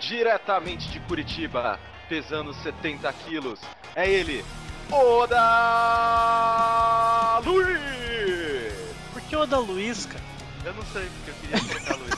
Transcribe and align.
Diretamente 0.00 0.88
de 0.90 1.00
Curitiba, 1.00 1.80
pesando 2.08 2.54
70 2.54 3.12
quilos, 3.24 3.60
é 3.94 4.08
ele, 4.08 4.44
Oda 4.90 5.38
Luiz! 7.44 8.72
Por 9.12 9.22
que 9.22 9.34
Oda 9.34 9.58
Luiz, 9.58 10.06
cara? 10.06 10.22
Eu 10.64 10.74
não 10.74 10.82
sei, 10.84 11.08
porque 11.08 11.30
eu 11.30 11.34
queria 11.34 11.58
colocar 11.60 11.96
Luiz. 11.96 12.16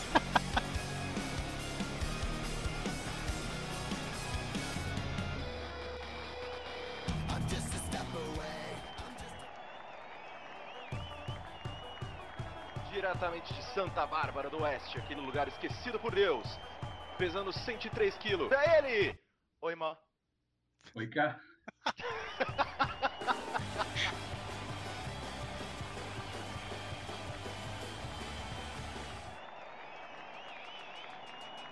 Diretamente 12.92 13.54
de 13.54 13.62
Santa 13.74 14.04
Bárbara 14.06 14.50
do 14.50 14.62
Oeste, 14.62 14.98
aqui 14.98 15.14
no 15.14 15.22
lugar 15.22 15.46
esquecido 15.48 15.98
por 16.00 16.14
Deus, 16.14 16.58
pesando 17.18 17.52
103 17.52 18.16
quilos. 18.18 18.50
É 18.52 18.78
ele! 18.78 19.18
Oi, 19.60 19.74
Mó. 19.74 19.96
Oi, 20.94 21.06
cá. 21.08 21.38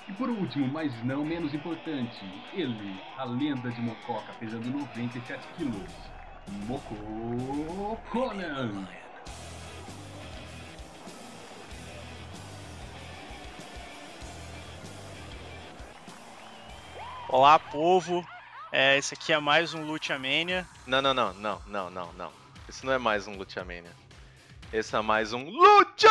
E 0.08 0.12
por 0.12 0.28
último, 0.28 0.66
mas 0.68 0.92
não 1.04 1.24
menos 1.24 1.54
importante, 1.54 2.24
ele, 2.52 3.00
a 3.16 3.24
lenda 3.24 3.70
de 3.70 3.80
Mococa, 3.80 4.32
pesando 4.40 4.68
97 4.68 5.46
quilos, 5.56 5.92
Mocô 6.66 7.96
Conan. 8.10 9.05
Olá, 17.28 17.58
povo. 17.58 18.24
É, 18.70 18.96
esse 18.96 19.14
aqui 19.14 19.32
é 19.32 19.40
mais 19.40 19.74
um 19.74 19.84
Lucha 19.84 20.16
Mania. 20.16 20.64
Não, 20.86 21.02
não, 21.02 21.12
não, 21.12 21.34
não, 21.34 21.60
não, 21.66 21.90
não, 21.90 22.12
não. 22.12 22.32
Esse 22.68 22.86
não 22.86 22.92
é 22.92 22.98
mais 22.98 23.26
um 23.26 23.36
Lucha 23.36 23.64
Mania. 23.64 23.90
Esse 24.72 24.94
é 24.94 25.02
mais 25.02 25.32
um 25.32 25.50
Lucha! 25.50 26.08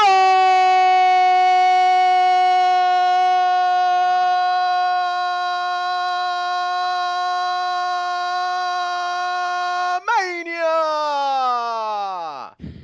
Mania! 10.05 10.65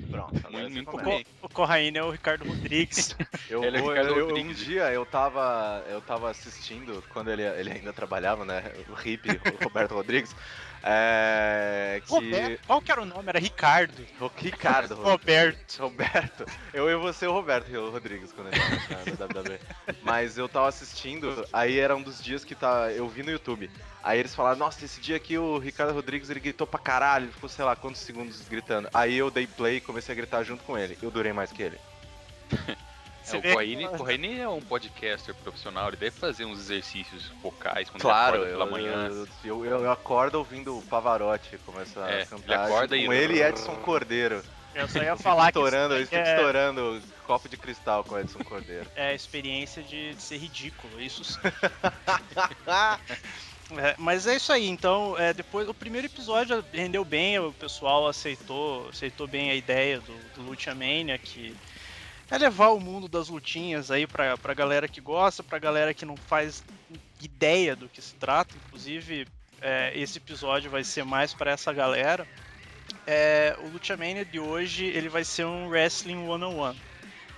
Pronto, 0.10 0.48
agora 0.48 0.70
você. 0.70 1.26
Corraine 1.52 1.98
é 1.98 2.04
o 2.04 2.10
Ricardo 2.10 2.46
Rodrigues. 2.46 3.16
eu, 3.50 3.64
ele 3.64 3.78
é 3.78 3.82
o 3.82 3.90
Ricardo 3.90 4.18
eu, 4.18 4.26
Rodrigues. 4.28 4.62
Um 4.62 4.64
dia 4.64 4.92
eu 4.92 5.06
tava, 5.06 5.84
eu 5.90 6.02
tava 6.02 6.30
assistindo, 6.30 7.04
quando 7.10 7.30
ele, 7.30 7.44
ele 7.44 7.72
ainda 7.72 7.94
trabalhava, 7.94 8.46
né? 8.46 8.64
O 8.90 8.94
hippie, 8.94 9.30
o 9.30 9.64
Roberto 9.64 9.94
Rodrigues. 9.94 10.36
É, 10.83 12.02
que... 12.05 12.11
Roberto, 12.11 12.65
qual 12.65 12.81
que 12.81 12.92
era 12.92 13.02
o 13.02 13.05
nome? 13.05 13.23
Era 13.27 13.39
Ricardo. 13.39 14.05
Ricardo. 14.37 14.95
Roberto. 14.95 15.80
Roberto. 15.80 16.45
Eu 16.73 16.89
e 16.89 16.95
você 16.95 17.27
o 17.27 17.31
Roberto 17.31 17.71
Rodrigues 17.92 18.33
quando 18.33 18.47
ele 18.47 18.59
na, 18.59 19.25
na 19.27 19.42
WWE. 19.42 19.59
Mas 20.02 20.37
eu 20.37 20.49
tava 20.49 20.67
assistindo, 20.67 21.45
aí 21.53 21.80
era 21.80 21.95
um 21.95 22.02
dos 22.02 22.23
dias 22.23 22.43
que 22.43 22.55
tá, 22.55 22.92
eu 22.92 23.08
vi 23.08 23.23
no 23.23 23.31
YouTube. 23.31 23.69
Aí 24.03 24.19
eles 24.19 24.33
falaram, 24.33 24.58
nossa, 24.58 24.83
esse 24.83 24.99
dia 24.99 25.15
aqui 25.15 25.37
o 25.37 25.59
Ricardo 25.59 25.93
Rodrigues 25.93 26.30
ele 26.30 26.39
gritou 26.39 26.65
pra 26.65 26.80
caralho, 26.80 27.25
ele 27.25 27.33
ficou 27.33 27.49
sei 27.49 27.63
lá 27.63 27.75
quantos 27.75 28.02
segundos 28.02 28.42
gritando. 28.49 28.89
Aí 28.93 29.15
eu 29.17 29.30
dei 29.30 29.45
play 29.45 29.77
e 29.77 29.81
comecei 29.81 30.13
a 30.13 30.15
gritar 30.15 30.43
junto 30.43 30.63
com 30.63 30.77
ele. 30.77 30.98
Eu 31.02 31.11
durei 31.11 31.31
mais 31.31 31.52
que 31.52 31.61
ele. 31.61 31.80
Você 33.31 33.47
é, 33.47 33.52
o 33.52 33.97
Corraine, 33.97 34.36
que... 34.36 34.42
É 34.42 34.49
um 34.49 34.61
podcaster 34.61 35.33
profissional, 35.36 35.87
ele 35.87 35.97
deve 35.97 36.15
fazer 36.15 36.45
uns 36.45 36.59
exercícios 36.59 37.31
vocais 37.42 37.89
quando 37.89 38.02
claro, 38.02 38.43
ele 38.43 38.52
pela 38.52 38.65
manhã. 38.65 39.09
Eu, 39.43 39.65
eu, 39.65 39.81
eu 39.81 39.92
acordo 39.92 40.36
ouvindo 40.36 40.77
o 40.77 40.81
Pavarotti 40.83 41.58
começar 41.65 42.09
é, 42.09 42.23
a 42.23 42.25
cantar 42.25 42.45
ele 42.45 42.53
acorda 42.53 42.97
tipo, 42.97 43.03
e... 43.03 43.05
com 43.05 43.14
ele 43.14 43.39
e 43.39 43.42
Edson 43.42 43.75
Cordeiro. 43.77 44.43
Eu 44.73 44.87
só 44.87 45.02
ia 45.02 45.15
falar 45.17 45.47
estourando. 45.49 45.97
Estourando, 45.97 46.30
é... 46.30 46.36
estourando 46.36 47.02
copo 47.31 47.47
de 47.47 47.55
cristal 47.55 48.03
com 48.03 48.15
o 48.15 48.19
Edson 48.19 48.39
Cordeiro. 48.39 48.89
É 48.93 49.08
a 49.08 49.14
experiência 49.14 49.81
de, 49.81 50.13
de 50.13 50.21
ser 50.21 50.36
ridículo, 50.37 50.99
isso 50.99 51.39
é, 53.77 53.95
mas 53.98 54.27
é 54.27 54.36
isso 54.36 54.52
aí, 54.52 54.67
então, 54.67 55.17
é, 55.17 55.33
depois 55.33 55.69
o 55.69 55.73
primeiro 55.73 56.08
episódio 56.08 56.61
rendeu 56.73 57.05
bem, 57.05 57.39
o 57.39 57.53
pessoal 57.53 58.05
aceitou, 58.05 58.89
aceitou 58.89 59.27
bem 59.27 59.49
a 59.49 59.55
ideia 59.55 60.02
do, 60.02 60.13
do 60.36 60.42
Lucha 60.42 60.75
Mania, 60.75 61.17
que 61.17 61.55
é 62.31 62.37
levar 62.37 62.69
o 62.69 62.80
mundo 62.80 63.09
das 63.09 63.27
lutinhas 63.27 63.92
aí 63.92 64.08
pra, 64.08 64.37
pra 64.37 64.53
galera 64.53 64.87
que 64.87 65.02
gosta, 65.02 65.43
pra 65.43 65.59
galera 65.59 65.93
que 65.93 66.05
não 66.05 66.15
faz 66.15 66.64
ideia 67.21 67.75
do 67.75 67.89
que 67.89 68.02
se 68.02 68.15
trata. 68.15 68.55
Inclusive, 68.67 69.27
é, 69.61 69.92
esse 69.93 70.17
episódio 70.17 70.71
vai 70.71 70.83
ser 70.83 71.03
mais 71.03 71.33
para 71.33 71.52
essa 71.52 71.73
galera. 71.73 72.25
É, 73.05 73.55
o 73.59 73.67
Lucha 73.67 73.97
Mania 73.97 74.23
de 74.23 74.39
hoje 74.39 74.86
ele 74.86 75.09
vai 75.09 75.25
ser 75.25 75.45
um 75.45 75.67
Wrestling 75.67 76.25
One-on-One. 76.25 76.80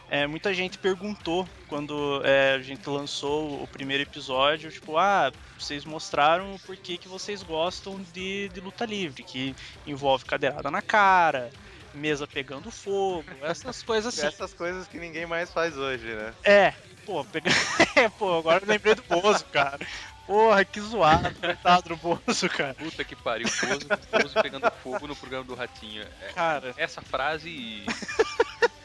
É, 0.09 0.27
muita 0.27 0.53
gente 0.53 0.77
perguntou 0.77 1.49
quando 1.67 2.21
é, 2.23 2.53
a 2.53 2.59
gente 2.59 2.87
lançou 2.87 3.63
o 3.63 3.67
primeiro 3.67 4.03
episódio, 4.03 4.71
tipo, 4.71 4.95
ah, 4.95 5.31
vocês 5.57 5.85
mostraram 5.85 6.55
por 6.67 6.77
que, 6.77 6.99
que 6.99 7.07
vocês 7.07 7.41
gostam 7.41 7.99
de, 8.13 8.47
de 8.49 8.59
luta 8.59 8.85
livre, 8.85 9.23
que 9.23 9.55
envolve 9.87 10.23
cadeirada 10.23 10.69
na 10.69 10.83
cara, 10.83 11.49
mesa 11.93 12.27
pegando 12.27 12.71
fogo, 12.71 13.25
essas 13.41 13.83
coisas 13.83 14.13
assim. 14.13 14.27
Essas 14.27 14.53
coisas 14.53 14.87
que 14.87 14.97
ninguém 14.97 15.25
mais 15.25 15.51
faz 15.51 15.77
hoje, 15.77 16.05
né? 16.05 16.33
É, 16.43 16.73
pô, 17.05 17.23
pega... 17.25 17.49
É, 17.95 18.09
pô 18.09 18.39
agora 18.39 18.63
eu 18.63 18.67
lembrei 18.67 18.95
do 18.95 19.03
Bozo, 19.03 19.45
cara. 19.45 19.79
Porra, 20.25 20.63
que 20.65 20.79
zoado, 20.79 21.33
coitado 21.35 21.89
do 21.89 21.97
Bozo, 21.97 22.49
cara. 22.49 22.73
Puta 22.73 23.03
que 23.03 23.15
pariu, 23.15 23.47
Bozo, 23.47 23.87
Bozo 24.11 24.41
pegando 24.41 24.71
fogo 24.71 25.07
no 25.07 25.15
programa 25.15 25.43
do 25.45 25.53
Ratinho. 25.53 26.03
É, 26.21 26.33
cara. 26.33 26.73
Essa 26.77 27.01
frase. 27.01 27.85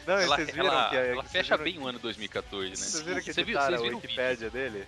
Não, 0.06 0.18
ela, 0.18 0.36
vocês 0.36 0.50
viram 0.50 0.66
é- 0.66 0.68
ela, 0.68 0.88
que 0.88 0.96
ela 0.96 1.24
fecha 1.24 1.56
viram... 1.56 1.64
bem 1.64 1.78
o 1.82 1.86
ano 1.86 1.98
2014, 1.98 2.70
né? 2.70 2.76
Vocês 2.76 3.02
viram 3.02 3.20
que 3.22 3.32
Você 3.32 3.44
viu, 3.44 3.60
viram 3.60 3.78
a 3.78 3.80
Wikipédia 3.80 4.50
dele? 4.50 4.86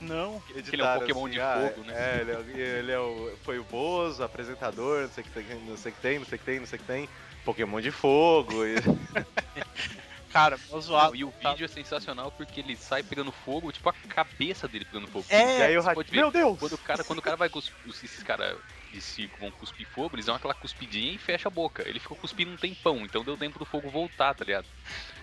Não. 0.00 0.40
Que 0.40 0.74
ele 0.74 0.82
é 0.82 0.84
um 0.84 0.98
Pokémon 0.98 1.26
assim, 1.26 1.34
de 1.34 1.40
ah, 1.40 1.70
fogo, 1.74 1.86
né? 1.86 1.94
É, 1.94 2.20
ele, 2.20 2.62
é, 2.62 2.78
ele 2.78 2.92
é 2.92 2.98
o, 2.98 3.36
foi 3.44 3.58
o 3.58 3.64
Bozo, 3.64 4.22
apresentador, 4.22 5.02
tá- 5.02 5.06
não 5.06 5.12
sei 5.12 5.22
o 5.22 5.26
que 5.26 5.32
tem, 5.32 5.60
não 5.60 5.76
sei 5.76 5.92
o 5.92 5.94
que 5.94 6.00
tem, 6.00 6.18
não 6.18 6.26
sei 6.26 6.36
o 6.36 6.38
que 6.38 6.44
tem, 6.44 6.60
não 6.60 6.66
sei 6.66 6.78
o 6.78 6.80
que 6.80 6.86
tem. 6.86 7.08
Pokémon 7.44 7.80
de 7.80 7.90
fogo. 7.90 8.64
E... 8.64 8.76
Cara, 10.32 10.56
zoado. 10.78 11.16
E 11.16 11.24
o 11.24 11.32
tá? 11.32 11.50
vídeo 11.50 11.64
é 11.64 11.68
sensacional 11.68 12.30
porque 12.30 12.60
ele 12.60 12.76
sai 12.76 13.02
pegando 13.02 13.32
fogo, 13.32 13.72
tipo 13.72 13.88
a 13.88 13.92
cabeça 13.92 14.68
dele 14.68 14.84
pegando 14.84 15.08
fogo. 15.08 15.26
É, 15.28 15.58
e 15.58 15.62
aí 15.62 15.78
o 15.78 15.82
pode 15.82 16.10
ver, 16.10 16.18
meu 16.18 16.30
Deus! 16.30 16.58
Quando 16.58 16.72
o 16.72 16.78
cara, 16.78 17.04
quando 17.04 17.18
o 17.18 17.22
cara 17.22 17.36
vai 17.36 17.48
cuspir, 17.48 17.74
esses 17.88 18.22
caras 18.22 18.56
de 18.92 19.00
circo 19.00 19.38
vão 19.40 19.50
cuspir 19.50 19.86
fogo, 19.88 20.14
eles 20.14 20.26
dão 20.26 20.34
aquela 20.34 20.54
cuspidinha 20.54 21.12
e 21.12 21.18
fecha 21.18 21.48
a 21.48 21.50
boca. 21.50 21.86
Ele 21.88 21.98
ficou 21.98 22.16
cuspindo 22.16 22.52
um 22.52 22.56
tempão, 22.56 22.98
então 22.98 23.24
deu 23.24 23.36
tempo 23.36 23.58
do 23.58 23.64
fogo 23.64 23.90
voltar, 23.90 24.32
tá 24.34 24.44
ligado? 24.44 24.66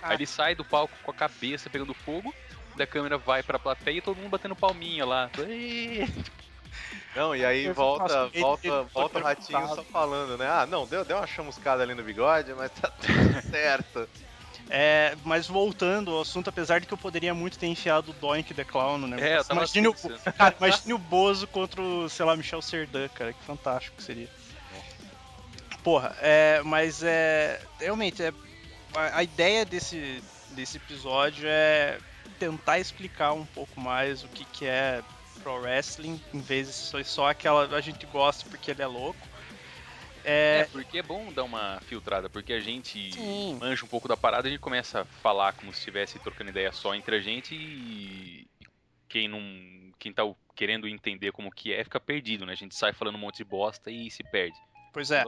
Ah. 0.01 0.09
Aí 0.09 0.17
ele 0.17 0.25
sai 0.25 0.56
do 0.56 0.66
palco 0.66 0.94
com 1.01 1.11
a 1.11 1.13
cabeça 1.13 1.69
pegando 1.69 1.94
fogo, 1.94 2.33
da 2.75 2.86
câmera 2.86 3.18
vai 3.18 3.41
pra 3.41 3.57
plateia 3.57 3.97
e 3.97 4.01
todo 4.01 4.18
mundo 4.18 4.30
batendo 4.30 4.56
palminha 4.57 5.06
lá. 5.06 5.30
Eee! 5.39 6.06
Não, 7.15 7.35
e 7.35 7.44
aí 7.44 7.71
volta, 7.71 8.27
volta, 8.27 8.83
volta 8.83 9.19
o 9.19 9.24
ratinho 9.24 9.68
só 9.69 9.83
falando, 9.83 10.38
né? 10.38 10.47
Ah, 10.47 10.68
não, 10.68 10.85
deu, 10.85 11.03
deu 11.03 11.18
uma 11.18 11.25
chamuscada 11.25 11.81
ali 11.81 11.95
no 11.95 12.03
bigode, 12.03 12.53
mas 12.53 12.71
tá 12.71 12.89
tudo 12.91 13.41
certo. 13.50 14.07
É, 14.69 15.15
mas 15.24 15.47
voltando 15.47 16.12
ao 16.12 16.21
assunto, 16.21 16.50
apesar 16.50 16.79
de 16.79 16.85
que 16.85 16.94
eu 16.94 16.97
poderia 16.97 17.33
muito 17.33 17.57
ter 17.57 17.68
enfiado 17.68 18.12
o 18.12 18.13
Doink 18.13 18.53
the 18.53 18.63
Clown 18.63 18.97
né? 19.00 19.15
negócio. 19.15 19.25
É, 19.25 19.38
eu 19.38 19.56
imagine, 19.56 19.88
o, 19.88 19.95
cara, 20.33 20.56
imagine 20.59 20.94
o 20.94 20.97
Bozo 20.97 21.47
contra 21.47 21.81
o, 21.81 22.09
sei 22.09 22.25
lá, 22.25 22.35
Michel 22.35 22.62
Serdan, 22.62 23.07
cara, 23.09 23.33
que 23.33 23.44
fantástico 23.44 23.95
que 23.95 24.03
seria. 24.03 24.29
Porra, 25.83 26.15
é, 26.21 26.62
mas 26.65 27.01
é. 27.01 27.62
Realmente, 27.79 28.21
é, 28.21 28.33
a, 28.94 29.19
a 29.19 29.24
ideia 29.24 29.65
desse, 29.65 30.21
desse 30.51 30.77
episódio 30.77 31.47
é 31.47 31.97
tentar 32.38 32.77
explicar 32.77 33.31
um 33.31 33.45
pouco 33.45 33.79
mais 33.79 34.24
o 34.24 34.27
que, 34.27 34.44
que 34.45 34.65
é 34.65 35.01
pro 35.47 35.61
wrestling, 35.61 36.19
em 36.33 36.41
vez 36.41 36.67
de 36.67 37.03
só, 37.05 37.29
aquela 37.29 37.73
a 37.73 37.79
gente 37.79 38.05
gosta 38.07 38.49
porque 38.49 38.71
ele 38.71 38.81
é 38.81 38.88
louco. 38.88 39.19
É... 40.25 40.59
é... 40.59 40.65
porque 40.65 40.97
é 40.97 41.01
bom 41.03 41.31
dar 41.31 41.45
uma 41.45 41.79
filtrada, 41.85 42.29
porque 42.29 42.51
a 42.51 42.59
gente 42.59 43.13
Sim. 43.13 43.57
manja 43.57 43.85
um 43.85 43.88
pouco 43.88 44.09
da 44.09 44.17
parada, 44.17 44.49
a 44.49 44.51
gente 44.51 44.59
começa 44.59 45.01
a 45.01 45.05
falar 45.05 45.53
como 45.53 45.71
se 45.71 45.79
estivesse 45.79 46.19
trocando 46.19 46.49
ideia 46.49 46.73
só 46.73 46.94
entre 46.94 47.15
a 47.15 47.21
gente 47.21 47.55
e 47.55 48.45
quem 49.07 49.29
não. 49.29 49.39
quem 49.97 50.11
tá 50.11 50.23
querendo 50.53 50.85
entender 50.85 51.31
como 51.31 51.50
que 51.50 51.71
é, 51.71 51.81
fica 51.81 52.00
perdido, 52.00 52.45
né? 52.45 52.51
A 52.51 52.57
gente 52.57 52.75
sai 52.75 52.91
falando 52.91 53.15
um 53.15 53.19
monte 53.19 53.38
de 53.38 53.45
bosta 53.45 53.89
e 53.89 54.11
se 54.11 54.23
perde. 54.23 54.57
Pois 54.91 55.11
é. 55.11 55.23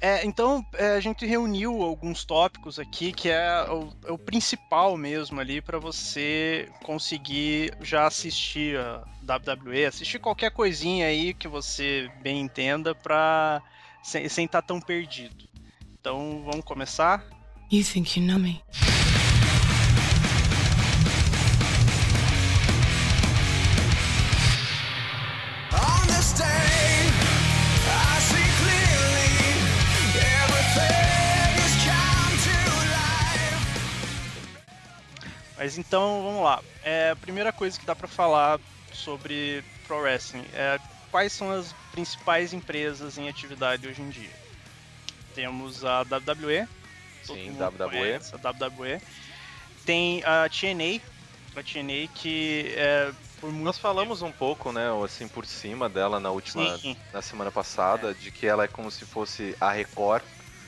É, 0.00 0.24
então 0.24 0.64
é, 0.74 0.94
a 0.94 1.00
gente 1.00 1.26
reuniu 1.26 1.82
alguns 1.82 2.24
tópicos 2.24 2.78
aqui 2.78 3.12
que 3.12 3.28
é 3.28 3.66
o, 3.68 3.92
é 4.06 4.12
o 4.12 4.16
principal 4.16 4.96
mesmo 4.96 5.40
ali 5.40 5.60
para 5.60 5.78
você 5.78 6.70
conseguir 6.84 7.76
já 7.82 8.06
assistir 8.06 8.78
a, 8.78 9.04
WWE, 9.28 9.84
assiste 9.84 10.18
qualquer 10.18 10.50
coisinha 10.50 11.06
aí 11.06 11.34
que 11.34 11.46
você 11.46 12.10
bem 12.22 12.40
entenda 12.40 12.94
pra 12.94 13.62
sem 14.02 14.24
estar 14.24 14.62
tá 14.62 14.62
tão 14.62 14.80
perdido. 14.80 15.46
Então 16.00 16.42
vamos 16.44 16.64
começar? 16.64 17.22
You 17.70 17.84
think 17.84 18.18
you 18.18 18.26
know 18.26 18.38
me? 18.38 18.62
Mas 35.58 35.76
então, 35.76 36.22
vamos 36.22 36.44
lá. 36.44 36.62
É, 36.84 37.10
a 37.10 37.16
primeira 37.16 37.52
coisa 37.52 37.78
que 37.78 37.84
dá 37.84 37.94
para 37.94 38.06
falar 38.06 38.60
sobre 38.98 39.64
Pro 39.86 40.00
Wrestling 40.00 40.44
é 40.52 40.78
quais 41.10 41.32
são 41.32 41.50
as 41.50 41.72
principais 41.92 42.52
empresas 42.52 43.16
em 43.16 43.28
atividade 43.28 43.86
hoje 43.88 44.02
em 44.02 44.10
dia. 44.10 44.30
Temos 45.34 45.84
a 45.84 46.00
WWE. 46.02 46.66
Sim, 47.22 47.50
WWE. 47.58 47.88
conhece 47.90 48.34
A 48.34 48.50
WWE. 48.50 49.00
Tem 49.84 50.22
a 50.24 50.48
TNA. 50.48 51.00
A 51.56 51.62
TNA 51.62 52.08
que 52.14 52.72
é 52.76 53.10
por 53.40 53.50
muito 53.50 53.64
Nós 53.64 53.78
falamos 53.78 54.20
um 54.22 54.32
pouco, 54.32 54.72
né, 54.72 54.86
assim, 55.04 55.28
por 55.28 55.46
cima 55.46 55.88
dela 55.88 56.18
na 56.18 56.30
última, 56.30 56.76
Sim. 56.78 56.96
na 57.12 57.22
semana 57.22 57.50
passada, 57.52 58.12
de 58.12 58.30
que 58.30 58.46
ela 58.46 58.64
é 58.64 58.68
como 58.68 58.90
se 58.90 59.04
fosse 59.04 59.56
a 59.60 59.70
Record, 59.70 60.22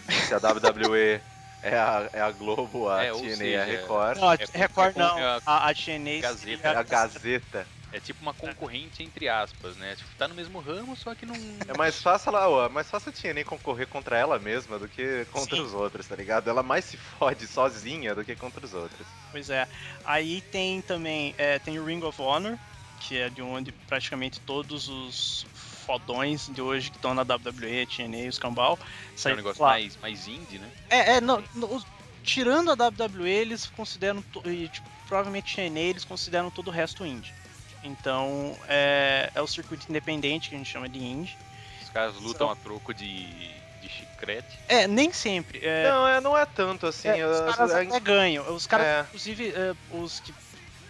se 0.09 0.33
a 0.35 0.39
WWE 0.39 1.21
é 1.63 1.77
a, 1.77 2.09
é 2.13 2.21
a 2.21 2.31
Globo, 2.31 2.89
a 2.89 3.05
É, 3.05 3.11
TNA 3.13 3.21
é 3.21 3.33
a 3.33 3.37
seja, 3.37 3.65
Record, 3.65 4.19
Não, 4.19 4.29
a 4.31 4.35
É- 4.35 4.39
Record 4.55 4.91
é 4.91 4.93
como 4.93 5.05
não. 5.05 5.19
a 5.19 5.41
A, 5.45 5.71
a 5.71 5.75
TNA 5.75 6.21
Gazeta, 6.21 6.69
é 6.69 6.77
a 6.77 6.83
Gazeta. 6.83 7.67
É 7.93 8.01
tipo 8.01 8.23
uma 8.23 8.33
concorrente 8.33 9.03
entre 9.03 9.29
aspas, 9.29 9.77
né? 9.77 9.97
Tipo, 9.97 10.15
tá 10.17 10.29
no 10.29 10.35
mesmo 10.35 10.61
ramo, 10.61 10.95
só 10.97 11.15
que 11.15 11.27
não. 11.27 11.35
É 11.67 11.77
mais 11.77 12.01
fácil 12.01 12.29
ela, 12.31 12.49
ó, 12.49 12.67
é 12.67 12.69
mais 12.69 12.89
fácil 12.89 13.11
a 13.11 13.13
TNA 13.13 13.45
concorrer 13.45 13.87
contra 13.89 14.17
ela 14.17 14.39
mesma 14.39 14.79
do 14.79 14.89
que 14.89 15.25
contra 15.27 15.57
Sim. 15.57 15.63
os 15.63 15.75
outros, 15.75 16.07
tá 16.07 16.15
ligado? 16.15 16.49
Ela 16.49 16.63
mais 16.63 16.85
se 16.85 16.97
fode 16.97 17.47
sozinha 17.49 18.15
do 18.15 18.25
que 18.25 18.37
contra 18.37 18.65
os 18.65 18.75
outros. 18.75 19.09
Pois 19.31 19.51
é. 19.51 19.67
Aí 20.05 20.41
tem 20.43 20.81
também 20.83 21.35
é, 21.37 21.59
tem 21.59 21.79
o 21.79 21.85
Ring 21.85 22.03
of 22.05 22.21
Honor, 22.23 22.59
que 22.99 23.17
é 23.17 23.29
de 23.29 23.43
onde 23.43 23.73
praticamente 23.89 24.41
todos 24.41 24.89
os 24.89 25.45
fodões 25.53 26.47
de 26.47 26.63
hoje 26.63 26.91
que 26.91 26.97
estão 26.99 27.15
na 27.15 27.23
WWE, 27.25 27.87
TNA, 27.87 28.29
os 28.29 28.39
Cambal, 28.39 28.79
É 29.25 29.33
um 29.33 29.37
negócio 29.37 29.63
lá. 29.63 29.71
mais, 29.71 29.97
mais 29.97 30.27
indie, 30.29 30.59
né? 30.59 30.71
É, 30.91 31.15
é, 31.17 31.21
não, 31.21 31.43
no- 31.55 31.75
os- 31.75 31.87
tirando 32.23 32.71
a 32.71 32.75
WWE, 32.77 33.29
eles 33.31 33.69
consideram, 33.71 34.23
e, 34.45 34.69
tipo, 34.69 34.89
provavelmente 35.07 35.55
TNA, 35.57 35.81
eles 35.81 36.05
consideram 36.05 36.51
todo 36.51 36.69
o 36.69 36.71
resto 36.71 37.05
indie. 37.05 37.35
Então, 37.83 38.57
é, 38.69 39.31
é 39.35 39.41
o 39.41 39.47
circuito 39.47 39.87
independente 39.89 40.49
que 40.49 40.55
a 40.55 40.59
gente 40.59 40.69
chama 40.71 40.89
de 40.89 40.99
indie. 40.99 41.37
Os 41.83 41.89
caras 41.89 42.15
lutam 42.17 42.51
a 42.51 42.55
troco 42.57 42.93
de, 42.93 43.51
de 43.81 43.89
chiclete. 43.89 44.59
É, 44.69 44.87
nem 44.87 45.13
sempre. 45.13 45.61
É, 45.63 45.89
Não, 45.89 46.07
é, 46.09 46.21
não 46.21 46.37
é 46.37 46.45
tanto 46.47 46.87
assim. 46.87 47.09
é, 47.09 47.27
os 47.27 47.37
as- 47.41 47.57
caras 47.57 47.73
é- 47.73 47.83
até 47.87 48.01
ganham. 48.01 48.55
Os 48.55 48.67
caras, 48.67 48.87
É. 48.87 49.01
inclusive, 49.09 49.49
é, 49.51 49.75
os 49.91 50.21
que 50.21 50.35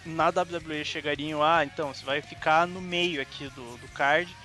na 0.05 0.29
WWE 0.31 0.83
chegariam, 0.83 1.41
ah, 1.43 1.63
então, 1.63 1.93
você 1.93 2.05
vai 2.05 2.21
ficar 2.21 2.67
no 2.67 2.81
meio 2.81 3.21
aqui 3.21 3.49
do, 3.49 3.77
do 3.77 3.87
card. 3.89 4.35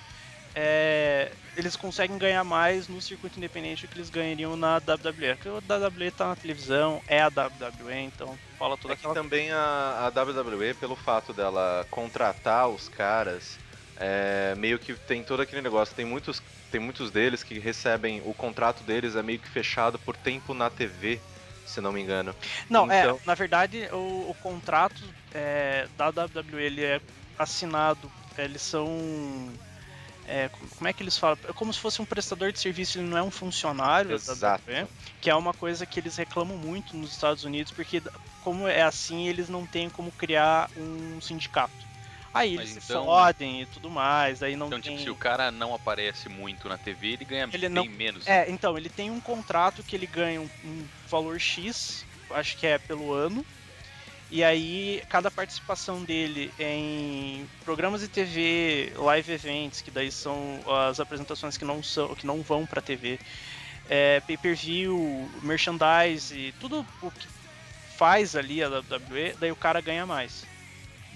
É, 0.59 1.31
eles 1.55 1.77
conseguem 1.77 2.17
ganhar 2.17 2.43
mais 2.43 2.89
no 2.89 2.99
circuito 2.99 3.39
independente 3.39 3.87
do 3.87 3.91
que 3.93 3.99
eles 3.99 4.09
ganhariam 4.09 4.57
na 4.57 4.77
WWE. 4.79 5.35
Porque 5.35 5.49
o 5.51 5.57
WWE 5.59 6.11
tá 6.11 6.29
na 6.29 6.37
televisão, 6.37 7.03
é 7.07 7.21
a 7.21 7.29
WWE, 7.29 7.93
então 8.01 8.39
fala 8.59 8.75
toda 8.79 8.95
É 8.95 8.97
que 8.97 9.01
aquela 9.07 9.15
também 9.15 9.53
a, 9.53 10.11
a 10.17 10.23
WWE, 10.23 10.73
pelo 10.73 10.97
fato 10.97 11.35
dela 11.35 11.87
contratar 11.91 12.69
os 12.71 12.89
caras, 12.89 13.59
é, 13.99 14.55
meio 14.57 14.79
que 14.79 14.95
tem 14.95 15.23
todo 15.23 15.43
aquele 15.43 15.61
negócio. 15.61 15.95
Tem 15.95 16.07
muitos, 16.07 16.43
tem 16.71 16.81
muitos 16.81 17.11
deles 17.11 17.43
que 17.43 17.59
recebem. 17.59 18.23
O 18.25 18.33
contrato 18.33 18.83
deles 18.83 19.15
é 19.15 19.23
meio 19.23 19.39
que 19.39 19.49
fechado 19.49 19.99
por 19.99 20.17
tempo 20.17 20.55
na 20.55 20.71
TV, 20.71 21.21
se 21.67 21.83
não 21.83 21.93
me 21.93 22.01
engano. 22.01 22.35
Não, 22.71 22.87
Então- 22.87 23.17
é, 23.23 23.27
na 23.27 23.35
verdade, 23.35 23.89
o, 23.93 24.31
o 24.31 24.37
contrato 24.43 25.03
é, 25.35 25.87
da 25.99 26.09
WWE 26.09 26.63
ele 26.63 26.83
é 26.83 26.99
assinado, 27.39 28.11
eles 28.39 28.63
são. 28.63 28.89
É, 30.27 30.49
como 30.77 30.89
é 30.89 30.93
que 30.93 31.03
eles 31.03 31.17
falam? 31.17 31.39
É 31.49 31.53
como 31.53 31.73
se 31.73 31.79
fosse 31.81 32.01
um 32.03 32.05
prestador 32.05 32.53
de 32.53 32.59
serviço, 32.61 32.99
ele 32.99 33.07
não 33.09 33.17
é 33.19 33.23
um 33.23 33.31
funcionário 33.31 34.13
Exato. 34.13 34.41
da 34.41 34.57
WWE, 34.83 34.89
que 35.21 35.31
é 35.31 35.35
uma 35.35 35.53
coisa 35.55 35.87
que 35.87 36.01
eles 36.01 36.17
reclamam 36.17 36.57
muito 36.57 36.97
nos 36.97 37.13
Estados 37.13 37.45
Unidos, 37.45 37.73
porque 37.73 38.03
como 38.41 38.67
é 38.69 38.83
assim, 38.83 39.29
eles 39.29 39.49
não 39.49 39.67
têm 39.67 39.89
como 39.89 40.11
criar 40.13 40.69
um 40.77 41.21
sindicato. 41.21 41.87
Aí 42.35 42.55
Mas 42.57 42.71
eles 42.71 42.85
se 42.85 42.93
então- 42.93 43.05
fodem 43.07 43.63
e 43.63 43.67
tudo 43.67 43.89
mais, 43.89 44.43
aí 44.43 44.57
não 44.57 44.67
Então, 44.67 44.79
tem... 44.81 44.93
tipo, 44.93 45.05
se 45.05 45.11
o 45.11 45.17
cara 45.17 45.51
não 45.51 45.73
aparece 45.73 46.29
muito 46.29 46.69
na 46.69 46.77
TV, 46.77 47.13
ele 47.15 47.25
ganha 47.25 47.49
Ele 47.51 47.69
bem 47.69 47.71
não- 47.71 47.85
menos. 47.87 48.27
É, 48.27 48.51
então, 48.51 48.77
ele 48.77 48.91
tem 48.91 49.11
um 49.11 49.21
contrato 49.21 49.83
que 49.83 49.97
ele 49.97 50.07
ganha 50.07 50.43
um, 50.43 50.51
um 50.63 50.87
valor 51.09 51.41
X, 51.41 52.05
acho 52.33 52.59
que 52.59 52.67
é 52.67 52.79
pelo 52.79 53.13
ano. 53.15 53.45
E 54.29 54.43
aí, 54.43 55.03
cada 55.09 55.31
participação 55.31 56.05
dele 56.05 56.53
em 56.59 57.49
programas 57.65 58.01
de 58.01 58.09
TV, 58.09 58.93
live 58.97 59.33
events, 59.33 59.81
que 59.81 59.91
daí 59.91 60.11
são 60.11 60.61
as 60.89 60.99
apresentações 60.99 61.57
que 61.57 61.65
não 61.65 61.81
são, 61.81 62.13
que 62.15 62.27
não 62.27 62.43
vão 62.43 62.67
pra 62.67 62.83
TV, 62.83 63.19
é, 63.89 64.21
pay-per-view, 64.21 65.31
merchandise, 65.43 66.53
tudo 66.59 66.85
o 67.01 67.11
que 67.13 67.29
faz 67.97 68.35
ali 68.35 68.63
a 68.65 68.69
WWE, 68.69 69.37
daí 69.39 69.53
o 69.53 69.57
cara 69.57 69.81
ganha 69.81 70.05
mais. 70.05 70.45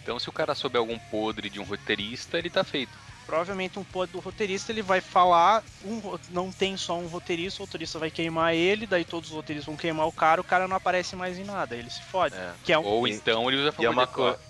Então, 0.01 0.19
se 0.19 0.29
o 0.29 0.33
cara 0.33 0.55
souber 0.55 0.79
algum 0.79 0.99
podre 1.11 1.51
de 1.51 1.59
um 1.59 1.65
roteirista, 1.65 2.39
ele 2.39 2.49
tá 2.49 2.63
feito. 2.63 2.97
Provavelmente 3.31 3.79
um 3.79 3.85
podre 3.85 4.15
do 4.15 4.19
roteirista 4.19 4.73
ele 4.73 4.83
vai 4.83 5.01
falar, 5.01 5.63
um, 5.85 6.19
não 6.31 6.51
tem 6.51 6.77
só 6.77 6.99
um 6.99 7.07
roteirista, 7.07 7.63
o 7.63 7.65
roteirista 7.65 7.97
vai 7.97 8.11
queimar 8.11 8.57
ele, 8.57 8.89
daí 8.89 9.05
todos 9.05 9.31
os 9.31 9.37
roteiristas 9.37 9.67
vão 9.67 9.77
queimar 9.77 10.09
o 10.09 10.13
cara, 10.13 10.41
o 10.41 10.45
cara 10.45 10.67
não 10.67 10.77
aparece 10.77 11.15
mais 11.15 11.39
em 11.39 11.45
nada, 11.45 11.77
ele 11.77 11.89
se 11.89 12.03
fode. 12.03 12.35
É. 12.35 12.53
Que 12.65 12.73
é 12.73 12.79
um, 12.79 12.85
Ou 12.85 13.07
então 13.07 13.49
ele 13.49 13.61
usa 13.61 13.69
a 13.69 13.83
E 13.83 13.87
é 13.87 13.89
favor 13.89 13.93
uma 13.93 14.07
coisa. 14.09 14.41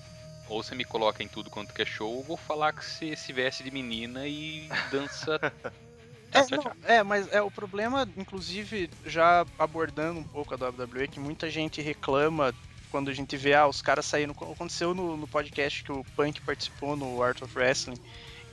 Ou 0.49 0.63
você 0.63 0.75
me 0.75 0.85
coloca 0.85 1.23
em 1.23 1.29
tudo 1.29 1.51
quanto 1.51 1.75
que 1.75 1.83
é 1.83 1.85
show, 1.85 2.11
ou 2.11 2.23
vou 2.23 2.39
falar 2.39 2.73
que 2.73 2.83
você 2.83 3.15
se 3.15 3.35
veste 3.35 3.63
de 3.63 3.71
menina 3.71 4.27
e 4.27 4.67
dança. 4.91 5.39
é, 6.33 6.57
não, 6.57 6.73
é, 6.85 7.03
mas 7.03 7.31
é 7.31 7.43
o 7.43 7.51
problema, 7.51 8.09
inclusive, 8.17 8.89
já 9.05 9.45
abordando 9.59 10.21
um 10.21 10.25
pouco 10.25 10.55
a 10.55 10.57
WWE, 10.57 11.07
que 11.07 11.21
muita 11.21 11.51
gente 11.51 11.83
reclama 11.83 12.55
quando 12.91 13.11
a 13.11 13.15
gente 13.15 13.37
vê, 13.37 13.53
ah, 13.53 13.69
os 13.69 13.83
caras 13.83 14.07
saíram. 14.07 14.33
Aconteceu 14.33 14.95
no, 14.95 15.19
no 15.19 15.29
podcast 15.29 15.85
que 15.85 15.93
o 15.93 16.03
Punk 16.17 16.41
participou 16.41 16.97
no 16.97 17.23
Art 17.23 17.43
of 17.43 17.57
Wrestling, 17.57 18.01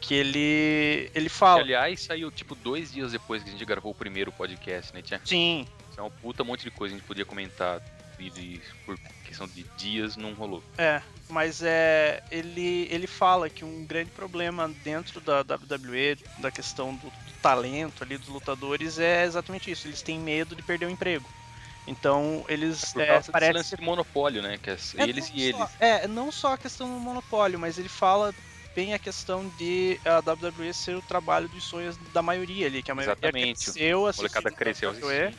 que 0.02 0.14
ele. 0.14 1.10
ele 1.14 1.30
Que, 1.30 1.36
fala. 1.36 1.62
aliás, 1.62 2.02
saiu 2.02 2.32
tipo 2.32 2.56
dois 2.56 2.92
dias 2.92 3.12
depois 3.12 3.42
que 3.44 3.50
a 3.50 3.52
gente 3.52 3.66
gravou 3.66 3.92
o 3.92 3.96
primeiro 3.96 4.32
podcast, 4.32 4.94
né? 4.94 5.02
Tinha 5.02 5.22
Sim, 5.24 5.68
tinha 5.94 6.04
uma 6.04 6.10
puta 6.12 6.44
monte 6.44 6.64
de 6.64 6.72
coisa 6.72 6.94
que 6.94 6.98
a 6.98 7.00
gente 7.00 7.08
podia 7.08 7.26
comentar. 7.26 7.82
E 8.20 8.32
de- 8.32 8.60
por 8.84 8.98
questão 9.24 9.48
de 9.48 9.64
dias 9.78 10.16
não 10.18 10.34
rolou. 10.34 10.64
É, 10.76 11.00
mas 11.30 11.62
é 11.62 12.24
ele, 12.32 12.88
ele 12.90 13.06
fala 13.06 13.48
que 13.48 13.64
um 13.64 13.86
grande 13.86 14.10
problema 14.10 14.68
dentro 14.84 15.22
da 15.22 15.42
WWE, 15.44 16.18
da 16.40 16.50
questão 16.50 16.96
do, 16.96 17.06
do 17.12 17.34
talento 17.44 18.04
ali 18.04 18.18
dos 18.18 18.28
lutadores, 18.28 18.98
é 18.98 19.24
exatamente 19.24 19.70
isso. 19.70 19.88
Eles 19.88 20.02
têm 20.02 20.20
medo 20.20 20.56
de 20.56 20.64
perder 20.64 20.88
o 20.88 20.90
emprego. 20.90 21.30
Então 21.86 22.44
eles 22.50 22.96
é, 22.98 23.18
desse 23.18 23.32
parece 23.32 23.54
lance 23.54 23.76
de 23.78 23.82
monopólio, 23.84 24.42
né? 24.42 24.58
Que 24.58 24.72
é 24.72 24.74
é, 24.74 25.04
eles 25.04 25.32
e 25.34 25.52
só- 25.52 25.58
eles. 25.60 25.76
É, 25.80 26.08
não 26.08 26.32
só 26.32 26.54
a 26.54 26.58
questão 26.58 26.92
do 26.92 27.00
monopólio, 27.00 27.60
mas 27.60 27.78
ele 27.78 27.88
fala 27.88 28.34
bem 28.78 28.94
a 28.94 29.00
questão 29.00 29.50
de 29.50 30.00
a 30.06 30.20
WWE 30.20 30.72
ser 30.72 30.96
o 30.96 31.02
trabalho 31.02 31.50
dos 31.50 31.64
sonhos 31.64 31.98
da 31.98 32.22
maioria 32.22 32.68
ali, 32.68 32.84
que 32.84 32.92
a 32.92 32.96
maioria 32.96 33.14
Exatamente. 33.14 33.72
cresceu 33.72 34.06
A 34.06 34.14
molecada 34.16 34.50
assistindo 34.50 34.56
cresceu 34.56 34.92
WWE. 34.92 35.36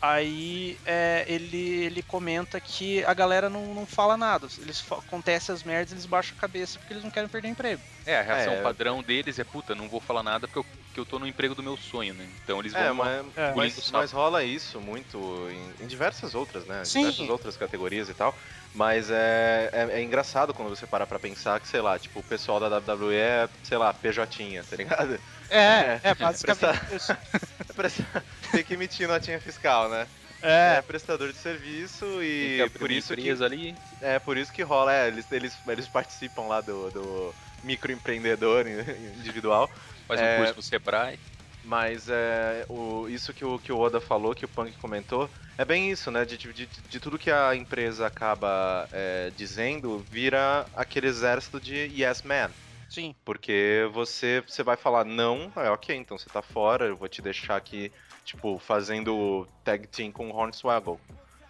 Aí 0.00 0.78
é, 0.84 1.24
ele, 1.26 1.56
ele 1.84 2.02
comenta 2.02 2.60
que 2.60 3.04
a 3.04 3.14
galera 3.14 3.48
não, 3.50 3.74
não 3.74 3.86
fala 3.86 4.16
nada. 4.16 4.46
Eles 4.58 4.80
fa- 4.80 4.98
acontece 4.98 5.50
as 5.50 5.62
merdas, 5.62 5.92
eles 5.92 6.06
baixam 6.06 6.34
a 6.36 6.40
cabeça 6.40 6.78
porque 6.78 6.92
eles 6.92 7.02
não 7.04 7.10
querem 7.10 7.28
perder 7.28 7.48
emprego. 7.48 7.82
É, 8.04 8.18
a 8.18 8.22
reação 8.22 8.52
É. 8.54 8.62
padrão 8.62 9.02
deles 9.02 9.38
é, 9.38 9.44
puta, 9.44 9.74
não 9.74 9.88
vou 9.88 10.00
falar 10.00 10.22
nada 10.22 10.46
porque 10.46 10.58
eu, 10.60 10.64
porque 10.64 11.00
eu 11.00 11.06
tô 11.06 11.18
no 11.18 11.26
emprego 11.26 11.54
do 11.54 11.62
meu 11.62 11.76
sonho, 11.76 12.14
né? 12.14 12.30
Então 12.42 12.60
eles 12.60 12.72
vão. 12.72 12.82
É, 12.82 12.92
mas, 12.92 13.34
É. 13.36 13.52
mas, 13.54 13.90
mas 13.90 14.12
rola 14.12 14.44
isso 14.44 14.80
muito 14.80 15.48
em, 15.50 15.74
em 15.78 15.86
diversas 15.86 16.34
outras, 16.34 16.66
né? 16.66 16.84
Sim. 16.84 17.00
Diversas 17.00 17.28
outras 17.28 17.56
categorias 17.56 18.08
e 18.08 18.14
tal. 18.14 18.36
Mas 18.72 19.10
é, 19.10 19.70
é, 19.72 19.98
é 19.98 20.02
engraçado 20.02 20.54
quando 20.54 20.68
você 20.68 20.86
para 20.86 21.06
pra 21.06 21.18
pensar 21.18 21.58
que, 21.60 21.66
sei 21.68 21.80
lá, 21.80 21.98
tipo, 21.98 22.20
o 22.20 22.24
pessoal 22.24 22.60
da 22.60 22.68
WWE 22.68 23.14
é, 23.16 23.50
sei 23.62 23.76
lá, 23.78 23.92
PJ, 23.92 24.62
tá 24.64 24.76
ligado? 24.76 25.18
É, 25.48 26.00
é 26.10 26.14
basicamente 26.14 26.80
isso. 26.94 27.12
É 27.76 27.82
presta- 27.82 28.24
Tem 28.52 28.64
que 28.64 28.74
emitir 28.74 29.06
notinha 29.06 29.40
fiscal, 29.40 29.88
né? 29.88 30.06
É, 30.42 30.80
prestador 30.82 31.32
de 31.32 31.38
serviço 31.38 32.04
e 32.22 32.60
abrir 32.62 32.78
por 32.78 32.90
isso 32.90 33.16
que 33.16 33.30
ali. 33.42 33.74
é 34.02 34.18
por 34.18 34.36
isso 34.36 34.52
que 34.52 34.62
rola, 34.62 34.92
é, 34.94 35.08
eles, 35.08 35.26
eles, 35.32 35.56
eles 35.66 35.88
participam 35.88 36.42
lá 36.42 36.60
do, 36.60 36.90
do 36.90 37.34
microempreendedor 37.64 38.66
individual. 39.18 39.70
Faz 40.06 40.20
É. 40.20 40.34
um 40.34 40.38
curso 40.38 40.56
no 40.56 40.62
Sebrae. 40.62 41.18
Mas 41.64 42.08
é, 42.08 42.64
o, 42.68 43.08
isso 43.08 43.32
que 43.32 43.44
o, 43.44 43.58
que 43.58 43.72
o 43.72 43.78
Oda 43.78 44.00
falou, 44.00 44.34
que 44.34 44.44
o 44.44 44.48
Punk 44.48 44.72
comentou, 44.78 45.28
é 45.58 45.64
bem 45.64 45.90
isso, 45.90 46.10
né? 46.12 46.24
De, 46.24 46.36
de, 46.36 46.52
de- 46.52 46.68
de 46.88 47.00
tudo 47.00 47.18
que 47.18 47.30
a 47.30 47.56
empresa 47.56 48.06
acaba 48.06 48.88
é, 48.92 49.32
dizendo, 49.36 50.06
vira 50.08 50.64
aquele 50.76 51.08
exército 51.08 51.60
de 51.60 51.74
yes 52.00 52.22
man. 52.22 52.50
Sim. 52.96 53.14
Porque 53.24 53.88
você, 53.92 54.42
você 54.46 54.62
vai 54.62 54.76
falar 54.76 55.04
não, 55.04 55.52
é 55.56 55.70
ok, 55.70 55.94
então 55.94 56.16
você 56.16 56.28
tá 56.30 56.40
fora, 56.40 56.86
eu 56.86 56.96
vou 56.96 57.08
te 57.08 57.20
deixar 57.20 57.56
aqui, 57.56 57.92
tipo, 58.24 58.58
fazendo 58.58 59.46
tag 59.62 59.86
team 59.88 60.10
com 60.10 60.30
o 60.30 60.34
Hornswoggle. 60.34 60.98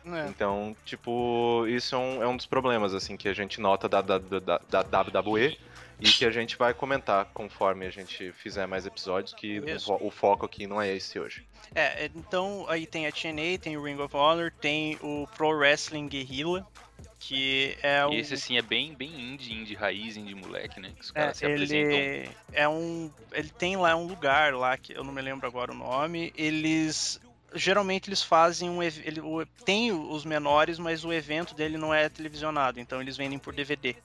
É. 0.04 0.28
Então, 0.28 0.76
tipo, 0.84 1.64
isso 1.68 1.94
é 1.94 1.98
um, 1.98 2.22
é 2.22 2.28
um 2.28 2.36
dos 2.36 2.46
problemas, 2.46 2.94
assim, 2.94 3.16
que 3.16 3.28
a 3.28 3.32
gente 3.32 3.60
nota 3.60 3.88
da, 3.88 4.00
da, 4.00 4.18
da, 4.18 4.82
da 4.82 5.00
WWE 5.00 5.58
e 5.98 6.08
que 6.08 6.24
a 6.24 6.30
gente 6.30 6.56
vai 6.56 6.74
comentar 6.74 7.24
conforme 7.32 7.86
a 7.86 7.90
gente 7.90 8.30
fizer 8.32 8.66
mais 8.66 8.86
episódios, 8.86 9.32
que 9.32 9.60
o, 9.60 10.06
o 10.06 10.10
foco 10.10 10.44
aqui 10.46 10.66
não 10.66 10.80
é 10.80 10.94
esse 10.94 11.18
hoje. 11.18 11.44
É, 11.74 12.10
então 12.14 12.66
aí 12.68 12.86
tem 12.86 13.06
a 13.06 13.12
TNA, 13.12 13.58
tem 13.60 13.76
o 13.76 13.82
Ring 13.82 13.98
of 13.98 14.14
Honor, 14.14 14.52
tem 14.60 14.98
o 15.02 15.26
Pro 15.36 15.48
Wrestling 15.48 16.06
Guerrilla, 16.06 16.66
que 17.18 17.76
é 17.82 18.06
um... 18.06 18.12
E 18.12 18.18
esse 18.18 18.36
sim 18.36 18.56
é 18.58 18.62
bem, 18.62 18.94
bem 18.94 19.08
indie, 19.08 19.52
indie 19.54 19.74
raiz, 19.74 20.16
indie 20.16 20.34
moleque, 20.34 20.78
né? 20.80 20.92
Que 20.94 21.00
os 21.02 21.10
É, 21.10 21.20
caras 21.20 21.36
se 21.38 21.46
apresentam. 21.46 21.90
ele 21.92 22.30
é 22.52 22.68
um. 22.68 23.10
Ele 23.32 23.48
tem 23.48 23.76
lá 23.76 23.96
um 23.96 24.06
lugar 24.06 24.54
lá 24.54 24.76
que 24.76 24.92
eu 24.92 25.02
não 25.02 25.12
me 25.12 25.22
lembro 25.22 25.46
agora 25.46 25.72
o 25.72 25.74
nome. 25.74 26.32
Eles. 26.36 27.20
Geralmente 27.54 28.08
eles 28.08 28.22
fazem 28.22 28.68
um. 28.68 28.82
Ele, 28.82 29.20
tem 29.64 29.92
os 29.92 30.24
menores, 30.24 30.78
mas 30.78 31.04
o 31.04 31.12
evento 31.12 31.54
dele 31.54 31.78
não 31.78 31.92
é 31.94 32.08
televisionado, 32.08 32.78
então 32.78 33.00
eles 33.00 33.16
vendem 33.16 33.38
por 33.38 33.54
DVD. 33.54 33.96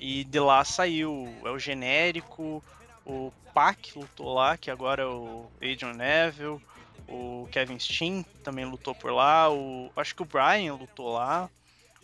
E 0.00 0.24
de 0.24 0.40
lá 0.40 0.64
saiu 0.64 1.32
é 1.44 1.48
o 1.50 1.58
genérico, 1.60 2.62
o 3.06 3.32
Pac 3.54 3.96
lutou 3.96 4.34
lá, 4.34 4.56
que 4.56 4.68
agora 4.68 5.02
é 5.02 5.06
o 5.06 5.46
Adrian 5.58 5.94
Neville, 5.94 6.60
o 7.06 7.48
Kevin 7.52 7.78
Steen 7.78 8.24
também 8.42 8.64
lutou 8.64 8.96
por 8.96 9.12
lá, 9.12 9.48
o 9.48 9.92
acho 9.96 10.12
que 10.16 10.22
o 10.22 10.24
Brian 10.24 10.74
lutou 10.74 11.12
lá. 11.12 11.48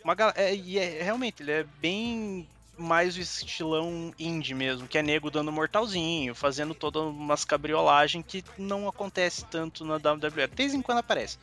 Uma, 0.09 0.33
é, 0.35 0.55
e 0.55 0.79
é, 0.79 1.03
realmente, 1.03 1.43
ele 1.43 1.51
é 1.51 1.63
bem 1.79 2.47
mais 2.75 3.15
o 3.15 3.19
estilão 3.19 4.11
indie 4.17 4.55
mesmo, 4.55 4.87
que 4.87 4.97
é 4.97 5.03
nego 5.03 5.29
dando 5.29 5.51
mortalzinho, 5.51 6.33
fazendo 6.33 6.73
toda 6.73 7.01
umas 7.01 7.45
cabriolagem 7.45 8.23
que 8.23 8.43
não 8.57 8.87
acontece 8.87 9.45
tanto 9.45 9.85
na 9.85 9.97
WWE. 9.97 10.47
De 10.47 10.55
vez 10.55 10.73
em 10.73 10.81
quando 10.81 10.99
aparece, 10.99 11.37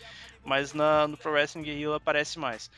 mas 0.44 0.72
na, 0.72 1.06
no 1.06 1.16
Pro 1.16 1.30
Wrestling 1.30 1.62
Guerrilla 1.62 1.96
aparece 1.96 2.40
mais. 2.40 2.68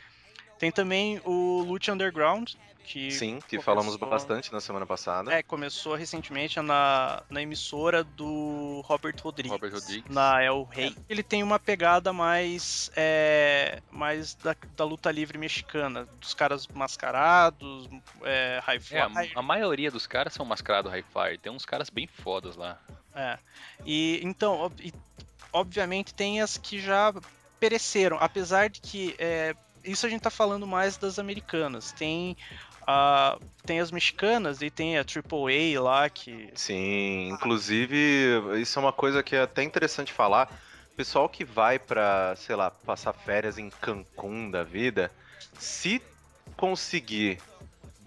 Tem 0.59 0.71
também 0.73 1.21
o 1.25 1.63
Lucha 1.67 1.93
Underground, 1.93 2.53
que 2.85 3.11
Sim, 3.11 3.39
que 3.41 3.57
começou- 3.59 3.63
falamos 3.63 3.97
bastante 3.97 4.51
na 4.51 4.61
semana 4.63 4.87
passada. 4.87 5.33
é, 5.33 5.43
começou 5.43 5.95
recentemente 5.95 6.59
na, 6.61 7.23
na 7.29 7.43
emissora 7.43 8.03
do 8.03 8.81
Robert 8.87 9.15
Rodrigues. 9.23 9.53
Robert 9.53 9.73
Rodrigues. 9.75 10.11
Na 10.15 10.43
El 10.43 10.65
Rey. 10.71 10.97
Ele 11.09 11.23
tem 11.23 11.43
uma 11.43 11.59
pegada 11.59 12.13
mais. 12.15 12.91
É, 12.97 13.83
mais 13.91 14.35
da, 14.37 14.57
da 14.75 14.85
luta 14.85 15.11
livre 15.11 15.37
mexicana. 15.37 16.09
Dos 16.19 16.33
caras 16.33 16.67
mascarados, 16.69 17.89
é, 18.23 18.61
high 18.65 18.81
É, 18.91 19.01
a, 19.01 19.11
a 19.37 19.43
maioria 19.43 19.91
dos 19.91 20.07
caras 20.07 20.33
são 20.33 20.47
mascarados 20.47 20.91
high 20.91 21.05
flyer. 21.13 21.39
Tem 21.39 21.53
uns 21.53 21.67
caras 21.67 21.91
bem 21.91 22.07
fodas 22.07 22.57
lá. 22.57 22.79
É. 23.15 23.39
E 23.85 24.19
então, 24.23 24.61
ob- 24.61 24.81
e, 24.81 24.93
obviamente 25.53 26.15
tem 26.15 26.41
as 26.41 26.57
que 26.57 26.81
já 26.81 27.13
pereceram, 27.61 28.17
apesar 28.21 28.69
de 28.71 28.81
que 28.81 29.15
é, 29.19 29.55
isso 29.91 30.07
a 30.07 30.09
gente 30.09 30.21
tá 30.21 30.31
falando 30.31 30.67
mais 30.67 30.97
das 30.97 31.19
americanas. 31.19 31.93
Tem 31.93 32.37
a 32.87 33.39
tem 33.67 33.81
as 33.81 33.91
mexicanas 33.91 34.63
e 34.63 34.71
tem 34.71 34.99
a 34.99 35.05
AAA 35.05 35.81
lá 35.81 36.09
que 36.09 36.51
Sim, 36.55 37.29
inclusive, 37.29 37.97
isso 38.61 38.79
é 38.79 38.83
uma 38.83 38.93
coisa 38.93 39.23
que 39.23 39.37
é 39.37 39.43
até 39.43 39.63
interessante 39.63 40.13
falar. 40.13 40.51
Pessoal 40.97 41.29
que 41.29 41.45
vai 41.45 41.79
pra, 41.79 42.35
sei 42.37 42.57
lá, 42.57 42.71
passar 42.71 43.13
férias 43.13 43.59
em 43.59 43.71
Cancún 43.71 44.51
da 44.51 44.65
vida, 44.65 45.13
se 45.59 46.03
conseguir 46.57 47.39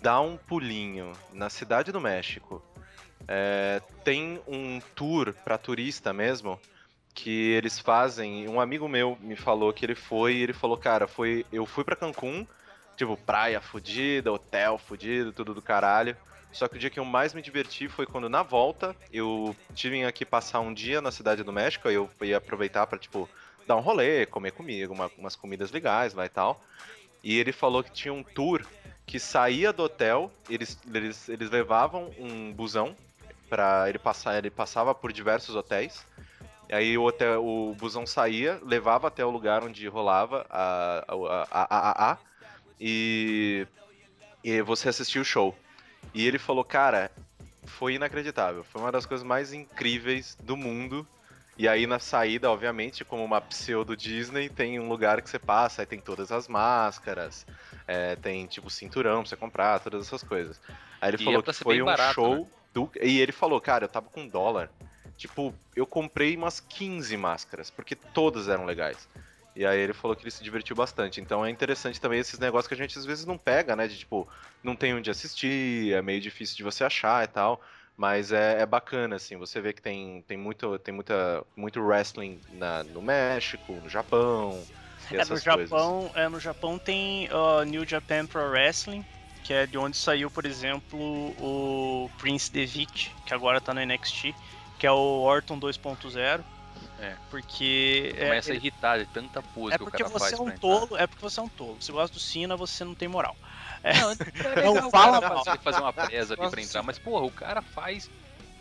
dar 0.01 0.19
um 0.21 0.35
pulinho 0.35 1.13
na 1.31 1.49
cidade 1.49 1.91
do 1.91 2.01
México, 2.01 2.61
é, 3.27 3.81
tem 4.03 4.41
um 4.47 4.81
tour 4.95 5.33
pra 5.43 5.57
turista 5.57 6.11
mesmo 6.11 6.59
que 7.13 7.51
eles 7.51 7.79
fazem. 7.79 8.47
Um 8.47 8.59
amigo 8.59 8.87
meu 8.87 9.17
me 9.21 9.35
falou 9.35 9.71
que 9.73 9.85
ele 9.85 9.95
foi, 9.95 10.35
e 10.35 10.43
ele 10.43 10.53
falou, 10.53 10.77
cara, 10.77 11.07
foi, 11.07 11.45
eu 11.51 11.65
fui 11.65 11.83
pra 11.83 11.95
Cancún, 11.95 12.45
tipo 12.97 13.17
praia 13.17 13.61
fudida, 13.61 14.31
hotel 14.31 14.77
fudido, 14.77 15.31
tudo 15.31 15.53
do 15.53 15.61
caralho. 15.61 16.15
Só 16.51 16.67
que 16.67 16.75
o 16.75 16.79
dia 16.79 16.89
que 16.89 16.99
eu 16.99 17.05
mais 17.05 17.33
me 17.33 17.41
diverti 17.41 17.87
foi 17.87 18.05
quando 18.05 18.27
na 18.27 18.43
volta 18.43 18.95
eu 19.11 19.55
tive 19.73 20.03
aqui 20.03 20.25
passar 20.25 20.59
um 20.59 20.73
dia 20.73 20.99
na 21.01 21.11
cidade 21.11 21.43
do 21.43 21.53
México, 21.53 21.89
eu 21.89 22.09
ia 22.21 22.37
aproveitar 22.37 22.85
pra, 22.87 22.99
tipo, 22.99 23.29
dar 23.65 23.77
um 23.77 23.81
rolê, 23.81 24.25
comer 24.25 24.51
comigo, 24.51 24.93
uma- 24.93 25.09
umas 25.17 25.35
comidas 25.35 25.71
legais 25.71 26.13
lá 26.13 26.25
e 26.25 26.29
tal. 26.29 26.61
E 27.23 27.37
ele 27.39 27.51
falou 27.53 27.83
que 27.83 27.91
tinha 27.91 28.13
um 28.13 28.23
tour 28.23 28.65
que 29.05 29.19
saía 29.19 29.71
do 29.71 29.83
hotel, 29.83 30.31
eles, 30.49 30.77
eles, 30.93 31.29
eles 31.29 31.49
levavam 31.49 32.11
um 32.17 32.51
busão 32.51 32.95
para 33.49 33.87
ele 33.89 33.99
passar, 33.99 34.37
ele 34.37 34.49
passava 34.49 34.93
por 34.95 35.11
diversos 35.13 35.55
hotéis. 35.55 36.05
Aí 36.71 36.97
o, 36.97 37.03
hotel, 37.03 37.45
o 37.45 37.75
busão 37.75 38.07
saía, 38.07 38.59
levava 38.63 39.07
até 39.09 39.25
o 39.25 39.29
lugar 39.29 39.63
onde 39.63 39.85
rolava 39.87 40.45
a, 40.49 41.03
a, 41.05 41.47
a, 41.51 41.77
a, 41.79 42.11
a, 42.13 42.17
e, 42.79 43.67
e 44.43 44.61
você 44.61 44.87
assistia 44.89 45.21
o 45.21 45.25
show. 45.25 45.55
E 46.13 46.25
ele 46.25 46.39
falou, 46.39 46.63
cara, 46.63 47.11
foi 47.65 47.95
inacreditável. 47.95 48.63
Foi 48.63 48.81
uma 48.81 48.91
das 48.91 49.05
coisas 49.05 49.25
mais 49.25 49.51
incríveis 49.53 50.37
do 50.41 50.55
mundo. 50.55 51.05
E 51.57 51.67
aí 51.67 51.85
na 51.85 51.99
saída, 51.99 52.49
obviamente, 52.49 53.03
como 53.03 53.23
uma 53.23 53.41
pseudo 53.41 53.95
Disney, 53.95 54.49
tem 54.49 54.79
um 54.79 54.87
lugar 54.87 55.21
que 55.21 55.29
você 55.29 55.37
passa, 55.37 55.81
aí 55.81 55.85
tem 55.85 55.99
todas 55.99 56.31
as 56.31 56.47
máscaras, 56.47 57.45
é, 57.85 58.15
tem 58.15 58.47
tipo 58.47 58.69
cinturão 58.69 59.21
pra 59.21 59.29
você 59.29 59.35
comprar, 59.35 59.79
todas 59.79 60.07
essas 60.07 60.23
coisas. 60.23 60.59
Aí 60.99 61.09
ele 61.11 61.17
E 61.21 61.25
falou 61.25 61.39
é 61.41 61.43
pra 61.43 61.53
que 61.53 61.59
foi 61.59 61.81
um 61.81 61.85
barato, 61.85 62.13
show 62.13 62.35
né? 62.35 62.47
do. 62.73 62.89
E 63.01 63.19
ele 63.19 63.33
falou, 63.33 63.59
cara, 63.59 63.83
eu 63.83 63.89
tava 63.89 64.07
com 64.09 64.25
dólar. 64.27 64.71
Tipo, 65.21 65.53
eu 65.75 65.85
comprei 65.85 66.35
umas 66.35 66.59
15 66.59 67.15
máscaras, 67.15 67.69
porque 67.69 67.95
todas 67.95 68.49
eram 68.49 68.65
legais. 68.65 69.07
E 69.55 69.63
aí 69.63 69.79
ele 69.79 69.93
falou 69.93 70.15
que 70.17 70.23
ele 70.23 70.31
se 70.31 70.43
divertiu 70.43 70.75
bastante. 70.75 71.21
Então 71.21 71.45
é 71.45 71.49
interessante 71.51 72.01
também 72.01 72.19
esses 72.19 72.39
negócios 72.39 72.67
que 72.67 72.73
a 72.73 72.77
gente 72.77 72.97
às 72.97 73.05
vezes 73.05 73.23
não 73.23 73.37
pega, 73.37 73.75
né? 73.75 73.87
De 73.87 73.99
tipo, 73.99 74.27
não 74.63 74.75
tem 74.75 74.95
onde 74.95 75.11
assistir, 75.11 75.93
é 75.93 76.01
meio 76.01 76.19
difícil 76.19 76.57
de 76.57 76.63
você 76.63 76.83
achar 76.83 77.23
e 77.23 77.27
tal. 77.27 77.61
Mas 77.95 78.31
é, 78.31 78.61
é 78.61 78.65
bacana, 78.65 79.17
assim, 79.17 79.37
você 79.37 79.61
vê 79.61 79.73
que 79.73 79.81
tem, 79.81 80.23
tem, 80.27 80.37
muito, 80.37 80.79
tem 80.79 80.91
muita, 80.91 81.45
muito 81.55 81.79
wrestling 81.79 82.41
na, 82.49 82.83
no 82.83 82.99
México, 82.99 83.73
no 83.73 83.87
Japão. 83.87 84.65
E 85.11 85.13
É, 85.13 85.17
no 85.17 85.21
essas 85.21 85.43
coisas. 85.43 85.69
Japão, 85.69 86.11
é, 86.15 86.27
no 86.27 86.39
Japão 86.39 86.79
tem 86.79 87.29
uh, 87.31 87.63
New 87.63 87.87
Japan 87.87 88.25
Pro 88.25 88.49
Wrestling, 88.49 89.05
que 89.43 89.53
é 89.53 89.67
de 89.67 89.77
onde 89.77 89.97
saiu, 89.97 90.31
por 90.31 90.47
exemplo, 90.47 90.97
o 90.99 92.09
Prince 92.17 92.51
Devitt, 92.51 93.13
que 93.25 93.35
agora 93.35 93.61
tá 93.61 93.71
no 93.71 93.81
NXT, 93.81 94.33
que 94.81 94.87
é 94.87 94.91
o 94.91 95.21
Orton 95.21 95.59
2.0. 95.59 96.41
É. 96.99 97.15
Porque 97.29 98.13
é, 98.17 98.25
Começa 98.25 98.49
a 98.49 98.55
ele- 98.55 98.59
irritar 98.59 98.97
de 98.97 99.05
tanta 99.05 99.39
pose 99.41 99.75
é 99.75 99.77
que 99.77 99.83
o 99.83 99.85
porque 99.85 100.01
cara 100.03 100.09
você 100.11 100.19
faz 100.19 100.33
é 100.33 100.35
pra 100.35 100.43
um 100.43 100.47
entrar. 100.47 100.59
tolo, 100.59 100.97
é 100.97 101.05
porque 101.07 101.21
você 101.21 101.39
é 101.39 101.43
um 101.43 101.47
tolo. 101.49 101.77
Se 101.79 101.91
gosta 101.91 102.13
do 102.13 102.19
Cena, 102.19 102.55
você 102.57 102.83
não 102.83 102.95
tem 102.95 103.07
moral. 103.07 103.35
Não, 103.83 104.11
é 104.11 104.63
Não 104.65 104.73
legal 104.73 104.87
o 104.87 104.91
fala 104.91 105.19
cara 105.21 105.35
mal. 105.35 105.45
fazer, 105.45 105.59
fazer 105.59 105.81
uma 105.81 105.93
presa 105.93 106.33
ali 106.33 106.49
pra 106.49 106.61
entrar, 106.61 106.81
mas 106.83 106.97
porra, 106.97 107.23
o 107.25 107.31
cara 107.31 107.61
faz 107.61 108.09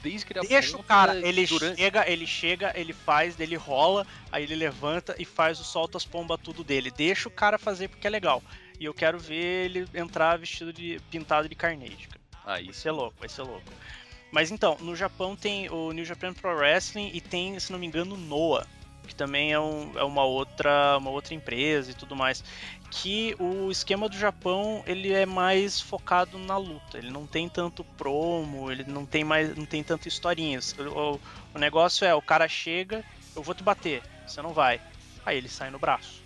desde 0.03 0.27
que 0.27 0.33
ele 0.39 0.47
Deixa 0.47 0.77
o 0.77 0.83
cara, 0.83 1.15
ele 1.17 1.47
durante... 1.47 1.79
chega, 1.79 2.11
ele 2.11 2.27
chega, 2.27 2.73
ele 2.75 2.93
faz, 2.93 3.39
ele 3.41 3.57
rola, 3.57 4.07
aí 4.31 4.43
ele 4.43 4.57
levanta 4.57 5.15
e 5.19 5.25
faz 5.25 5.59
o 5.59 5.65
solta 5.65 5.97
as 5.99 6.05
pomba 6.05 6.37
tudo 6.39 6.63
dele. 6.63 6.91
Deixa 6.91 7.29
o 7.29 7.33
cara 7.33 7.59
fazer 7.59 7.89
porque 7.89 8.07
é 8.07 8.11
legal. 8.11 8.43
E 8.79 8.85
eu 8.87 8.93
quero 8.95 9.19
ver 9.19 9.65
ele 9.67 9.87
entrar 9.95 10.39
vestido 10.39 10.71
de 10.73 11.01
pintado 11.11 11.49
de 11.49 11.55
carnage. 11.55 12.09
cara. 12.09 12.21
Aí 12.57 12.65
Vai 12.67 12.75
ser 12.75 12.91
louco, 12.91 13.15
vai 13.21 13.29
ser 13.29 13.43
louco. 13.43 13.63
Mas 14.31 14.51
então, 14.51 14.77
no 14.81 14.95
Japão 14.95 15.35
tem 15.37 15.69
o 15.71 15.93
New 15.93 16.05
Japan 16.05 16.33
Pro 16.33 16.55
Wrestling 16.57 17.11
e 17.13 17.21
tem, 17.21 17.59
se 17.59 17.73
não 17.73 17.79
me 17.79 17.87
engano, 17.87 18.17
Noah, 18.17 18.67
que 19.07 19.15
também 19.15 19.53
é, 19.53 19.59
um- 19.59 19.93
é 19.99 20.05
uma, 20.05 20.23
outra, 20.25 20.97
uma 20.99 21.11
outra 21.11 21.35
empresa 21.35 21.91
e 21.91 21.95
tudo 21.95 22.15
mais. 22.15 22.45
Que 22.93 23.35
o 23.41 23.71
esquema 23.71 24.09
do 24.09 24.17
Japão 24.17 24.83
ele 24.87 25.13
é 25.13 25.27
mais 25.27 25.81
focado 25.81 26.39
na 26.39 26.57
luta. 26.57 26.99
Ele 26.99 27.11
não 27.11 27.27
tem 27.27 27.49
tanto 27.49 27.83
promo, 27.83 28.71
ele 28.71 28.85
não 28.85 29.05
tem 29.05 29.25
mais, 29.25 29.57
não 29.57 29.65
tem 29.67 29.83
tanto 29.83 30.07
historinhas. 30.07 30.75
O- 30.79 31.19
o 31.55 31.59
negócio 31.59 32.05
é, 32.07 32.15
o 32.15 32.23
cara 32.23 32.47
chega, 32.49 33.05
eu 33.35 33.43
vou 33.43 33.55
te 33.55 33.65
bater, 33.65 34.03
você 34.27 34.41
não 34.43 34.53
vai. 34.53 34.81
Aí 35.27 35.37
ele 35.37 35.49
sai 35.49 35.71
no 35.71 35.79
braço. 35.79 36.20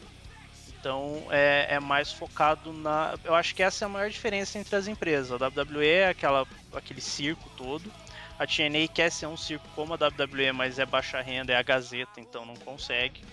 Então 0.85 1.23
é, 1.31 1.67
é 1.71 1.81
mais 1.81 2.13
focado 2.13 2.71
na. 2.71 3.19
Eu 3.25 3.35
acho 3.35 3.55
que 3.55 3.63
essa 3.63 3.85
é 3.85 3.87
a 3.87 3.89
maior 3.89 4.11
diferença 4.11 4.59
entre 4.59 4.77
as 4.77 4.87
empresas. 4.87 5.41
A 5.41 5.47
WWE 5.47 5.87
é 5.87 6.09
aquela, 6.09 6.47
aquele 6.75 7.01
circo 7.01 7.49
todo. 7.57 7.91
A 8.39 8.47
TNA 8.47 8.87
quer 8.93 9.11
ser 9.11 9.25
um 9.25 9.37
circo 9.37 9.67
como 9.75 9.95
a 9.95 9.97
WWE, 9.97 10.53
mas 10.53 10.79
é 10.79 10.85
baixa 10.85 11.23
renda, 11.23 11.55
é 11.55 11.57
a 11.57 11.63
Gazeta, 11.63 12.21
então 12.21 12.45
não 12.45 12.55
consegue. 12.57 13.25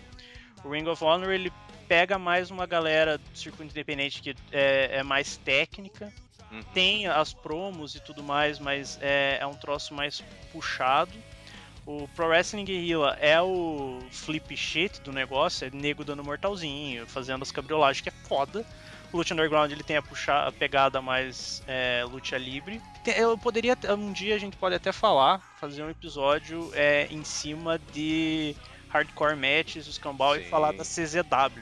O 0.64 0.70
Ring 0.70 0.88
of 0.88 1.04
Honor 1.04 1.32
ele 1.32 1.52
pega 1.90 2.18
mais 2.18 2.50
uma 2.52 2.66
galera 2.66 3.18
do 3.18 3.38
circuito 3.38 3.72
independente 3.72 4.22
que 4.22 4.34
é, 4.54 5.00
é 5.00 5.04
mais 5.04 5.36
técnica. 5.36 6.10
Uhum. 6.50 6.64
Tem 6.74 7.08
as 7.08 7.34
promos 7.34 7.96
e 7.96 8.00
tudo 8.00 8.24
mais, 8.24 8.60
mas 8.60 8.98
é, 9.02 9.40
é 9.42 9.46
um 9.46 9.56
troço 9.56 9.94
mais 9.94 10.24
puxado. 10.54 11.12
O 11.86 12.08
Pro 12.16 12.28
Wrestling 12.28 12.66
Guerrilla 12.66 13.18
é 13.20 13.42
o 13.42 14.00
flip 14.12 14.56
shit 14.56 15.02
do 15.02 15.12
negócio, 15.12 15.68
é 15.68 15.72
nego 15.72 16.04
dando 16.04 16.24
mortalzinho, 16.24 17.08
fazendo 17.08 17.42
as 17.42 17.52
cabriolagens, 17.52 18.02
que 18.02 18.10
é 18.10 18.28
foda. 18.28 18.66
O 19.12 19.18
Lucha 19.18 19.34
Underground 19.34 19.72
ele 19.72 19.84
tem 19.84 19.98
a, 19.98 20.02
puxar, 20.02 20.48
a 20.48 20.52
pegada 20.52 21.02
mais 21.02 21.62
é, 21.68 22.04
luta 22.10 22.38
livre. 22.38 22.82
Eu 23.18 23.38
poderia, 23.38 23.78
um 23.98 24.14
dia 24.14 24.36
a 24.36 24.38
gente 24.38 24.56
pode 24.56 24.76
até 24.76 24.92
falar, 24.92 25.42
fazer 25.60 25.84
um 25.84 25.90
episódio 25.90 26.72
é, 26.74 27.08
em 27.12 27.24
cima 27.24 27.78
de 27.92 28.56
hardcore 28.90 29.36
matches, 29.36 29.88
os 29.88 29.98
cambal 29.98 30.38
e 30.38 30.46
falar 30.46 30.72
da 30.74 30.84
CZW. 30.84 31.62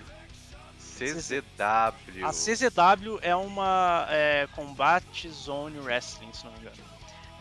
CZW. 0.77 2.25
A 2.25 2.31
CZW 2.31 3.19
é 3.21 3.35
uma 3.35 4.05
é, 4.09 4.47
Combat 4.53 5.29
Zone 5.29 5.79
Wrestling, 5.79 6.33
se 6.33 6.43
não 6.45 6.51
me 6.51 6.59
engano. 6.59 6.75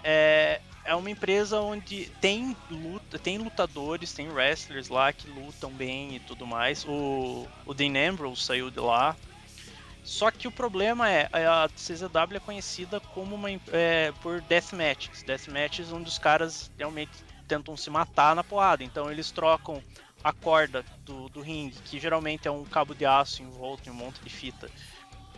É, 0.04 0.60
é 0.88 0.94
uma 0.94 1.10
empresa 1.10 1.60
onde 1.60 2.06
tem 2.18 2.56
luta, 2.70 3.18
tem 3.18 3.36
lutadores, 3.36 4.14
tem 4.14 4.30
wrestlers 4.30 4.88
lá 4.88 5.12
que 5.12 5.28
lutam 5.28 5.70
bem 5.70 6.16
e 6.16 6.20
tudo 6.20 6.46
mais. 6.46 6.82
O, 6.86 7.46
o 7.66 7.74
Dean 7.74 7.92
Ambrose 8.10 8.42
saiu 8.42 8.70
de 8.70 8.80
lá. 8.80 9.14
Só 10.02 10.30
que 10.30 10.48
o 10.48 10.50
problema 10.50 11.10
é, 11.10 11.28
a 11.30 11.68
CZW 11.68 12.36
é 12.36 12.40
conhecida 12.40 12.98
como 13.00 13.34
uma 13.34 13.50
é, 13.70 14.12
por 14.22 14.40
deathmatches. 14.40 15.22
Deathmatches 15.22 15.92
onde 15.92 16.08
os 16.08 16.16
caras 16.16 16.70
realmente 16.78 17.12
tentam 17.46 17.76
se 17.76 17.90
matar 17.90 18.34
na 18.34 18.42
porrada. 18.42 18.82
Então 18.82 19.10
eles 19.10 19.30
trocam 19.30 19.82
a 20.24 20.32
corda 20.32 20.82
do, 21.04 21.28
do 21.28 21.42
ringue, 21.42 21.76
que 21.84 22.00
geralmente 22.00 22.48
é 22.48 22.50
um 22.50 22.64
cabo 22.64 22.94
de 22.94 23.04
aço 23.04 23.42
envolto 23.42 23.86
em 23.86 23.92
um 23.92 23.94
monte 23.94 24.20
de 24.22 24.30
fita, 24.30 24.70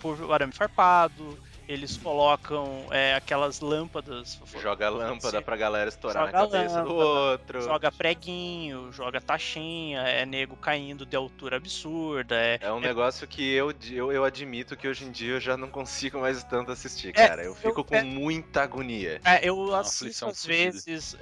por 0.00 0.33
arame 0.33 0.52
farpado 0.52 1.37
eles 1.70 1.96
colocam 1.96 2.86
é, 2.90 3.14
aquelas 3.14 3.60
lâmpadas. 3.60 4.40
Joga 4.60 4.88
lâmpada 4.88 5.40
pra 5.40 5.56
galera 5.56 5.88
estourar 5.88 6.26
na 6.26 6.32
cabeça 6.32 6.82
lâmpada, 6.82 6.84
do 6.84 6.94
outro. 6.94 7.62
Joga 7.62 7.92
preguinho, 7.92 8.92
joga 8.92 9.20
taxinha, 9.20 10.00
é 10.00 10.26
nego 10.26 10.56
caindo 10.56 11.06
de 11.06 11.14
altura 11.14 11.58
absurda. 11.58 12.34
É, 12.34 12.58
é 12.60 12.72
um 12.72 12.78
é... 12.78 12.80
negócio 12.80 13.24
que 13.28 13.52
eu, 13.52 13.72
eu, 13.88 14.10
eu 14.10 14.24
admito 14.24 14.76
que 14.76 14.88
hoje 14.88 15.04
em 15.04 15.12
dia 15.12 15.34
eu 15.34 15.40
já 15.40 15.56
não 15.56 15.68
consigo 15.68 16.18
mais 16.18 16.42
tanto 16.42 16.72
assistir, 16.72 17.10
é, 17.10 17.28
cara. 17.28 17.44
eu 17.44 17.54
fico 17.54 17.80
eu, 17.80 17.84
com 17.84 17.94
é 17.94 18.02
muita 18.02 18.62
agonia. 18.62 19.20
É, 19.24 19.48
eu 19.48 19.72
assisto 19.72 20.26
às 20.26 20.44
vezes. 20.44 21.16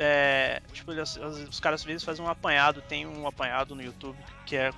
tipo, 0.72 0.92
os, 0.92 1.16
os 1.50 1.60
caras 1.60 1.82
às 1.82 1.86
vezes 1.86 2.02
fazem 2.02 2.24
um 2.24 2.28
apanhado, 2.28 2.80
tem 2.80 3.06
um 3.06 3.26
apanhado 3.26 3.74
no 3.74 3.82
YouTube 3.82 4.16
que 4.46 4.56
é 4.56 4.72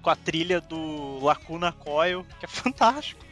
com 0.00 0.10
a 0.10 0.14
trilha 0.14 0.60
do 0.60 1.18
Lacuna 1.24 1.72
Coil, 1.72 2.24
que 2.38 2.44
é 2.44 2.48
fantástico 2.48 3.24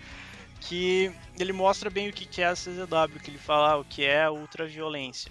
que 0.69 1.13
ele 1.39 1.53
mostra 1.53 1.91
bem 1.91 2.09
o 2.09 2.13
que 2.13 2.41
é 2.41 2.47
a 2.47 2.55
CZW, 2.55 3.21
que 3.23 3.31
ele 3.31 3.39
fala 3.39 3.77
o 3.79 3.85
que 3.85 4.05
é 4.05 4.25
a 4.25 4.31
ultraviolência. 4.31 5.31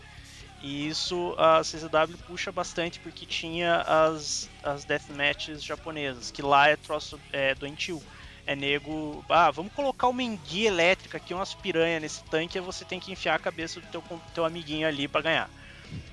E 0.61 0.87
isso 0.87 1.35
a 1.37 1.61
CZW 1.61 2.17
puxa 2.27 2.51
bastante 2.51 2.99
porque 2.99 3.25
tinha 3.25 3.81
as, 3.81 4.49
as 4.63 4.85
deathmatches 4.85 5.63
japonesas, 5.63 6.29
que 6.29 6.41
lá 6.41 6.69
é 6.69 6.75
troço 6.75 7.19
é, 7.31 7.55
doentio. 7.55 8.01
É 8.45 8.55
nego, 8.55 9.23
ah, 9.29 9.51
vamos 9.51 9.71
colocar 9.73 10.07
uma 10.07 10.23
enguia 10.23 10.67
elétrica 10.67 11.17
aqui, 11.17 11.31
umas 11.31 11.53
piranha 11.53 11.99
nesse 11.99 12.23
tanque, 12.23 12.57
e 12.57 12.61
você 12.61 12.83
tem 12.83 12.99
que 12.99 13.11
enfiar 13.11 13.35
a 13.35 13.39
cabeça 13.39 13.79
do 13.79 13.87
teu, 13.87 14.03
teu 14.33 14.43
amiguinho 14.43 14.87
ali 14.87 15.07
para 15.07 15.21
ganhar. 15.21 15.49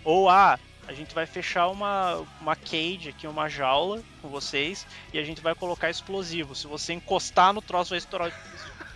Ou, 0.05 0.29
ah, 0.29 0.59
a 0.87 0.93
gente 0.93 1.15
vai 1.15 1.27
fechar 1.27 1.69
uma, 1.69 2.25
uma 2.41 2.55
cage 2.55 3.09
aqui, 3.09 3.27
uma 3.27 3.49
jaula 3.49 4.03
com 4.21 4.29
vocês, 4.29 4.87
e 5.13 5.19
a 5.19 5.25
gente 5.25 5.41
vai 5.41 5.55
colocar 5.55 5.89
explosivo. 5.89 6.55
Se 6.55 6.67
você 6.67 6.93
encostar 6.93 7.53
no 7.53 7.63
troço, 7.63 7.91
vai 7.91 7.99
estourar 7.99 8.31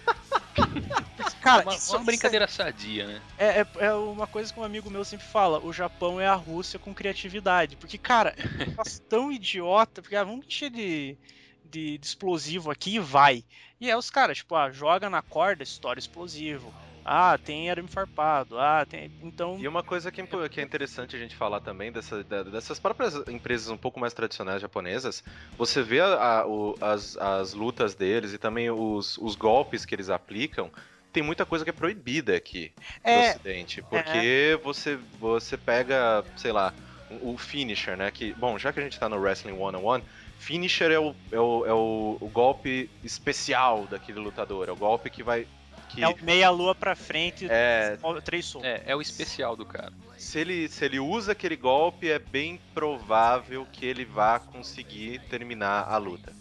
Cara, 1.41 1.63
uma, 1.63 1.75
isso, 1.75 1.97
uma 1.97 2.05
brincadeira 2.05 2.45
isso 2.45 2.63
é, 2.63 2.65
sadia, 2.65 3.07
né? 3.07 3.23
É, 3.37 3.61
é, 3.61 3.67
é, 3.81 3.93
uma 3.95 4.27
coisa 4.27 4.53
que 4.53 4.61
um 4.61 4.65
amigo 4.65 4.89
meu 4.91 5.05
sempre 5.05 5.27
fala: 5.27 5.59
o 5.59 5.73
Japão 5.73 6.21
é 6.21 6.27
a 6.27 6.35
Rússia 6.35 6.79
com 6.79 6.95
criatividade. 6.95 7.77
Porque, 7.77 7.99
cara, 7.99 8.35
é 8.39 8.65
tão 9.09 9.31
idiota, 9.33 10.01
porque 10.01 10.15
ah, 10.15 10.25
vamos 10.25 10.47
encher 10.47 10.71
de, 10.71 11.17
de, 11.65 11.99
de, 11.99 12.07
explosivo 12.07 12.71
aqui 12.71 12.95
e 12.95 13.01
vai. 13.01 13.45
E 13.81 13.91
é 13.91 13.97
os 13.97 14.09
caras, 14.09 14.39
tipo, 14.39 14.55
ah, 14.55 14.71
joga 14.71 15.11
na 15.11 15.21
corda, 15.21 15.63
estoura 15.63 15.99
explosivo. 15.99 16.73
Ah, 17.05 17.39
tem 17.39 17.71
arame 17.71 17.89
farpado. 17.89 18.59
Ah, 18.59 18.87
tem. 18.89 19.11
Então. 19.23 19.59
E 19.59 19.67
uma 19.67 19.83
coisa 19.83 20.11
que 20.11 20.21
é, 20.21 20.27
que 20.49 20.61
é 20.61 20.63
interessante 20.63 21.17
a 21.17 21.19
gente 21.19 21.35
falar 21.35 21.61
também 21.61 21.91
dessa, 21.91 22.23
dessas 22.23 22.79
próprias 22.79 23.15
empresas 23.29 23.69
um 23.69 23.77
pouco 23.77 23.99
mais 23.99 24.13
tradicionais 24.13 24.61
japonesas, 24.61 25.23
você 25.59 25.83
vê 25.83 26.01
a, 26.01 26.07
a, 26.07 26.47
o, 26.47 26.77
as, 26.81 27.17
as 27.17 27.55
lutas 27.55 27.95
deles 27.95 28.33
e 28.33 28.39
também 28.39 28.71
os, 28.71 29.19
os 29.19 29.35
golpes 29.35 29.85
que 29.85 29.95
eles 29.95 30.11
aplicam. 30.11 30.71
Tem 31.13 31.23
muita 31.23 31.45
coisa 31.45 31.63
que 31.63 31.71
é 31.71 31.75
proibida 31.75 32.35
aqui 32.35 32.73
é, 33.05 33.15
no 33.15 33.31
Ocidente. 33.31 33.83
Porque 33.83 34.55
é. 34.55 34.57
você, 34.57 34.99
você 35.21 35.59
pega, 35.59 36.25
sei 36.37 36.53
lá, 36.53 36.73
o 37.21 37.37
finisher, 37.37 37.97
né? 37.97 38.11
Que, 38.11 38.33
bom, 38.33 38.59
já 38.59 38.73
que 38.73 38.81
a 38.81 38.83
gente 38.83 38.99
tá 38.99 39.09
no 39.09 39.19
Wrestling 39.19 39.57
101, 39.57 40.03
finisher 40.39 40.91
é 40.91 40.99
o, 40.99 41.15
é 41.31 41.39
o, 41.39 41.67
é 41.67 41.73
o, 41.73 42.17
o 42.19 42.29
golpe 42.29 42.89
especial 43.05 43.87
daquele 43.87 44.21
lutador. 44.21 44.69
É 44.69 44.73
o 44.73 44.77
golpe 44.77 45.11
que 45.11 45.23
vai 45.23 45.47
que... 45.95 46.03
É 46.03 46.09
o 46.09 46.17
meia-lua 46.23 46.75
pra 46.75 46.95
frente, 46.95 47.47
é... 47.49 47.99
três 48.25 48.47
socos. 48.47 48.67
É, 48.67 48.83
é 48.87 48.97
o 48.97 49.01
especial 49.01 49.57
do 49.57 49.65
cara. 49.65 49.93
Se 50.17 50.39
ele, 50.39 50.69
se 50.69 50.85
ele 50.85 50.99
usa 50.99 51.33
aquele 51.33 51.57
golpe, 51.57 52.11
é 52.11 52.19
bem 52.19 52.61
provável 52.75 53.67
que 53.73 53.85
ele 53.85 54.05
vá 54.05 54.39
conseguir 54.39 55.21
terminar 55.29 55.89
a 55.89 55.97
luta. 55.97 56.33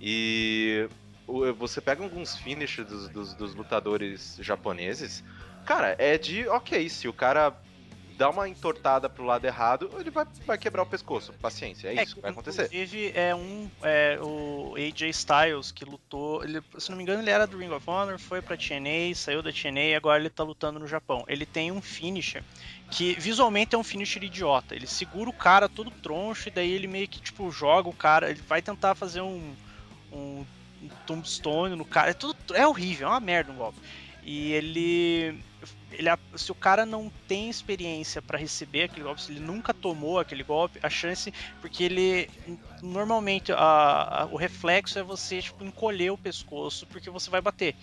E 0.00 0.88
você 1.56 1.80
pega 1.80 2.02
alguns 2.02 2.36
finishes 2.36 2.86
dos, 2.86 3.08
dos, 3.08 3.34
dos 3.34 3.54
lutadores 3.54 4.38
japoneses, 4.40 5.24
cara, 5.64 5.96
é 5.98 6.16
de 6.16 6.46
ok, 6.48 6.88
se 6.88 7.08
o 7.08 7.12
cara 7.12 7.52
dá 8.16 8.30
uma 8.30 8.48
entortada 8.48 9.08
pro 9.08 9.24
lado 9.24 9.44
errado, 9.44 9.90
ele 9.98 10.10
vai, 10.10 10.26
vai 10.46 10.58
quebrar 10.58 10.82
o 10.82 10.86
pescoço. 10.86 11.32
Paciência, 11.34 11.88
é, 11.88 11.96
é 11.96 12.02
isso, 12.02 12.20
vai 12.20 12.30
acontecer. 12.30 12.64
Inclusive, 12.64 13.12
é 13.14 13.34
um. 13.34 13.70
É, 13.82 14.18
o 14.20 14.74
AJ 14.76 15.10
Styles 15.10 15.70
que 15.70 15.84
lutou. 15.84 16.42
Ele, 16.42 16.62
se 16.78 16.90
não 16.90 16.96
me 16.96 17.02
engano, 17.02 17.22
ele 17.22 17.30
era 17.30 17.46
do 17.46 17.58
Ring 17.58 17.70
of 17.70 17.88
Honor, 17.88 18.18
foi 18.18 18.40
pra 18.40 18.56
TNA, 18.56 19.14
saiu 19.14 19.42
da 19.42 19.52
TNA 19.52 19.80
e 19.80 19.94
agora 19.94 20.20
ele 20.20 20.30
tá 20.30 20.42
lutando 20.42 20.78
no 20.78 20.86
Japão. 20.86 21.24
Ele 21.28 21.44
tem 21.44 21.70
um 21.70 21.82
finisher 21.82 22.42
que 22.90 23.14
visualmente 23.18 23.74
é 23.74 23.78
um 23.78 23.84
finisher 23.84 24.22
idiota. 24.22 24.74
Ele 24.74 24.86
segura 24.86 25.28
o 25.28 25.32
cara 25.32 25.68
todo 25.68 25.90
troncho 25.90 26.48
e 26.48 26.52
daí 26.52 26.70
ele 26.70 26.86
meio 26.86 27.08
que 27.08 27.20
tipo 27.20 27.50
joga 27.50 27.88
o 27.88 27.94
cara. 27.94 28.30
Ele 28.30 28.40
vai 28.42 28.62
tentar 28.62 28.94
fazer 28.94 29.20
um. 29.20 29.54
um, 30.12 30.44
um 30.82 30.88
tombstone 31.06 31.76
no 31.76 31.84
cara. 31.84 32.10
É, 32.10 32.14
tudo, 32.14 32.36
é 32.54 32.66
horrível, 32.66 33.08
é 33.08 33.10
uma 33.10 33.20
merda 33.20 33.52
um 33.52 33.56
golpe. 33.56 33.78
E 34.22 34.52
ele 34.52 35.38
ele, 35.98 36.10
se 36.36 36.52
o 36.52 36.54
cara 36.54 36.84
não 36.84 37.10
tem 37.26 37.48
experiência 37.48 38.20
para 38.20 38.38
receber 38.38 38.84
aquele 38.84 39.04
golpe, 39.04 39.22
se 39.22 39.32
ele 39.32 39.40
nunca 39.40 39.72
tomou 39.72 40.18
aquele 40.18 40.42
golpe, 40.42 40.78
a 40.82 40.90
chance, 40.90 41.32
porque 41.60 41.84
ele 41.84 42.30
normalmente 42.82 43.50
a, 43.52 43.56
a, 44.22 44.24
o 44.26 44.36
reflexo 44.36 44.98
é 44.98 45.02
você 45.02 45.40
tipo 45.40 45.64
encolher 45.64 46.12
o 46.12 46.18
pescoço 46.18 46.86
porque 46.86 47.08
você 47.08 47.30
vai 47.30 47.40
bater. 47.40 47.74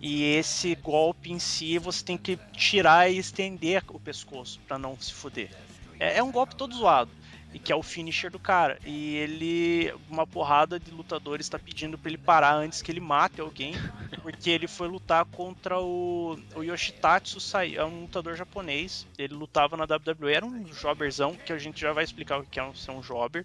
E 0.00 0.22
esse 0.34 0.74
golpe 0.76 1.32
em 1.32 1.38
si 1.38 1.78
você 1.78 2.04
tem 2.04 2.18
que 2.18 2.36
tirar 2.52 3.10
e 3.10 3.18
estender 3.18 3.82
o 3.88 3.98
pescoço 3.98 4.60
para 4.66 4.78
não 4.78 4.98
se 4.98 5.12
fuder. 5.12 5.50
É, 5.98 6.18
é 6.18 6.22
um 6.22 6.32
golpe 6.32 6.56
todo 6.56 6.76
zoado 6.76 7.10
e 7.58 7.60
que 7.60 7.72
é 7.72 7.76
o 7.76 7.82
finisher 7.82 8.30
do 8.30 8.38
cara. 8.38 8.78
E 8.84 9.16
ele, 9.16 9.92
uma 10.08 10.24
porrada 10.24 10.78
de 10.78 10.92
lutadores 10.92 11.46
está 11.46 11.58
pedindo 11.58 11.98
para 11.98 12.08
ele 12.08 12.18
parar 12.18 12.54
antes 12.54 12.80
que 12.80 12.92
ele 12.92 13.00
mate 13.00 13.40
alguém, 13.40 13.74
porque 14.22 14.48
ele 14.48 14.68
foi 14.68 14.86
lutar 14.86 15.24
contra 15.24 15.78
o, 15.80 16.38
o 16.54 16.62
Yoshitatsu 16.62 17.40
Sai, 17.40 17.74
é 17.74 17.84
um 17.84 18.02
lutador 18.02 18.36
japonês. 18.36 19.06
Ele 19.18 19.34
lutava 19.34 19.76
na 19.76 19.84
WWE, 19.84 20.32
era 20.32 20.46
um 20.46 20.62
jobberzão, 20.66 21.34
que 21.34 21.52
a 21.52 21.58
gente 21.58 21.80
já 21.80 21.92
vai 21.92 22.04
explicar 22.04 22.38
o 22.38 22.44
que 22.44 22.60
é 22.60 22.74
ser 22.74 22.92
um 22.92 23.02
jobber. 23.02 23.44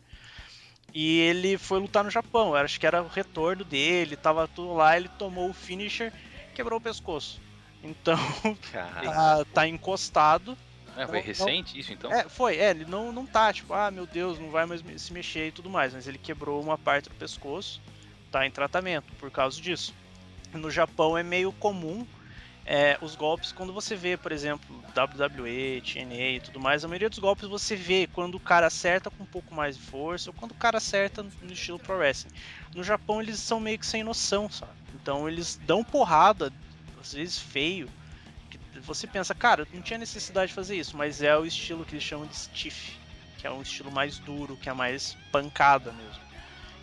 E 0.93 1.19
ele 1.21 1.57
foi 1.57 1.79
lutar 1.79 2.03
no 2.03 2.11
Japão, 2.11 2.53
acho 2.53 2.79
que 2.79 2.85
era 2.85 3.01
o 3.01 3.07
retorno 3.07 3.65
dele, 3.65 4.15
tava 4.15 4.47
tudo 4.47 4.75
lá, 4.75 4.95
ele 4.95 5.09
tomou 5.17 5.49
o 5.49 5.53
finisher, 5.53 6.13
quebrou 6.53 6.77
o 6.77 6.81
pescoço. 6.81 7.41
Então, 7.81 8.17
tá, 8.71 9.43
tá 9.51 9.67
encostado 9.67 10.55
é, 10.97 11.07
foi 11.07 11.19
recente 11.19 11.79
isso 11.79 11.93
então? 11.93 12.11
É, 12.11 12.27
foi, 12.27 12.57
é, 12.57 12.71
ele 12.71 12.85
não, 12.85 13.11
não 13.11 13.25
tá, 13.25 13.51
tipo, 13.51 13.73
ah, 13.73 13.89
meu 13.89 14.05
Deus, 14.05 14.39
não 14.39 14.49
vai 14.49 14.65
mais 14.65 14.83
se 14.97 15.13
mexer 15.13 15.47
e 15.47 15.51
tudo 15.51 15.69
mais, 15.69 15.93
mas 15.93 16.07
ele 16.07 16.17
quebrou 16.17 16.61
uma 16.61 16.77
parte 16.77 17.09
do 17.09 17.15
pescoço, 17.15 17.81
tá 18.31 18.45
em 18.45 18.51
tratamento 18.51 19.11
por 19.19 19.31
causa 19.31 19.61
disso. 19.61 19.93
No 20.53 20.69
Japão 20.69 21.17
é 21.17 21.23
meio 21.23 21.51
comum 21.53 22.05
é, 22.65 22.97
os 23.01 23.15
golpes, 23.15 23.51
quando 23.51 23.73
você 23.73 23.95
vê, 23.95 24.15
por 24.15 24.31
exemplo, 24.31 24.83
WWE, 24.95 25.81
TNA 25.81 26.29
e 26.35 26.39
tudo 26.39 26.59
mais, 26.59 26.85
a 26.85 26.87
maioria 26.87 27.09
dos 27.09 27.19
golpes 27.19 27.47
você 27.47 27.75
vê 27.75 28.07
quando 28.13 28.35
o 28.35 28.39
cara 28.39 28.67
acerta 28.67 29.09
com 29.09 29.23
um 29.23 29.27
pouco 29.27 29.53
mais 29.53 29.75
de 29.75 29.81
força 29.81 30.29
ou 30.29 30.33
quando 30.33 30.51
o 30.51 30.55
cara 30.55 30.77
acerta 30.77 31.23
no 31.41 31.51
estilo 31.51 31.77
pro 31.77 31.97
wrestling. 31.97 32.31
No 32.73 32.83
Japão 32.83 33.21
eles 33.21 33.39
são 33.39 33.59
meio 33.59 33.77
que 33.77 33.85
sem 33.85 34.03
noção, 34.03 34.49
sabe? 34.49 34.71
Então 34.95 35.27
eles 35.27 35.59
dão 35.65 35.83
porrada, 35.83 36.53
às 37.01 37.13
vezes 37.13 37.37
feio, 37.37 37.89
você 38.85 39.07
pensa, 39.07 39.33
cara, 39.33 39.65
não 39.73 39.81
tinha 39.81 39.97
necessidade 39.97 40.49
de 40.49 40.53
fazer 40.53 40.75
isso, 40.75 40.97
mas 40.97 41.21
é 41.21 41.37
o 41.37 41.45
estilo 41.45 41.85
que 41.85 41.95
eles 41.95 42.03
chamam 42.03 42.27
de 42.27 42.35
stiff, 42.35 42.97
que 43.37 43.47
é 43.47 43.51
um 43.51 43.61
estilo 43.61 43.91
mais 43.91 44.19
duro, 44.19 44.57
que 44.57 44.69
é 44.69 44.73
mais 44.73 45.17
pancada 45.31 45.91
mesmo. 45.91 46.21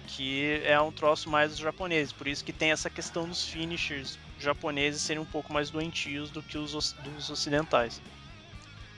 Que 0.07 0.63
é 0.65 0.81
um 0.81 0.91
troço 0.91 1.29
mais 1.29 1.51
dos 1.51 1.61
japoneses, 1.61 2.13
por 2.13 2.27
isso 2.27 2.45
que 2.45 2.53
tem 2.53 2.73
essa 2.73 2.89
questão 2.89 3.29
dos 3.29 3.47
finishers 3.47 4.19
japoneses 4.39 5.03
serem 5.03 5.23
um 5.23 5.27
pouco 5.27 5.53
mais 5.53 5.71
doentios 5.71 6.31
do 6.31 6.43
que 6.43 6.57
os 6.57 6.73
dos 6.93 7.31
ocidentais. 7.31 8.01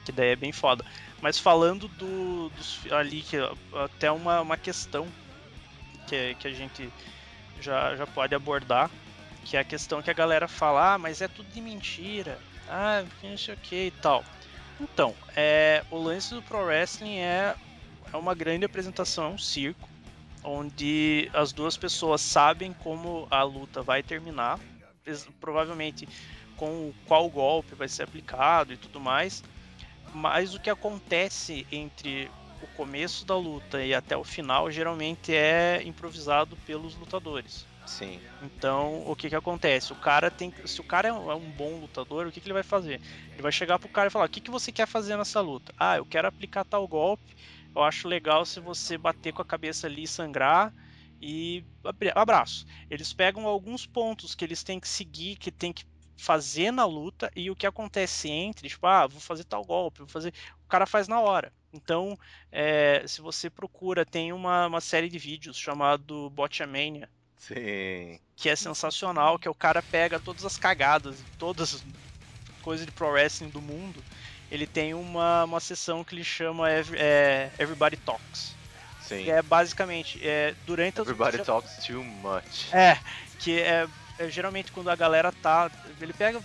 Que 0.05 0.13
daí 0.13 0.31
é 0.31 0.37
bem 0.37 0.53
foda. 0.53 0.85
Mas 1.21 1.39
falando 1.39 1.89
do, 1.89 2.49
dos 2.51 2.81
ali, 2.93 3.23
que 3.23 3.37
até 3.85 4.11
uma, 4.11 4.41
uma 4.41 4.57
questão 4.57 5.07
que, 6.07 6.35
que 6.37 6.49
a 6.49 6.53
gente 6.53 6.89
já, 7.61 7.97
já 7.97 8.07
pode 8.07 8.35
abordar, 8.35 8.91
que 9.45 9.57
é 9.57 9.61
a 9.61 9.65
questão 9.65 10.01
que 10.01 10.11
a 10.11 10.15
galera 10.15 10.47
fala, 10.47 10.95
ah, 10.95 10.99
mas 10.99 11.21
é 11.21 11.27
tudo 11.27 11.53
de 11.53 11.61
mentira 11.61 12.39
ah, 12.73 13.05
não 13.23 13.37
sei 13.37 13.57
e 13.87 13.91
tal. 13.91 14.25
Então, 14.81 15.15
é, 15.37 15.85
o 15.91 15.99
lance 15.99 16.35
do 16.35 16.43
Pro 16.43 16.65
Wrestling 16.65 17.19
é, 17.19 17.55
é 18.13 18.17
uma 18.17 18.35
grande 18.35 18.65
apresentação, 18.65 19.27
é 19.27 19.29
um 19.29 19.39
circo, 19.39 19.89
onde 20.43 21.31
as 21.33 21.53
duas 21.53 21.77
pessoas 21.77 22.21
sabem 22.21 22.73
como 22.73 23.29
a 23.31 23.43
luta 23.43 23.83
vai 23.83 24.03
terminar, 24.03 24.59
provavelmente 25.41 26.09
com 26.57 26.93
qual 27.07 27.29
golpe 27.29 27.75
vai 27.75 27.89
ser 27.89 28.05
aplicado 28.05 28.73
e 28.73 28.77
tudo 28.77 28.99
mais, 28.99 29.45
mas 30.15 30.55
o 30.55 30.61
que 30.61 30.71
acontece 30.71 31.67
entre 31.71 32.31
o 32.63 32.67
começo 32.69 33.27
da 33.27 33.37
luta 33.37 33.85
e 33.85 33.93
até 33.93 34.17
o 34.17 34.25
final 34.25 34.71
geralmente 34.71 35.35
é 35.35 35.83
improvisado 35.85 36.57
pelos 36.67 36.95
lutadores. 36.97 37.67
Sim. 37.93 38.25
Então, 38.41 39.01
o 39.07 39.15
que 39.15 39.29
que 39.29 39.35
acontece? 39.37 39.93
O 39.93 39.97
cara 39.97 40.31
tem, 40.31 40.53
se 40.65 40.81
o 40.81 40.85
cara 40.85 41.09
é 41.09 41.13
um, 41.13 41.31
é 41.31 41.35
um 41.35 41.53
bom 41.53 41.79
lutador, 41.79 42.27
o 42.27 42.33
que 42.33 42.41
que 42.41 42.47
ele 42.47 42.55
vai 42.55 42.63
fazer? 42.63 43.01
Ele 43.35 43.43
vai 43.43 43.53
chegar 43.53 43.79
pro 43.79 43.89
cara 43.89 44.07
e 44.09 44.11
falar: 44.11 44.27
"O 44.27 44.31
que 44.31 44.41
que 44.41 44.51
você 44.51 44.73
quer 44.73 44.87
fazer 44.87 45.17
nessa 45.17 45.41
luta?" 45.41 45.73
"Ah, 45.77 45.97
eu 45.99 46.07
quero 46.07 46.27
aplicar 46.29 46.65
tal 46.65 46.87
golpe. 46.89 47.35
Eu 47.75 47.83
acho 47.83 48.09
legal 48.09 48.45
se 48.47 48.61
você 48.61 48.97
bater 48.97 49.33
com 49.33 49.43
a 49.43 49.45
cabeça 49.45 49.87
ali 49.87 50.05
e 50.05 50.09
sangrar." 50.09 50.75
E 51.21 51.65
abra- 51.85 52.13
abraço. 52.17 52.65
Eles 52.91 53.13
pegam 53.13 53.47
alguns 53.47 53.87
pontos 53.87 54.35
que 54.35 54.45
eles 54.45 54.63
têm 54.65 54.81
que 54.81 54.89
seguir, 54.89 55.37
que 55.37 55.53
tem 55.53 55.73
que 55.73 55.85
fazer 56.17 56.71
na 56.73 56.85
luta 56.87 57.31
e 57.37 57.51
o 57.51 57.57
que 57.57 57.67
acontece 57.67 58.29
entre, 58.29 58.69
tipo, 58.69 58.87
ah, 58.87 59.07
vou 59.07 59.21
fazer 59.21 59.45
tal 59.45 59.65
golpe, 59.65 59.99
vou 60.01 60.09
fazer. 60.09 60.33
O 60.65 60.69
cara 60.69 60.87
faz 60.87 61.07
na 61.09 61.21
hora. 61.21 61.53
Então, 61.73 62.17
é, 62.51 63.07
se 63.07 63.21
você 63.21 63.49
procura, 63.51 64.05
tem 64.05 64.33
uma, 64.33 64.67
uma 64.67 64.81
série 64.81 65.09
de 65.09 65.19
vídeos 65.19 65.57
chamado 65.59 66.29
Botchamania, 66.31 67.09
Sim. 67.49 68.19
que 68.37 68.49
é 68.49 68.55
sensacional, 68.57 69.39
que 69.39 69.49
é 69.49 69.51
o 69.51 69.55
cara 69.55 69.83
pega 69.83 70.19
todas 70.21 70.45
as 70.45 70.57
cagadas, 70.57 71.17
todas 71.39 71.75
as 71.75 71.85
coisas 72.63 72.87
de 72.87 72.93
pro 72.93 73.09
wrestling 73.11 73.49
do 73.49 73.61
mundo. 73.61 74.03
Ele 74.51 74.67
tem 74.67 74.95
uma, 74.95 75.45
uma 75.45 75.61
sessão 75.61 76.05
que 76.05 76.15
ele 76.15 76.23
chama 76.25 76.71
Every- 76.71 76.99
é, 77.01 77.51
Everybody 77.59 77.97
Talks. 77.97 78.55
Sim. 79.01 79.25
Que 79.25 79.31
é 79.31 79.43
basicamente, 79.43 80.21
é, 80.23 80.55
durante 80.67 81.01
as 81.01 81.07
Everybody 81.09 81.39
talks 81.45 81.85
too 81.85 82.03
much. 82.05 82.73
é, 82.73 82.99
que 83.41 83.59
é, 83.61 83.89
é 84.19 84.29
geralmente 84.31 84.71
quando 84.71 84.89
a 84.91 84.97
galera 84.97 85.33
tá. 85.33 85.71
Ele 86.01 86.13
pega 86.13 86.41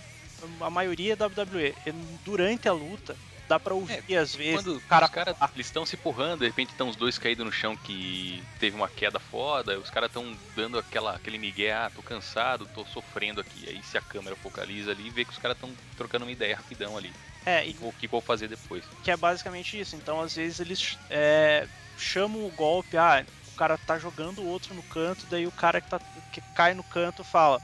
a 0.60 0.70
maioria 0.70 1.14
da 1.14 1.26
WWE. 1.26 1.74
e 1.86 1.92
Durante 2.24 2.68
a 2.68 2.72
luta, 2.72 3.14
dá 3.48 3.58
pra 3.58 3.74
ouvir 3.74 4.16
às 4.16 4.34
vezes. 4.34 4.62
Quando 4.62 4.80
cara 4.82 5.06
os 5.06 5.10
caras 5.10 5.36
estão 5.56 5.86
se 5.86 5.96
empurrando, 5.96 6.40
de 6.40 6.46
repente 6.46 6.70
estão 6.70 6.88
os 6.88 6.96
dois 6.96 7.18
caídos 7.18 7.44
no 7.44 7.50
chão 7.50 7.74
que 7.76 8.42
teve 8.60 8.76
uma 8.76 8.88
queda 8.88 9.18
foda, 9.18 9.78
os 9.78 9.90
caras 9.90 10.08
estão 10.08 10.36
dando 10.54 10.78
aquela, 10.78 11.16
aquele 11.16 11.38
migué, 11.38 11.72
ah, 11.72 11.90
tô 11.94 12.02
cansado, 12.02 12.68
tô 12.74 12.84
sofrendo 12.84 13.40
aqui. 13.40 13.68
Aí 13.68 13.82
se 13.82 13.96
a 13.96 14.02
câmera 14.02 14.36
focaliza 14.36 14.90
ali, 14.90 15.08
vê 15.10 15.24
que 15.24 15.32
os 15.32 15.38
caras 15.38 15.56
estão 15.56 15.70
trocando 15.96 16.24
uma 16.24 16.32
ideia 16.32 16.56
rapidão 16.56 16.96
ali. 16.96 17.12
É, 17.46 17.66
e 17.66 17.74
O 17.80 17.92
que 17.92 18.06
vou 18.06 18.20
fazer 18.20 18.48
depois. 18.48 18.84
que 19.02 19.10
é 19.10 19.16
basicamente 19.16 19.80
isso. 19.80 19.96
Então, 19.96 20.20
às 20.20 20.36
vezes, 20.36 20.60
eles 20.60 20.98
é, 21.08 21.66
chamam 21.96 22.44
o 22.46 22.50
golpe, 22.50 22.98
ah, 22.98 23.24
o 23.46 23.56
cara 23.56 23.78
tá 23.78 23.98
jogando 23.98 24.42
o 24.42 24.46
outro 24.46 24.74
no 24.74 24.82
canto, 24.82 25.26
daí 25.30 25.46
o 25.46 25.52
cara 25.52 25.80
que, 25.80 25.88
tá, 25.88 25.98
que 26.30 26.42
cai 26.54 26.74
no 26.74 26.84
canto 26.84 27.24
fala, 27.24 27.60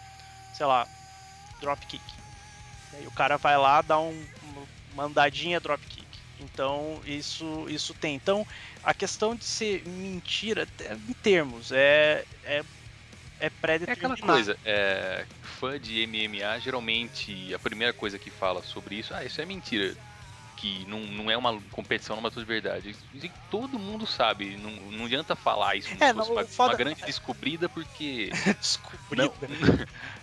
sei 0.55 0.65
lá, 0.65 0.87
drop 1.61 1.85
kick. 1.87 2.03
Daí 2.93 3.07
o 3.07 3.11
cara 3.11 3.37
vai 3.37 3.59
lá, 3.59 3.83
dá 3.83 3.99
um, 4.01 4.27
uma 4.95 5.05
andadinha 5.05 5.61
drop 5.61 5.87
kick. 5.87 6.07
Então, 6.41 7.03
isso, 7.07 7.69
isso 7.69 7.95
tem. 7.95 8.15
Então, 8.17 8.47
a 8.83 8.95
questão 8.95 9.37
de 9.37 9.45
ser 9.45 9.87
mentira, 9.87 10.69
é, 10.81 10.95
em 10.95 11.15
termos, 11.15 11.71
é, 11.73 12.27
é, 12.43 12.65
é 13.39 13.51
É 13.87 13.93
pré-determinado. 13.93 13.93
aquela 13.93 14.17
coisa, 14.17 14.59
é, 14.65 15.27
fã 15.43 15.79
de 15.81 16.03
MMA, 16.07 16.59
geralmente 16.59 17.53
a 17.55 17.59
primeira 17.59 17.93
coisa 17.93 18.19
que 18.19 18.31
fala 18.31 18.63
sobre 18.63 18.97
isso, 18.97 19.15
ah, 19.15 19.25
isso 19.25 19.41
é 19.41 19.47
mentira. 19.47 19.97
Que 20.65 20.87
não, 20.89 21.01
não 21.01 21.31
é 21.31 21.37
uma 21.37 21.61
competição, 21.71 22.17
não 22.17 22.21
é 22.21 22.25
uma 22.25 22.31
tudo 22.31 22.41
de 22.41 22.47
verdade. 22.51 22.97
Todo 23.51 23.79
mundo 23.79 24.07
sabe, 24.07 24.57
não, 24.57 24.71
não 24.71 25.05
adianta 25.05 25.37
falar 25.37 25.77
isso 25.77 25.91
como 25.91 26.03
É, 26.03 26.07
se 26.09 26.15
fosse 26.15 26.29
não, 26.31 26.37
uma, 26.37 26.47
foda- 26.47 26.71
uma 26.73 26.79
grande 26.79 27.05
descobrida, 27.05 27.69
porque 27.69 28.31
Descobrido. 28.59 29.35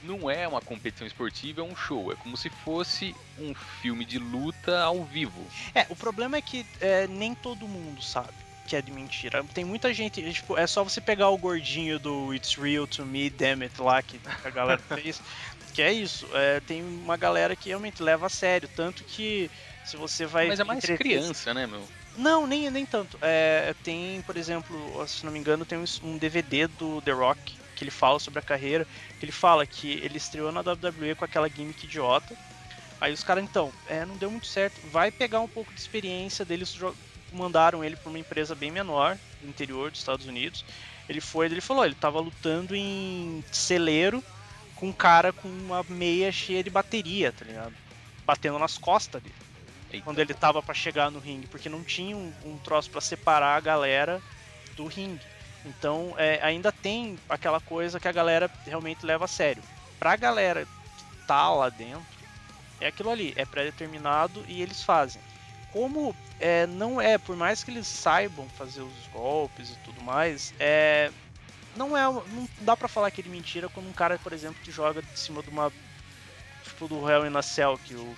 não, 0.02 0.18
não 0.24 0.32
é 0.32 0.48
uma 0.48 0.60
competição 0.60 1.06
esportiva, 1.06 1.62
é 1.62 1.64
um 1.64 1.76
show. 1.76 2.12
É 2.12 2.16
como 2.16 2.36
se 2.36 2.50
fosse 2.50 3.16
um 3.38 3.54
filme 3.54 4.04
de 4.04 4.18
luta 4.18 4.82
ao 4.82 5.04
vivo. 5.04 5.46
É, 5.76 5.86
o 5.90 5.96
problema 5.96 6.38
é 6.38 6.42
que 6.42 6.66
é, 6.80 7.08
nem 7.08 7.36
todo 7.36 7.68
mundo 7.68 8.02
sabe 8.02 8.34
que 8.72 8.76
é 8.78 8.82
de 8.82 8.90
mentira. 8.90 9.44
Tem 9.54 9.66
muita 9.66 9.94
gente, 9.94 10.26
é, 10.26 10.32
tipo, 10.32 10.58
é 10.58 10.66
só 10.66 10.82
você 10.82 11.02
pegar 11.02 11.28
o 11.28 11.38
gordinho 11.38 12.00
do 12.00 12.34
It's 12.34 12.56
Real 12.56 12.88
to 12.88 13.06
Me, 13.06 13.30
Damn 13.30 13.64
It 13.64 13.82
lá, 13.82 14.02
que 14.02 14.18
a 14.46 14.50
galera 14.50 14.80
fez, 14.88 15.22
que 15.74 15.82
é 15.82 15.92
isso. 15.92 16.26
é, 16.34 16.62
tem 16.62 16.82
uma 16.82 17.18
galera 17.18 17.54
que 17.54 17.68
realmente 17.68 18.02
leva 18.02 18.28
a 18.28 18.30
sério, 18.30 18.70
tanto 18.74 19.04
que 19.04 19.52
se 19.84 19.98
você 19.98 20.26
vai... 20.26 20.48
Mas 20.48 20.62
é 20.62 20.64
mais 20.64 20.78
entreter- 20.78 21.00
criança, 21.00 21.54
né, 21.54 21.68
meu? 21.68 21.86
Não, 22.16 22.48
nem, 22.48 22.72
nem 22.72 22.86
tanto. 22.86 23.18
É, 23.22 23.76
tem, 23.84 24.22
por 24.22 24.38
exemplo, 24.38 25.06
se 25.06 25.26
não 25.26 25.34
me 25.34 25.40
engano, 25.40 25.66
tem 25.66 25.78
um, 26.02 26.18
DVD 26.18 26.66
do 26.68 27.02
The 27.02 27.12
Rock 27.12 27.58
que 27.76 27.84
ele 27.84 27.92
fala 27.92 28.20
sobre 28.20 28.40
a 28.40 28.44
carreira, 28.44 28.88
que 29.20 29.26
ele 29.26 29.34
fala 29.34 29.66
que 29.66 30.00
ele 30.02 30.16
estreou 30.16 30.50
na 30.50 30.62
WWE 30.62 31.16
com 31.16 31.26
aquela 31.26 31.50
gimmick 31.50 31.86
idiota. 31.86 32.34
Aí 33.02 33.12
os 33.12 33.24
caras, 33.24 33.44
então, 33.44 33.70
é, 33.90 34.06
não 34.06 34.16
deu 34.16 34.32
muito 34.32 34.48
certo. 34.48 34.80
Vai 34.92 35.12
pegar 35.12 35.42
um 35.42 35.48
pouco 35.48 35.74
de 35.74 35.80
experiência 35.82 36.46
deles, 36.46 36.78
mandaram 37.32 37.84
ele 37.84 37.96
para 37.96 38.10
uma 38.10 38.20
empresa 38.20 38.54
bem 38.56 38.72
menor, 38.72 39.18
no 39.42 39.50
interior 39.50 39.92
dos 39.92 40.00
Estados 40.00 40.26
Unidos. 40.26 40.66
Ele 41.08 41.22
foi, 41.22 41.48
ele 41.48 41.62
falou, 41.62 41.86
ele 41.86 41.96
tava 41.96 42.20
lutando 42.20 42.76
em 42.76 43.44
celeiro 43.52 44.24
com 44.76 44.88
um 44.88 44.94
cara 44.94 45.32
com 45.32 45.48
uma 45.48 45.84
meia 45.84 46.32
cheia 46.32 46.64
de 46.64 46.70
bateria, 46.70 47.32
tá 47.32 47.46
ligado? 47.46 47.74
Batendo 48.26 48.58
nas 48.58 48.78
costas 48.78 49.22
dele 49.22 49.36
Eita. 49.92 50.04
quando 50.04 50.20
ele 50.20 50.34
tava 50.34 50.62
pra 50.62 50.74
chegar 50.74 51.12
no 51.12 51.20
ringue, 51.20 51.48
porque 51.48 51.70
não 51.70 51.84
tinha 51.84 52.16
um, 52.16 52.34
um 52.46 52.58
troço 52.58 52.90
pra 52.90 53.02
separar 53.02 53.58
a 53.58 53.60
galera 53.60 54.22
do 54.76 54.86
ringue. 54.88 55.26
Então 55.66 56.16
é, 56.18 56.40
ainda 56.42 56.72
tem 56.72 57.18
aquela 57.30 57.60
coisa 57.60 58.00
que 58.00 58.08
a 58.08 58.12
galera 58.12 58.50
realmente 58.66 59.06
leva 59.06 59.26
a 59.26 59.28
sério. 59.28 59.62
Pra 60.00 60.16
galera 60.16 60.66
que 60.66 61.28
tá 61.28 61.52
lá 61.52 61.70
dentro, 61.70 62.06
é 62.80 62.88
aquilo 62.88 63.12
ali, 63.12 63.34
é 63.36 63.46
pré-determinado 63.46 64.44
e 64.48 64.62
eles 64.62 64.82
fazem. 64.82 65.22
Como 65.72 66.16
é, 66.40 66.68
não 66.68 67.00
é, 67.00 67.18
por 67.18 67.36
mais 67.36 67.64
que 67.64 67.72
eles 67.72 67.88
saibam 67.88 68.48
fazer 68.50 68.82
os 68.82 69.08
golpes 69.14 69.70
e 69.70 69.76
tudo 69.86 70.02
mais, 70.02 70.54
é, 70.60 71.12
não 71.76 71.96
é, 71.96 72.04
não 72.04 72.50
dá 72.62 72.76
pra 72.76 72.88
falar 72.88 73.12
que 73.12 73.22
ele 73.22 73.30
mentira 73.30 73.70
quando 73.70 73.88
um 73.88 73.94
cara, 73.94 74.18
por 74.20 74.34
exemplo, 74.34 74.62
que 74.64 74.72
joga 74.72 75.02
de 75.02 75.20
cima 75.20 75.42
de 75.42 75.50
uma 75.50 75.72
tipo 76.64 76.88
do 76.88 77.10
Hell 77.10 77.26
in 77.26 77.38
a 77.38 77.42
Cell, 77.42 77.80
que 77.86 77.96
o 77.96 78.16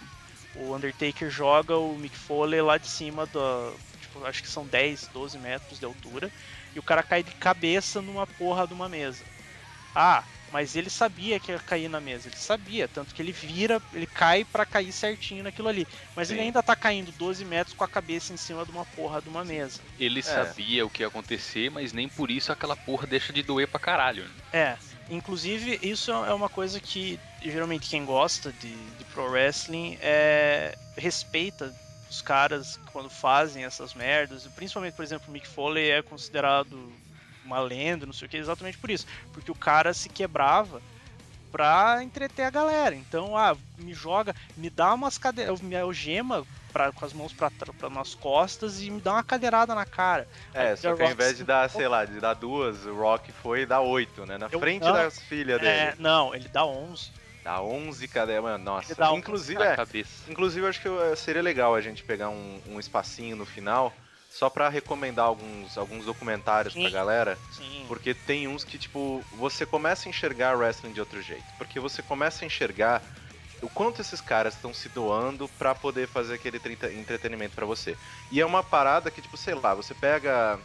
o 0.56 0.76
Undertaker 0.76 1.30
joga 1.30 1.78
o 1.78 1.98
Mick 1.98 2.16
Foley 2.16 2.62
lá 2.62 2.78
de 2.78 2.88
cima 2.88 3.26
do. 3.26 3.74
Tipo, 4.02 4.26
acho 4.26 4.42
que 4.42 4.48
são 4.48 4.66
10, 4.66 5.10
12 5.14 5.38
metros 5.40 5.80
de 5.80 5.86
altura. 5.86 6.32
E 6.76 6.80
o 6.80 6.84
cara 6.84 7.04
cai 7.04 7.24
de 7.24 7.32
cabeça 7.36 8.02
numa 8.02 8.28
porra 8.28 8.68
de 8.68 8.74
uma 8.74 8.88
mesa. 8.88 9.24
Ah, 9.96 10.24
mas 10.54 10.76
ele 10.76 10.90
sabia 10.92 11.40
que 11.40 11.52
ia 11.52 11.58
cair 11.58 11.90
na 11.90 12.00
mesa. 12.00 12.30
Ele 12.30 12.38
sabia, 12.38 12.88
tanto 12.88 13.16
que 13.16 13.20
ele 13.20 13.32
vira, 13.32 13.82
ele 13.92 14.06
cai 14.06 14.46
pra 14.46 14.68
cair 14.68 14.92
certinho 14.92 15.44
naquilo 15.44 15.68
ali. 15.68 15.88
Mas 16.16 16.30
ele 16.30 16.42
Sim. 16.42 16.46
ainda 16.46 16.62
tá 16.62 16.76
caindo 16.76 17.12
12 17.14 17.44
metros 17.44 17.76
com 17.76 17.84
a 17.84 17.88
cabeça 17.88 18.32
em 18.32 18.38
cima 18.38 18.64
de 18.64 18.70
uma 18.70 18.86
porra 18.86 19.20
de 19.20 19.30
uma 19.30 19.44
mesa. 19.44 19.82
Ele 19.98 20.22
sabia 20.22 20.86
o 20.86 20.92
que 20.92 21.02
ia 21.02 21.08
acontecer, 21.08 21.72
mas 21.72 21.92
nem 21.92 22.08
por 22.08 22.30
isso 22.30 22.52
aquela 22.52 22.76
porra 22.76 23.08
deixa 23.08 23.34
de 23.34 23.42
doer 23.42 23.68
pra 23.68 23.80
caralho. 23.80 24.26
né? 24.26 24.30
É, 24.54 24.78
inclusive 25.10 25.80
isso 25.82 26.12
é 26.12 26.34
uma 26.36 26.50
coisa 26.50 26.80
que 26.80 27.20
geralmente 27.42 27.90
quem 27.90 28.06
gosta 28.06 28.54
de, 28.54 28.76
de 28.76 29.06
pro 29.06 29.32
wrestling 29.32 29.98
é, 30.02 30.78
respeita 30.96 31.74
os 32.08 32.22
caras 32.22 32.80
quando 32.92 33.10
fazem 33.10 33.66
essas 33.66 33.96
merdas. 33.96 34.46
Principalmente, 34.56 34.94
por 34.94 35.04
exemplo, 35.04 35.30
o 35.30 35.32
Mick 35.32 35.48
Foley 35.48 35.90
é 35.90 36.04
considerado 36.04 36.94
uma 37.46 37.60
lenda, 37.60 38.06
não 38.06 38.14
sei 38.14 38.28
o 38.28 38.30
que, 38.30 38.38
exatamente 38.38 38.78
por 38.78 38.90
isso. 38.90 39.06
Porque 39.32 39.52
o 39.52 39.56
cara 39.56 39.94
se 39.94 40.10
quebrava 40.10 40.82
pra 41.52 42.00
entreter 42.04 42.46
a 42.46 42.50
galera. 42.50 42.96
Então, 42.96 43.38
ah, 43.38 43.56
me 43.78 43.94
joga, 43.94 44.36
me 44.58 44.70
dá 44.70 44.94
umas 44.94 45.18
cadeiras, 45.18 45.62
me 45.62 45.76
algema 45.76 46.46
pra, 46.72 46.92
com 46.92 47.06
as 47.06 47.14
mãos 47.14 47.32
pra, 47.32 47.52
pra, 47.52 47.90
nas 47.90 48.16
costas 48.16 48.82
e 48.82 48.90
me 48.90 49.00
dá 49.00 49.14
uma 49.14 49.24
cadeirada 49.24 49.76
na 49.76 49.86
cara. 49.86 50.28
É, 50.54 50.70
Aí 50.72 50.78
só 50.78 50.96
que 50.96 51.04
ao 51.04 51.12
invés 51.12 51.38
de 51.38 51.44
dar, 51.44 51.70
sei 51.70 51.88
lá, 51.88 52.06
de 52.06 52.20
dar 52.20 52.34
duas, 52.34 52.84
o 52.86 52.96
Rock 52.96 53.32
foi 53.32 53.66
dar 53.68 53.82
oito, 53.82 54.26
né? 54.26 54.38
Na 54.40 54.48
Eu- 54.52 54.60
frente 54.60 54.84
não. 54.84 54.94
das 54.94 55.20
filhas 55.22 55.62
dele. 55.62 55.72
É, 55.72 55.96
não, 56.00 56.34
ele 56.34 56.48
dá 56.48 56.66
11. 56.66 57.12
Dá 57.44 57.62
11 57.62 58.08
cadê, 58.08 58.40
mano? 58.40 58.64
Nossa. 58.64 58.94
Ele 58.94 59.00
dá 59.00 59.12
Inclusive, 59.14 59.62
é, 59.62 59.76
cabeça. 59.76 60.32
inclusive, 60.32 60.66
acho 60.66 60.82
que 60.82 60.88
eh, 60.88 61.16
seria 61.16 61.42
legal 61.42 61.76
a 61.76 61.82
gente 61.82 62.02
pegar 62.02 62.30
um, 62.30 62.60
um 62.66 62.80
espacinho 62.80 63.36
no 63.36 63.46
final 63.46 63.94
só 64.34 64.50
pra 64.50 64.68
recomendar 64.68 65.26
alguns, 65.26 65.78
alguns 65.78 66.06
documentários 66.06 66.74
Sim. 66.74 66.82
pra 66.82 66.90
galera. 66.90 67.38
Sim. 67.52 67.86
Porque 67.88 68.16
tem 68.16 68.48
uns 68.48 68.64
que, 68.64 68.80
tipo, 68.80 69.24
você 69.34 69.64
começa 69.64 70.08
a 70.08 70.10
enxergar 70.10 70.58
wrestling 70.58 70.92
de 70.92 71.00
outro 71.00 71.22
jeito. 71.22 71.46
Porque 71.58 71.80
você 71.80 72.02
começa 72.02 72.44
a 72.44 72.48
enxergar 72.48 73.02
o 73.62 73.70
quanto 73.70 74.02
esses 74.02 74.20
caras 74.20 74.56
estão 74.56 74.74
se 74.74 74.90
doando 74.90 75.48
pra 75.60 75.76
poder 75.76 76.08
fazer 76.08 76.34
aquele 76.34 76.60
entretenimento 76.98 77.54
pra 77.54 77.66
você. 77.66 77.96
E 78.32 78.42
é 78.42 78.46
uma 78.46 78.64
parada 78.64 79.12
que, 79.12 79.22
tipo, 79.22 79.38
sei 79.38 79.54
lá, 79.54 79.76
você 79.76 79.94
pega. 79.94 80.60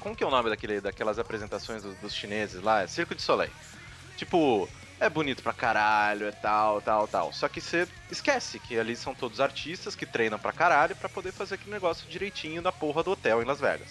Como 0.00 0.16
que 0.16 0.24
é 0.24 0.26
o 0.26 0.30
nome 0.30 0.48
daquele, 0.48 0.80
daquelas 0.80 1.18
apresentações 1.18 1.82
dos, 1.82 1.94
dos 1.98 2.14
chineses 2.14 2.62
lá? 2.62 2.82
É 2.82 2.86
Circo 2.86 3.14
de 3.14 3.22
Soleil. 3.22 3.52
Tipo, 4.16 4.68
é 5.00 5.08
bonito 5.10 5.42
pra 5.42 5.52
caralho, 5.52 6.26
é 6.26 6.32
tal, 6.32 6.80
tal, 6.80 7.06
tal. 7.08 7.32
Só 7.32 7.48
que 7.48 7.60
você 7.60 7.86
esquece 8.10 8.58
que 8.58 8.78
ali 8.78 8.96
são 8.96 9.14
todos 9.14 9.40
artistas 9.40 9.94
que 9.94 10.06
treinam 10.06 10.38
pra 10.38 10.52
caralho 10.52 10.96
pra 10.96 11.08
poder 11.08 11.32
fazer 11.32 11.56
aquele 11.56 11.72
negócio 11.72 12.08
direitinho 12.08 12.62
na 12.62 12.72
porra 12.72 13.02
do 13.02 13.10
hotel 13.10 13.42
em 13.42 13.44
Las 13.44 13.60
Vegas. 13.60 13.88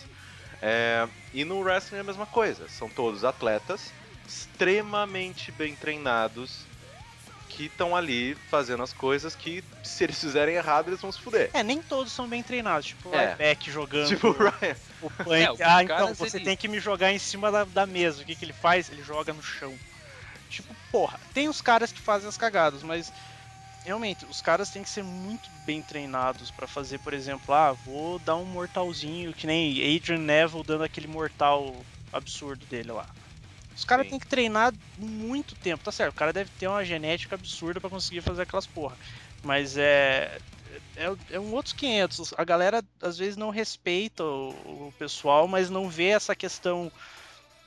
É, 0.61 1.07
e 1.33 1.43
no 1.43 1.59
wrestling 1.59 1.97
é 1.97 2.01
a 2.01 2.05
mesma 2.05 2.25
coisa. 2.25 2.67
São 2.69 2.89
todos 2.89 3.23
atletas 3.23 3.91
extremamente 4.25 5.51
bem 5.51 5.75
treinados 5.75 6.61
que 7.49 7.65
estão 7.65 7.95
ali 7.95 8.35
fazendo 8.49 8.81
as 8.81 8.93
coisas 8.93 9.35
que, 9.35 9.63
se 9.83 10.03
eles 10.05 10.19
fizerem 10.19 10.55
errado, 10.55 10.87
eles 10.89 10.99
vão 11.01 11.11
se 11.11 11.19
fuder. 11.21 11.51
É, 11.53 11.61
nem 11.61 11.81
todos 11.83 12.11
são 12.11 12.27
bem 12.27 12.41
treinados. 12.41 12.87
Tipo 12.87 13.09
o 13.09 13.13
É. 13.15 13.31
Ryback 13.31 13.69
jogando 13.69 14.07
Tipo, 14.07 14.29
o 14.29 14.31
Ryan. 14.31 14.75
o 15.01 15.09
punk. 15.11 15.31
É, 15.59 15.63
ah, 15.65 15.83
então 15.83 16.15
você 16.15 16.37
ele- 16.37 16.45
tem 16.45 16.57
que 16.57 16.67
me 16.67 16.79
jogar 16.79 17.11
em 17.11 17.19
cima 17.19 17.51
da, 17.51 17.63
da 17.65 17.85
mesa. 17.85 18.23
O 18.23 18.25
que, 18.25 18.35
que 18.35 18.43
ele 18.45 18.53
faz? 18.53 18.89
Ele 18.89 19.03
joga 19.03 19.33
no 19.33 19.43
chão. 19.43 19.77
Tipo, 20.49 20.75
porra, 20.93 21.19
tem 21.33 21.49
os 21.49 21.59
caras 21.59 21.91
que 21.91 21.99
fazem 21.99 22.29
as 22.29 22.37
cagadas, 22.37 22.83
mas 22.83 23.11
realmente, 23.83 24.25
os 24.25 24.41
caras 24.41 24.69
têm 24.69 24.83
que 24.83 24.89
ser 24.89 25.03
muito 25.03 25.49
bem 25.65 25.81
treinados 25.81 26.51
para 26.51 26.67
fazer, 26.67 26.99
por 26.99 27.15
exemplo, 27.15 27.51
ah, 27.51 27.73
vou 27.73 28.19
dar 28.19 28.35
um 28.35 28.45
mortalzinho, 28.45 29.33
que 29.33 29.47
nem 29.47 29.71
Adrian 29.95 30.19
Neville 30.19 30.63
dando 30.63 30.83
aquele 30.83 31.07
mortal 31.07 31.75
absurdo 32.13 32.63
dele 32.67 32.91
lá. 32.91 33.07
Os 33.75 33.83
caras 33.83 34.07
têm 34.07 34.19
que 34.19 34.27
treinar 34.27 34.71
muito 34.99 35.55
tempo, 35.55 35.83
tá 35.83 35.91
certo? 35.91 36.13
O 36.13 36.17
cara 36.17 36.31
deve 36.31 36.51
ter 36.59 36.67
uma 36.67 36.85
genética 36.85 37.33
absurda 37.33 37.81
para 37.81 37.89
conseguir 37.89 38.21
fazer 38.21 38.43
aquelas 38.43 38.67
porra. 38.67 38.95
Mas 39.43 39.75
é, 39.77 40.39
é. 40.95 41.11
É 41.31 41.39
um 41.39 41.51
outros 41.53 41.73
500. 41.73 42.35
A 42.37 42.43
galera 42.43 42.83
às 43.01 43.17
vezes 43.17 43.35
não 43.35 43.49
respeita 43.49 44.23
o, 44.23 44.89
o 44.89 44.93
pessoal, 44.99 45.47
mas 45.47 45.71
não 45.71 45.89
vê 45.89 46.09
essa 46.09 46.35
questão 46.35 46.91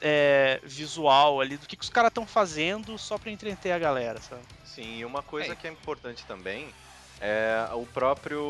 é, 0.00 0.60
visual 0.62 1.40
ali 1.40 1.56
do 1.56 1.66
que, 1.66 1.76
que 1.76 1.84
os 1.84 1.90
caras 1.90 2.10
estão 2.10 2.26
fazendo 2.26 2.98
só 2.98 3.18
pra 3.18 3.30
entreter 3.30 3.72
a 3.72 3.78
galera, 3.78 4.20
sabe? 4.20 4.42
Sim, 4.64 4.98
e 4.98 5.04
uma 5.04 5.22
coisa 5.22 5.52
É. 5.52 5.56
que 5.56 5.66
é 5.66 5.70
importante 5.70 6.24
também 6.26 6.72
é 7.20 7.68
o 7.72 7.86
próprio. 7.86 8.42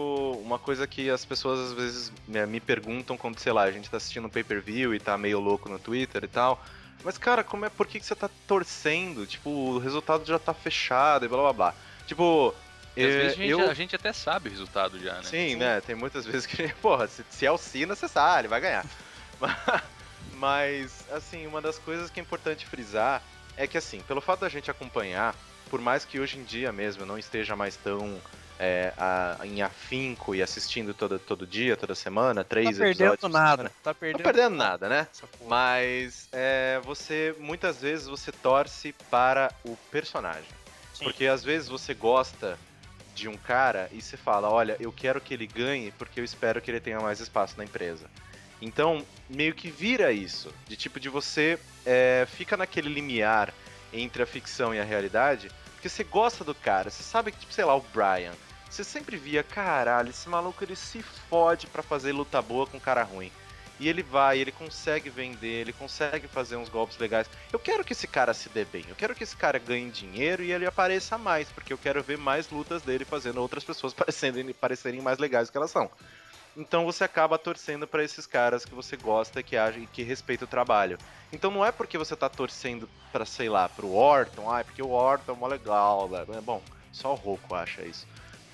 Uma 0.42 0.58
coisa 0.58 0.86
que 0.86 1.08
as 1.08 1.24
pessoas 1.24 1.70
às 1.70 1.72
vezes 1.72 2.12
né, 2.26 2.46
me 2.46 2.60
perguntam 2.60 3.16
quando, 3.16 3.38
sei 3.38 3.52
lá, 3.52 3.62
a 3.62 3.70
gente 3.70 3.88
tá 3.88 3.96
assistindo 3.96 4.26
um 4.26 4.30
pay-per-view 4.30 4.94
e 4.94 5.00
tá 5.00 5.16
meio 5.16 5.38
louco 5.40 5.68
no 5.68 5.78
Twitter 5.78 6.24
e 6.24 6.28
tal. 6.28 6.62
Mas, 7.04 7.18
cara, 7.18 7.44
como 7.44 7.64
é. 7.64 7.70
Por 7.70 7.86
que, 7.86 8.00
que 8.00 8.06
você 8.06 8.14
tá 8.14 8.28
torcendo? 8.46 9.26
Tipo, 9.26 9.50
o 9.50 9.78
resultado 9.78 10.24
já 10.24 10.38
tá 10.38 10.52
fechado 10.52 11.24
e 11.24 11.28
blá 11.28 11.38
blá 11.38 11.52
blá. 11.52 11.74
Tipo. 12.06 12.54
E 12.96 13.04
às 13.04 13.14
eh, 13.14 13.18
vezes 13.18 13.32
a 13.32 13.36
gente, 13.36 13.50
eu... 13.50 13.70
a 13.70 13.74
gente 13.74 13.94
até 13.96 14.12
sabe 14.12 14.48
o 14.48 14.50
resultado 14.50 14.98
já, 14.98 15.14
né? 15.14 15.22
Sim, 15.22 15.56
né? 15.56 15.80
Tem 15.82 15.94
muitas 15.94 16.24
vezes 16.24 16.46
que, 16.46 16.66
porra, 16.80 17.06
se, 17.06 17.24
se 17.30 17.46
é 17.46 17.52
o 17.52 17.58
Cena, 17.58 17.94
você 17.94 18.08
sabe, 18.08 18.40
ele 18.40 18.48
vai 18.48 18.60
ganhar. 18.60 18.84
Mas, 19.38 19.54
assim, 21.10 21.46
uma 21.46 21.60
das 21.62 21.78
coisas 21.78 22.10
que 22.10 22.20
é 22.20 22.22
importante 22.22 22.66
frisar 22.66 23.22
é 23.56 23.66
que, 23.66 23.78
assim, 23.78 24.00
pelo 24.02 24.20
fato 24.20 24.40
da 24.40 24.48
gente 24.48 24.70
acompanhar, 24.70 25.34
por 25.70 25.80
mais 25.80 26.04
que 26.04 26.20
hoje 26.20 26.38
em 26.38 26.44
dia 26.44 26.72
mesmo 26.72 27.02
eu 27.02 27.06
não 27.06 27.18
esteja 27.18 27.56
mais 27.56 27.76
tão 27.76 28.20
é, 28.58 28.94
a- 28.96 29.38
em 29.44 29.60
afinco 29.60 30.34
e 30.34 30.42
assistindo 30.42 30.94
todo, 30.94 31.18
todo 31.18 31.46
dia, 31.46 31.76
toda 31.76 31.94
semana, 31.94 32.42
Tá 32.42 32.48
três 32.48 32.78
perdendo 32.78 33.12
episódios. 33.12 33.20
por 33.20 33.28
nada. 33.28 33.64
Tá 33.82 33.90
Não 33.90 33.94
perdendo, 33.94 34.22
perdendo 34.22 34.56
nada, 34.56 34.88
né? 34.88 35.06
Mas 35.46 36.26
é, 36.32 36.80
você, 36.82 37.34
muitas 37.38 37.82
vezes, 37.82 38.06
você 38.06 38.32
torce 38.32 38.94
para 39.10 39.52
o 39.62 39.76
personagem. 39.90 40.48
Sim. 40.94 41.04
Porque 41.04 41.26
às 41.26 41.44
vezes 41.44 41.68
você 41.68 41.92
gosta 41.92 42.58
de 43.14 43.28
um 43.28 43.36
cara 43.36 43.90
e 43.92 44.00
você 44.00 44.16
fala, 44.16 44.48
olha, 44.48 44.76
eu 44.80 44.90
quero 44.90 45.20
que 45.20 45.34
ele 45.34 45.46
ganhe 45.46 45.90
porque 45.92 46.18
eu 46.18 46.24
espero 46.24 46.60
que 46.62 46.70
ele 46.70 46.80
tenha 46.80 46.98
mais 47.00 47.20
espaço 47.20 47.54
na 47.58 47.64
empresa. 47.64 48.06
Então, 48.60 49.04
meio 49.28 49.54
que 49.54 49.70
vira 49.70 50.12
isso, 50.12 50.52
de 50.66 50.76
tipo 50.76 50.98
de 50.98 51.08
você 51.08 51.58
é, 51.84 52.26
fica 52.28 52.56
naquele 52.56 52.88
limiar 52.88 53.52
entre 53.92 54.22
a 54.22 54.26
ficção 54.26 54.74
e 54.74 54.80
a 54.80 54.84
realidade, 54.84 55.50
porque 55.74 55.88
você 55.88 56.04
gosta 56.04 56.42
do 56.42 56.54
cara, 56.54 56.90
você 56.90 57.02
sabe 57.02 57.32
que, 57.32 57.38
tipo, 57.40 57.52
sei 57.52 57.64
lá, 57.64 57.76
o 57.76 57.84
Brian, 57.92 58.32
você 58.68 58.82
sempre 58.82 59.16
via, 59.16 59.42
caralho, 59.42 60.10
esse 60.10 60.28
maluco 60.28 60.62
ele 60.64 60.76
se 60.76 61.02
fode 61.02 61.66
pra 61.66 61.82
fazer 61.82 62.12
luta 62.12 62.42
boa 62.42 62.66
com 62.66 62.80
cara 62.80 63.02
ruim. 63.02 63.30
E 63.78 63.88
ele 63.88 64.02
vai, 64.02 64.38
ele 64.38 64.50
consegue 64.50 65.10
vender, 65.10 65.60
ele 65.60 65.72
consegue 65.72 66.26
fazer 66.26 66.56
uns 66.56 66.70
golpes 66.70 66.96
legais. 66.96 67.28
Eu 67.52 67.58
quero 67.58 67.84
que 67.84 67.92
esse 67.92 68.06
cara 68.06 68.32
se 68.32 68.48
dê 68.48 68.64
bem, 68.64 68.84
eu 68.88 68.96
quero 68.96 69.14
que 69.14 69.22
esse 69.22 69.36
cara 69.36 69.58
ganhe 69.58 69.90
dinheiro 69.90 70.42
e 70.42 70.50
ele 70.50 70.64
apareça 70.64 71.18
mais, 71.18 71.48
porque 71.50 71.72
eu 71.72 71.78
quero 71.78 72.02
ver 72.02 72.16
mais 72.16 72.48
lutas 72.48 72.82
dele 72.82 73.04
fazendo 73.04 73.40
outras 73.40 73.64
pessoas 73.64 73.92
parecendo, 73.94 74.42
parecerem 74.54 75.02
mais 75.02 75.18
legais 75.18 75.48
do 75.48 75.52
que 75.52 75.58
elas 75.58 75.70
são. 75.70 75.90
Então 76.56 76.84
você 76.86 77.04
acaba 77.04 77.38
torcendo 77.38 77.86
pra 77.86 78.02
esses 78.02 78.26
caras 78.26 78.64
que 78.64 78.74
você 78.74 78.96
gosta, 78.96 79.42
que 79.42 79.56
agem 79.56 79.82
e 79.82 79.86
que 79.86 80.02
respeita 80.02 80.44
o 80.44 80.48
trabalho. 80.48 80.98
Então 81.32 81.50
não 81.50 81.64
é 81.64 81.70
porque 81.70 81.98
você 81.98 82.16
tá 82.16 82.28
torcendo 82.28 82.88
pra, 83.12 83.26
sei 83.26 83.48
lá, 83.48 83.68
pro 83.68 83.92
Orton, 83.92 84.50
ah, 84.50 84.60
é 84.60 84.64
porque 84.64 84.82
o 84.82 84.90
Orton 84.90 85.32
é 85.32 85.36
mó 85.36 85.46
legal, 85.46 86.08
né? 86.08 86.40
Bom, 86.40 86.62
só 86.90 87.12
o 87.12 87.14
Roco 87.14 87.54
acha 87.54 87.82
isso. 87.82 88.06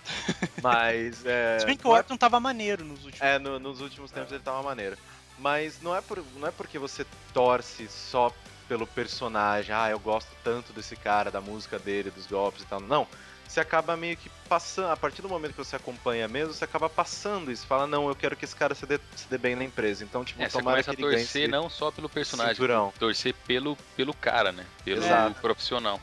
Mas 0.62 1.24
é. 1.24 1.58
Se 1.60 1.66
bem 1.66 1.76
que 1.76 1.86
o 1.86 1.94
é 1.94 1.98
Orton 1.98 2.16
tava 2.16 2.40
maneiro 2.40 2.84
nos 2.84 3.04
últimos. 3.04 3.20
é, 3.20 3.38
no- 3.38 3.60
nos 3.60 3.80
últimos 3.80 4.10
tempos 4.10 4.32
ele 4.32 4.42
tava 4.42 4.62
maneiro. 4.62 4.96
Mas 5.38 5.80
não 5.80 5.94
é, 5.96 6.00
por, 6.00 6.18
não 6.34 6.48
é 6.48 6.50
porque 6.50 6.78
você 6.78 7.06
torce 7.32 7.88
só 7.88 8.32
pelo 8.68 8.86
personagem, 8.86 9.74
ah, 9.74 9.90
eu 9.90 9.98
gosto 9.98 10.30
tanto 10.42 10.72
desse 10.72 10.96
cara, 10.96 11.30
da 11.30 11.40
música 11.40 11.78
dele, 11.78 12.10
dos 12.10 12.26
golpes 12.26 12.62
e 12.62 12.66
tal. 12.66 12.80
Não. 12.80 13.06
Você 13.52 13.60
acaba 13.60 13.94
meio 13.98 14.16
que 14.16 14.30
passando, 14.48 14.88
a 14.90 14.96
partir 14.96 15.20
do 15.20 15.28
momento 15.28 15.50
que 15.52 15.58
você 15.58 15.76
acompanha 15.76 16.26
mesmo, 16.26 16.54
você 16.54 16.64
acaba 16.64 16.88
passando 16.88 17.52
isso. 17.52 17.66
Fala, 17.66 17.86
não, 17.86 18.08
eu 18.08 18.16
quero 18.16 18.34
que 18.34 18.46
esse 18.46 18.56
cara 18.56 18.74
se 18.74 18.86
dê, 18.86 18.98
se 19.14 19.28
dê 19.28 19.36
bem 19.36 19.54
na 19.54 19.62
empresa. 19.62 20.02
Então, 20.02 20.24
tipo, 20.24 20.42
É, 20.42 20.48
você 20.48 20.56
tomara 20.56 20.82
começa 20.82 20.96
que 20.96 21.04
a 21.04 21.06
torcer 21.18 21.50
não 21.50 21.68
só 21.68 21.90
pelo 21.90 22.08
personagem, 22.08 22.54
cinturão. 22.54 22.94
torcer 22.98 23.34
pelo, 23.46 23.76
pelo 23.94 24.14
cara, 24.14 24.52
né? 24.52 24.64
Pelo 24.82 25.04
Exato. 25.04 25.38
profissional. 25.42 26.00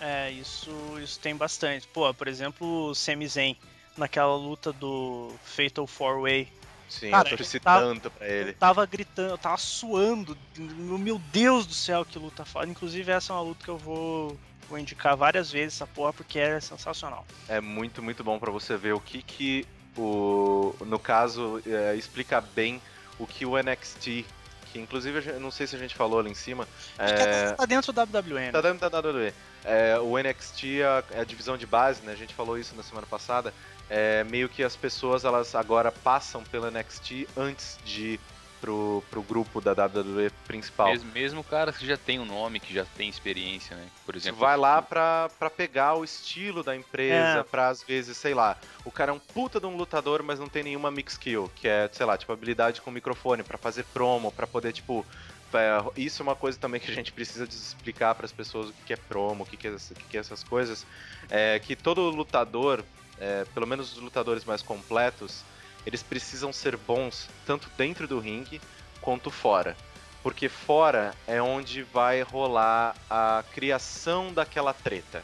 É, 0.00 0.30
isso, 0.30 0.70
isso 1.00 1.18
tem 1.18 1.34
bastante. 1.34 1.88
Pô, 1.88 2.14
por 2.14 2.28
exemplo, 2.28 2.90
o 2.90 2.94
Sami 2.94 3.26
Zayn, 3.26 3.56
naquela 3.96 4.36
luta 4.36 4.72
do 4.72 5.34
Fatal 5.42 5.86
4-Way. 5.86 6.52
Sim, 6.88 7.10
Cara, 7.10 7.30
eu 7.30 7.36
torci 7.36 7.58
tá- 7.58 7.80
tanto 7.80 8.12
pra 8.12 8.28
ele. 8.28 8.50
Eu 8.50 8.54
tava 8.54 8.86
gritando, 8.86 9.30
eu 9.30 9.38
tava 9.38 9.56
suando. 9.56 10.38
Meu 10.56 11.18
Deus 11.18 11.66
do 11.66 11.74
céu, 11.74 12.04
que 12.04 12.16
luta 12.16 12.44
foda. 12.44 12.70
Inclusive, 12.70 13.10
essa 13.10 13.32
é 13.32 13.34
uma 13.34 13.42
luta 13.42 13.64
que 13.64 13.70
eu 13.70 13.78
vou, 13.78 14.38
vou 14.72 14.78
indicar 14.78 15.14
várias 15.14 15.52
vezes, 15.52 15.74
essa 15.74 15.86
porra, 15.86 16.12
porque 16.14 16.38
é 16.38 16.58
sensacional. 16.58 17.26
É 17.46 17.60
muito, 17.60 18.02
muito 18.02 18.24
bom 18.24 18.38
pra 18.38 18.50
você 18.50 18.74
ver 18.76 18.94
o 18.94 19.00
que 19.00 19.22
que 19.22 19.66
o. 19.96 20.74
No 20.86 20.98
caso, 20.98 21.62
é, 21.66 21.94
explica 21.94 22.40
bem 22.40 22.80
o 23.18 23.26
que 23.26 23.44
o 23.44 23.56
NXT. 23.56 24.24
Que 24.72 24.80
inclusive, 24.80 25.32
não 25.38 25.50
sei 25.50 25.66
se 25.66 25.76
a 25.76 25.78
gente 25.78 25.94
falou 25.94 26.18
ali 26.18 26.30
em 26.30 26.34
cima. 26.34 26.66
Acho 26.96 27.14
que 27.14 27.20
é, 27.20 27.24
até 27.24 27.52
tá 27.52 27.66
dentro 27.66 27.92
do 27.92 28.00
WWE, 28.00 28.40
né? 28.40 28.50
Tá 28.50 28.62
dando 28.62 28.80
da 28.80 28.98
WWE. 28.98 29.34
É, 29.62 29.98
o 29.98 30.16
NXT 30.18 30.80
é 30.80 30.84
a, 30.84 31.04
é 31.10 31.20
a 31.20 31.24
divisão 31.24 31.58
de 31.58 31.66
base, 31.66 32.00
né? 32.02 32.12
A 32.12 32.16
gente 32.16 32.32
falou 32.32 32.58
isso 32.58 32.74
na 32.74 32.82
semana 32.82 33.06
passada. 33.06 33.52
É, 33.90 34.24
meio 34.24 34.48
que 34.48 34.64
as 34.64 34.74
pessoas 34.74 35.26
elas 35.26 35.54
agora 35.54 35.92
passam 35.92 36.42
pelo 36.44 36.70
NXT 36.70 37.28
antes 37.36 37.78
de 37.84 38.18
pro, 38.62 39.02
pro 39.10 39.22
grupo 39.22 39.60
da 39.60 39.72
WWE 39.72 40.30
principal. 40.46 40.86
Mesmo, 40.86 41.10
mesmo 41.12 41.44
caras 41.44 41.76
que 41.76 41.84
já 41.84 41.96
tem 41.96 42.20
um 42.20 42.24
nome, 42.24 42.60
que 42.60 42.72
já 42.72 42.84
tem 42.96 43.08
experiência, 43.08 43.76
né? 43.76 43.88
Por 44.06 44.14
Você 44.14 44.28
exemplo, 44.28 44.38
vai 44.40 44.56
lá 44.56 44.80
pra, 44.80 45.28
pra 45.36 45.50
pegar 45.50 45.94
o 45.96 46.04
estilo 46.04 46.62
da 46.62 46.74
empresa, 46.76 47.40
É. 47.40 47.42
pra 47.42 47.68
às 47.68 47.82
vezes, 47.82 48.16
sei 48.16 48.32
lá, 48.32 48.56
o 48.84 48.90
cara 48.92 49.10
é 49.10 49.14
um 49.14 49.18
puta 49.18 49.58
de 49.58 49.66
um 49.66 49.76
lutador, 49.76 50.22
mas 50.22 50.38
não 50.38 50.48
tem 50.48 50.62
nenhuma 50.62 50.90
mix 50.92 51.14
skill, 51.14 51.50
que 51.56 51.66
é, 51.66 51.90
sei 51.92 52.06
lá, 52.06 52.16
tipo, 52.16 52.32
habilidade 52.32 52.80
com 52.80 52.90
microfone, 52.92 53.42
pra 53.42 53.58
fazer 53.58 53.84
promo, 53.92 54.30
pra 54.30 54.46
poder, 54.46 54.72
tipo. 54.72 55.04
é, 55.52 56.00
isso 56.00 56.22
é 56.22 56.24
uma 56.24 56.36
coisa 56.36 56.56
também 56.56 56.80
que 56.80 56.90
a 56.90 56.94
gente 56.94 57.12
precisa 57.12 57.44
explicar 57.44 58.14
para 58.14 58.24
as 58.24 58.32
pessoas 58.32 58.70
o 58.70 58.72
que 58.72 58.84
que 58.86 58.92
é 58.92 58.96
promo, 58.96 59.42
o 59.42 59.46
que 59.46 59.56
que 59.56 59.66
é, 59.66 59.70
o 59.72 59.76
que 59.78 60.04
que 60.10 60.16
é 60.16 60.20
essas 60.20 60.44
coisas. 60.44 60.86
É 61.28 61.58
que 61.58 61.74
todo 61.74 62.08
lutador, 62.10 62.84
é, 63.18 63.44
pelo 63.52 63.66
menos 63.66 63.92
os 63.96 63.98
lutadores 64.00 64.44
mais 64.44 64.62
completos, 64.62 65.44
eles 65.86 66.02
precisam 66.02 66.52
ser 66.52 66.76
bons 66.76 67.28
tanto 67.46 67.70
dentro 67.76 68.06
do 68.06 68.18
ringue 68.18 68.60
quanto 69.00 69.30
fora. 69.30 69.76
Porque 70.22 70.48
fora 70.48 71.14
é 71.26 71.42
onde 71.42 71.82
vai 71.82 72.22
rolar 72.22 72.94
a 73.10 73.42
criação 73.52 74.32
daquela 74.32 74.72
treta. 74.72 75.22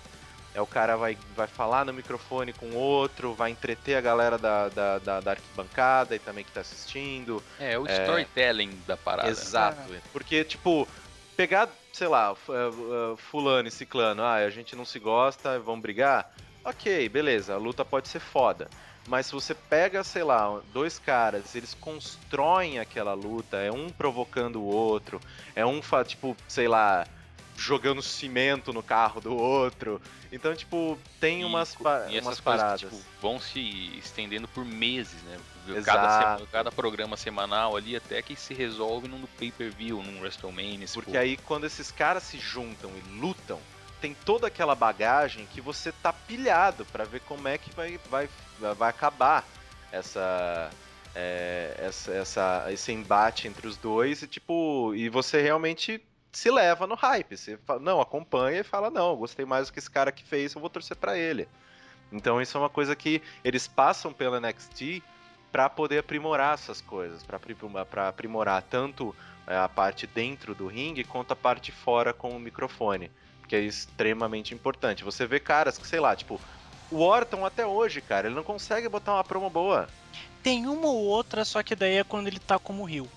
É 0.54 0.60
o 0.60 0.66
cara 0.66 0.96
vai, 0.96 1.16
vai 1.36 1.46
falar 1.46 1.84
no 1.84 1.92
microfone 1.92 2.52
com 2.52 2.66
o 2.70 2.74
outro, 2.74 3.32
vai 3.32 3.50
entreter 3.50 3.96
a 3.96 4.00
galera 4.00 4.36
da, 4.36 4.68
da, 4.68 4.98
da, 4.98 5.20
da 5.20 5.30
arquibancada 5.30 6.16
e 6.16 6.18
também 6.18 6.44
que 6.44 6.50
tá 6.50 6.62
assistindo. 6.62 7.40
é 7.60 7.78
o 7.78 7.86
é, 7.86 7.92
storytelling 7.92 8.76
da 8.84 8.96
parada. 8.96 9.28
Exato. 9.28 9.78
Porque, 10.12 10.42
tipo, 10.42 10.88
pegar, 11.36 11.68
sei 11.92 12.08
lá, 12.08 12.34
eh, 12.48 12.52
eh, 12.52 13.16
fulano 13.16 13.68
e 13.68 13.70
ciclano, 13.70 14.20
ah, 14.22 14.34
a 14.34 14.50
gente 14.50 14.74
não 14.74 14.84
se 14.84 14.98
gosta, 14.98 15.60
vamos 15.60 15.80
brigar. 15.80 16.34
Ok, 16.64 17.08
beleza, 17.08 17.54
a 17.54 17.56
luta 17.56 17.84
pode 17.84 18.08
ser 18.08 18.18
foda. 18.18 18.68
Mas 19.08 19.26
se 19.26 19.32
você 19.32 19.54
pega, 19.54 20.04
sei 20.04 20.22
lá, 20.22 20.60
dois 20.72 20.98
caras, 20.98 21.54
eles 21.54 21.72
constroem 21.72 22.78
aquela 22.78 23.14
luta, 23.14 23.56
é 23.56 23.72
um 23.72 23.88
provocando 23.88 24.56
o 24.60 24.64
outro, 24.66 25.18
é 25.56 25.64
um, 25.64 25.80
tipo, 26.06 26.36
sei 26.46 26.68
lá, 26.68 27.06
jogando 27.56 28.02
cimento 28.02 28.70
no 28.72 28.82
carro 28.82 29.18
do 29.20 29.34
outro. 29.34 30.00
Então, 30.30 30.54
tipo, 30.54 30.98
tem 31.18 31.40
E 31.40 31.44
umas, 31.44 31.74
pa- 31.74 32.04
e 32.10 32.16
essas 32.18 32.26
umas 32.26 32.40
paradas. 32.40 32.82
que, 32.82 32.86
tipo, 32.88 33.02
vão 33.20 33.40
se 33.40 33.96
estendendo 33.98 34.46
por 34.46 34.64
meses, 34.64 35.22
né? 35.22 35.38
Cada, 35.84 36.08
semana, 36.10 36.46
cada 36.50 36.72
programa 36.72 37.16
semanal 37.16 37.76
ali, 37.76 37.96
até 37.96 38.22
que 38.22 38.36
se 38.36 38.54
resolve 38.54 39.08
num 39.08 39.26
pay-per-view, 39.38 40.02
num 40.02 40.20
WrestleMania. 40.20 40.86
Porque 40.92 41.10
porra. 41.10 41.22
aí 41.22 41.36
quando 41.38 41.64
esses 41.64 41.90
caras 41.90 42.22
se 42.22 42.38
juntam 42.38 42.90
e 42.96 43.00
lutam, 43.18 43.58
tem 44.00 44.14
toda 44.14 44.46
aquela 44.46 44.74
bagagem 44.74 45.46
que 45.46 45.60
você 45.60 45.92
tá 45.92 46.12
pilhado 46.12 46.84
pra 46.86 47.04
ver 47.04 47.20
como 47.20 47.48
é 47.48 47.58
que 47.58 47.72
vai, 47.72 47.98
vai, 48.10 48.28
vai 48.74 48.90
acabar 48.90 49.44
essa, 49.90 50.70
é, 51.14 51.74
essa, 51.78 52.12
essa- 52.12 52.66
esse 52.72 52.92
embate 52.92 53.48
entre 53.48 53.66
os 53.66 53.76
dois 53.76 54.22
e 54.22 54.26
tipo 54.26 54.94
e 54.94 55.08
você 55.08 55.40
realmente 55.40 56.00
se 56.32 56.50
leva 56.50 56.86
no 56.86 56.94
hype. 56.94 57.36
Você 57.36 57.56
fala, 57.58 57.80
não 57.80 58.00
acompanha 58.00 58.60
e 58.60 58.64
fala 58.64 58.90
não, 58.90 59.16
gostei 59.16 59.44
mais 59.44 59.66
do 59.68 59.72
que 59.72 59.78
esse 59.78 59.90
cara 59.90 60.12
que 60.12 60.24
fez, 60.24 60.54
eu 60.54 60.60
vou 60.60 60.70
torcer 60.70 60.96
pra 60.96 61.16
ele. 61.16 61.48
Então 62.12 62.40
isso 62.40 62.56
é 62.56 62.60
uma 62.60 62.70
coisa 62.70 62.94
que 62.96 63.22
eles 63.44 63.66
passam 63.66 64.12
pela 64.12 64.38
NXT 64.40 65.02
pra 65.50 65.68
poder 65.68 65.98
aprimorar 65.98 66.54
essas 66.54 66.80
coisas, 66.80 67.22
pra 67.24 67.40
aprimorar 68.08 68.62
tanto 68.62 69.14
é, 69.46 69.56
a 69.56 69.68
parte 69.68 70.06
dentro 70.06 70.54
do 70.54 70.66
ringue 70.66 71.04
quanto 71.04 71.32
a 71.32 71.36
parte 71.36 71.72
fora 71.72 72.12
com 72.12 72.30
o 72.30 72.38
microfone. 72.40 73.10
Que 73.48 73.56
é 73.56 73.60
extremamente 73.60 74.54
importante. 74.54 75.02
Você 75.02 75.26
vê 75.26 75.40
caras 75.40 75.78
que, 75.78 75.86
sei 75.86 75.98
lá, 75.98 76.14
tipo, 76.14 76.40
o 76.90 77.00
Orton 77.00 77.44
até 77.44 77.66
hoje, 77.66 78.00
cara, 78.00 78.28
ele 78.28 78.36
não 78.36 78.44
consegue 78.44 78.88
botar 78.88 79.14
uma 79.14 79.24
promo 79.24 79.48
boa. 79.50 79.88
Tem 80.42 80.66
uma 80.66 80.86
ou 80.86 81.04
outra, 81.04 81.44
só 81.44 81.62
que 81.62 81.74
daí 81.74 81.96
é 81.96 82.04
quando 82.04 82.28
ele 82.28 82.38
tá 82.38 82.58
como 82.58 82.84
Rio. 82.84 83.08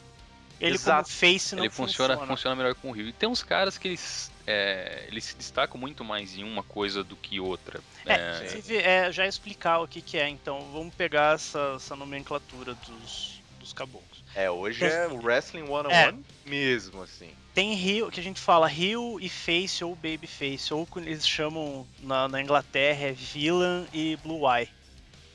Ele 0.59 0.75
Exato. 0.75 1.05
como 1.05 1.17
face 1.19 1.55
não 1.55 1.63
ele 1.63 1.71
funciona, 1.71 2.13
funciona. 2.13 2.35
funciona 2.35 2.55
melhor 2.55 2.75
com 2.75 2.89
o 2.89 2.91
Rio. 2.91 3.07
E 3.07 3.13
tem 3.13 3.27
uns 3.27 3.41
caras 3.43 3.77
que 3.77 3.87
eles, 3.87 4.31
é, 4.45 5.05
eles 5.07 5.25
se 5.25 5.35
destacam 5.35 5.79
muito 5.79 6.03
mais 6.03 6.37
em 6.37 6.43
uma 6.43 6.63
coisa 6.63 7.03
do 7.03 7.15
que 7.15 7.39
outra. 7.39 7.81
É, 8.05 8.13
É, 8.13 8.35
inclusive, 8.45 8.77
é, 8.77 9.11
já 9.11 9.25
explicar 9.27 9.79
o 9.79 9.87
que, 9.87 10.01
que 10.01 10.17
é, 10.17 10.29
então 10.29 10.61
vamos 10.71 10.93
pegar 10.93 11.35
essa, 11.35 11.73
essa 11.75 11.95
nomenclatura 11.95 12.75
dos, 12.75 13.41
dos 13.59 13.73
caboclos. 13.73 14.23
É, 14.35 14.49
hoje 14.51 14.85
é 14.85 15.07
o 15.07 15.17
Wrestling 15.17 15.67
One 15.67 15.91
É. 15.91 16.05
on 16.05 16.09
One 16.09 16.25
mesmo, 16.45 17.01
assim. 17.01 17.31
Tem 17.53 17.73
Rio, 17.73 18.09
que 18.09 18.19
a 18.19 18.23
gente 18.23 18.39
fala 18.39 18.65
Rio 18.65 19.19
e 19.19 19.27
Face 19.27 19.83
ou 19.83 19.93
Babyface, 19.93 20.73
ou 20.73 20.85
como 20.85 21.05
eles 21.05 21.27
chamam 21.27 21.85
na, 21.99 22.27
na 22.29 22.41
Inglaterra 22.41 23.07
é 23.07 23.11
Villain 23.11 23.85
e 23.91 24.17
Blue 24.23 24.43
Eye. 24.49 24.69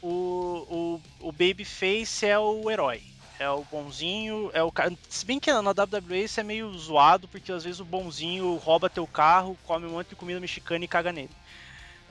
O, 0.03 1.01
o, 1.21 1.29
o 1.29 1.33
Babyface 1.33 2.25
é 2.25 2.39
o 2.39 2.71
herói, 2.71 3.03
é 3.39 3.51
o 3.51 3.65
bonzinho, 3.65 4.51
é 4.55 4.63
o 4.63 4.73
cara. 4.73 4.97
Se 5.11 5.27
bem 5.27 5.39
que 5.39 5.53
na 5.53 5.61
WWE 5.61 6.25
isso 6.25 6.41
é 6.41 6.43
meio 6.43 6.73
zoado, 6.79 7.29
porque 7.29 7.53
às 7.53 7.65
vezes 7.65 7.81
o 7.81 7.85
bonzinho 7.85 8.57
rouba 8.57 8.89
teu 8.89 9.07
carro, 9.07 9.59
come 9.67 9.85
um 9.85 9.91
monte 9.91 10.09
de 10.09 10.17
comida 10.17 10.41
mexicana 10.41 10.85
e 10.85 10.89
caga 10.89 11.13
nele. 11.13 11.31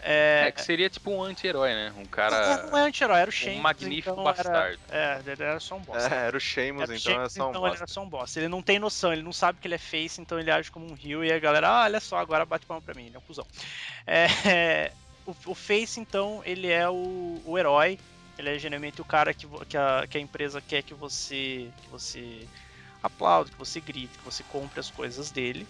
É 0.08 0.52
que 0.52 0.62
seria 0.62 0.90
tipo 0.90 1.10
um 1.12 1.24
anti-herói, 1.24 1.74
né? 1.74 1.94
Um 1.98 2.02
É, 2.02 2.06
cara. 2.06 2.68
não 2.68 2.78
é 2.78 2.82
anti-herói, 2.84 3.20
era 3.20 3.30
o 3.30 3.34
Sheamus. 3.34 3.60
um 3.60 3.64
magnífico 3.64 4.10
então 4.12 4.24
bastardo. 4.24 4.80
Era, 4.90 5.24
é, 5.28 5.32
ele 5.32 5.44
era 5.44 5.60
só 5.60 5.76
um 5.76 5.82
bosta. 5.82 6.14
É, 6.14 6.28
era 6.28 6.38
o 6.38 6.40
Sheamus, 6.40 6.84
Era 6.84 6.92
o 6.92 6.96
então 6.96 7.12
é 7.12 7.16
Sheamus, 7.16 7.34
só 7.34 7.46
um 7.46 7.50
então 7.50 7.62
ele 7.62 7.70
bosta. 7.70 7.84
era 7.84 7.88
só 7.92 8.04
um 8.04 8.10
bosta. 8.10 8.40
Ele 8.40 8.48
não 8.48 8.62
tem 8.62 8.78
noção, 8.80 9.12
ele 9.14 9.24
não 9.24 9.34
sabe 9.34 9.60
que 9.60 9.68
ele 9.68 9.76
é 9.76 9.80
face, 9.80 10.22
então 10.22 10.40
ele 10.40 10.52
age 10.52 10.70
como 10.72 10.90
um 10.90 10.94
rio 10.94 11.24
e 11.26 11.32
a 11.32 11.40
galera, 11.40 11.68
ah, 11.70 11.84
olha 11.84 12.00
só, 12.00 12.18
agora 12.18 12.46
bate 12.46 12.66
palma 12.66 12.82
pra 12.82 12.94
mim, 12.94 13.08
ele 13.08 13.16
é 13.16 13.18
um 13.18 13.22
cuzão. 13.22 13.48
É, 14.06 14.92
o, 15.26 15.36
o 15.48 15.56
face, 15.56 16.00
então, 16.00 16.42
ele 16.46 16.72
é 16.72 16.88
o, 16.88 17.42
o 17.44 17.58
herói, 17.58 18.00
ele 18.38 18.50
é 18.56 18.60
geralmente 18.60 19.02
o 19.02 19.06
cara 19.06 19.34
que, 19.34 19.48
que, 19.68 19.78
a, 19.78 20.06
que 20.10 20.18
a 20.18 20.22
empresa 20.22 20.62
quer 20.62 20.84
que 20.84 20.94
você, 20.94 21.70
que 21.82 21.90
você 21.90 22.48
aplaude, 23.02 23.52
que 23.52 23.58
você 23.58 23.80
grite, 23.80 24.18
que 24.18 24.24
você 24.26 24.44
compre 24.52 24.80
as 24.80 24.90
coisas 24.92 25.32
dele. 25.32 25.66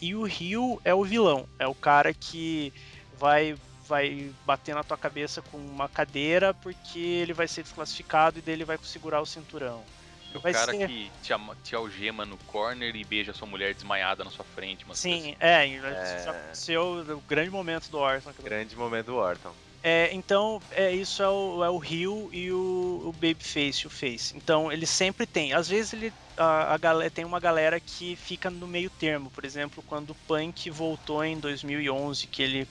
E 0.00 0.16
o 0.16 0.24
Rio 0.24 0.80
é 0.84 0.92
o 0.92 1.04
vilão, 1.04 1.46
é 1.60 1.66
o 1.68 1.74
cara 1.74 2.12
que 2.12 2.72
vai 3.22 3.54
vai 3.88 4.30
bater 4.44 4.74
na 4.74 4.82
tua 4.82 4.96
cabeça 4.96 5.42
com 5.42 5.56
uma 5.58 5.88
cadeira 5.88 6.52
porque 6.54 6.98
ele 6.98 7.32
vai 7.32 7.46
ser 7.46 7.62
desclassificado 7.62 8.38
e 8.38 8.42
dele 8.42 8.64
vai 8.64 8.78
segurar 8.82 9.20
o 9.20 9.26
cinturão. 9.26 9.82
O 10.34 10.38
vai 10.40 10.52
cara 10.52 10.72
ser- 10.72 10.88
que 10.88 11.10
te, 11.22 11.32
te 11.62 11.74
algema 11.76 12.24
no 12.24 12.38
corner 12.38 12.96
e 12.96 13.04
beija 13.04 13.32
sua 13.34 13.46
mulher 13.46 13.74
desmaiada 13.74 14.24
na 14.24 14.30
sua 14.30 14.44
frente. 14.44 14.84
Sim, 14.94 15.36
é, 15.38 15.68
É. 15.68 16.22
já 16.24 16.30
aconteceu 16.30 17.04
o 17.10 17.20
grande 17.28 17.50
momento 17.50 17.90
do 17.90 17.98
Orton. 17.98 18.32
Grande 18.42 18.74
momento 18.74 19.06
do 19.06 19.16
Orton. 19.16 19.52
É, 19.84 20.08
então, 20.14 20.62
é, 20.70 20.92
isso 20.92 21.22
é 21.22 21.28
o, 21.28 21.62
é 21.64 21.68
o 21.68 21.76
Rio 21.76 22.30
e 22.32 22.50
o, 22.52 23.02
o 23.04 23.12
Babyface, 23.12 23.86
o 23.86 23.90
Face. 23.90 24.34
Então, 24.36 24.70
ele 24.72 24.86
sempre 24.86 25.26
tem. 25.26 25.52
Às 25.52 25.68
vezes 25.68 25.92
ele 25.92 26.12
a, 26.36 26.72
a 26.74 26.78
galera, 26.78 27.10
tem 27.10 27.24
uma 27.24 27.40
galera 27.40 27.78
que 27.80 28.16
fica 28.16 28.48
no 28.48 28.66
meio 28.66 28.88
termo. 28.88 29.28
Por 29.30 29.44
exemplo, 29.44 29.82
quando 29.86 30.10
o 30.10 30.14
Punk 30.26 30.70
voltou 30.70 31.22
em 31.24 31.38
2011, 31.38 32.26
que 32.28 32.42
ele 32.42 32.68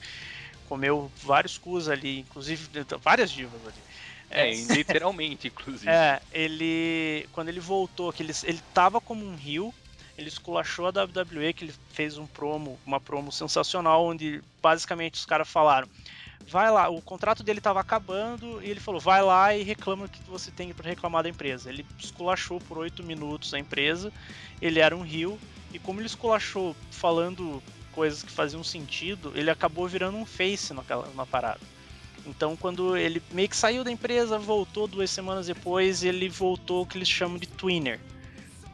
comeu 0.71 1.11
vários 1.21 1.57
cus 1.57 1.89
ali, 1.89 2.19
inclusive 2.19 2.65
várias 3.01 3.29
divas 3.29 3.59
ali. 3.67 3.81
É, 4.29 4.53
literalmente, 4.73 5.49
inclusive. 5.49 5.83
É, 5.91 6.21
ele. 6.31 7.27
Quando 7.33 7.49
ele 7.49 7.59
voltou, 7.59 8.13
que 8.13 8.23
ele, 8.23 8.31
ele 8.45 8.61
tava 8.73 9.01
como 9.01 9.25
um 9.25 9.35
rio, 9.35 9.73
ele 10.17 10.29
esculachou 10.29 10.87
a 10.87 10.89
WWE, 10.89 11.51
que 11.51 11.65
ele 11.65 11.73
fez 11.89 12.17
um 12.17 12.25
promo, 12.25 12.79
uma 12.85 13.01
promo 13.01 13.33
sensacional, 13.33 14.05
onde 14.05 14.41
basicamente 14.61 15.15
os 15.15 15.25
caras 15.25 15.49
falaram. 15.49 15.89
Vai 16.47 16.71
lá, 16.71 16.87
o 16.87 17.01
contrato 17.01 17.43
dele 17.43 17.59
tava 17.59 17.81
acabando 17.81 18.63
e 18.63 18.69
ele 18.69 18.79
falou: 18.79 19.01
vai 19.01 19.21
lá 19.21 19.53
e 19.53 19.63
reclama 19.63 20.05
o 20.05 20.09
que 20.09 20.23
você 20.23 20.51
tem 20.51 20.73
para 20.73 20.87
reclamar 20.87 21.23
da 21.23 21.29
empresa. 21.29 21.69
Ele 21.69 21.85
esculachou 21.99 22.61
por 22.61 22.77
oito 22.77 23.03
minutos 23.03 23.53
a 23.53 23.59
empresa, 23.59 24.09
ele 24.61 24.79
era 24.79 24.95
um 24.95 25.01
rio, 25.01 25.37
e 25.73 25.79
como 25.79 25.99
ele 25.99 26.07
esculachou 26.07 26.73
falando 26.91 27.61
coisas 27.93 28.23
que 28.23 28.31
faziam 28.31 28.63
sentido, 28.63 29.31
ele 29.35 29.49
acabou 29.49 29.87
virando 29.87 30.17
um 30.17 30.25
face 30.25 30.73
naquela, 30.73 31.07
na 31.15 31.25
parada. 31.25 31.59
Então, 32.25 32.55
quando 32.55 32.95
ele 32.95 33.21
meio 33.31 33.49
que 33.49 33.55
saiu 33.55 33.83
da 33.83 33.91
empresa, 33.91 34.37
voltou 34.37 34.87
duas 34.87 35.09
semanas 35.09 35.47
depois, 35.47 36.03
ele 36.03 36.29
voltou 36.29 36.83
o 36.83 36.85
que 36.85 36.97
eles 36.97 37.09
chamam 37.09 37.37
de 37.37 37.47
twinner, 37.47 37.99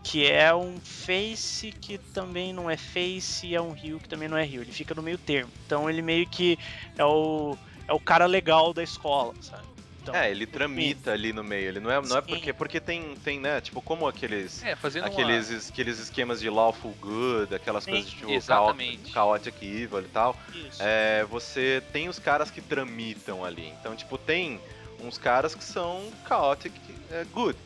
que 0.03 0.25
é 0.29 0.53
um 0.53 0.77
face 0.77 1.71
que 1.71 1.97
também 1.97 2.51
não 2.51 2.69
é 2.69 2.75
face 2.75 3.47
e 3.47 3.55
é 3.55 3.61
um 3.61 3.71
rio 3.71 3.99
que 3.99 4.09
também 4.09 4.27
não 4.27 4.37
é 4.37 4.43
rio. 4.43 4.61
Ele 4.61 4.71
fica 4.71 4.93
no 4.93 5.01
meio 5.01 5.17
termo. 5.17 5.51
Então, 5.65 5.89
ele 5.89 6.01
meio 6.01 6.27
que 6.27 6.57
é 6.97 7.05
o 7.05 7.57
é 7.87 7.93
o 7.93 7.99
cara 7.99 8.25
legal 8.25 8.73
da 8.73 8.83
escola, 8.83 9.33
sabe? 9.41 9.63
Então, 10.09 10.15
É, 10.21 10.31
ele 10.31 10.45
tramita 10.45 11.11
ali 11.11 11.33
no 11.33 11.43
meio. 11.43 11.67
Ele 11.67 11.79
não 11.81 11.91
é, 11.91 12.01
não 12.01 12.17
é 12.17 12.21
porque 12.21 12.53
porque 12.53 12.79
tem 12.79 13.15
tem, 13.17 13.39
né, 13.39 13.59
tipo 13.59 13.81
como 13.81 14.07
aqueles 14.07 14.63
É, 14.63 14.73
fazendo 14.75 15.03
uma- 15.03 15.09
aqueles 15.09 15.49
es- 15.49 15.69
aqueles 15.69 15.99
esquemas 15.99 16.39
de 16.39 16.49
lawful 16.49 16.95
good, 17.01 17.53
aquelas 17.53 17.83
Sim, 17.83 17.91
coisas 17.91 18.09
tipo 18.09 18.31
exatamente. 18.31 19.11
chaot- 19.11 19.41
chaotic 19.41 19.61
evil 19.63 19.99
e 19.99 20.07
tal. 20.07 20.37
isso. 20.53 20.81
É, 20.81 21.25
você 21.25 21.83
tem 21.91 22.07
os 22.07 22.19
caras 22.19 22.49
que 22.49 22.61
tramitam 22.61 23.43
ali. 23.43 23.73
Então, 23.79 23.95
tipo, 23.95 24.17
tem 24.17 24.61
uns 25.01 25.17
caras 25.17 25.53
que 25.53 25.63
são 25.63 26.09
chaotic 26.27 26.73
é, 27.11 27.25
good. 27.25 27.57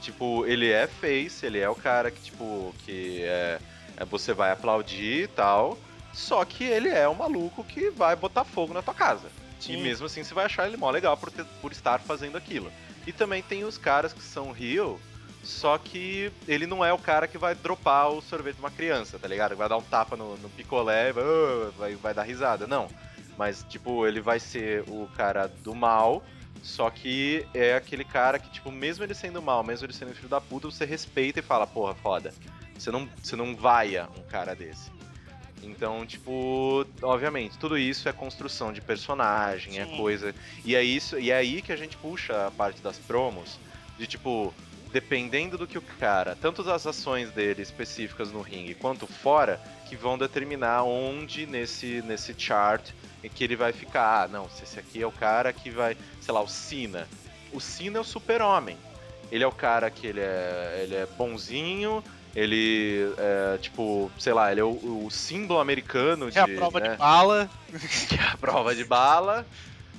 Tipo, 0.00 0.46
ele 0.46 0.70
é 0.70 0.86
face, 0.86 1.44
ele 1.46 1.58
é 1.58 1.68
o 1.68 1.74
cara 1.74 2.10
que, 2.10 2.20
tipo, 2.22 2.74
que 2.84 3.22
é, 3.22 3.58
é, 3.96 4.04
você 4.04 4.32
vai 4.32 4.50
aplaudir 4.50 5.24
e 5.24 5.28
tal. 5.28 5.78
Só 6.12 6.44
que 6.44 6.64
ele 6.64 6.88
é 6.88 7.06
o 7.06 7.14
maluco 7.14 7.62
que 7.62 7.90
vai 7.90 8.16
botar 8.16 8.44
fogo 8.44 8.72
na 8.74 8.82
tua 8.82 8.94
casa. 8.94 9.28
Sim. 9.60 9.74
E 9.74 9.76
mesmo 9.76 10.06
assim 10.06 10.22
você 10.22 10.34
vai 10.34 10.44
achar 10.46 10.66
ele 10.66 10.76
mó 10.76 10.90
legal 10.90 11.16
por, 11.16 11.30
ter- 11.30 11.44
por 11.60 11.72
estar 11.72 11.98
fazendo 12.00 12.36
aquilo. 12.36 12.70
E 13.06 13.12
também 13.12 13.42
tem 13.42 13.64
os 13.64 13.78
caras 13.78 14.12
que 14.12 14.22
são 14.22 14.54
heel, 14.58 15.00
só 15.42 15.78
que 15.78 16.30
ele 16.46 16.66
não 16.66 16.84
é 16.84 16.92
o 16.92 16.98
cara 16.98 17.26
que 17.26 17.38
vai 17.38 17.54
dropar 17.54 18.10
o 18.10 18.20
sorvete 18.20 18.56
de 18.56 18.60
uma 18.60 18.70
criança, 18.70 19.18
tá 19.18 19.26
ligado? 19.26 19.56
Vai 19.56 19.68
dar 19.68 19.76
um 19.78 19.82
tapa 19.82 20.16
no, 20.16 20.36
no 20.36 20.48
picolé 20.50 21.08
e 21.08 21.12
vai, 21.12 21.24
vai, 21.76 21.94
vai 21.96 22.14
dar 22.14 22.22
risada. 22.22 22.66
Não. 22.66 22.88
Mas, 23.36 23.64
tipo, 23.68 24.06
ele 24.06 24.20
vai 24.20 24.40
ser 24.40 24.82
o 24.88 25.08
cara 25.16 25.46
do 25.62 25.74
mal, 25.74 26.22
só 26.62 26.90
que 26.90 27.46
é 27.54 27.74
aquele 27.74 28.04
cara 28.04 28.38
que, 28.38 28.50
tipo, 28.50 28.70
mesmo 28.70 29.04
ele 29.04 29.14
sendo 29.14 29.40
mal, 29.40 29.62
mesmo 29.62 29.86
ele 29.86 29.92
sendo 29.92 30.14
filho 30.14 30.28
da 30.28 30.40
puta, 30.40 30.70
você 30.70 30.84
respeita 30.84 31.38
e 31.38 31.42
fala, 31.42 31.66
porra, 31.66 31.94
foda. 31.94 32.34
Você 32.76 32.90
não, 32.90 33.08
você 33.22 33.36
não 33.36 33.54
vaia 33.56 34.08
um 34.18 34.22
cara 34.22 34.54
desse. 34.54 34.90
Então, 35.62 36.06
tipo, 36.06 36.86
obviamente, 37.02 37.58
tudo 37.58 37.76
isso 37.76 38.08
é 38.08 38.12
construção 38.12 38.72
de 38.72 38.80
personagem, 38.80 39.78
é 39.78 39.84
Sim. 39.84 39.96
coisa. 39.96 40.34
E 40.64 40.74
é 40.74 40.82
isso, 40.82 41.18
e 41.18 41.30
é 41.30 41.36
aí 41.36 41.62
que 41.62 41.72
a 41.72 41.76
gente 41.76 41.96
puxa 41.96 42.46
a 42.46 42.50
parte 42.50 42.80
das 42.80 42.98
promos, 42.98 43.58
de 43.98 44.06
tipo, 44.06 44.54
dependendo 44.92 45.58
do 45.58 45.66
que 45.66 45.76
o 45.76 45.82
cara, 45.82 46.36
tanto 46.40 46.62
das 46.62 46.86
ações 46.86 47.30
dele 47.30 47.62
específicas 47.62 48.32
no 48.32 48.40
ringue 48.40 48.74
quanto 48.74 49.06
fora, 49.06 49.60
que 49.88 49.96
vão 49.96 50.18
determinar 50.18 50.82
onde 50.84 51.46
nesse, 51.46 52.02
nesse 52.02 52.34
chart 52.36 52.90
em 53.22 53.28
que 53.28 53.42
ele 53.42 53.56
vai 53.56 53.72
ficar. 53.72 54.24
Ah, 54.24 54.28
não, 54.28 54.48
se 54.48 54.64
esse 54.64 54.78
aqui 54.78 55.02
é 55.02 55.06
o 55.06 55.12
cara 55.12 55.52
que 55.52 55.70
vai, 55.70 55.96
sei 56.20 56.32
lá, 56.32 56.40
o 56.40 56.48
Cena. 56.48 57.08
O 57.52 57.60
Cena 57.60 57.98
é 57.98 58.00
o 58.00 58.04
super-homem. 58.04 58.76
Ele 59.30 59.44
é 59.44 59.46
o 59.46 59.52
cara 59.52 59.90
que 59.90 60.06
ele 60.06 60.20
é, 60.20 60.80
ele 60.82 60.94
é 60.94 61.06
bonzinho, 61.06 62.02
ele 62.34 63.12
é, 63.16 63.58
tipo, 63.58 64.10
sei 64.18 64.32
lá, 64.32 64.50
ele 64.50 64.60
é 64.60 64.64
o, 64.64 65.04
o 65.06 65.10
símbolo 65.10 65.60
americano 65.60 66.30
de. 66.30 66.38
é 66.38 66.42
a 66.42 66.48
prova 66.48 66.80
né? 66.80 66.90
de 66.90 66.96
bala. 66.96 67.50
que 68.08 68.14
é 68.18 68.22
a 68.22 68.36
prova 68.36 68.74
de 68.74 68.84
bala. 68.84 69.46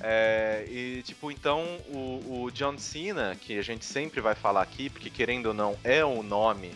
É, 0.02 0.64
e, 0.68 1.02
tipo, 1.02 1.30
então 1.30 1.62
o, 1.88 2.44
o 2.44 2.50
John 2.50 2.78
Cena, 2.78 3.36
que 3.38 3.58
a 3.58 3.62
gente 3.62 3.84
sempre 3.84 4.20
vai 4.20 4.34
falar 4.34 4.62
aqui, 4.62 4.88
porque 4.88 5.10
querendo 5.10 5.46
ou 5.46 5.54
não, 5.54 5.76
é 5.84 6.04
o 6.04 6.22
nome, 6.22 6.72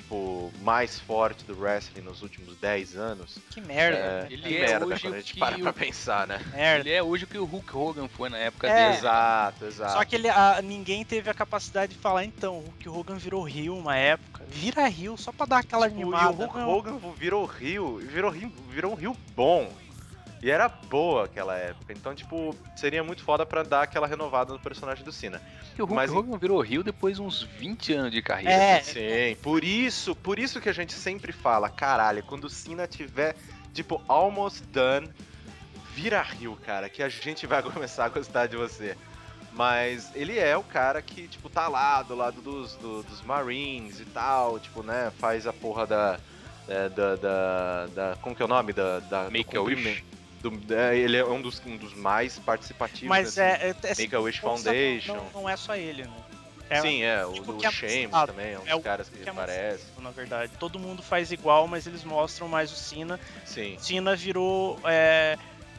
tipo, 0.00 0.52
mais 0.62 0.98
forte 0.98 1.44
do 1.44 1.58
wrestling 1.60 2.02
nos 2.02 2.22
últimos 2.22 2.56
10 2.56 2.96
anos. 2.96 3.36
Que 3.50 3.60
merda. 3.60 3.98
É, 3.98 4.32
Ele 4.32 4.42
que 4.42 4.56
é 4.56 4.60
merda 4.60 4.86
hoje 4.86 5.00
quando 5.02 5.12
o 5.12 5.16
a 5.16 5.20
gente 5.20 5.34
que 5.34 5.40
para 5.40 5.58
pra 5.58 5.70
o- 5.70 5.74
pensar, 5.74 6.26
né? 6.26 6.40
merda. 6.52 6.88
Ele 6.88 6.96
é 6.96 7.02
hoje 7.02 7.24
o 7.24 7.26
que 7.26 7.38
o 7.38 7.44
Hulk 7.44 7.76
Hogan 7.76 8.08
foi 8.08 8.28
na 8.28 8.38
época 8.38 8.68
É. 8.68 8.74
dele. 8.86 8.98
Exato, 8.98 9.64
exato. 9.66 9.92
Só 9.92 10.04
que 10.04 10.16
ele, 10.16 10.28
a- 10.28 10.60
ninguém 10.62 11.04
teve 11.04 11.28
a 11.30 11.34
capacidade 11.34 11.92
de 11.94 11.98
falar, 11.98 12.24
então, 12.24 12.64
que 12.78 12.88
o 12.88 12.96
Hogan 12.96 13.16
virou 13.16 13.42
Rio 13.42 13.76
uma 13.76 13.96
época. 13.96 14.44
Vira 14.48 14.86
Rio 14.88 15.16
só 15.16 15.30
pra 15.32 15.46
dar 15.46 15.58
aquela 15.58 15.86
Tipo, 15.88 16.00
e 16.00 16.02
animada. 16.02 16.30
o 16.30 16.32
Hulk 16.36 16.56
não. 16.58 16.68
Hogan 16.70 16.98
virou 17.16 17.44
rio, 17.44 17.98
virou 17.98 18.30
rio, 18.30 18.52
virou 18.70 18.92
um 18.92 18.96
rio 18.96 19.16
bom. 19.36 19.70
E 20.42 20.50
era 20.50 20.68
boa 20.68 21.24
aquela 21.26 21.54
época. 21.56 21.92
Então, 21.92 22.14
tipo, 22.14 22.56
seria 22.74 23.04
muito 23.04 23.22
foda 23.22 23.44
pra 23.44 23.62
dar 23.62 23.82
aquela 23.82 24.06
renovada 24.06 24.52
no 24.52 24.58
personagem 24.58 25.04
do 25.04 25.12
Cena. 25.12 25.40
Porque 25.66 25.82
o 25.82 25.84
Hulk 25.84 25.94
Mas- 25.94 26.10
Hogan 26.10 26.38
virou 26.38 26.60
Rio 26.62 26.82
depois 26.82 27.16
de 27.16 27.22
uns 27.22 27.42
20 27.42 27.92
anos 27.92 28.10
de 28.10 28.22
carreira. 28.22 28.52
É, 28.52 28.80
Sim, 28.80 29.36
por 29.42 29.62
isso, 29.62 30.16
por 30.16 30.38
isso 30.38 30.58
que 30.60 30.68
a 30.68 30.72
gente 30.72 30.94
sempre 30.94 31.30
fala, 31.30 31.68
caralho, 31.68 32.22
quando 32.22 32.44
o 32.44 32.48
Cena 32.50 32.86
tiver, 32.86 33.36
tipo, 33.74 34.00
almost 34.08 34.62
done, 34.68 35.10
vira 35.94 36.22
rio, 36.22 36.56
cara, 36.64 36.88
que 36.88 37.02
a 37.02 37.08
gente 37.08 37.46
vai 37.46 37.62
começar 37.62 38.06
a 38.06 38.08
gostar 38.08 38.46
de 38.46 38.56
você. 38.56 38.96
Mas 39.52 40.10
ele 40.14 40.38
é 40.38 40.56
o 40.56 40.62
cara 40.62 41.02
que, 41.02 41.26
tipo, 41.28 41.50
tá 41.50 41.68
lá 41.68 42.02
do 42.02 42.14
lado 42.14 42.40
dos, 42.40 42.76
do- 42.76 43.02
dos 43.02 43.20
Marines 43.22 44.00
e 44.00 44.04
tal, 44.06 44.58
tipo, 44.60 44.82
né, 44.82 45.12
faz 45.18 45.46
a 45.46 45.52
porra 45.52 45.86
da, 45.86 46.20
é, 46.68 46.88
da, 46.88 47.16
da, 47.16 47.86
da- 47.88 48.16
Como 48.22 48.34
que 48.34 48.40
é 48.40 48.44
o 48.44 48.48
nome? 48.48 48.72
Da, 48.72 49.00
da, 49.00 49.24
do 49.26 49.32
Make 49.32 49.56
a 49.56 49.60
Wish. 49.60 50.04
Do- 50.42 50.74
é, 50.74 50.96
ele 50.96 51.16
é 51.16 51.24
um 51.24 51.40
dos, 51.40 51.60
um 51.66 51.76
dos 51.76 51.94
mais 51.94 52.38
participativos. 52.38 53.08
Mas 53.08 53.26
nesse 53.36 53.40
é, 53.40 53.68
é, 53.68 53.70
é 53.70 53.94
Make 53.96 54.14
a 54.14 54.20
Wish 54.20 54.42
não- 54.42 54.56
Foundation. 54.56 55.14
Não, 55.14 55.30
não 55.42 55.48
é 55.48 55.56
só 55.56 55.76
ele, 55.76 56.04
né? 56.04 56.16
É, 56.68 56.80
Sim, 56.82 57.02
é. 57.02 57.26
O, 57.26 57.32
tipo 57.32 57.66
é 57.66 57.70
Shames 57.72 58.10
também, 58.26 58.52
é 58.52 58.58
um 58.58 58.62
É 58.66 58.74
o 58.74 58.76
dos 58.76 58.84
caras 58.84 59.08
que, 59.08 59.18
que 59.18 59.28
aparece. 59.28 59.86
na 59.98 60.10
verdade. 60.10 60.52
Todo 60.58 60.78
mundo 60.78 61.02
faz 61.02 61.32
igual, 61.32 61.66
mas 61.66 61.84
eles 61.86 62.04
mostram 62.04 62.46
mais 62.46 62.70
o 62.70 62.76
Cena. 62.76 63.18
Sim. 63.44 63.74
O 63.74 63.80
Cena 63.80 64.14
virou 64.14 64.78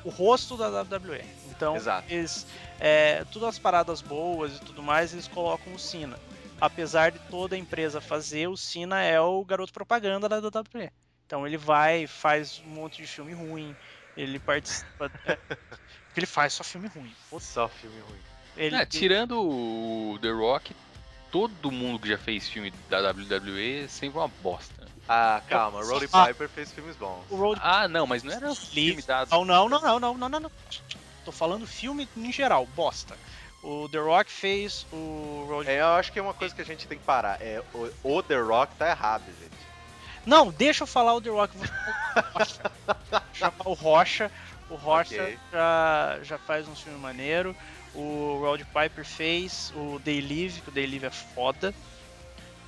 o 0.04 0.10
rosto 0.10 0.58
da 0.58 0.68
WWE. 0.82 1.22
Então, 1.50 1.76
Exato. 1.78 2.12
eles, 2.12 2.46
é, 2.80 3.24
todas 3.32 3.50
as 3.50 3.60
paradas 3.60 4.02
boas 4.02 4.58
e 4.58 4.60
tudo 4.62 4.82
mais, 4.84 5.14
eles 5.14 5.28
colocam 5.28 5.74
o 5.74 5.80
Cena. 5.80 6.20
Apesar 6.60 7.12
de 7.12 7.20
toda 7.30 7.56
a 7.56 7.58
empresa 7.58 8.02
fazer, 8.02 8.48
o 8.48 8.58
Cena 8.58 9.02
é 9.02 9.20
o 9.20 9.44
garoto 9.46 9.72
propaganda 9.72 10.28
da 10.28 10.38
WWE. 10.40 10.92
Então 11.26 11.48
ele 11.48 11.58
vai, 11.58 12.06
faz 12.06 12.62
um 12.66 12.70
monte 12.70 13.02
de 13.02 13.08
filme 13.08 13.34
ruim, 13.34 13.74
ele 14.16 14.40
participa. 14.40 15.12
é, 15.26 15.36
porque 15.36 16.18
ele 16.20 16.26
faz 16.26 16.54
só 16.54 16.64
filme 16.64 16.88
ruim. 16.88 17.14
Só 17.40 17.68
filme 17.68 18.00
ruim. 18.02 18.20
Ele, 18.58 18.76
É, 18.76 18.86
tirando 18.86 19.40
o 19.42 20.20
The 20.22 20.30
Rock, 20.32 20.76
todo 21.32 21.72
mundo 21.72 22.00
que 22.00 22.10
já 22.10 22.18
fez 22.18 22.48
filme 22.50 22.72
da 22.90 23.00
WWE 23.12 23.88
sempre 23.88 24.20
uma 24.20 24.28
bosta. 24.28 24.88
Ah, 25.08 25.42
calma, 25.48 25.84
Roddy 25.84 26.08
Ah. 26.14 26.28
Piper 26.28 26.48
fez 26.50 26.72
filmes 26.72 26.96
bons. 26.96 27.24
o 27.30 27.36
Road 27.36 27.60
Ah, 27.64 27.88
não, 27.88 28.06
mas 28.06 28.24
não 28.24 28.32
era 28.34 28.54
filme 28.56 29.02
da... 29.02 29.26
Não, 29.26 29.44
não, 29.44 29.68
não, 29.68 29.82
não, 29.82 30.00
não, 30.00 30.18
não, 30.18 30.30
não, 30.30 30.40
não. 30.42 30.52
Tô 31.26 31.32
falando 31.32 31.66
filme 31.68 32.08
em 32.16 32.32
geral, 32.32 32.66
bosta. 32.76 33.16
O 33.64 33.88
The 33.90 34.00
Rock 34.00 34.32
fez 34.32 34.86
o 34.92 35.46
Road. 35.50 35.70
É, 35.70 35.82
eu 35.82 35.88
acho 35.90 36.12
que 36.12 36.18
é 36.20 36.22
uma 36.22 36.34
coisa 36.34 36.54
que 36.56 36.62
a 36.62 36.66
gente 36.66 36.88
tem 36.88 36.98
que 36.98 37.04
parar. 37.04 37.40
É, 37.42 37.62
o, 37.74 37.92
o 38.18 38.24
The 38.24 38.40
Rock 38.40 38.76
tá 38.76 38.90
errado, 38.90 39.24
gente. 39.40 39.71
Não, 40.26 40.52
deixa 40.52 40.84
eu 40.84 40.88
falar 40.88 41.14
o 41.16 41.22
The 41.22 41.30
Rock. 41.30 41.56
Vou 41.58 41.68
chamar 43.34 43.68
o 43.68 43.74
Rocha. 43.74 44.32
O 44.70 44.76
Rocha 44.76 45.22
Ok. 45.22 45.40
já, 45.52 46.20
já 46.24 46.38
faz 46.38 46.68
um 46.68 46.76
filme 46.76 47.00
maneiro. 47.00 47.56
O 47.94 48.40
Rod 48.42 48.62
Piper 48.62 49.04
fez 49.04 49.74
o 49.76 50.00
Day 50.00 50.22
Live, 50.22 50.62
que 50.62 50.70
o 50.70 50.72
Day 50.72 50.86
Live 50.86 51.08
é 51.08 51.10
foda. 51.10 51.74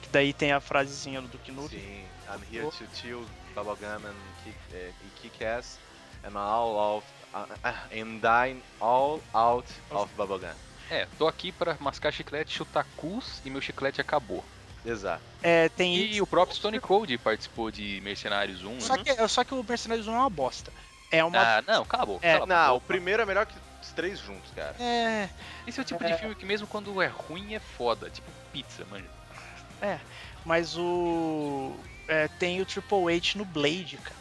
Que 0.02 0.10
daí 0.12 0.34
tem 0.34 0.52
a 0.52 0.60
frasezinha 0.60 1.22
do 1.22 1.28
Duke 1.30 1.52
Nukem. 1.52 1.80
Sim, 1.80 2.04
I'm 2.30 2.42
here 2.52 2.70
to 2.70 2.86
chill 2.96 3.26
Bubblegum 3.56 4.06
and 4.06 4.16
kick, 4.44 4.58
eh, 4.74 4.92
e 5.02 5.22
kick-ass 5.22 5.80
and 6.26 6.38
all 6.38 6.98
of 6.98 7.06
uh, 7.34 7.46
uh, 7.64 7.74
and 7.94 8.20
dine 8.20 8.62
all 8.82 9.22
out 9.34 9.68
of 9.92 10.12
Bubblegum. 10.18 10.54
É, 10.90 11.08
tô 11.18 11.26
aqui 11.28 11.52
pra 11.54 11.78
mascar 11.80 12.12
chiclete, 12.12 12.54
chutar 12.54 12.86
cus 12.98 13.42
e 13.46 13.50
meu 13.50 13.62
chiclete 13.62 14.02
acabou. 14.02 14.44
Exato. 14.86 15.22
É, 15.42 15.70
tem 15.70 15.96
E 15.96 16.22
o 16.22 16.28
próprio 16.28 16.56
Stone 16.58 16.80
Cold 16.80 17.18
participou 17.20 17.72
de 17.72 18.02
Mercenários 18.02 18.64
1. 18.64 18.82
Só 18.82 18.96
né? 18.98 19.04
que, 19.04 19.28
só 19.28 19.44
que 19.44 19.54
o 19.54 19.64
Mercenários 19.64 20.08
1 20.08 20.14
é 20.14 20.18
uma 20.18 20.30
bosta. 20.30 20.72
É 21.12 21.24
uma. 21.24 21.58
Ah, 21.58 21.62
não, 21.62 21.86
cala 21.86 22.04
a 22.04 22.06
boca. 22.08 22.26
É, 22.28 22.46
Não, 22.46 22.70
o 22.72 22.74
boca. 22.80 22.86
primeiro 22.88 23.22
é 23.22 23.26
melhor 23.26 23.46
que 23.46 23.54
os 23.82 23.92
três 23.92 24.20
juntos, 24.20 24.50
cara. 24.56 24.76
É. 24.80 25.30
Esse 25.68 25.80
é 25.80 25.84
o 25.84 25.86
tipo 25.86 26.04
É. 26.04 26.12
de 26.12 26.18
filme 26.18 26.34
que 26.36 26.46
mesmo 26.46 26.66
quando 26.68 27.02
é 27.02 27.08
ruim 27.08 27.54
é 27.54 27.60
foda. 27.60 28.10
Tipo 28.10 28.30
pizza, 28.52 28.84
manja. 28.90 29.06
Mas 30.46 30.76
o. 30.78 31.76
é, 32.08 32.28
tem 32.40 32.60
o 32.62 32.66
Triple 32.66 33.16
H 33.16 33.34
no 33.38 33.46
Blade, 33.46 33.98
cara. 33.98 34.16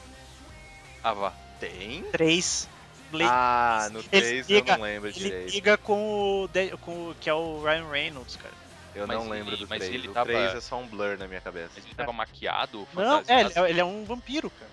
Ah, 1.02 1.14
vá. 1.14 1.32
Tem? 1.58 2.02
3. 2.12 2.68
Blade. 3.10 3.30
Ah, 3.32 3.88
no 3.92 3.98
Ele 4.12 4.44
3 4.44 4.50
eu 4.50 4.64
não 4.64 4.82
lembro 4.82 5.08
ele 5.08 5.18
direito. 5.18 5.50
liga 5.50 5.76
com 5.78 6.44
o, 6.44 6.48
com 6.80 7.10
o. 7.10 7.14
que 7.20 7.28
é 7.28 7.34
o 7.34 7.62
Ryan 7.62 7.88
Reynolds, 7.90 8.36
cara. 8.36 8.54
Eu 8.94 9.06
Mas 9.06 9.16
não 9.18 9.28
lembro 9.28 9.54
ele- 9.54 9.64
do 9.64 9.68
mas 9.68 9.78
3. 9.80 9.94
ele 9.94 10.08
O 10.08 10.12
tava- 10.12 10.26
3 10.26 10.54
é 10.54 10.60
só 10.60 10.78
um 10.78 10.86
blur 10.86 11.16
na 11.18 11.26
minha 11.26 11.40
cabeça. 11.40 11.70
Mas 11.76 11.84
ele 11.84 11.94
tava 11.94 12.12
maquiado, 12.12 12.86
Não, 12.92 13.18
é, 13.20 13.22
fantasiado. 13.44 13.66
ele, 13.68 13.80
é 13.80 13.84
um 13.84 14.04
vampiro, 14.04 14.50
cara. 14.50 14.70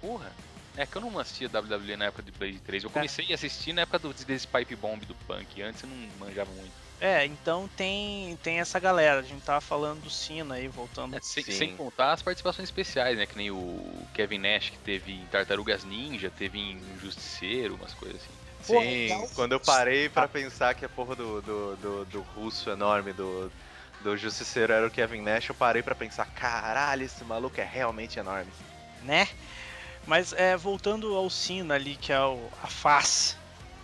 Porra. 0.00 0.32
É 0.78 0.84
que 0.84 0.94
eu 0.94 1.00
não 1.00 1.18
assistia 1.18 1.48
WWE 1.48 1.96
na 1.96 2.04
época 2.06 2.22
de 2.22 2.30
Blade 2.30 2.58
3. 2.58 2.84
Eu 2.84 2.90
comecei 2.90 3.26
a 3.32 3.34
assistir 3.34 3.72
na 3.72 3.80
época 3.82 3.98
do, 3.98 4.12
desse 4.12 4.46
Pipe 4.46 4.76
Bomb 4.76 5.00
do 5.06 5.14
Punk. 5.14 5.62
Antes 5.62 5.82
eu 5.82 5.88
não 5.88 5.96
manjava 6.18 6.50
muito. 6.52 6.70
É, 7.00 7.24
então 7.24 7.66
tem, 7.76 8.36
tem 8.42 8.60
essa 8.60 8.78
galera. 8.78 9.20
A 9.20 9.22
gente 9.22 9.42
tava 9.42 9.60
falando 9.62 10.02
do 10.02 10.10
Cena 10.10 10.56
aí, 10.56 10.68
voltando. 10.68 11.16
É, 11.16 11.20
sem, 11.22 11.42
sem 11.44 11.74
contar 11.76 12.12
as 12.12 12.20
participações 12.22 12.68
especiais, 12.68 13.16
né? 13.16 13.24
Que 13.24 13.36
nem 13.38 13.50
o 13.50 14.06
Kevin 14.12 14.36
Nash, 14.38 14.68
que 14.68 14.78
teve 14.78 15.12
em 15.12 15.24
Tartarugas 15.26 15.82
Ninja, 15.82 16.30
teve 16.30 16.58
em 16.58 16.78
Justiceiro, 17.00 17.74
umas 17.76 17.94
coisas 17.94 18.20
assim. 18.20 18.32
Sim, 18.66 19.08
legal. 19.08 19.28
quando 19.34 19.52
eu 19.52 19.60
parei 19.60 20.08
pra 20.08 20.26
pensar 20.28 20.74
que 20.74 20.84
a 20.84 20.88
porra 20.88 21.14
do, 21.14 21.40
do, 21.42 21.76
do, 21.76 22.04
do 22.06 22.20
russo 22.34 22.68
enorme 22.70 23.12
do, 23.12 23.50
do 24.00 24.16
Justiceiro 24.16 24.72
era 24.72 24.86
o 24.86 24.90
Kevin 24.90 25.22
Nash, 25.22 25.48
eu 25.48 25.54
parei 25.54 25.82
pra 25.82 25.94
pensar, 25.94 26.26
caralho, 26.26 27.04
esse 27.04 27.22
maluco 27.24 27.60
é 27.60 27.64
realmente 27.64 28.18
enorme. 28.18 28.50
né? 29.02 29.28
Mas 30.06 30.32
é, 30.32 30.56
voltando 30.56 31.14
ao 31.16 31.28
Cena 31.28 31.74
ali, 31.74 31.96
que 31.96 32.12
é 32.12 32.20
o, 32.20 32.48
a 32.62 32.68
face 32.68 33.34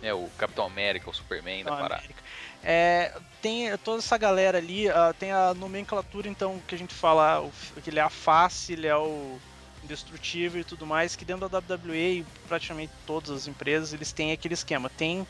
É, 0.01 0.13
o 0.13 0.29
Capitão 0.37 0.65
América, 0.65 1.09
o 1.09 1.13
Superman 1.13 1.63
da 1.65 1.71
da 1.71 1.75
parada. 1.77 1.95
América. 1.95 2.23
É, 2.63 3.11
tem 3.41 3.75
toda 3.79 3.97
essa 3.99 4.17
galera 4.17 4.57
ali, 4.57 4.89
ah, 4.89 5.13
tem 5.19 5.33
a 5.33 5.53
nomenclatura 5.53 6.29
então 6.29 6.61
que 6.65 6.75
a 6.75 6.77
gente 6.77 6.93
fala, 6.93 7.41
o, 7.41 7.51
que 7.83 7.89
ele 7.89 7.99
é 7.99 8.01
a 8.03 8.09
face, 8.09 8.71
ele 8.71 8.87
é 8.87 8.95
o 8.95 9.37
indestrutível 9.83 10.61
e 10.61 10.63
tudo 10.63 10.85
mais, 10.85 11.15
que 11.15 11.25
dentro 11.25 11.47
da 11.49 11.59
WWE 11.59 12.19
e 12.19 12.25
praticamente 12.47 12.91
todas 13.05 13.29
as 13.29 13.47
empresas 13.47 13.93
eles 13.93 14.11
têm 14.11 14.31
aquele 14.31 14.53
esquema. 14.53 14.89
Tem 14.89 15.27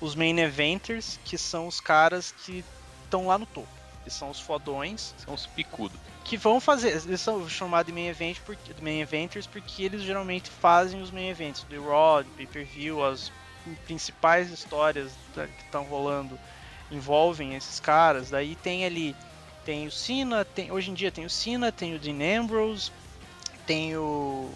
os 0.00 0.14
main 0.14 0.38
eventers, 0.38 1.18
que 1.24 1.36
são 1.36 1.66
os 1.66 1.80
caras 1.80 2.32
que 2.44 2.64
estão 3.04 3.26
lá 3.26 3.36
no 3.38 3.46
topo, 3.46 3.68
que 4.04 4.10
são 4.10 4.30
os 4.30 4.40
fodões, 4.40 5.14
São 5.24 5.34
os 5.34 5.46
picudos. 5.46 5.98
que 6.24 6.36
vão 6.36 6.60
fazer, 6.60 7.02
eles 7.06 7.20
são 7.20 7.48
chamados 7.48 7.86
de 7.86 7.92
main, 7.92 8.08
event 8.08 8.38
porque, 8.46 8.72
main 8.80 9.00
eventers 9.00 9.46
porque 9.46 9.82
eles 9.82 10.02
geralmente 10.02 10.48
fazem 10.48 11.02
os 11.02 11.10
main 11.10 11.28
events, 11.28 11.64
do 11.64 11.82
Raw, 11.88 12.24
do 12.24 12.30
pay-per-view, 12.30 13.04
as 13.04 13.30
principais 13.84 14.50
histórias 14.50 15.12
da- 15.34 15.46
que 15.46 15.62
estão 15.64 15.84
rolando 15.84 16.38
envolvem 16.90 17.54
esses 17.54 17.78
caras. 17.78 18.30
Daí 18.30 18.56
tem 18.56 18.84
ali, 18.86 19.14
tem 19.64 19.86
o 19.86 19.90
Cena, 19.90 20.44
tem, 20.44 20.72
hoje 20.72 20.90
em 20.90 20.94
dia 20.94 21.12
tem 21.12 21.26
o 21.26 21.30
Cena, 21.30 21.70
tem 21.70 21.94
o 21.94 21.98
Dean 21.98 22.40
Ambrose, 22.40 22.90
tem 23.70 23.96
o 23.96 24.50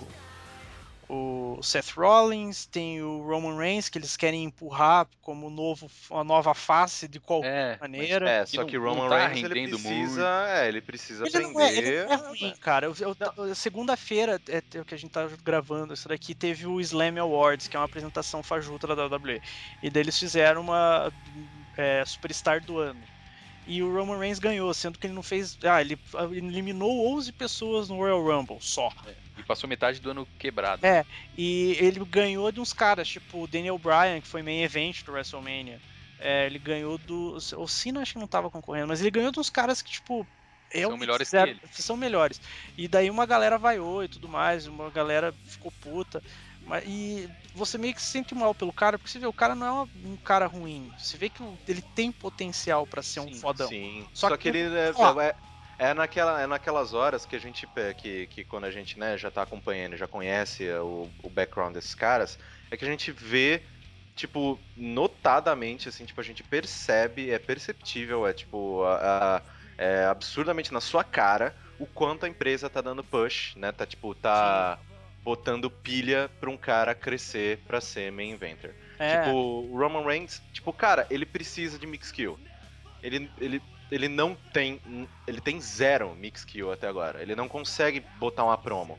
o 1.07 1.61
Seth 1.63 1.91
Rollins, 1.97 2.65
tem 2.65 3.03
o 3.03 3.23
Roman 3.23 3.57
Reigns 3.59 3.91
que 3.91 3.99
eles 3.99 4.17
querem 4.17 4.43
empurrar 4.43 5.07
como 5.21 5.51
novo, 5.51 5.89
a 6.11 6.25
nova 6.25 6.55
face 6.55 7.07
de 7.07 7.21
qualquer 7.21 7.75
É, 7.75 7.79
maneira. 7.79 8.29
É, 8.29 8.47
só 8.47 8.65
que 8.65 8.77
não 8.79 8.85
Roman 8.85 9.09
tá 9.11 9.27
Reigns 9.27 9.45
ele 9.45 9.61
rendendo 9.61 9.79
precisa, 9.79 10.47
é, 10.49 10.67
ele 10.67 10.81
precisa 10.81 11.25
Ele 11.27 11.39
não, 11.41 11.61
é, 11.61 11.69
aprender. 11.69 12.05
ele 12.05 12.13
é 12.13 12.15
ruim, 12.17 12.55
cara. 12.59 12.89
Segunda-feira, 13.55 14.41
é, 14.49 14.63
é 14.75 14.81
o 14.81 14.85
que 14.85 14.95
a 14.95 14.99
gente 14.99 15.11
tá 15.11 15.29
gravando 15.45 15.93
isso 15.93 16.09
daqui, 16.09 16.35
teve 16.35 16.67
o 16.67 16.81
Slam 16.81 17.21
Awards, 17.21 17.69
que 17.69 17.77
é 17.77 17.79
uma 17.79 17.87
apresentação 17.87 18.43
fajuta 18.43 18.87
da 18.87 19.07
WWE. 19.07 19.43
E 19.83 19.91
daí 19.91 20.03
eles 20.03 20.19
fizeram 20.19 20.63
uma 20.63 21.13
é, 21.77 22.03
Superstar 22.07 22.65
do 22.65 22.79
ano. 22.79 23.14
E 23.67 23.83
o 23.83 23.93
Roman 23.95 24.19
Reigns 24.19 24.39
ganhou, 24.39 24.73
sendo 24.75 24.99
que 24.99 25.07
ele 25.07 25.15
não 25.15 25.23
fez. 25.23 25.57
Ah, 25.65 25.81
ele 25.81 25.99
eliminou 26.33 27.15
11 27.17 27.33
pessoas 27.33 27.89
no 27.89 27.97
Royal 27.97 28.23
Rumble 28.23 28.59
só. 28.61 28.93
E 29.39 29.43
passou 29.43 29.69
metade 29.69 30.01
do 30.01 30.11
ano 30.11 30.29
quebrado. 30.39 30.85
É. 30.87 31.05
E 31.37 31.77
ele 31.81 31.99
ganhou 32.05 32.53
de 32.53 32.61
uns 32.61 32.73
caras, 32.73 33.09
tipo 33.09 33.43
o 33.43 33.47
Daniel 33.47 33.79
Bryan, 33.79 34.21
que 34.21 34.29
foi 34.29 34.43
main 34.43 34.63
event 34.63 35.03
do 35.03 35.13
WrestleMania. 35.13 35.81
É, 36.21 36.47
ele 36.47 36.59
ganhou 36.59 36.97
do. 36.99 37.37
O 37.57 37.67
Cena 37.69 38.01
acho 38.03 38.13
que 38.15 38.19
não 38.19 38.27
tava 38.27 38.51
concorrendo, 38.51 38.89
mas 38.89 39.01
ele 39.01 39.11
ganhou 39.11 39.33
de 39.33 39.41
uns 39.41 39.51
caras 39.51 39.83
que, 39.83 39.91
tipo. 39.91 40.27
realmente 40.71 41.01
melhores 41.01 41.29
que 41.29 41.37
fizeram- 41.37 41.51
ele. 41.53 41.61
São 41.73 41.97
melhores. 41.97 42.41
E 42.79 42.87
daí 42.87 43.11
uma 43.11 43.27
galera 43.27 43.59
vaiou 43.59 44.05
e 44.05 44.09
tudo 44.09 44.29
mais, 44.29 44.67
uma 44.67 44.91
galera 44.91 45.35
ficou 45.47 45.73
puta. 45.81 46.23
Mas, 46.67 46.85
e 46.87 47.31
você 47.53 47.77
meio 47.77 47.95
que 47.95 48.01
se 48.03 48.09
sente 48.09 48.35
mal 48.35 48.55
pelo 48.55 48.73
cara, 48.73 48.99
porque 48.99 49.11
você 49.11 49.19
vê, 49.19 49.27
o 49.27 49.33
cara 49.33 49.55
não 49.55 49.67
é 49.67 50.09
um 50.09 50.17
cara 50.17 50.47
ruim. 50.47 50.93
Você 50.97 51.17
vê 51.19 51.29
que 51.29 51.43
ele 51.69 51.83
tem 51.95 52.11
potencial 52.11 52.87
pra 52.87 53.03
ser 53.03 53.21
um 53.21 53.31
Sim, 53.31 53.41
fodão. 53.41 53.69
Sim. 53.69 54.09
Só 54.15 54.29
Só, 54.29 54.37
que- 54.37 54.39
que, 54.39 54.49
ele 54.51 54.77
é, 54.77 54.89
Ó. 54.95 55.21
é, 55.21 55.37
é 55.91 55.95
naquela, 55.95 56.41
é 56.41 56.47
naquelas 56.47 56.95
horas 56.95 57.27
que 57.27 57.37
a 57.37 57.39
gente 57.39 57.69
é, 57.77 57.93
que, 57.95 58.27
que 58.29 58.45
quando 58.45 58.65
a 58.65 58.71
gente 58.71 58.99
né, 58.99 59.17
já 59.19 59.31
tá 59.31 59.43
acompanhando, 59.43 59.97
já 59.97 60.07
conhece 60.07 60.71
o, 60.75 61.15
o 61.23 61.31
background 61.31 61.75
desses 61.75 61.95
caras, 61.95 62.39
é 62.71 62.77
que 62.77 62.85
a 62.85 62.89
gente 62.89 63.13
vê 63.13 63.67
tipo 64.15 64.65
notadamente 64.77 65.89
assim, 65.89 66.05
tipo 66.05 66.21
a 66.21 66.25
gente 66.25 66.43
percebe, 66.45 67.31
é 67.31 67.39
perceptível, 67.39 68.27
é 68.27 68.33
tipo 68.33 68.83
a- 68.85 69.37
a- 69.39 69.43
é 69.77 70.05
absurdamente 70.07 70.73
na 70.73 70.81
sua 70.81 71.03
cara 71.05 71.55
o 71.77 71.87
quanto 71.87 72.25
a 72.25 72.29
empresa 72.29 72.71
tá 72.71 72.81
dando 72.81 73.03
push, 73.05 73.55
né? 73.57 73.73
Tá 73.73 73.85
tipo 73.87 74.15
tá 74.15 74.81
botando 75.25 75.71
pilha 75.71 76.31
pra 76.39 76.51
um 76.51 76.57
cara 76.57 76.95
crescer 76.95 77.59
pra 77.67 77.81
ser 77.81 78.13
main 78.13 78.31
inventor. 78.33 78.75
É, 78.99 79.17
Tipo, 79.17 79.31
o 79.31 79.77
Roman 79.79 80.05
Reigns, 80.05 80.43
tipo, 80.53 80.73
cara, 80.73 81.07
ele 81.11 81.25
precisa 81.25 81.79
de 81.79 81.87
mix 81.87 82.13
kill. 82.13 82.39
Ele, 83.03 83.31
ele, 83.41 83.63
ele 83.91 84.09
não 84.09 84.37
tem. 84.53 84.81
Ele 85.27 85.41
tem 85.41 85.61
zero 85.61 86.15
mix 86.15 86.45
kill 86.45 86.71
até 86.71 86.87
agora. 86.87 87.23
Ele 87.23 87.35
não 87.35 87.49
consegue 87.49 88.01
botar 88.19 88.45
uma 88.45 88.59
promo. 88.59 88.99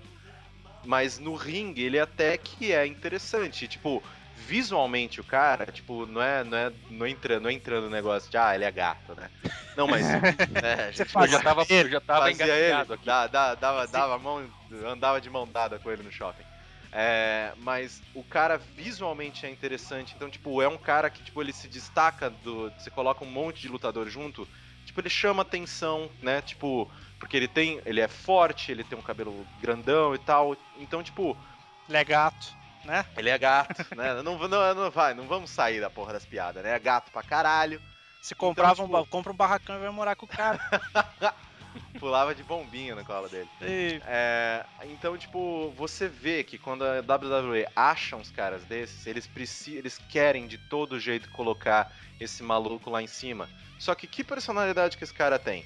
Mas 0.84 1.18
no 1.18 1.34
ringue 1.34 1.84
ele 1.84 2.00
até 2.00 2.38
que 2.38 2.72
é 2.72 2.86
interessante. 2.86 3.68
Tipo, 3.68 4.04
visualmente 4.36 5.22
o 5.22 5.24
cara, 5.24 5.66
tipo, 5.72 6.06
não 6.06 6.22
é, 6.22 6.44
não 6.44 6.58
é, 6.58 6.76
não 6.90 7.08
entra, 7.08 7.40
não 7.40 7.50
é 7.50 7.54
entrando 7.54 7.86
no 7.86 7.90
negócio 7.90 8.30
de, 8.30 8.38
ah, 8.38 8.54
ele 8.56 8.66
é 8.66 8.72
gato, 8.72 9.16
né? 9.16 9.30
Não, 9.76 9.88
mas. 9.88 10.14
né, 10.48 10.86
a 10.88 10.92
gente 10.92 11.18
Eu 11.18 11.28
já 11.28 11.40
tava, 11.40 11.68
eu 11.82 11.90
já 11.90 12.00
tava 12.02 12.32
engatilhado 12.32 12.94
ele, 12.94 12.94
aqui. 12.94 13.16
dá- 13.18 13.28
dá- 13.28 13.56
dava, 13.56 13.88
dava 13.88 14.16
a 14.16 14.20
mão, 14.20 14.54
andava 14.86 15.20
de 15.22 15.30
mão 15.30 15.50
dada 15.52 15.80
com 15.80 15.90
ele 15.92 16.04
no 16.04 16.12
shopping. 16.12 16.46
É, 16.92 17.54
mas 17.58 18.02
o 18.14 18.24
cara 18.24 18.58
visualmente 18.58 19.46
é 19.46 19.50
interessante, 19.50 20.16
então, 20.16 20.30
tipo, 20.30 20.62
é 20.62 20.68
um 20.68 20.78
cara 20.78 21.10
que, 21.10 21.24
tipo, 21.24 21.42
ele 21.42 21.52
se 21.52 21.68
destaca 21.68 22.30
do. 22.30 22.72
Você 22.78 22.90
coloca 22.90 23.24
um 23.24 23.30
monte 23.30 23.62
de 23.62 23.68
lutador 23.68 24.08
junto, 24.08 24.48
tipo, 24.86 25.02
ele 25.02 25.10
chama 25.10 25.42
atenção, 25.42 26.16
né? 26.22 26.42
Tipo, 26.42 26.90
porque 27.20 27.36
ele 27.36 27.48
tem. 27.50 27.82
Ele 27.86 28.00
é 28.00 28.08
forte, 28.08 28.72
ele 28.72 28.84
tem 28.84 28.98
um 28.98 29.02
cabelo 29.02 29.50
grandão 29.58 30.16
e 30.16 30.20
tal. 30.20 30.56
Então, 30.74 31.04
tipo, 31.04 31.42
Ele 31.88 31.98
é 31.98 32.04
gato, 32.04 32.60
né? 32.86 33.06
ele 33.18 33.30
é 33.30 33.38
gato, 33.38 33.84
né? 33.96 34.14
Não, 34.22 34.38
não, 34.38 34.76
não 34.76 34.92
vai, 34.92 35.14
não 35.14 35.28
vamos 35.28 35.50
sair 35.50 35.82
da 35.82 35.90
porra 35.90 36.14
das 36.14 36.26
piadas, 36.26 36.64
né? 36.64 36.76
É 36.76 36.80
gato 36.80 37.12
pra 37.12 37.24
caralho. 37.24 37.82
Se 38.22 38.34
comprava 38.36 38.82
um, 38.82 38.86
tipo- 38.86 38.98
ba- 39.00 39.06
compra 39.08 39.32
um 39.32 39.36
barracão 39.36 39.76
e 39.76 39.80
vai 39.80 39.90
morar 39.90 40.16
com 40.16 40.26
o 40.26 40.30
cara. 40.30 40.60
Pulava 42.00 42.34
de 42.34 42.44
bombinha 42.44 42.96
na 42.96 43.04
cola 43.04 43.28
dele. 43.30 43.50
E- 43.62 44.02
É, 44.06 44.66
então, 44.86 45.18
tipo, 45.18 45.72
você 45.78 46.08
vê 46.08 46.44
que 46.44 46.58
quando 46.58 46.84
a 46.84 47.02
WWE 47.02 47.68
acha 47.76 48.16
uns 48.16 48.32
caras 48.32 48.64
desses, 48.66 49.06
eles 49.06 49.28
precisam, 49.28 49.80
eles 49.80 50.00
querem 50.10 50.48
de 50.48 50.58
todo 50.58 51.00
jeito 51.00 51.30
colocar 51.30 51.92
esse 52.20 52.42
maluco 52.44 52.90
lá 52.90 53.02
em 53.02 53.08
cima. 53.08 53.50
Só 53.78 53.94
que 53.94 54.08
que 54.08 54.24
personalidade 54.24 54.98
que 54.98 55.04
esse 55.04 55.14
cara 55.14 55.38
tem? 55.38 55.66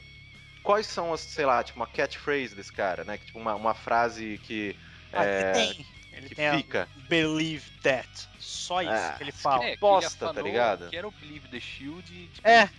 Quais 0.64 0.88
são 0.88 1.14
as, 1.14 1.22
sei 1.22 1.46
lá, 1.46 1.64
tipo 1.64 1.80
uma 1.80 1.88
catchphrase 1.88 2.56
desse 2.56 2.72
cara, 2.74 3.04
né? 3.04 3.18
Que, 3.18 3.26
tipo 3.28 3.40
uma, 3.40 3.56
uma 3.56 3.74
frase 3.74 4.40
que 4.44 4.76
Ah, 5.14 5.24
é, 5.26 5.40
ele 5.40 5.74
tem. 5.76 5.86
Ele 6.14 6.30
que 6.30 6.36
tem 6.36 6.48
a 6.48 6.58
fica. 6.58 6.90
Believe 7.08 7.64
that. 7.82 8.10
Só 8.40 8.82
isso 8.82 8.92
Ah, 8.92 9.16
que 9.18 9.24
ele 9.24 9.32
fala. 9.32 9.66
É, 9.66 9.72
que 9.74 9.80
bosta, 9.80 10.26
ele 10.26 10.34
tá 10.34 10.42
ligado? 10.42 10.90
Que 10.90 10.98
era 10.98 11.08
o 11.08 11.12
Believe 11.12 11.48
the 11.48 11.60
Shield 11.60 12.14
e, 12.14 12.28
tipo, 12.28 12.48
É, 12.48 12.70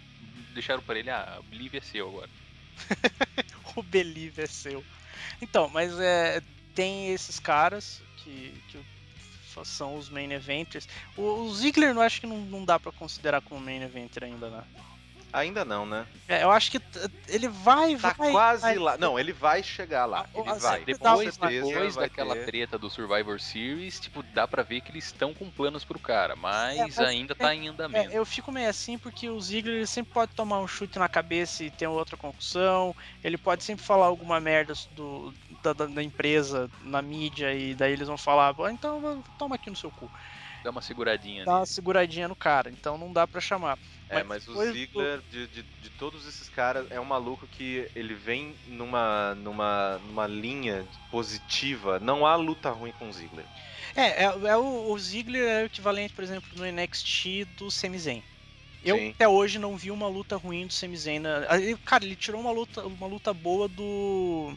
deixaram 0.52 0.82
pra 0.82 0.98
ele, 0.98 1.10
ah, 1.10 1.38
o 1.38 1.42
Believe 1.44 1.78
é 1.78 1.80
seu 1.80 2.08
agora. 2.08 2.30
o 3.76 3.82
Believe 3.82 4.42
é 4.42 4.46
seu. 4.46 4.84
Então, 5.40 5.68
mas 5.68 5.98
é, 5.98 6.42
tem 6.74 7.12
esses 7.12 7.38
caras 7.38 8.00
que, 8.18 8.52
que 8.68 8.80
são 9.64 9.96
os 9.96 10.08
main 10.08 10.32
eventers. 10.32 10.88
O, 11.16 11.22
o 11.22 11.54
Ziggler 11.54 11.90
eu 11.94 12.00
acho 12.00 12.20
que 12.20 12.26
não, 12.26 12.38
não 12.38 12.64
dá 12.64 12.78
pra 12.78 12.92
considerar 12.92 13.40
como 13.42 13.60
main 13.60 13.82
eventer 13.82 14.24
ainda, 14.24 14.48
né? 14.48 14.64
Ainda 15.32 15.64
não, 15.64 15.86
né? 15.86 16.06
É, 16.26 16.42
eu 16.42 16.50
acho 16.50 16.70
que 16.70 16.80
ele 17.28 17.48
vai, 17.48 17.96
Tá 17.96 18.12
vai. 18.12 18.30
quase 18.32 18.62
vai- 18.62 18.78
lá. 18.78 18.98
Não, 18.98 19.18
ele 19.18 19.32
vai 19.32 19.62
chegar 19.62 20.06
lá. 20.06 20.26
Ah, 20.34 20.38
Ele 20.40 20.50
assim, 20.50 20.60
vai. 20.60 20.84
depois- 20.84 21.36
Depois, 21.36 21.96
daquela 21.96 22.34
ter. 22.34 22.46
treta 22.46 22.78
do 22.78 22.90
Survivor 22.90 23.40
Series, 23.40 24.00
tipo, 24.00 24.22
dá 24.22 24.46
pra 24.46 24.62
ver 24.62 24.80
que 24.80 24.90
eles 24.90 25.04
estão 25.06 25.32
com 25.34 25.50
planos 25.50 25.84
pro 25.84 25.98
cara, 25.98 26.34
mas, 26.36 26.78
É, 26.78 26.82
mas 26.82 26.98
ainda 26.98 27.34
tá 27.34 27.54
em 27.54 27.68
andamento. 27.68 28.10
É, 28.12 28.16
eu 28.16 28.24
fico 28.24 28.50
meio 28.52 28.68
assim 28.68 28.98
porque 28.98 29.28
o 29.28 29.40
Ziggler 29.40 29.76
ele 29.76 29.86
sempre 29.86 30.12
pode 30.12 30.32
tomar 30.32 30.58
um 30.60 30.68
chute 30.68 30.98
na 30.98 31.08
cabeça 31.08 31.64
e 31.64 31.70
ter 31.70 31.86
outra 31.86 32.16
concussão. 32.16 32.94
Ele 33.22 33.36
pode 33.38 33.62
sempre 33.64 33.84
falar 33.84 34.06
alguma 34.06 34.40
merda 34.40 34.74
do, 34.92 35.32
da, 35.62 35.72
da- 35.72 35.86
da 35.86 36.02
empresa 36.02 36.70
na 36.82 37.02
mídia 37.02 37.54
e 37.54 37.74
daí 37.74 37.92
eles 37.92 38.08
vão 38.08 38.16
falar, 38.16 38.54
"Pô, 38.54 38.68
então 38.68 39.22
toma 39.38 39.54
aqui 39.56 39.70
no 39.70 39.76
seu 39.76 39.90
cu. 39.90 40.10
Dá 40.62 40.70
uma 40.70 40.82
seguradinha 40.82 41.44
Dá 41.44 41.52
uma 41.52 41.58
nele. 41.60 41.66
seguradinha 41.68 42.28
no 42.28 42.36
cara, 42.36 42.68
então 42.70 42.98
não 42.98 43.10
dá 43.12 43.26
pra 43.26 43.40
chamar. 43.40 43.78
É, 44.10 44.22
mas 44.22 44.46
o 44.46 44.50
depois 44.50 44.68
do- 44.68 44.74
Ziggler, 44.74 45.22
de, 45.30 45.46
de, 45.46 45.62
de 45.62 45.90
todos 45.90 46.26
esses 46.26 46.48
caras, 46.50 46.86
é 46.90 47.00
um 47.00 47.04
maluco 47.04 47.46
que 47.46 47.88
ele 47.94 48.12
vem 48.12 48.54
numa, 48.66 49.34
numa, 49.36 49.98
numa 50.06 50.26
linha 50.26 50.86
positiva. 51.10 51.98
Não 52.00 52.26
há 52.26 52.36
luta 52.36 52.70
ruim 52.70 52.92
com 52.98 53.08
o 53.08 53.12
Ziggler. 53.12 53.46
É, 53.96 54.24
é, 54.24 54.24
é 54.24 54.56
o, 54.56 54.90
o 54.92 54.98
Ziggler 54.98 55.48
é 55.48 55.62
o 55.62 55.66
equivalente, 55.66 56.12
por 56.12 56.22
exemplo, 56.24 56.48
no 56.56 56.66
NXT 56.66 57.44
do 57.56 57.70
Sami 57.70 57.98
Zayn. 57.98 58.22
Eu 58.84 58.96
Sim. 58.96 59.10
até 59.10 59.28
hoje 59.28 59.58
não 59.58 59.76
vi 59.76 59.90
uma 59.90 60.08
luta 60.08 60.36
ruim 60.36 60.66
do 60.66 60.72
Sami 60.72 60.96
Zayn. 60.96 61.20
Na... 61.20 61.46
ah, 61.48 61.58
ele- 61.58 61.76
Cara, 61.84 62.04
ele 62.04 62.16
tirou 62.16 62.40
uma 62.40 62.50
luta, 62.50 62.84
uma 62.86 63.06
luta 63.06 63.32
boa 63.32 63.66
do. 63.68 64.54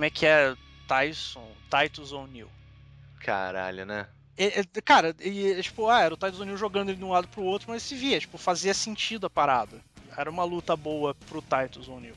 Como 0.00 0.06
é 0.06 0.10
que 0.10 0.24
é? 0.24 0.56
Tyson, 0.88 1.46
Titus 1.68 2.10
O'Neil. 2.10 2.48
Caralho, 3.22 3.84
né? 3.84 4.08
É, 4.34 4.64
Cara, 4.82 5.14
e, 5.20 5.60
tipo, 5.60 5.90
ah, 5.90 6.00
era 6.00 6.14
o 6.14 6.16
Titus 6.16 6.40
O'Neil 6.40 6.56
jogando 6.56 6.88
ele 6.88 6.96
de 6.96 7.04
um 7.04 7.10
lado 7.10 7.28
pro 7.28 7.42
outro, 7.42 7.70
mas 7.70 7.82
se 7.82 7.94
via, 7.94 8.18
tipo, 8.18 8.38
fazia 8.38 8.72
sentido 8.72 9.26
a 9.26 9.30
parada. 9.30 9.84
Era 10.16 10.30
uma 10.30 10.42
luta 10.42 10.74
boa 10.74 11.14
pro 11.28 11.42
Titus 11.42 11.86
O'Neil. 11.86 12.16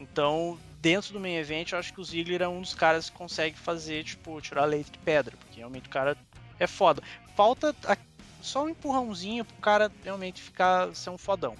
Então, 0.00 0.58
dentro 0.80 1.12
do 1.12 1.20
main 1.20 1.36
event, 1.36 1.70
eu 1.70 1.78
acho 1.78 1.92
que 1.94 2.00
o 2.00 2.04
Ziggler 2.04 2.42
é 2.42 2.48
um 2.48 2.60
dos 2.60 2.74
caras 2.74 3.08
que 3.08 3.16
consegue 3.16 3.56
fazer, 3.56 4.02
tipo, 4.02 4.40
tirar 4.40 4.64
leite 4.64 4.90
de 4.90 4.98
pedra, 4.98 5.36
porque 5.36 5.60
realmente 5.60 5.86
o 5.86 5.92
cara 5.92 6.16
é 6.58 6.66
foda. 6.66 7.00
Falta 7.36 7.72
a- 7.86 7.96
só 8.40 8.64
um 8.64 8.68
empurrãozinho 8.68 9.44
pro 9.44 9.56
cara 9.58 9.92
realmente 10.02 10.42
ficar 10.42 10.92
ser 10.92 11.10
um 11.10 11.18
fodão. 11.18 11.54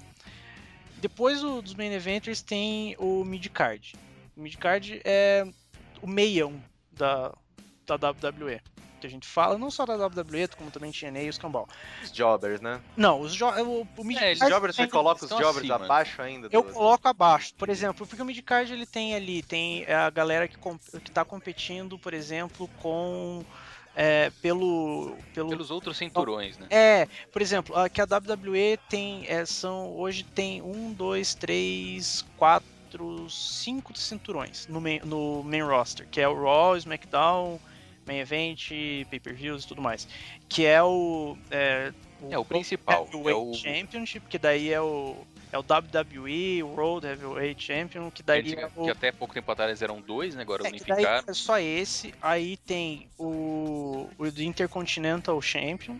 Depois 0.97 1.39
do- 1.39 1.61
dos 1.61 1.73
main 1.73 1.93
eventers 1.93 2.41
tem 2.41 2.97
o 2.99 3.23
mid-card. 3.23 3.95
O 4.35 4.41
mid-card 4.41 5.01
é 5.03 5.45
o 6.01 6.07
meião 6.07 6.61
da, 6.91 7.31
da 7.85 7.95
WWE. 7.95 8.59
Que 8.99 9.07
a 9.07 9.09
gente 9.09 9.27
fala, 9.27 9.57
não 9.57 9.69
só 9.69 9.85
da 9.85 9.95
WWE, 9.95 10.47
como 10.57 10.71
também 10.71 10.89
TNA 10.91 11.23
e 11.23 11.29
os 11.29 11.37
cambal. 11.37 11.67
Os 12.01 12.09
jobbers, 12.11 12.61
né? 12.61 12.79
Não, 12.95 13.19
os 13.19 13.33
jo 13.33 13.45
o, 13.47 13.81
o 13.81 13.87
Os 13.97 14.05
mid-card 14.05 14.39
jobbers, 14.49 14.75
você 14.77 14.87
coloca 14.87 15.25
os 15.25 15.29
jobbers 15.29 15.57
acima. 15.69 15.75
abaixo 15.75 16.21
ainda? 16.21 16.47
eu 16.51 16.63
do- 16.63 16.71
coloco 16.71 17.07
abaixo, 17.07 17.53
por 17.55 17.69
exemplo, 17.69 18.07
porque 18.07 18.21
o 18.21 18.25
midcard 18.25 18.71
ele 18.71 18.85
tem 18.85 19.13
ali, 19.13 19.43
tem 19.43 19.85
a 19.91 20.09
galera 20.09 20.47
que, 20.47 20.57
que 21.03 21.11
tá 21.11 21.25
competindo, 21.25 21.99
por 21.99 22.13
exemplo, 22.13 22.69
com 22.81 23.43
é, 23.93 24.31
pelo, 24.41 25.17
pelo 25.35 25.49
Pelos 25.49 25.69
outros 25.69 25.97
cinturões, 25.97 26.57
né? 26.57 26.65
é, 26.69 27.07
por 27.31 27.41
exemplo, 27.41 27.75
a, 27.77 27.89
que 27.89 27.99
a 28.01 28.05
WWE 28.05 28.79
tem 28.89 29.25
é, 29.27 29.45
são 29.45 29.91
hoje 29.97 30.23
tem 30.23 30.61
um, 30.61 30.93
dois, 30.93 31.35
três, 31.35 32.25
quatro, 32.37 32.67
cinco 33.29 33.97
cinturões 33.97 34.67
no 34.67 34.81
main, 34.81 34.99
no 35.03 35.43
main 35.43 35.61
roster, 35.61 36.07
que 36.09 36.19
é 36.21 36.27
o 36.27 36.33
Raw, 36.33 36.75
SmackDown, 36.77 37.59
Main 38.05 38.19
Event, 38.19 38.69
Pay-per-views 39.09 39.63
e 39.63 39.67
tudo 39.67 39.81
mais, 39.81 40.07
que 40.49 40.65
é 40.65 40.81
o 40.83 41.37
é, 41.49 41.93
É 42.29 42.37
o 42.37 42.45
principal. 42.45 43.07
É 43.11 43.15
Heavyweight 43.15 43.39
o, 43.39 43.53
Championship, 43.53 44.27
que 44.27 44.37
daí 44.37 44.71
é 44.71 44.81
o 44.81 45.15
é 45.51 45.57
o 45.57 45.61
WWE, 45.61 46.63
o 46.63 46.67
World 46.69 47.05
Heavyweight 47.05 47.63
Champion, 47.63 48.09
que 48.09 48.23
daí 48.23 48.55
é 48.55 48.69
o 48.75 48.85
que 48.85 48.89
até 48.89 49.11
pouco 49.11 49.35
tempo 49.35 49.51
atrás 49.51 49.83
eram 49.83 50.01
dois, 50.01 50.35
né? 50.35 50.41
Agora 50.41 50.65
é, 50.65 50.69
unificaram. 50.69 51.23
é 51.27 51.33
só 51.33 51.59
esse. 51.59 52.11
Aí 52.19 52.57
tem 52.57 53.07
o, 53.19 54.09
o 54.17 54.25
Intercontinental 54.25 55.39
Champion, 55.39 55.95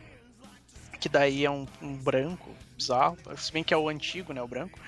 que 0.99 1.07
daí 1.07 1.45
é 1.45 1.51
um, 1.51 1.67
um 1.83 1.95
branco 1.95 2.49
bizarro, 2.75 3.15
se 3.37 3.51
bem 3.51 3.63
que 3.63 3.73
é 3.73 3.77
o 3.77 3.89
antigo, 3.89 4.33
né, 4.33 4.41
o 4.41 4.47
branco. 4.47 4.79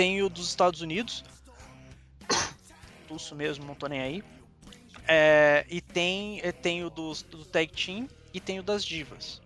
Tem 0.00 0.22
o 0.22 0.30
dos 0.30 0.48
Estados 0.48 0.80
Unidos, 0.80 1.22
pulso 3.06 3.34
mesmo, 3.34 3.66
não 3.66 3.74
tô 3.74 3.86
nem 3.86 4.00
aí. 4.00 4.24
É, 5.06 5.66
e 5.68 5.82
tem, 5.82 6.40
é, 6.42 6.52
tem 6.52 6.82
o 6.82 6.88
dos, 6.88 7.20
do 7.20 7.44
Tag 7.44 7.70
Team 7.70 8.08
e 8.32 8.40
tem 8.40 8.58
o 8.58 8.62
das 8.62 8.82
Divas. 8.82 9.42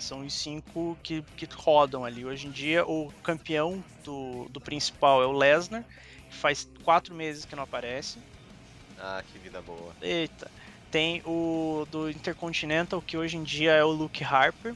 São 0.00 0.24
os 0.24 0.32
cinco 0.32 0.96
que, 1.02 1.20
que 1.36 1.46
rodam 1.54 2.02
ali. 2.02 2.24
Hoje 2.24 2.46
em 2.46 2.50
dia, 2.50 2.86
o 2.86 3.12
campeão 3.22 3.84
do, 4.02 4.48
do 4.48 4.58
principal 4.58 5.22
é 5.22 5.26
o 5.26 5.32
Lesnar, 5.32 5.84
que 6.30 6.34
faz 6.34 6.66
quatro 6.82 7.14
meses 7.14 7.44
que 7.44 7.54
não 7.54 7.64
aparece. 7.64 8.18
Ah, 8.98 9.22
que 9.30 9.38
vida 9.38 9.60
boa. 9.60 9.94
Eita. 10.00 10.50
Tem 10.90 11.20
o 11.26 11.86
do 11.90 12.08
Intercontinental, 12.08 13.02
que 13.02 13.18
hoje 13.18 13.36
em 13.36 13.42
dia 13.42 13.72
é 13.72 13.84
o 13.84 13.90
Luke 13.90 14.24
Harper, 14.24 14.74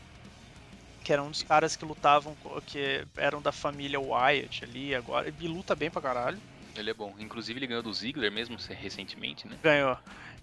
que 1.08 1.12
era 1.14 1.22
um 1.22 1.30
dos 1.30 1.42
caras 1.42 1.74
que 1.74 1.86
lutavam, 1.86 2.36
que 2.66 3.02
eram 3.16 3.40
da 3.40 3.50
família 3.50 3.98
Wyatt 3.98 4.62
ali 4.62 4.94
agora, 4.94 5.32
e 5.40 5.48
luta 5.48 5.74
bem 5.74 5.90
pra 5.90 6.02
caralho. 6.02 6.38
Ele 6.76 6.90
é 6.90 6.92
bom. 6.92 7.14
Inclusive 7.18 7.58
ele 7.58 7.66
ganhou 7.66 7.82
do 7.82 7.94
Ziggler 7.94 8.30
mesmo 8.30 8.58
recentemente, 8.68 9.48
né? 9.48 9.56
Ganhou. 9.62 9.96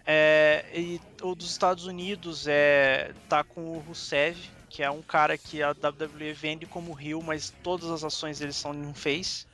É, 0.04 0.66
e 0.74 1.00
o 1.22 1.36
dos 1.36 1.52
Estados 1.52 1.86
Unidos 1.86 2.48
é 2.48 3.14
tá 3.30 3.44
com 3.44 3.62
o 3.74 3.80
Rusev, 3.82 4.40
que 4.68 4.82
é 4.82 4.90
um 4.90 5.04
cara 5.04 5.38
que 5.38 5.62
a 5.62 5.70
WWE 5.70 6.34
vende 6.34 6.66
como 6.66 7.00
heel, 7.00 7.22
mas 7.22 7.54
todas 7.62 7.92
as 7.92 8.04
ações 8.04 8.40
dele 8.40 8.52
são 8.52 8.74
em 8.74 8.88
um 8.88 8.94
face. 8.96 9.46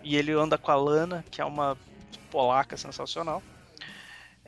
E 0.00 0.14
ele 0.14 0.30
anda 0.30 0.56
com 0.56 0.70
a 0.70 0.76
Lana, 0.76 1.24
que 1.28 1.40
é 1.40 1.44
uma 1.44 1.76
polaca 2.30 2.76
sensacional. 2.76 3.42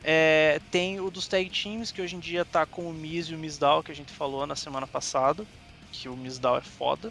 É, 0.04 0.60
tem 0.70 1.00
o 1.00 1.10
dos 1.10 1.26
tag 1.26 1.50
teams, 1.50 1.90
que 1.90 2.00
hoje 2.00 2.14
em 2.14 2.20
dia 2.20 2.44
tá 2.44 2.64
com 2.64 2.88
o 2.88 2.92
Miz 2.92 3.26
e 3.26 3.34
o 3.34 3.38
Misdal, 3.38 3.82
que 3.82 3.90
a 3.90 3.94
gente 3.96 4.12
falou 4.12 4.46
na 4.46 4.54
semana 4.54 4.86
passada, 4.86 5.44
que 5.92 6.08
o 6.08 6.16
Misdal 6.16 6.56
é 6.56 6.62
foda. 6.62 7.10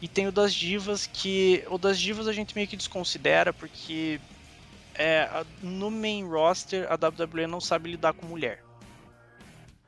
E 0.00 0.06
tem 0.06 0.26
o 0.26 0.32
das 0.32 0.54
divas, 0.54 1.06
que 1.06 1.64
o 1.68 1.78
das 1.78 1.98
divas 1.98 2.28
a 2.28 2.32
gente 2.32 2.54
meio 2.54 2.68
que 2.68 2.76
desconsidera, 2.76 3.52
porque 3.52 4.20
é, 4.94 5.22
a- 5.22 5.44
no 5.62 5.90
main 5.90 6.24
roster 6.24 6.86
a 6.90 6.96
WWE 6.96 7.46
não 7.46 7.60
sabe 7.60 7.90
lidar 7.90 8.12
com 8.12 8.26
mulher. 8.26 8.62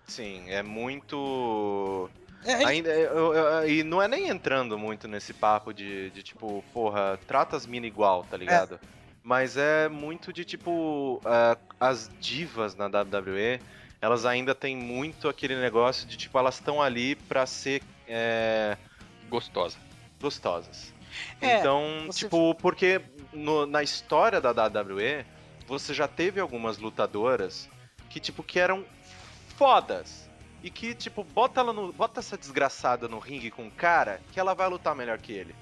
Sim, 0.07 0.49
é 0.49 0.63
muito. 0.63 2.11
É, 2.45 2.55
Ainda, 2.65 2.91
eu- 2.95 3.35
eu- 3.35 3.69
e 3.69 3.83
não 3.83 4.01
é 4.01 4.09
nem 4.09 4.29
entrando 4.29 4.79
muito 4.79 5.07
nesse 5.07 5.35
papo 5.35 5.73
de, 5.73 6.11
de 6.11 6.23
tipo, 6.23 6.63
porra, 6.73 7.19
trata 7.27 7.57
as 7.57 7.67
minas 7.67 7.89
igual, 7.89 8.25
tá 8.25 8.37
ligado? 8.37 8.81
Mas 9.23 9.57
é 9.57 9.89
muito 9.89 10.33
de 10.33 10.45
tipo, 10.45 11.21
ah, 11.25 11.59
as 11.79 12.09
divas 12.19 12.75
na 12.75 12.89
WWE, 12.89 13.61
elas 14.01 14.25
ainda 14.25 14.55
têm 14.55 14.77
muito 14.77 15.29
aquele 15.29 15.57
negócio 15.57 16.09
de 16.09 16.17
tipo, 16.17 16.39
elas 16.39 16.55
estão 16.55 16.81
ali 16.81 17.15
pra 17.15 17.45
ser 17.45 17.83
é, 18.09 18.77
Gostosa. 19.29 19.77
gostosas. 20.21 20.93
É, 21.41 21.59
então, 21.59 22.05
você- 22.07 22.21
tipo, 22.21 22.55
porque 22.57 23.01
no- 23.33 23.67
na 23.67 23.83
história 23.83 24.41
da 24.41 24.51
WWE, 24.53 25.25
você 25.67 25.93
já 25.95 26.09
teve 26.09 26.41
algumas 26.41 26.79
lutadoras 26.79 27.69
que, 28.11 28.19
tipo, 28.21 28.43
que 28.43 28.59
eram 28.59 28.85
fodas. 29.57 30.29
E 30.63 30.71
que, 30.71 30.93
tipo, 30.95 31.23
bota 31.23 31.61
ela 31.61 31.73
no. 31.73 31.93
Bota 31.93 32.19
essa 32.19 32.37
desgraçada 32.37 33.07
no 33.07 33.19
ringue 33.21 33.49
com 33.51 33.63
um 33.65 33.71
cara 33.71 34.21
que 34.33 34.41
ela 34.41 34.55
vai 34.55 34.69
lutar 34.69 34.95
melhor 34.95 35.19
que 35.19 35.33
ele. 35.33 35.55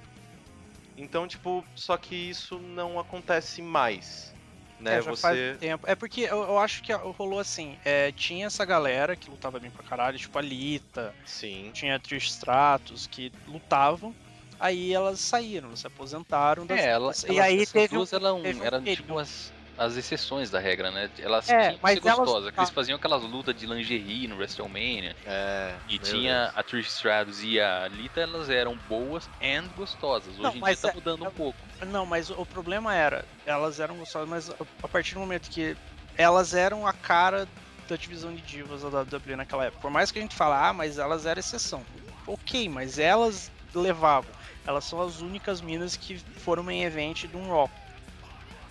Então, 0.96 1.28
tipo, 1.28 1.62
só 1.74 1.96
que 1.98 2.14
isso 2.14 2.58
não 2.58 2.98
acontece 2.98 3.60
mais. 3.60 4.34
Né? 4.78 4.96
É, 4.98 5.02
já 5.02 5.10
você. 5.10 5.22
faz 5.22 5.58
tempo. 5.58 5.86
É 5.86 5.94
porque 5.94 6.22
eu, 6.22 6.42
eu 6.42 6.58
acho 6.58 6.82
que 6.82 6.92
rolou 6.92 7.38
assim, 7.38 7.78
é, 7.84 8.12
tinha 8.12 8.46
essa 8.46 8.64
galera 8.64 9.16
que 9.16 9.30
lutava 9.30 9.58
bem 9.58 9.70
pra 9.70 9.82
caralho, 9.82 10.18
tipo 10.18 10.38
a 10.38 10.42
Lita, 10.42 11.14
Sim. 11.24 11.70
tinha 11.72 11.96
a 11.96 11.98
Trish 11.98 12.26
Stratus, 12.30 13.06
que 13.06 13.32
lutavam, 13.46 14.14
aí 14.60 14.92
elas 14.92 15.20
saíram, 15.20 15.74
se 15.74 15.86
aposentaram 15.86 16.66
das 16.66 16.78
É, 16.80 16.88
ela, 16.90 17.06
lutas. 17.06 17.24
elas, 17.24 17.36
e 17.36 17.40
aí 17.40 17.62
essas 17.62 17.72
teve 17.72 17.94
um- 17.94 17.98
duas 17.98 18.12
eram, 18.12 18.42
teve 18.42 18.60
um 18.60 18.64
eram 18.64 18.82
período. 18.84 19.00
tipo 19.06 19.18
as, 19.18 19.52
as 19.78 19.96
exceções 19.96 20.50
da 20.50 20.58
regra, 20.58 20.90
né? 20.90 21.10
Elas 21.18 21.48
É, 21.48 21.58
tinham 21.60 21.74
que 21.74 21.80
mas 21.82 21.98
ser 22.00 22.06
elas- 22.08 22.18
gostosas. 22.18 22.50
que 22.54 22.58
Eles 22.60 22.70
ah. 22.70 22.72
faziam 22.72 22.96
aquelas 22.96 23.22
lutas 23.22 23.54
de 23.54 23.66
lingerie 23.66 24.26
no 24.26 24.36
WrestleMania. 24.36 25.14
É. 25.26 25.74
E 25.88 25.98
tinha 25.98 26.44
Deus. 26.44 26.52
a 26.56 26.62
Trish 26.62 26.88
Stratus 26.88 27.42
e 27.42 27.60
a 27.60 27.86
Lita, 27.88 28.20
elas 28.20 28.48
eram 28.48 28.76
boas 28.88 29.28
e 29.40 29.60
gostosas. 29.76 30.32
Hoje 30.34 30.42
Não, 30.42 30.50
em 30.56 30.62
dia 30.62 30.76
tá 30.76 30.88
é- 30.88 30.94
mudando 30.94 31.24
um 31.26 31.30
pouco. 31.30 31.58
Não, 31.86 32.06
mas 32.06 32.30
o 32.30 32.46
problema 32.46 32.94
era, 32.94 33.24
elas 33.44 33.78
eram 33.80 33.96
gostosas, 33.96 34.28
mas 34.28 34.50
a- 34.50 34.88
partir 34.88 35.14
do 35.14 35.20
momento 35.20 35.50
que 35.50 35.76
elas 36.16 36.54
eram 36.54 36.86
a 36.86 36.92
cara 36.92 37.46
da 37.88 37.96
divisão 37.96 38.34
de 38.34 38.40
divas 38.42 38.82
da 38.82 38.88
WWE 38.88 39.36
naquela 39.36 39.66
época. 39.66 39.82
Por 39.82 39.90
mais 39.90 40.10
que 40.10 40.18
a 40.18 40.22
gente 40.22 40.34
fale, 40.34 40.54
ah, 40.54 40.72
mas 40.72 40.98
elas 40.98 41.26
eram 41.26 41.38
exceção. 41.38 41.84
Ok, 42.26 42.68
mas 42.68 42.98
elas 42.98 43.50
levavam. 43.74 44.30
Elas 44.66 44.84
são 44.84 45.00
as 45.00 45.20
únicas 45.20 45.60
minas 45.60 45.96
que 45.96 46.18
foram 46.38 46.62
main 46.64 46.82
event 46.82 47.26
de 47.26 47.36
um 47.36 47.48
Raw. 47.48 47.70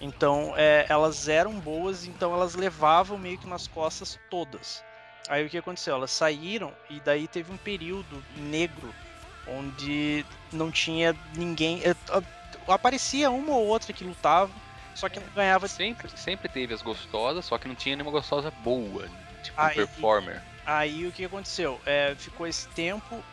Então, 0.01 0.53
é, 0.57 0.85
elas 0.89 1.27
eram 1.27 1.53
boas, 1.59 2.05
então 2.05 2.33
elas 2.33 2.55
levavam 2.55 3.17
meio 3.17 3.37
que 3.37 3.47
nas 3.47 3.67
costas 3.67 4.19
todas. 4.29 4.83
Aí 5.27 5.45
o 5.45 5.49
que 5.49 5.57
aconteceu? 5.57 5.95
Elas 5.95 6.11
saíram 6.11 6.71
e 6.89 6.99
daí 6.99 7.27
teve 7.27 7.51
um 7.51 7.57
período 7.57 8.23
negro 8.37 8.93
onde 9.47 10.25
não 10.51 10.69
tinha 10.71 11.15
ninguém. 11.35 11.81
é, 11.83 11.95
Aparecia 12.67 13.29
uma 13.29 13.53
ou 13.53 13.67
outra 13.67 13.93
que 13.93 14.03
lutava, 14.03 14.51
só 14.93 15.07
que 15.07 15.19
não 15.19 15.27
ganhava. 15.35 15.67
Sempre, 15.67 16.09
sempre 16.15 16.49
teve 16.49 16.73
as 16.73 16.81
gostosas, 16.81 17.45
só 17.45 17.57
que 17.57 17.67
não 17.67 17.75
tinha 17.75 17.95
nenhuma 17.95 18.11
gostosa 18.11 18.51
boa. 18.63 19.07
Tipo, 19.43 19.61
Aí- 19.61 19.75
performer. 19.75 20.41
Aí 20.65 21.05
o 21.05 21.11
que 21.11 21.23
aconteceu? 21.25 21.79
É, 21.85 22.15
ficou 22.17 22.47
esse 22.47 22.67
tempo, 22.69 23.23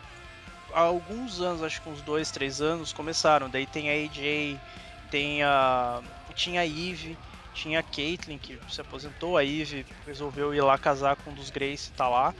há 0.71 0.81
alguns 0.81 1.41
anos, 1.41 1.63
acho 1.63 1.81
que 1.81 1.89
uns 1.89 2.01
dois, 2.03 2.29
três 2.29 2.61
anos, 2.61 2.93
começaram. 2.93 3.49
Daí 3.49 3.65
tem 3.65 3.89
a 3.89 3.93
AJ, 3.93 4.59
tem 5.09 5.41
a. 5.41 6.01
Tinha 6.35 6.61
a 6.61 6.65
Eve, 6.65 7.17
tinha 7.53 7.79
a 7.79 7.83
Caitlyn 7.83 8.37
que 8.37 8.59
se 8.69 8.81
aposentou, 8.81 9.37
a 9.37 9.43
Eve 9.43 9.85
resolveu 10.05 10.53
ir 10.53 10.61
lá 10.61 10.77
casar 10.77 11.15
com 11.15 11.31
um 11.31 11.33
dos 11.33 11.49
Grace 11.49 11.89
e 11.89 11.93
tá 11.93 12.07
lá. 12.07 12.33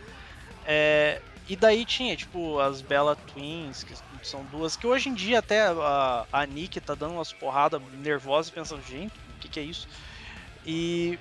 É, 0.66 1.22
e 1.48 1.56
daí 1.56 1.86
tinha, 1.86 2.16
tipo, 2.16 2.60
as 2.60 2.82
Bella 2.82 3.16
Twins, 3.16 3.84
que 3.84 3.94
são 4.24 4.44
duas, 4.46 4.76
que 4.76 4.88
hoje 4.88 5.10
em 5.10 5.14
dia 5.14 5.40
até 5.40 5.62
a, 5.62 6.26
a 6.32 6.46
Nick 6.46 6.80
tá 6.80 6.96
dando 6.96 7.16
umas 7.16 7.34
porradas 7.34 7.82
nervosas 7.94 8.50
pensando, 8.50 8.82
gente, 8.88 9.14
o 9.14 9.40
que, 9.40 9.50
que 9.50 9.60
é 9.60 9.64
isso? 9.64 9.88
E 10.66 11.20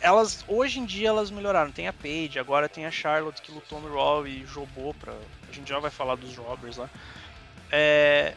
elas 0.00 0.44
hoje 0.46 0.78
em 0.78 0.84
dia 0.84 1.08
elas 1.08 1.30
melhoraram. 1.30 1.72
Tem 1.72 1.88
a 1.88 1.92
Paige, 1.92 2.38
agora 2.38 2.68
tem 2.68 2.84
a 2.84 2.90
Charlotte 2.90 3.40
que 3.40 3.50
lutou 3.50 3.80
no 3.80 3.94
Raw 3.94 4.26
e 4.26 4.44
jogou 4.44 4.92
pra. 4.92 5.14
A 5.48 5.52
gente 5.52 5.68
já 5.68 5.78
vai 5.78 5.90
falar 5.90 6.16
dos 6.16 6.30
jobbers 6.32 6.76
lá. 6.76 6.90
É, 7.72 8.34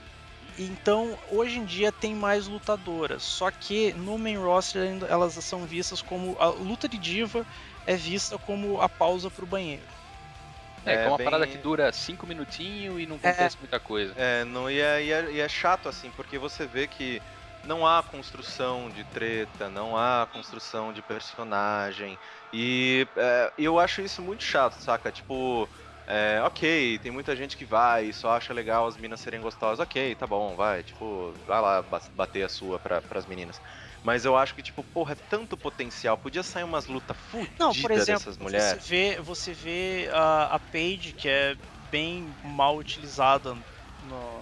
então 0.57 1.17
hoje 1.29 1.57
em 1.57 1.65
dia 1.65 1.91
tem 1.91 2.15
mais 2.15 2.47
lutadoras. 2.47 3.23
Só 3.23 3.51
que 3.51 3.93
no 3.93 4.17
main 4.17 4.37
roster 4.37 4.97
elas 5.09 5.33
são 5.43 5.65
vistas 5.65 6.01
como. 6.01 6.35
A 6.39 6.47
luta 6.47 6.87
de 6.87 6.97
diva 6.97 7.45
é 7.85 7.95
vista 7.95 8.37
como 8.37 8.81
a 8.81 8.89
pausa 8.89 9.29
pro 9.29 9.45
banheiro. 9.45 9.83
É, 10.85 10.95
que 10.97 11.03
é 11.03 11.07
uma 11.07 11.17
bem- 11.17 11.25
parada 11.25 11.45
que 11.45 11.57
dura 11.57 11.91
cinco 11.91 12.25
minutinhos 12.25 12.99
e 12.99 13.05
não 13.05 13.17
acontece 13.17 13.57
muita 13.59 13.79
coisa. 13.79 14.13
É, 14.15 14.45
não, 14.45 14.69
e, 14.69 14.79
é, 14.79 15.03
e, 15.03 15.11
é, 15.11 15.31
e 15.33 15.39
é 15.39 15.49
chato, 15.49 15.89
assim, 15.89 16.09
porque 16.11 16.37
você 16.37 16.65
vê 16.65 16.87
que 16.87 17.21
não 17.65 17.85
há 17.85 18.01
construção 18.01 18.89
de 18.89 19.03
treta, 19.03 19.69
não 19.69 19.97
há 19.97 20.27
construção 20.31 20.93
de 20.93 21.01
personagem. 21.01 22.17
E 22.53 23.05
é, 23.17 23.51
eu 23.57 23.77
acho 23.77 24.01
isso 24.01 24.21
muito 24.21 24.43
chato, 24.43 24.79
saca? 24.79 25.11
Tipo, 25.11 25.67
é, 26.07 26.41
ok, 26.43 26.99
tem 26.99 27.11
muita 27.11 27.35
gente 27.35 27.57
que 27.57 27.65
vai 27.65 28.05
e 28.05 28.13
só 28.13 28.31
acha 28.31 28.53
legal 28.53 28.87
as 28.87 28.97
minas 28.97 29.19
serem 29.19 29.41
gostosas. 29.41 29.79
Ok, 29.79 30.15
tá 30.15 30.25
bom, 30.25 30.55
vai, 30.55 30.81
tipo, 30.81 31.33
vai 31.45 31.61
lá 31.61 31.81
ba- 31.81 32.01
bater 32.15 32.43
a 32.43 32.49
sua 32.49 32.79
pra, 32.79 33.01
pras 33.01 33.25
meninas. 33.25 33.61
Mas 34.03 34.23
eu 34.23 34.37
acho 34.37 34.55
que, 34.55 34.63
tipo, 34.63 34.83
porra, 34.83 35.13
é 35.13 35.15
tanto 35.15 35.57
potencial. 35.57 36.17
Podia 36.17 36.43
sair 36.43 36.63
umas 36.63 36.87
lutas 36.87 37.17
fudidas 37.17 38.05
dessas 38.07 38.37
mulheres. 38.37 38.83
você 38.83 38.89
vê, 38.89 39.21
você 39.21 39.53
vê 39.53 40.09
a, 40.13 40.55
a 40.55 40.59
Paige, 40.59 41.13
que 41.13 41.27
é 41.27 41.55
bem 41.91 42.33
mal 42.43 42.77
utilizada 42.77 43.53
no, 44.01 44.41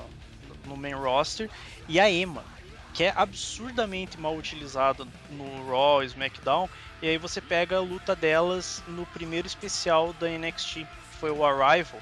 no 0.66 0.78
main 0.78 0.94
roster, 0.94 1.50
e 1.88 2.00
a 2.00 2.10
Emma, 2.10 2.46
que 2.94 3.04
é 3.04 3.14
absurdamente 3.16 4.20
mal 4.20 4.36
utilizada 4.36 5.06
no 5.30 5.68
Raw, 5.68 6.04
SmackDown, 6.04 6.68
e 7.02 7.08
aí 7.08 7.18
você 7.18 7.42
pega 7.42 7.78
a 7.78 7.82
luta 7.82 8.16
delas 8.16 8.82
no 8.88 9.06
primeiro 9.06 9.48
especial 9.48 10.14
da 10.14 10.30
NXT, 10.30 10.88
foi 11.26 11.32
o 11.32 11.44
Arrival. 11.44 12.00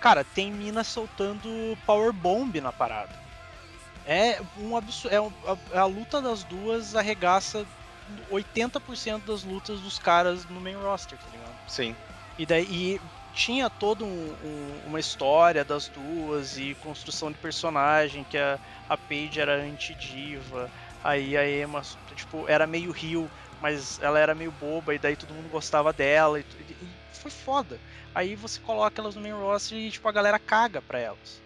Cara, 0.00 0.24
tem 0.24 0.50
mina 0.50 0.82
soltando 0.82 1.76
Powerbomb 1.86 2.58
na 2.60 2.72
parada. 2.72 3.12
É 4.06 4.40
um 4.58 4.76
absurdo. 4.76 5.14
É 5.14 5.20
um- 5.20 5.32
a, 5.74 5.80
a 5.80 5.84
luta 5.84 6.20
das 6.22 6.42
duas 6.42 6.96
arregaça 6.96 7.66
80% 8.30 9.26
das 9.26 9.42
lutas 9.44 9.80
dos 9.80 9.98
caras 9.98 10.46
no 10.46 10.60
main 10.60 10.74
roster, 10.74 11.18
tá 11.18 11.30
ligado? 11.30 11.54
Sim. 11.68 11.94
E 12.38 12.46
daí 12.46 12.64
e 12.70 13.00
tinha 13.34 13.68
toda 13.70 14.04
um- 14.04 14.34
um- 14.42 14.80
uma 14.86 14.98
história 14.98 15.64
das 15.64 15.88
duas 15.88 16.56
e 16.58 16.74
construção 16.82 17.30
de 17.30 17.38
personagem, 17.38 18.24
que 18.24 18.36
a, 18.38 18.58
a 18.88 18.96
Paige 18.96 19.38
era 19.40 19.54
anti-diva, 19.62 20.70
aí 21.04 21.36
a 21.36 21.48
Emma, 21.48 21.82
tipo, 22.14 22.48
era 22.48 22.66
meio 22.66 22.90
rio, 22.90 23.30
mas 23.60 23.98
ela 24.02 24.18
era 24.18 24.34
meio 24.34 24.50
boba, 24.52 24.94
e 24.94 24.98
daí 24.98 25.14
todo 25.16 25.32
mundo 25.32 25.48
gostava 25.48 25.92
dela, 25.92 26.40
e 26.40 26.44
foi 27.18 27.30
foda. 27.30 27.80
Aí 28.14 28.34
você 28.36 28.60
coloca 28.60 29.00
elas 29.00 29.14
no 29.16 29.22
main 29.22 29.32
roster 29.32 29.78
e, 29.78 29.90
tipo, 29.92 30.08
a 30.08 30.12
galera 30.12 30.38
caga 30.38 30.82
pra 30.82 30.98
elas. 30.98 31.42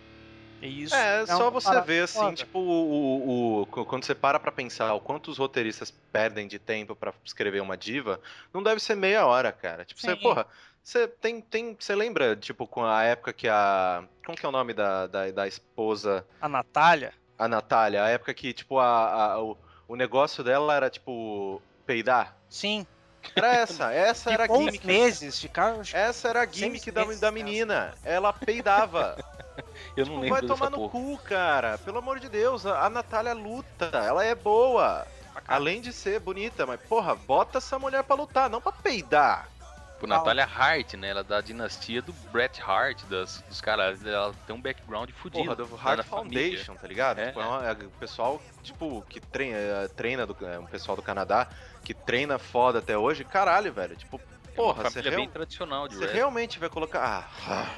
E 0.60 0.82
isso 0.82 0.94
É, 0.94 1.26
só 1.26 1.50
uma 1.50 1.50
você 1.50 1.80
ver, 1.80 2.04
assim, 2.04 2.32
foda. 2.32 2.34
tipo, 2.34 2.58
o, 2.58 3.60
o- 3.60 3.62
o- 3.62 3.86
quando 3.86 4.04
você 4.04 4.14
para 4.14 4.40
pra 4.40 4.50
pensar 4.52 4.94
o 4.94 5.00
quanto 5.00 5.30
os 5.30 5.36
roteiristas 5.38 5.90
perdem 5.90 6.46
de 6.48 6.58
tempo 6.58 6.96
pra 6.96 7.12
escrever 7.24 7.60
uma 7.60 7.76
diva, 7.76 8.20
não 8.54 8.62
deve 8.62 8.80
ser 8.80 8.94
meia 8.94 9.26
hora, 9.26 9.52
cara. 9.52 9.84
Tipo, 9.84 10.00
você, 10.00 10.14
Sim. 10.14 10.16
porra, 10.16 10.46
você 10.82 11.06
tem, 11.08 11.42
tem, 11.42 11.74
você 11.78 11.94
lembra, 11.94 12.34
tipo, 12.36 12.66
com 12.66 12.84
a 12.84 13.02
época 13.04 13.32
que 13.34 13.48
a, 13.48 14.08
como 14.24 14.38
que 14.38 14.46
é 14.46 14.48
o 14.48 14.52
nome 14.52 14.72
da, 14.72 15.06
da, 15.06 15.30
da 15.30 15.46
esposa, 15.46 16.26
A 16.40 16.48
Natália, 16.48 17.12
a 17.38 17.48
Natália, 17.48 18.04
a 18.04 18.08
época 18.10 18.34
que, 18.34 18.52
tipo, 18.52 18.78
a, 18.78 19.32
a- 19.34 19.42
o, 19.42 19.58
o 19.88 19.96
negócio 19.96 20.42
dela 20.44 20.74
era, 20.74 20.90
tipo, 20.90 21.64
peidar? 21.84 22.36
sim, 22.48 22.86
Era 23.34 23.54
essa, 23.54 23.92
essa 23.94 24.30
era 24.32 24.44
a 24.44 24.46
gimmick. 24.46 24.86
meses, 24.86 25.40
ficaram 25.40 25.80
Essa 25.92 26.28
era 26.28 26.42
a 26.42 26.46
gimmick 26.46 26.90
da, 26.90 27.04
meses, 27.04 27.20
da 27.20 27.30
menina. 27.30 27.94
Ela 28.04 28.32
peidava. 28.32 29.16
Eu 29.96 30.04
não 30.06 30.20
Tipo, 30.20 30.20
lembro 30.20 30.28
vai 30.30 30.40
dessa 30.42 30.54
tomar 30.54 30.70
no 30.70 30.76
porra. 30.76 30.90
cu, 30.90 31.18
cara. 31.24 31.78
Pelo 31.78 31.98
amor 31.98 32.20
de 32.20 32.28
Deus, 32.28 32.66
a 32.66 32.84
a 32.86 32.90
Natália 32.90 33.32
luta. 33.32 33.86
Ela 33.92 34.24
é 34.24 34.34
boa. 34.34 35.06
Além 35.48 35.80
de 35.80 35.92
ser 35.92 36.20
bonita, 36.20 36.66
mas 36.66 36.80
porra, 36.80 37.14
bota 37.14 37.58
essa 37.58 37.78
mulher 37.78 38.02
pra 38.02 38.16
lutar, 38.16 38.50
não 38.50 38.60
pra 38.60 38.72
peidar. 38.72 39.48
Tipo, 39.94 40.06
Natália 40.08 40.44
Hart, 40.44 40.92
né? 40.94 41.08
Ela 41.08 41.20
é 41.20 41.24
da 41.24 41.40
dinastia 41.40 42.02
do 42.02 42.12
Bret 42.30 42.60
Hart, 42.60 43.02
das, 43.04 43.40
dos 43.48 43.62
caras. 43.62 44.04
Ela 44.04 44.34
tem 44.46 44.54
um 44.54 44.60
background 44.60 45.08
fudido. 45.12 45.42
Porra, 45.44 45.56
do 45.56 45.74
Hard 45.74 45.96
da 45.98 46.04
família. 46.04 46.42
Foundation, 46.58 46.74
tá 46.76 46.86
ligado? 46.86 47.18
É, 47.18 47.28
Tipo, 47.28 47.40
é 47.40 47.46
uma- 47.46 47.66
é 47.66 47.72
o 47.72 47.90
pessoal, 47.92 48.42
tipo, 48.62 49.02
que 49.08 49.20
treina, 49.20 49.56
é, 49.56 49.88
treina 49.88 50.26
do, 50.26 50.36
é 50.46 50.58
um 50.58 50.66
pessoal 50.66 50.96
do 50.96 51.02
Canadá, 51.02 51.48
que 51.86 51.94
treina 51.94 52.36
foda 52.36 52.80
até 52.80 52.98
hoje. 52.98 53.22
Caralho, 53.22 53.72
velho. 53.72 53.94
Tipo, 53.94 54.20
É 54.48 54.50
porra, 54.56 54.82
você, 54.82 54.90
família 54.90 55.10
real- 55.10 55.20
bem 55.22 55.28
tradicional 55.30 55.86
de 55.86 55.94
você 55.94 56.06
realmente 56.06 56.58
vai 56.58 56.68
colocar. 56.68 57.30
Ah, 57.46 57.70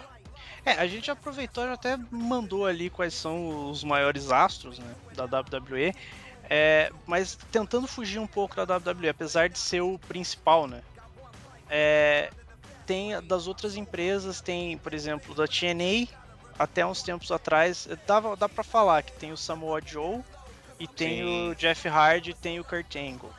É, 0.65 0.73
a 0.73 0.87
gente 0.87 1.11
aproveitou 1.11 1.67
e 1.67 1.73
até 1.73 1.99
mandou 2.11 2.65
ali 2.65 2.89
quais 2.89 3.13
são 3.13 3.71
os 3.71 3.85
maiores 3.85 4.31
astros 4.33 4.79
né, 4.79 4.95
da 5.15 5.25
WWE, 5.27 5.95
é, 6.49 6.91
mas 7.07 7.39
tentando 7.53 7.87
fugir 7.87 8.19
um 8.19 8.27
pouco 8.27 8.57
da 8.57 8.77
WWE, 8.79 9.11
apesar 9.11 9.51
de 9.51 9.59
ser 9.59 9.83
o 9.83 9.99
principal, 9.99 10.67
né? 10.67 10.83
É, 11.69 12.31
tem 12.87 13.21
das 13.23 13.47
outras 13.47 13.77
empresas, 13.77 14.41
tem, 14.41 14.79
por 14.79 14.95
exemplo, 14.95 15.35
da 15.35 15.47
TNA, 15.47 16.09
até 16.59 16.85
uns 16.85 17.03
tempos 17.03 17.31
atrás, 17.31 17.87
dava, 18.07 18.35
dá 18.37 18.49
pra 18.49 18.65
falar 18.65 19.03
que 19.03 19.13
tem 19.13 19.33
o 19.33 19.37
Samoa 19.37 19.83
Joe, 19.85 20.23
e 20.81 20.87
tem 20.89 21.23
Sim. 21.23 21.51
o 21.51 21.55
Jeff 21.55 21.87
Hardy, 21.89 22.31
e 22.31 22.35
tem 22.35 22.59
o 22.59 22.65
Kurt 22.65 22.97
Angle, 22.97 23.31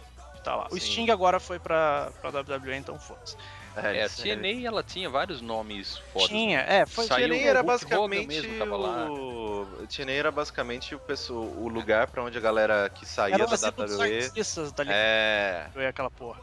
tá 0.49 0.55
lá. 0.55 0.67
O 0.71 0.79
Sim. 0.79 0.79
Sting 0.79 1.11
agora 1.11 1.39
foi 1.39 1.59
pra, 1.59 2.11
pra 2.21 2.31
WWE, 2.31 2.75
então 2.75 2.97
foda-se. 2.97 3.37
É, 3.75 3.81
a 3.81 3.93
é- 3.93 4.09
TNA 4.09 4.67
ela 4.67 4.83
tinha 4.83 5.09
vários 5.09 5.41
nomes 5.41 5.99
fodas. 6.11 6.27
Tinha, 6.27 6.59
é, 6.61 6.85
foi. 6.87 7.05
Saiu 7.05 7.27
TNA 7.29 7.35
o 7.35 7.47
era 7.47 7.63
basicamente 7.63 8.27
mesmo, 8.27 8.57
tava 8.57 8.75
lá. 8.75 9.11
o 9.11 9.87
TNA 9.87 10.11
era 10.11 10.31
basicamente 10.31 10.95
o, 10.95 10.99
pessoal, 10.99 11.43
o 11.43 11.67
lugar 11.67 12.07
pra 12.07 12.23
onde 12.23 12.37
a 12.37 12.41
galera 12.41 12.89
que 12.89 13.05
saía 13.05 13.35
Era 13.35 13.45
da 13.45 13.55
WWE 13.55 14.31
da 14.75 14.83
é 14.93 15.67
foi 15.71 15.85
aquela 15.85 16.09
porra. 16.09 16.41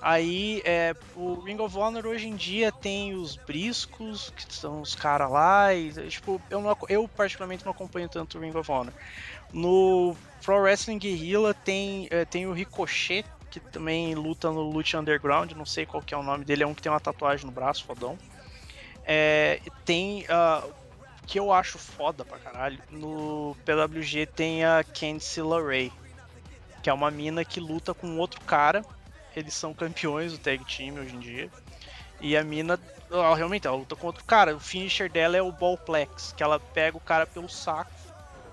Aí, 0.00 0.60
é, 0.64 0.94
o 1.14 1.40
Ring 1.40 1.58
of 1.58 1.76
Honor 1.76 2.06
hoje 2.06 2.28
em 2.28 2.36
dia 2.36 2.70
tem 2.70 3.14
os 3.14 3.34
briscos, 3.36 4.30
que 4.30 4.54
são 4.54 4.82
os 4.82 4.94
caras 4.94 5.30
lá, 5.30 5.74
e 5.74 5.90
tipo, 6.08 6.40
eu, 6.50 6.60
não, 6.60 6.76
eu 6.90 7.08
particularmente 7.08 7.64
não 7.64 7.72
acompanho 7.72 8.08
tanto 8.08 8.36
o 8.36 8.40
Ring 8.40 8.54
of 8.54 8.70
Honor. 8.70 8.92
No 9.52 10.14
Pro 10.44 10.60
Wrestling 10.60 10.98
Guerrilla 10.98 11.54
tem, 11.54 12.06
é, 12.10 12.24
tem 12.26 12.46
o 12.46 12.52
Ricochet, 12.52 13.24
que 13.50 13.60
também 13.60 14.14
luta 14.14 14.50
no 14.50 14.62
Lucha 14.62 14.98
Underground, 14.98 15.52
não 15.52 15.66
sei 15.66 15.86
qual 15.86 16.02
que 16.02 16.14
é 16.14 16.16
o 16.16 16.22
nome 16.22 16.44
dele, 16.44 16.62
é 16.62 16.66
um 16.66 16.74
que 16.74 16.82
tem 16.82 16.90
uma 16.90 17.00
tatuagem 17.00 17.46
no 17.46 17.52
braço, 17.52 17.84
fodão. 17.84 18.18
É, 19.04 19.60
tem, 19.84 20.24
ah, 20.28 20.64
que 21.26 21.38
eu 21.38 21.52
acho 21.52 21.78
foda 21.78 22.24
pra 22.24 22.38
caralho, 22.38 22.78
no 22.90 23.56
PWG 23.64 24.26
tem 24.26 24.64
a 24.64 24.84
Candice 24.84 25.40
LeRae, 25.40 25.92
que 26.82 26.90
é 26.90 26.92
uma 26.92 27.10
mina 27.10 27.44
que 27.44 27.60
luta 27.60 27.94
com 27.94 28.18
outro 28.18 28.40
cara, 28.42 28.84
eles 29.34 29.54
são 29.54 29.74
campeões 29.74 30.32
do 30.32 30.38
tag 30.38 30.64
team 30.64 30.96
hoje 30.96 31.14
em 31.14 31.20
dia. 31.20 31.50
E 32.20 32.36
a 32.36 32.42
mina, 32.42 32.80
ela, 33.10 33.36
realmente, 33.36 33.66
ela 33.66 33.76
luta 33.76 33.94
com 33.94 34.06
outro 34.06 34.24
cara. 34.24 34.56
O 34.56 34.60
finisher 34.60 35.10
dela 35.10 35.36
é 35.36 35.42
o 35.42 35.52
ballplex, 35.52 36.32
que 36.32 36.42
ela 36.42 36.58
pega 36.58 36.96
o 36.96 37.00
cara 37.00 37.26
pelo 37.26 37.48
saco 37.48 37.90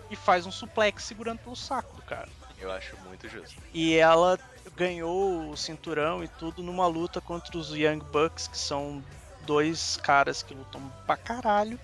e 0.09 0.15
faz 0.15 0.45
um 0.45 0.51
suplex 0.51 1.03
segurando 1.03 1.39
pelo 1.39 1.55
saco 1.55 1.95
do 1.95 2.01
cara. 2.01 2.27
eu 2.59 2.71
acho 2.71 2.97
muito 3.05 3.29
justo. 3.29 3.55
E 3.73 3.95
ela 3.95 4.37
ganhou 4.75 5.49
o 5.49 5.57
cinturão 5.57 6.23
e 6.23 6.27
tudo 6.27 6.63
numa 6.63 6.87
luta 6.87 7.21
contra 7.21 7.57
os 7.57 7.69
Young 7.69 7.99
Bucks, 8.11 8.47
que 8.47 8.57
são 8.57 9.03
dois 9.45 9.97
caras 9.97 10.41
que 10.41 10.53
lutam 10.53 10.81
pra 11.05 11.17
caralho. 11.17 11.79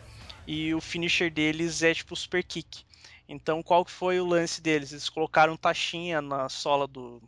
E 0.47 0.73
o 0.73 0.81
finisher 0.81 1.31
deles 1.31 1.83
é 1.83 1.93
tipo 1.93 2.15
super 2.15 2.43
kick. 2.43 2.83
Então 3.27 3.61
qual 3.61 3.85
que 3.85 3.91
foi 3.91 4.19
o 4.19 4.25
lance 4.25 4.61
deles? 4.61 4.91
Eles 4.91 5.09
colocaram 5.09 5.55
taxinha 5.55 6.21
na 6.21 6.49
sola 6.49 6.87
do, 6.87 7.21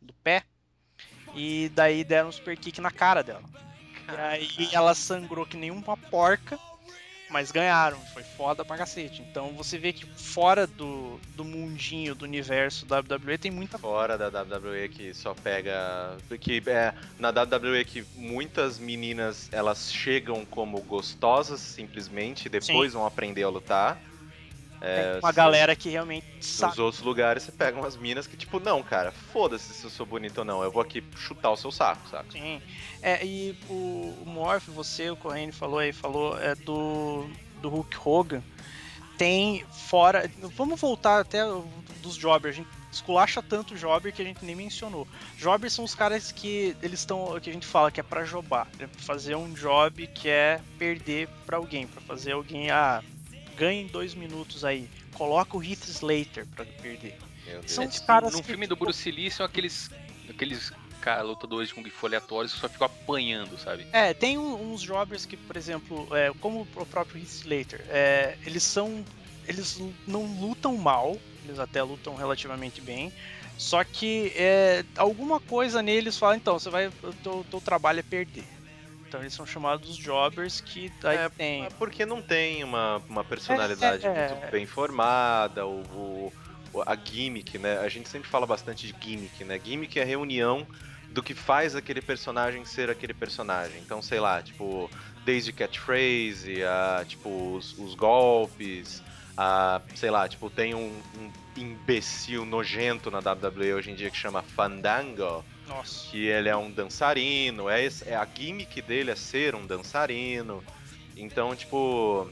do 0.00 0.12
pé 0.24 0.44
e 1.34 1.70
daí 1.74 2.02
deram 2.02 2.28
um 2.28 2.32
super 2.32 2.56
kick 2.56 2.80
na 2.80 2.90
cara 2.90 3.22
dela. 3.22 3.44
E 4.08 4.12
aí 4.12 4.68
ela 4.72 4.94
sangrou 4.94 5.46
que 5.46 5.56
nem 5.56 5.70
uma 5.70 5.96
porca, 5.96 6.58
mas 7.30 7.50
ganharam. 7.50 7.98
Foi 8.12 8.22
foda 8.22 8.64
pra 8.64 8.76
cacete. 8.76 9.22
Então 9.22 9.52
você 9.54 9.78
vê 9.78 9.92
que 9.92 10.06
fora 10.06 10.66
do, 10.66 11.18
do 11.34 11.44
mundinho, 11.44 12.14
do 12.14 12.24
universo 12.24 12.84
da 12.86 12.98
WWE 12.98 13.38
tem 13.38 13.50
muita 13.50 13.78
Fora 13.78 14.18
da 14.18 14.28
WWE 14.42 14.88
que 14.88 15.14
só 15.14 15.34
pega. 15.34 16.16
Que 16.40 16.62
é 16.66 16.94
na 17.18 17.30
WWE 17.30 17.84
que 17.84 18.04
muitas 18.14 18.78
meninas 18.78 19.48
elas 19.52 19.92
chegam 19.92 20.44
como 20.44 20.80
gostosas 20.82 21.60
simplesmente, 21.60 22.48
depois 22.48 22.92
vão 22.92 23.06
aprender 23.06 23.42
a 23.42 23.48
lutar. 23.48 24.00
É, 24.80 25.18
uma 25.22 25.32
galera 25.32 25.76
que 25.76 25.90
realmente 25.90 26.26
sabe. 26.40 26.70
Nos 26.70 26.78
outros 26.78 27.02
lugares 27.02 27.42
você 27.42 27.52
pega 27.52 27.78
umas 27.78 27.96
minas 27.96 28.26
que, 28.26 28.36
tipo, 28.36 28.58
não, 28.58 28.82
cara, 28.82 29.12
foda-se 29.32 29.74
se 29.74 29.84
eu 29.84 29.90
sou 29.90 30.06
bonito 30.06 30.38
ou 30.38 30.44
não, 30.44 30.62
eu 30.62 30.70
vou 30.70 30.80
aqui 30.80 31.04
chutar 31.16 31.50
o 31.50 31.56
seu 31.56 31.70
saco, 31.70 32.08
saca? 32.08 32.30
Sim. 32.32 32.62
É, 33.02 33.24
e 33.24 33.56
o, 33.68 34.14
o 34.22 34.24
Morph, 34.26 34.68
você, 34.68 35.10
o 35.10 35.16
Corrêne 35.16 35.52
falou 35.52 35.78
aí, 35.78 35.92
falou 35.92 36.38
é 36.40 36.54
do, 36.54 37.28
do 37.60 37.68
Hulk 37.68 37.96
Hogan. 38.02 38.42
Tem 39.18 39.64
fora. 39.70 40.30
Vamos 40.56 40.80
voltar 40.80 41.20
até 41.20 41.44
dos 42.02 42.16
jobbers. 42.16 42.54
A 42.54 42.56
gente 42.56 42.70
esculacha 42.90 43.42
tanto 43.42 43.76
jobber 43.76 44.12
que 44.12 44.22
a 44.22 44.24
gente 44.24 44.42
nem 44.42 44.56
mencionou. 44.56 45.06
Jobbers 45.36 45.74
são 45.74 45.84
os 45.84 45.94
caras 45.94 46.32
que 46.32 46.74
eles 46.82 47.00
estão. 47.00 47.38
que 47.38 47.50
a 47.50 47.52
gente 47.52 47.66
fala 47.66 47.90
que 47.90 48.00
é 48.00 48.02
pra 48.02 48.24
jobar. 48.24 48.66
É 48.78 48.86
fazer 48.86 49.34
um 49.34 49.52
job 49.52 50.06
que 50.06 50.28
é 50.28 50.60
perder 50.78 51.28
pra 51.44 51.58
alguém. 51.58 51.86
pra 51.86 52.00
fazer 52.00 52.32
alguém. 52.32 52.70
Ah, 52.70 53.02
ganhe 53.60 53.84
dois 53.84 54.14
minutos 54.14 54.64
aí. 54.64 54.88
Coloca 55.12 55.54
o 55.54 55.62
Heath 55.62 55.86
Slater 55.86 56.46
pra 56.56 56.64
perder. 56.64 57.14
São 57.66 57.84
É, 57.84 57.88
os 57.88 57.94
tipo, 57.94 58.06
caras 58.06 58.32
no 58.32 58.40
que, 58.40 58.46
filme 58.46 58.66
do 58.66 58.74
Bruce 58.74 59.10
Lee 59.10 59.30
são 59.30 59.44
aqueles, 59.44 59.90
aqueles 60.28 60.72
cara, 61.02 61.22
lutadores 61.22 61.68
de 61.68 61.74
Kung 61.74 61.88
Fu 61.90 62.06
aleatórios 62.06 62.54
que 62.54 62.60
só 62.60 62.68
ficam 62.68 62.86
apanhando, 62.86 63.58
sabe? 63.58 63.86
É, 63.92 64.14
tem 64.14 64.38
um- 64.38 64.72
uns 64.72 64.80
jobbers 64.80 65.26
que, 65.26 65.36
por 65.36 65.56
exemplo, 65.56 66.08
é, 66.16 66.32
como 66.40 66.62
o 66.74 66.86
próprio 66.86 67.20
Heath 67.20 67.28
Slater, 67.44 67.84
é, 67.88 68.38
eles 68.46 68.62
são. 68.62 69.04
Eles 69.46 69.80
não 70.06 70.24
lutam 70.40 70.76
mal, 70.76 71.16
eles 71.44 71.58
até 71.58 71.82
lutam 71.82 72.14
relativamente 72.14 72.80
bem. 72.80 73.12
Só 73.58 73.82
que 73.84 74.32
é, 74.36 74.84
alguma 74.96 75.40
coisa 75.40 75.82
neles 75.82 76.16
fala, 76.16 76.36
então, 76.36 76.58
você 76.58 76.70
vai. 76.70 76.86
O 76.86 77.12
teu, 77.22 77.44
teu 77.50 77.60
trabalho 77.60 77.98
é 77.98 78.02
perder. 78.02 78.44
Então 79.10 79.20
eles 79.20 79.34
são 79.34 79.44
chamados 79.44 79.96
jobbers 79.96 80.60
que 80.60 80.92
aí 81.02 81.16
É, 81.16 81.28
tem. 81.28 81.64
É 81.64 81.68
porque 81.70 82.06
não 82.06 82.22
tem 82.22 82.62
uma, 82.62 83.02
uma 83.08 83.24
personalidade 83.24 84.06
É, 84.06 84.08
é, 84.08 84.28
muito 84.28 84.52
bem 84.52 84.66
formada, 84.66 85.66
o, 85.66 86.32
a 86.86 86.94
gimmick, 86.94 87.58
né? 87.58 87.78
A 87.78 87.88
gente 87.88 88.08
sempre 88.08 88.28
fala 88.28 88.46
bastante 88.46 88.86
de 88.86 88.94
gimmick, 89.00 89.42
né? 89.42 89.60
Gimmick 89.62 89.98
é 89.98 90.02
a 90.02 90.06
reunião 90.06 90.64
do 91.10 91.24
que 91.24 91.34
faz 91.34 91.74
aquele 91.74 92.00
personagem 92.00 92.64
ser 92.64 92.88
aquele 92.88 93.12
personagem. 93.12 93.80
Então, 93.80 94.00
sei 94.00 94.20
lá, 94.20 94.40
tipo, 94.40 94.88
desde 95.24 95.52
catchphrase, 95.52 96.62
a, 96.62 97.04
tipo, 97.04 97.56
os, 97.56 97.76
os 97.78 97.96
golpes, 97.96 99.02
a, 99.36 99.80
sei 99.96 100.10
lá, 100.12 100.28
tipo, 100.28 100.48
tem 100.48 100.72
um, 100.72 101.02
um 101.18 101.32
imbecil 101.56 102.44
nojento 102.44 103.10
na 103.10 103.18
WWE 103.18 103.74
hoje 103.74 103.90
em 103.90 103.96
dia 103.96 104.08
que 104.08 104.16
chama 104.16 104.40
Fandango, 104.40 105.44
Nossa. 105.70 106.08
que 106.10 106.26
ele 106.26 106.48
é 106.48 106.56
um 106.56 106.70
dançarino, 106.70 107.68
é, 107.68 107.88
é 108.06 108.16
a 108.16 108.26
gimmick 108.26 108.82
dele 108.82 109.10
é 109.10 109.16
ser 109.16 109.54
um 109.54 109.64
dançarino. 109.64 110.62
Então, 111.16 111.54
tipo, 111.54 112.28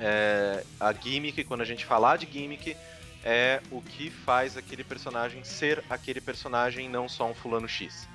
é, 0.00 0.64
a 0.78 0.92
gimmick, 0.92 1.44
quando 1.44 1.60
a 1.60 1.64
gente 1.64 1.84
falar 1.84 2.18
de 2.18 2.26
gimmick, 2.30 2.76
é 3.24 3.60
o 3.70 3.80
que 3.80 4.10
faz 4.10 4.56
aquele 4.56 4.84
personagem 4.84 5.42
ser 5.44 5.82
aquele 5.88 6.20
personagem, 6.20 6.88
não 6.88 7.08
só 7.08 7.30
um 7.30 7.34
fulano 7.34 7.68
X. 7.68 8.08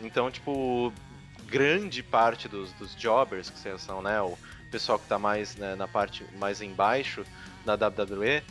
Então, 0.00 0.30
tipo, 0.30 0.92
grande 1.46 2.02
parte 2.02 2.48
dos, 2.48 2.72
dos 2.72 2.94
jobbers, 2.94 3.50
que 3.50 3.58
são, 3.78 4.02
né, 4.02 4.20
o 4.20 4.36
pessoal 4.70 4.98
que 4.98 5.06
tá 5.06 5.18
mais 5.18 5.54
né, 5.56 5.74
na 5.74 5.86
parte 5.86 6.24
mais 6.38 6.62
embaixo 6.62 7.24
da 7.64 7.74
WWE, 7.74 8.42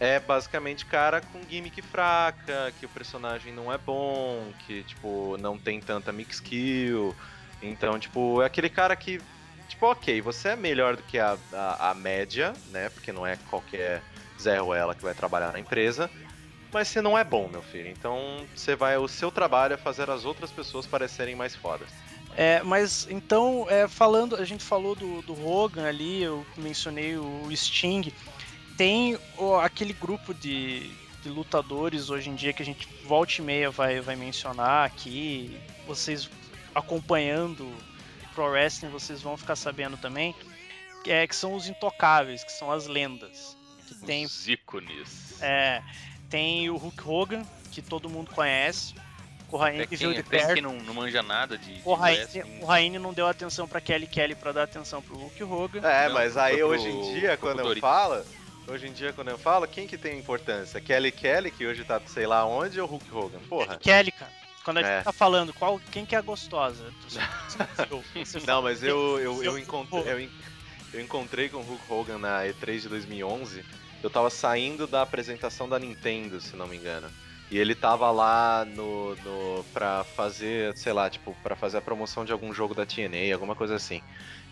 é 0.00 0.20
basicamente 0.20 0.86
cara 0.86 1.20
com 1.20 1.40
gimmick 1.48 1.82
fraca, 1.82 2.72
que 2.78 2.86
o 2.86 2.88
personagem 2.88 3.52
não 3.52 3.72
é 3.72 3.78
bom, 3.78 4.52
que, 4.66 4.82
tipo, 4.84 5.36
não 5.38 5.58
tem 5.58 5.80
tanta 5.80 6.12
mix 6.12 6.36
skill. 6.36 7.14
Então, 7.60 7.98
tipo, 7.98 8.40
é 8.40 8.46
aquele 8.46 8.68
cara 8.68 8.94
que, 8.94 9.20
tipo, 9.68 9.86
ok, 9.86 10.20
você 10.20 10.50
é 10.50 10.56
melhor 10.56 10.96
do 10.96 11.02
que 11.02 11.18
a, 11.18 11.36
a, 11.52 11.90
a 11.90 11.94
média, 11.94 12.52
né? 12.70 12.88
Porque 12.90 13.12
não 13.12 13.26
é 13.26 13.36
qualquer 13.50 14.02
Zé 14.40 14.58
Ruela 14.58 14.94
que 14.94 15.02
vai 15.02 15.14
trabalhar 15.14 15.52
na 15.52 15.58
empresa. 15.58 16.08
Mas 16.72 16.88
você 16.88 17.00
não 17.00 17.18
é 17.18 17.24
bom, 17.24 17.48
meu 17.48 17.62
filho. 17.62 17.88
Então, 17.88 18.46
você 18.54 18.76
vai. 18.76 18.96
O 18.98 19.08
seu 19.08 19.30
trabalho 19.30 19.74
é 19.74 19.76
fazer 19.76 20.08
as 20.10 20.24
outras 20.24 20.50
pessoas 20.50 20.86
parecerem 20.86 21.34
mais 21.34 21.56
fodas. 21.56 21.88
É, 22.36 22.62
mas 22.62 23.08
então, 23.10 23.66
é, 23.68 23.88
falando, 23.88 24.36
a 24.36 24.44
gente 24.44 24.62
falou 24.62 24.94
do, 24.94 25.22
do 25.22 25.46
Hogan 25.46 25.86
ali, 25.86 26.22
eu 26.22 26.46
mencionei 26.56 27.16
o 27.16 27.48
Sting. 27.50 28.12
Tem 28.78 29.18
o- 29.36 29.56
aquele 29.56 29.92
grupo 29.92 30.32
de, 30.32 30.88
de 31.22 31.28
lutadores 31.28 32.08
hoje 32.08 32.30
em 32.30 32.34
dia 32.34 32.52
que 32.54 32.62
a 32.62 32.64
gente 32.64 32.88
volta 33.04 33.34
e 33.38 33.42
meia 33.42 33.70
vai, 33.70 34.00
vai 34.00 34.16
mencionar 34.16 34.86
aqui. 34.86 35.60
Vocês 35.86 36.30
acompanhando 36.74 37.70
Pro 38.34 38.44
Wrestling, 38.46 38.88
vocês 38.90 39.20
vão 39.20 39.36
ficar 39.36 39.56
sabendo 39.56 39.96
também. 39.96 40.34
Que, 41.02 41.10
é, 41.10 41.26
que 41.26 41.34
são 41.34 41.54
os 41.54 41.68
intocáveis, 41.68 42.44
que 42.44 42.52
são 42.52 42.70
as 42.70 42.86
lendas. 42.86 43.56
Que 43.86 43.94
tem 44.06 44.24
Os 44.24 44.46
ícones. 44.48 45.40
é, 45.42 45.82
tem 46.30 46.70
o 46.70 46.76
Hulk 46.76 47.02
Hogan, 47.08 47.42
que 47.72 47.82
todo 47.82 48.08
mundo 48.08 48.30
conhece. 48.30 48.94
O 49.42 49.50
Corraine 49.52 49.82
Até 49.82 49.96
viu 49.96 50.12
de 50.12 50.20
até 50.20 50.28
perto. 50.38 50.52
quem 50.54 50.62
não, 50.62 50.74
não 50.76 50.92
manja 50.94 51.22
nada 51.22 51.56
de, 51.58 51.80
O 51.84 51.94
Raine, 51.94 52.26
Raine 52.66 52.98
não 52.98 53.12
deu 53.14 53.26
atenção 53.26 53.66
pra 53.66 53.80
Kelly 53.80 54.06
Kelly 54.06 54.34
pra 54.36 54.52
dar 54.52 54.64
atenção 54.64 55.00
pro 55.02 55.16
Hulk 55.16 55.42
Hogan. 55.42 55.80
É, 55.88 56.06
Não, 56.06 56.14
mas 56.14 56.36
aí 56.36 56.62
hoje 56.62 56.86
em 56.88 57.14
dia, 57.14 57.36
quando 57.38 57.60
eu 57.60 57.76
falo. 57.80 58.22
Hoje 58.70 58.86
em 58.86 58.92
dia, 58.92 59.14
quando 59.14 59.28
eu 59.28 59.38
falo, 59.38 59.66
quem 59.66 59.86
que 59.86 59.96
tem 59.96 60.18
importância? 60.18 60.78
Kelly 60.78 61.10
Kelly, 61.10 61.50
que 61.50 61.66
hoje 61.66 61.84
tá 61.84 62.00
sei 62.04 62.26
lá 62.26 62.44
onde, 62.44 62.78
ou 62.78 62.86
Hulk 62.86 63.14
Hogan? 63.14 63.38
Porra. 63.48 63.78
Kelly, 63.78 64.12
cara. 64.12 64.30
Quando 64.62 64.78
a 64.78 64.82
gente 64.82 64.92
É. 64.92 65.02
tá 65.02 65.12
falando 65.12 65.54
qual, 65.54 65.80
quem 65.90 66.04
que 66.04 66.14
é 66.14 66.18
a 66.18 66.22
gostosa? 66.22 66.92
Não, 68.46 68.60
mas 68.60 68.82
eu, 68.82 69.18
eu, 69.18 69.42
eu, 69.42 69.58
encontrei, 69.58 70.02
eu, 70.02 70.30
eu 70.92 71.00
encontrei 71.00 71.48
com 71.48 71.58
o 71.58 71.62
Hulk 71.62 71.90
Hogan 71.90 72.18
na 72.18 72.42
E3 72.42 72.80
de 72.80 72.88
2011. 72.90 73.64
Eu 74.02 74.10
tava 74.10 74.28
saindo 74.28 74.86
da 74.86 75.00
apresentação 75.00 75.66
da 75.66 75.78
Nintendo, 75.78 76.38
se 76.38 76.54
não 76.54 76.66
me 76.66 76.76
engano. 76.76 77.10
E 77.50 77.58
ele 77.58 77.74
tava 77.74 78.10
lá 78.10 78.64
no, 78.64 79.16
no 79.16 79.64
pra 79.72 80.04
fazer, 80.04 80.76
sei 80.76 80.92
lá, 80.92 81.08
tipo, 81.08 81.34
pra 81.42 81.56
fazer 81.56 81.78
a 81.78 81.82
promoção 81.82 82.24
de 82.24 82.32
algum 82.32 82.52
jogo 82.52 82.74
da 82.74 82.84
TNA, 82.84 83.32
alguma 83.32 83.54
coisa 83.54 83.74
assim. 83.74 84.02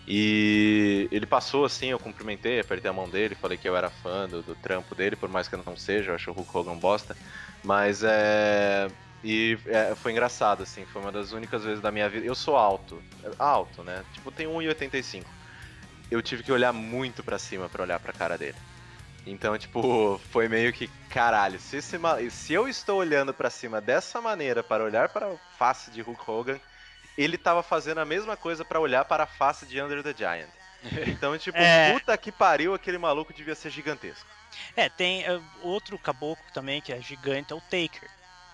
E 0.08 1.08
ele 1.10 1.26
passou 1.26 1.64
assim, 1.64 1.88
eu 1.88 1.98
cumprimentei, 1.98 2.60
apertei 2.60 2.88
a 2.88 2.94
mão 2.94 3.08
dele, 3.08 3.34
falei 3.34 3.58
que 3.58 3.68
eu 3.68 3.76
era 3.76 3.90
fã 3.90 4.28
do, 4.28 4.40
do 4.40 4.54
trampo 4.54 4.94
dele, 4.94 5.16
por 5.16 5.28
mais 5.28 5.48
que 5.48 5.56
eu 5.56 5.62
não 5.66 5.76
seja, 5.76 6.12
eu 6.12 6.14
acho 6.14 6.30
o 6.30 6.34
Hulk 6.34 6.56
Hogan 6.56 6.78
bosta. 6.78 7.16
Mas 7.62 8.02
é. 8.02 8.88
E 9.24 9.58
é, 9.66 9.94
foi 9.96 10.12
engraçado, 10.12 10.62
assim, 10.62 10.84
foi 10.86 11.02
uma 11.02 11.10
das 11.10 11.32
únicas 11.32 11.64
vezes 11.64 11.80
da 11.80 11.90
minha 11.90 12.08
vida. 12.08 12.24
Eu 12.24 12.34
sou 12.34 12.56
alto. 12.56 13.02
Alto, 13.38 13.82
né? 13.82 14.04
Tipo, 14.14 14.30
tenho 14.30 14.50
1,85. 14.52 15.24
Eu 16.10 16.22
tive 16.22 16.44
que 16.44 16.52
olhar 16.52 16.72
muito 16.72 17.24
pra 17.24 17.38
cima 17.38 17.68
pra 17.68 17.82
olhar 17.82 17.98
pra 17.98 18.12
cara 18.12 18.38
dele. 18.38 18.56
Então, 19.26 19.58
tipo, 19.58 20.20
foi 20.30 20.48
meio 20.48 20.72
que, 20.72 20.88
caralho, 21.10 21.58
se, 21.58 21.78
esse 21.78 21.98
se 22.30 22.52
eu 22.54 22.68
estou 22.68 23.00
olhando 23.00 23.34
pra 23.34 23.50
cima 23.50 23.80
dessa 23.80 24.20
maneira 24.20 24.62
para 24.62 24.84
olhar 24.84 25.08
para 25.08 25.26
a 25.32 25.36
face 25.58 25.90
de 25.90 26.00
Hulk 26.00 26.30
Hogan, 26.30 26.60
ele 27.18 27.36
tava 27.36 27.62
fazendo 27.62 27.98
a 27.98 28.04
mesma 28.04 28.36
coisa 28.36 28.64
pra 28.64 28.78
olhar 28.78 29.04
para 29.04 29.24
a 29.24 29.26
face 29.26 29.66
de 29.66 29.82
Under 29.82 30.02
the 30.02 30.14
Giant. 30.16 30.48
Então, 31.08 31.36
tipo, 31.36 31.58
É. 31.58 31.92
puta 31.92 32.16
que 32.16 32.30
pariu, 32.30 32.72
aquele 32.72 32.98
maluco 32.98 33.32
devia 33.32 33.56
ser 33.56 33.70
gigantesco. 33.70 34.28
É, 34.76 34.88
tem 34.88 35.24
é, 35.24 35.40
outro 35.60 35.98
caboclo 35.98 36.44
também 36.54 36.80
que 36.80 36.92
é 36.92 37.00
gigante, 37.00 37.52
é 37.52 37.56
o 37.56 37.60
Taker. 37.60 38.08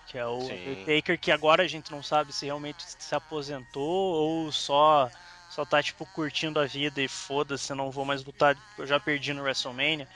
Que 0.07 0.17
é 0.17 0.27
o, 0.27 0.41
Sim. 0.41 0.73
o 0.73 0.77
Taker 0.87 1.19
que 1.19 1.31
agora 1.31 1.63
a 1.63 1.69
gente 1.69 1.91
não 1.91 2.03
sabe 2.03 2.33
se 2.33 2.47
realmente 2.47 2.83
se 2.83 3.15
aposentou 3.15 4.15
ou 4.15 4.51
só 4.51 5.11
só 5.51 5.67
tá 5.67 5.83
tipo 5.83 6.07
curtindo 6.07 6.59
a 6.59 6.65
vida 6.65 7.03
e 7.03 7.09
foda-se, 7.09 7.75
não 7.75 7.91
vou 7.91 8.07
mais 8.07 8.25
lutar, 8.25 8.57
eu 8.79 8.87
já 8.87 8.99
perdi 8.99 9.35
no 9.35 9.43
WrestleMania. 9.43 10.09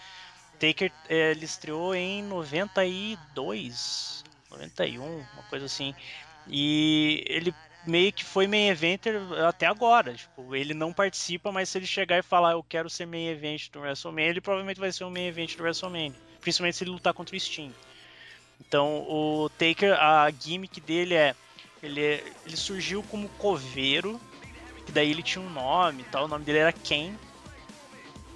Taker 0.59 0.91
é, 1.09 1.33
ele 1.33 1.45
estreou 1.45 1.95
em 1.95 2.23
92, 2.23 4.25
91, 4.51 5.03
uma 5.03 5.43
coisa 5.49 5.67
assim. 5.67 5.95
E 6.47 7.25
ele 7.27 7.55
meio 7.87 8.13
que 8.13 8.25
foi 8.25 8.47
main 8.47 8.69
eventer 8.69 9.15
até 9.47 9.67
agora. 9.67 10.15
Tipo, 10.15 10.55
ele 10.55 10.75
não 10.75 10.93
participa, 10.93 11.53
mas 11.53 11.69
se 11.69 11.79
ele 11.79 11.87
chegar 11.87 12.19
e 12.19 12.23
falar 12.23 12.53
eu 12.53 12.63
quero 12.63 12.91
ser 12.91 13.07
main 13.07 13.29
event 13.29 13.71
do 13.71 13.81
WrestleMania, 13.81 14.31
ele 14.31 14.41
provavelmente 14.41 14.81
vai 14.81 14.93
ser 14.93 15.05
um 15.05 15.11
main 15.11 15.27
event 15.27 15.57
do 15.57 15.63
WrestleMania. 15.63 16.19
Principalmente 16.41 16.77
se 16.77 16.85
ele 16.85 16.91
lutar 16.91 17.15
contra 17.15 17.37
o 17.37 17.41
Sting. 17.41 17.73
Então 18.61 19.05
o 19.09 19.49
Taker, 19.51 19.93
a 20.01 20.31
gimmick 20.31 20.81
dele 20.81 21.15
é. 21.15 21.35
Ele, 21.83 22.03
é- 22.03 22.25
ele 22.45 22.57
surgiu 22.57 23.03
como 23.05 23.29
coveiro, 23.31 24.21
que 24.87 24.93
daí 24.93 25.11
ele 25.11 25.23
tinha 25.23 25.45
um 25.45 25.51
nome 25.51 26.03
e 26.03 26.07
tal, 26.07 26.25
o 26.25 26.29
nome 26.29 26.45
dele 26.45 26.59
era 26.59 26.73
Ken. 26.73 27.15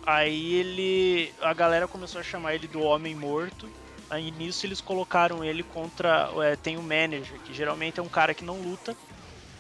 Aí 0.05 0.55
ele. 0.55 1.35
A 1.41 1.53
galera 1.53 1.87
começou 1.87 2.21
a 2.21 2.25
chamar 2.25 2.55
ele 2.55 2.67
do 2.67 2.81
Homem 2.81 3.15
Morto. 3.15 3.69
Aí 4.09 4.31
nisso 4.33 4.67
eles 4.67 4.81
colocaram 4.81 5.45
ele 5.45 5.63
contra. 5.63 6.31
é, 6.43 6.57
tem 6.57 6.77
o 6.77 6.83
manager, 6.83 7.39
que 7.41 7.55
geralmente 7.55 8.01
é 8.01 8.03
um 8.03 8.09
cara 8.09 8.35
que 8.35 8.45
não 8.45 8.61
luta, 8.61 8.97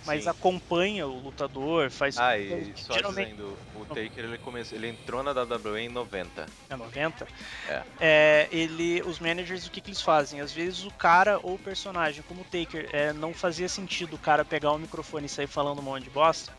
mas 0.05 0.25
Sim. 0.25 0.31
acompanha 0.31 1.07
o 1.07 1.19
lutador, 1.21 1.91
faz. 1.91 2.19
Ah, 2.19 2.37
e 2.37 2.73
só 2.75 2.95
geralmente 2.95 3.31
dizendo, 3.31 3.57
o 3.77 3.85
Taker 3.85 4.25
ele, 4.25 4.39
começou, 4.39 4.77
ele 4.77 4.89
entrou 4.89 5.23
na 5.23 5.31
WWE 5.31 5.81
em 5.81 5.89
90. 5.89 6.47
é 6.69 6.77
90. 6.77 7.29
É. 7.69 7.83
É, 8.01 8.49
ele, 8.51 9.03
os 9.03 9.19
managers, 9.19 9.67
o 9.67 9.71
que, 9.71 9.81
que 9.81 9.91
eles 9.91 10.01
fazem? 10.01 10.41
Às 10.41 10.53
vezes 10.53 10.85
o 10.85 10.91
cara 10.91 11.39
ou 11.43 11.55
o 11.55 11.59
personagem, 11.59 12.25
como 12.27 12.41
o 12.41 12.45
Taker, 12.45 12.89
é, 12.93 13.13
não 13.13 13.35
fazia 13.35 13.69
sentido 13.69 14.15
o 14.15 14.19
cara 14.19 14.45
pegar 14.45 14.73
o 14.73 14.79
microfone 14.79 15.27
e 15.27 15.29
sair 15.29 15.47
falando 15.47 15.79
um 15.79 15.83
monte 15.83 16.05
de 16.05 16.11
bosta. 16.11 16.53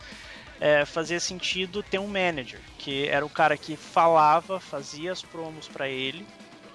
É, 0.62 0.86
fazia 0.86 1.20
sentido 1.20 1.82
ter 1.82 1.98
um 1.98 2.06
manager, 2.08 2.62
que 2.78 3.08
era 3.08 3.26
o 3.26 3.30
cara 3.30 3.58
que 3.58 3.76
falava, 3.76 4.60
fazia 4.60 5.12
as 5.12 5.24
promos 5.24 5.68
pra 5.68 5.90
ele 5.90 6.24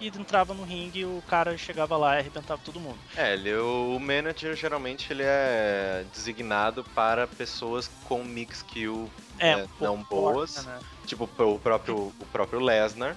e 0.01 0.09
entrava 0.09 0.53
no 0.53 0.65
ringue 0.65 1.01
e 1.01 1.05
o 1.05 1.23
cara 1.29 1.57
chegava 1.57 1.97
lá 1.97 2.17
e 2.17 2.19
arrebentava 2.19 2.61
todo 2.65 2.81
mundo. 2.81 2.99
É, 3.17 3.35
ele, 3.35 3.55
o 3.55 3.99
manager 4.01 4.55
geralmente 4.57 5.13
ele 5.13 5.23
é 5.25 6.05
designado 6.13 6.85
para 6.97 7.27
pessoas 7.27 7.89
com 8.05 8.25
mix 8.25 8.59
skill 8.59 9.11
É, 9.39 9.53
É, 9.53 9.57
um 9.57 9.69
pouco 9.69 9.85
não 9.85 10.03
boas. 10.03 10.67
né? 10.67 10.81
Tipo 11.07 11.25
o 11.25 11.59
próprio, 11.59 11.97
o 11.97 12.27
próprio 12.33 12.59
Lesnar, 12.59 13.17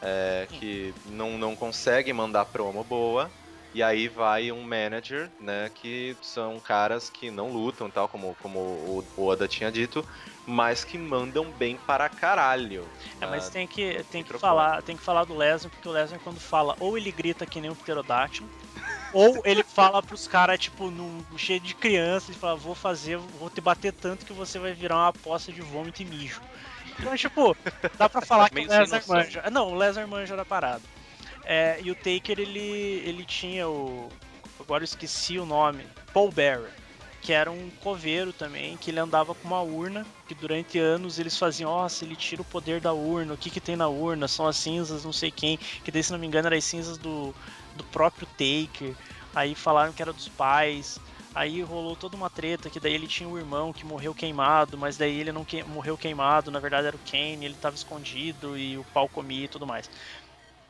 é, 0.00 0.46
que 0.50 0.94
não, 1.06 1.36
não 1.36 1.56
consegue 1.56 2.12
mandar 2.12 2.44
promo 2.44 2.84
boa. 2.84 3.30
E 3.76 3.82
aí 3.82 4.08
vai 4.08 4.50
um 4.50 4.62
manager, 4.62 5.30
né? 5.38 5.70
Que 5.74 6.16
são 6.22 6.58
caras 6.58 7.10
que 7.10 7.30
não 7.30 7.52
lutam, 7.52 7.90
tal, 7.90 8.08
como, 8.08 8.34
como 8.40 8.58
o 8.58 9.04
o 9.14 9.26
Oda 9.26 9.46
tinha 9.46 9.70
dito, 9.70 10.02
mas 10.46 10.82
que 10.82 10.96
mandam 10.96 11.50
bem 11.52 11.76
para 11.76 12.08
caralho. 12.08 12.88
É, 13.20 13.26
mas 13.26 13.48
Ah, 13.48 13.50
tem 13.50 13.66
que, 13.66 14.02
tem 14.04 14.24
que 14.24 14.38
falar, 14.38 14.80
tem 14.80 14.96
que 14.96 15.02
falar 15.02 15.24
do 15.24 15.36
Lesnar, 15.36 15.70
porque 15.70 15.86
o 15.86 15.92
Lesnar 15.92 16.18
quando 16.20 16.40
fala, 16.40 16.74
ou 16.80 16.96
ele 16.96 17.12
grita 17.12 17.44
que 17.44 17.60
nem 17.60 17.70
um 17.70 17.74
pterodátilo, 17.74 18.48
ou 19.12 19.42
ele 19.44 19.62
fala 19.62 20.02
pros 20.02 20.26
caras, 20.26 20.58
tipo, 20.58 20.90
num, 20.90 21.22
cheio 21.36 21.60
de 21.60 21.74
criança, 21.74 22.30
ele 22.30 22.38
fala, 22.38 22.56
vou 22.56 22.74
fazer, 22.74 23.18
vou 23.18 23.50
te 23.50 23.60
bater 23.60 23.92
tanto 23.92 24.24
que 24.24 24.32
você 24.32 24.58
vai 24.58 24.72
virar 24.72 24.96
uma 24.96 25.12
poça 25.12 25.52
de 25.52 25.60
vômito 25.60 26.00
e 26.00 26.06
mijo. 26.06 26.40
Então, 26.98 27.14
tipo, 27.14 27.54
dá 27.98 28.08
pra 28.08 28.22
falar 28.22 28.48
que 28.48 28.58
o 28.58 28.66
Lesnar 28.66 29.02
manja. 29.06 29.50
Não, 29.50 29.68
o 29.68 29.74
Lesnar 29.74 30.08
manja 30.08 30.34
da 30.34 30.46
parada. 30.46 30.82
É, 31.46 31.78
e 31.80 31.90
o 31.90 31.94
Taker, 31.94 32.40
ele, 32.40 32.58
ele 33.06 33.24
tinha 33.24 33.68
o. 33.68 34.08
Agora 34.58 34.82
eu 34.82 34.86
esqueci 34.86 35.38
o 35.38 35.46
nome. 35.46 35.86
Paul 36.12 36.30
Bearer. 36.30 36.70
Que 37.22 37.32
era 37.32 37.50
um 37.50 37.70
coveiro 37.82 38.32
também, 38.32 38.76
que 38.76 38.90
ele 38.90 39.00
andava 39.00 39.34
com 39.34 39.48
uma 39.48 39.60
urna, 39.60 40.06
que 40.28 40.34
durante 40.34 40.78
anos 40.78 41.18
eles 41.18 41.36
faziam, 41.36 41.68
nossa, 41.72 42.04
ele 42.04 42.14
tira 42.14 42.40
o 42.40 42.44
poder 42.44 42.80
da 42.80 42.92
urna, 42.92 43.34
o 43.34 43.36
que 43.36 43.50
que 43.50 43.60
tem 43.60 43.74
na 43.74 43.88
urna? 43.88 44.28
São 44.28 44.46
as 44.46 44.56
cinzas, 44.56 45.04
não 45.04 45.12
sei 45.12 45.32
quem, 45.32 45.56
que 45.56 45.90
daí, 45.90 46.04
se 46.04 46.12
não 46.12 46.20
me 46.20 46.26
engano, 46.28 46.46
eram 46.46 46.56
as 46.56 46.64
cinzas 46.64 46.96
do, 46.96 47.34
do 47.74 47.82
próprio 47.84 48.28
Taker. 48.28 48.94
Aí 49.34 49.56
falaram 49.56 49.92
que 49.92 50.00
era 50.00 50.12
dos 50.12 50.28
pais. 50.28 51.00
Aí 51.34 51.60
rolou 51.62 51.96
toda 51.96 52.16
uma 52.16 52.30
treta, 52.30 52.70
que 52.70 52.78
daí 52.80 52.94
ele 52.94 53.06
tinha 53.08 53.28
um 53.28 53.36
irmão 53.36 53.72
que 53.72 53.84
morreu 53.84 54.14
queimado, 54.14 54.78
mas 54.78 54.96
daí 54.96 55.18
ele 55.20 55.32
não 55.32 55.44
que- 55.44 55.64
morreu 55.64 55.98
queimado, 55.98 56.50
na 56.50 56.60
verdade 56.60 56.86
era 56.86 56.96
o 56.96 57.00
Kane, 57.00 57.44
ele 57.44 57.54
tava 57.60 57.74
escondido 57.74 58.56
e 58.56 58.78
o 58.78 58.84
pau 58.94 59.06
comia 59.08 59.44
e 59.44 59.48
tudo 59.48 59.66
mais. 59.66 59.90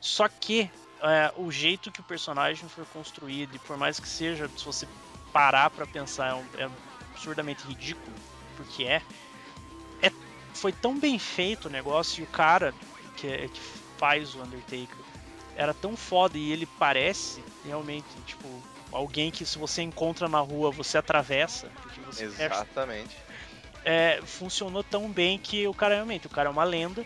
Só 0.00 0.28
que 0.28 0.70
é, 1.00 1.32
o 1.36 1.50
jeito 1.50 1.92
que 1.92 2.00
o 2.00 2.04
personagem 2.04 2.68
foi 2.68 2.84
construído, 2.86 3.54
e 3.54 3.58
por 3.58 3.76
mais 3.76 4.00
que 4.00 4.08
seja, 4.08 4.50
se 4.56 4.64
você 4.64 4.86
parar 5.32 5.70
pra 5.70 5.86
pensar, 5.86 6.28
é, 6.28 6.34
um- 6.34 6.48
é 6.56 6.70
absurdamente 7.10 7.66
ridículo, 7.66 8.16
porque 8.56 8.84
é, 8.84 9.02
é, 10.02 10.10
foi 10.54 10.72
tão 10.72 10.98
bem 10.98 11.18
feito 11.18 11.66
o 11.66 11.70
negócio, 11.70 12.20
e 12.20 12.24
o 12.24 12.26
cara 12.28 12.74
que, 13.16 13.26
é- 13.26 13.48
que 13.48 13.60
faz 13.98 14.34
o 14.34 14.42
Undertaker 14.42 14.96
era 15.54 15.72
tão 15.74 15.96
foda, 15.96 16.36
e 16.38 16.50
ele 16.52 16.66
parece 16.78 17.42
realmente, 17.64 18.08
tipo, 18.26 18.62
alguém 18.92 19.30
que 19.30 19.44
se 19.44 19.58
você 19.58 19.82
encontra 19.82 20.28
na 20.28 20.40
rua, 20.40 20.70
você 20.70 20.96
atravessa, 20.98 21.68
porque 21.82 22.00
você 22.00 22.28
fecha 22.30 22.44
Exatamente. 22.44 23.16
é, 23.84 24.20
funcionou 24.24 24.82
tão 24.82 25.10
bem 25.10 25.38
que 25.38 25.66
o 25.68 25.74
cara 25.74 25.94
realmente, 25.94 26.26
o 26.26 26.30
cara 26.30 26.48
é 26.48 26.52
uma 26.52 26.64
lenda. 26.64 27.04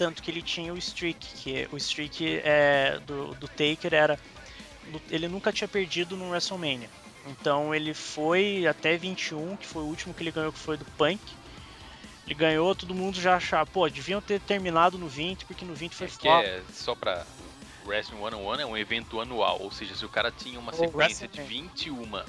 Tanto 0.00 0.22
que 0.22 0.30
ele 0.30 0.40
tinha 0.40 0.72
o 0.72 0.78
streak, 0.78 1.26
que 1.42 1.68
o 1.70 1.76
streak 1.76 2.40
é, 2.42 2.98
do, 3.06 3.34
do 3.34 3.46
Taker 3.46 3.92
era. 3.92 4.18
Ele 5.10 5.28
nunca 5.28 5.52
tinha 5.52 5.68
perdido 5.68 6.16
no 6.16 6.30
WrestleMania. 6.30 6.88
Então 7.26 7.74
ele 7.74 7.92
foi 7.92 8.66
até 8.66 8.96
21, 8.96 9.58
que 9.58 9.66
foi 9.66 9.82
o 9.82 9.84
último 9.84 10.14
que 10.14 10.22
ele 10.22 10.30
ganhou, 10.30 10.50
que 10.54 10.58
foi 10.58 10.78
do 10.78 10.86
Punk. 10.96 11.20
Ele 12.24 12.34
ganhou, 12.34 12.74
todo 12.74 12.94
mundo 12.94 13.20
já 13.20 13.36
achava, 13.36 13.68
pô, 13.70 13.86
deviam 13.90 14.22
ter 14.22 14.40
terminado 14.40 14.96
no 14.96 15.06
20, 15.06 15.44
porque 15.44 15.66
no 15.66 15.74
20 15.74 15.94
foi 15.94 16.06
que 16.06 16.14
flop. 16.14 16.44
é 16.46 16.62
só 16.72 16.94
pra. 16.94 17.26
O 17.84 17.88
Wrestling 17.90 18.22
101 18.22 18.54
é 18.54 18.64
um 18.64 18.78
evento 18.78 19.20
anual, 19.20 19.60
ou 19.60 19.70
seja, 19.70 19.94
se 19.94 20.06
o 20.06 20.08
cara 20.08 20.32
tinha 20.32 20.58
uma 20.58 20.72
sequência 20.72 21.28
de 21.28 21.40
Wrestling- 21.40 21.68
21 21.74 22.22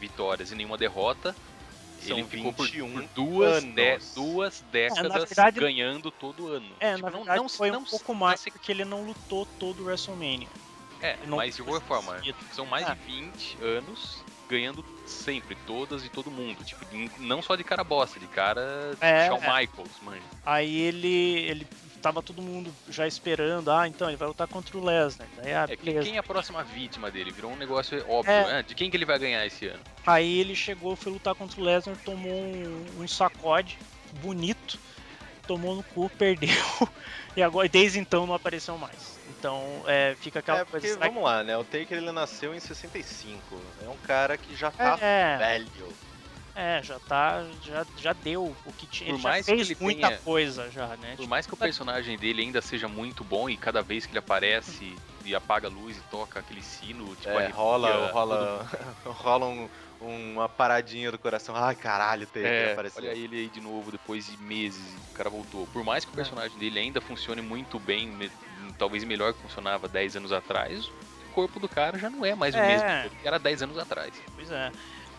vitórias 0.00 0.50
e 0.50 0.54
nenhuma 0.54 0.78
derrota, 0.78 1.36
São 2.02 2.18
ele 2.18 2.26
ficou 2.28 2.52
por, 2.52 2.66
21 2.66 2.92
por 2.92 3.02
duas, 3.14 3.64
dé- 3.64 3.98
duas 4.14 4.64
décadas 4.72 5.12
verdade- 5.12 5.60
ganhando 5.60 6.10
todo 6.10 6.48
ano. 6.48 6.66
É, 6.80 6.94
Tipo, 6.94 7.06
na 7.06 7.10
não- 7.10 7.18
verdade 7.20 7.40
não- 7.42 7.48
foi 7.48 7.70
um 7.70 7.74
não- 7.74 7.84
pouco 7.84 8.12
não 8.12 8.20
mais, 8.20 8.42
porque 8.42 8.72
ele 8.72 8.84
não 8.84 9.02
lutou 9.04 9.46
todo 9.58 9.82
o 9.82 9.86
WrestleMania. 9.86 10.48
É, 11.00 11.16
não 11.26 11.36
mas 11.38 11.56
de 11.56 11.62
foi 11.62 11.72
qualquer 11.72 11.86
forma, 11.86 12.16
seguido. 12.18 12.38
são 12.52 12.64
mais 12.66 12.86
Ah. 12.86 12.94
de 12.94 13.00
20 13.12 13.56
anos 13.60 14.22
ganhando 14.48 14.84
sempre, 15.06 15.56
todas 15.66 16.04
e 16.04 16.08
todo 16.08 16.30
mundo. 16.30 16.62
Tipo, 16.64 16.84
não 17.18 17.40
só 17.42 17.56
de 17.56 17.64
cara 17.64 17.82
bosta, 17.82 18.20
de 18.20 18.26
cara 18.26 18.94
É, 19.00 19.26
Shawn 19.26 19.38
é. 19.42 19.60
Michaels, 19.60 19.90
manja. 20.02 20.22
Aí 20.44 20.76
ele, 20.80 21.08
ele 21.48 21.66
tava 22.02 22.20
todo 22.20 22.42
mundo 22.42 22.74
já 22.88 23.06
esperando, 23.06 23.70
ah, 23.70 23.86
então 23.86 24.08
ele 24.08 24.16
vai 24.16 24.26
lutar 24.26 24.48
contra 24.48 24.76
o 24.76 24.84
Lesnar. 24.84 25.26
Daí, 25.36 25.54
ah, 25.54 25.66
É, 25.70 25.76
quem 25.76 26.16
é 26.16 26.18
a 26.18 26.22
próxima 26.22 26.62
vítima 26.64 27.10
dele? 27.10 27.30
Virou 27.30 27.52
um 27.52 27.56
negócio 27.56 27.96
óbvio, 28.10 28.32
É. 28.32 28.44
né? 28.54 28.62
De 28.64 28.74
quem 28.74 28.90
que 28.90 28.96
ele 28.96 29.04
vai 29.06 29.18
ganhar 29.18 29.46
esse 29.46 29.68
ano? 29.68 29.80
Aí 30.04 30.40
ele 30.40 30.56
chegou, 30.56 30.96
foi 30.96 31.12
lutar 31.12 31.34
contra 31.34 31.60
o 31.60 31.64
Lesnar, 31.64 31.96
tomou 32.04 32.32
um, 32.32 32.84
um 32.98 33.08
sacode 33.08 33.78
bonito, 34.20 34.78
tomou 35.46 35.76
no 35.76 35.82
cu, 35.84 36.10
perdeu. 36.10 36.48
E 37.34 37.42
agora, 37.42 37.66
desde 37.66 37.98
então, 37.98 38.26
não 38.26 38.34
apareceu 38.34 38.76
mais. 38.76 39.18
Então, 39.30 39.82
é, 39.86 40.14
fica 40.20 40.40
aquela 40.40 40.58
É, 40.58 40.64
coisa. 40.66 40.86
porque, 40.86 41.00
que- 41.00 41.08
vamos 41.08 41.24
lá, 41.24 41.42
né? 41.42 41.56
O 41.56 41.64
Taker 41.64 41.96
ele 41.96 42.12
nasceu 42.12 42.54
em 42.54 42.60
65. 42.60 43.58
É 43.82 43.88
um 43.88 43.96
cara 43.96 44.36
que 44.36 44.54
já 44.54 44.70
tá 44.70 44.98
É, 45.00 45.38
velho. 45.38 45.88
É, 46.54 46.82
já 46.82 46.98
tá, 47.00 47.44
já, 47.62 47.86
já 47.96 48.12
deu 48.12 48.54
o 48.64 48.72
que 48.72 48.86
tinha. 48.86 49.08
Por 49.10 49.14
Ele 49.14 49.22
já 49.22 49.28
mais 49.28 49.46
que 49.46 49.54
fez 49.54 49.70
ele 49.70 49.78
muita 49.80 50.08
tenha- 50.08 50.18
coisa 50.20 50.70
já, 50.70 50.88
né? 50.96 51.12
Por 51.12 51.22
Tipo, 51.22 51.28
mais 51.30 51.46
que 51.46 51.54
o 51.54 51.56
personagem 51.56 52.18
dele 52.18 52.42
ainda 52.42 52.60
seja 52.60 52.88
muito 52.88 53.24
bom 53.24 53.48
e 53.48 53.56
cada 53.56 53.82
vez 53.82 54.04
que 54.04 54.12
ele 54.12 54.18
aparece 54.18 54.96
e 55.24 55.34
apaga 55.34 55.68
a 55.68 55.70
luz 55.70 55.96
e 55.96 56.02
toca 56.02 56.40
aquele 56.40 56.62
sino, 56.62 57.14
tipo, 57.16 57.28
É, 57.30 57.36
arrepia 57.38 57.54
rola, 57.54 57.88
todo 57.92 58.12
rola, 58.12 58.66
rola 59.06 59.46
um- 59.46 59.68
uma 60.00 60.48
paradinha 60.48 61.10
do 61.12 61.18
coração. 61.18 61.54
Ai, 61.56 61.74
caralho, 61.76 62.24
o 62.24 62.26
Taker 62.26 62.48
É, 62.50 62.72
apareceu. 62.72 63.02
olha 63.02 63.16
ele 63.16 63.38
aí 63.38 63.48
de 63.48 63.60
novo 63.60 63.90
depois 63.92 64.26
de 64.26 64.36
meses 64.36 64.94
o 65.10 65.14
cara 65.14 65.30
voltou. 65.30 65.66
Por 65.68 65.84
mais 65.84 66.04
que 66.04 66.10
o 66.10 66.14
É. 66.14 66.16
personagem 66.16 66.58
dele 66.58 66.78
ainda 66.80 67.00
funcione 67.00 67.40
muito 67.40 67.78
bem, 67.78 68.06
me- 68.08 68.30
talvez 68.78 69.04
melhor 69.04 69.32
que 69.32 69.40
funcionava 69.40 69.88
10 69.88 70.16
anos 70.16 70.32
atrás, 70.32 70.90
corpo 71.32 71.58
do 71.60 71.68
cara 71.68 71.96
já 71.98 72.10
não 72.10 72.24
é 72.26 72.34
mais 72.34 72.54
o 72.54 72.58
É. 72.58 72.66
mesmo 72.66 73.02
corpo 73.02 73.16
que 73.22 73.26
era 73.28 73.38
10 73.38 73.62
anos 73.62 73.78
atrás. 73.78 74.20
Pois 74.34 74.50
é. 74.50 74.70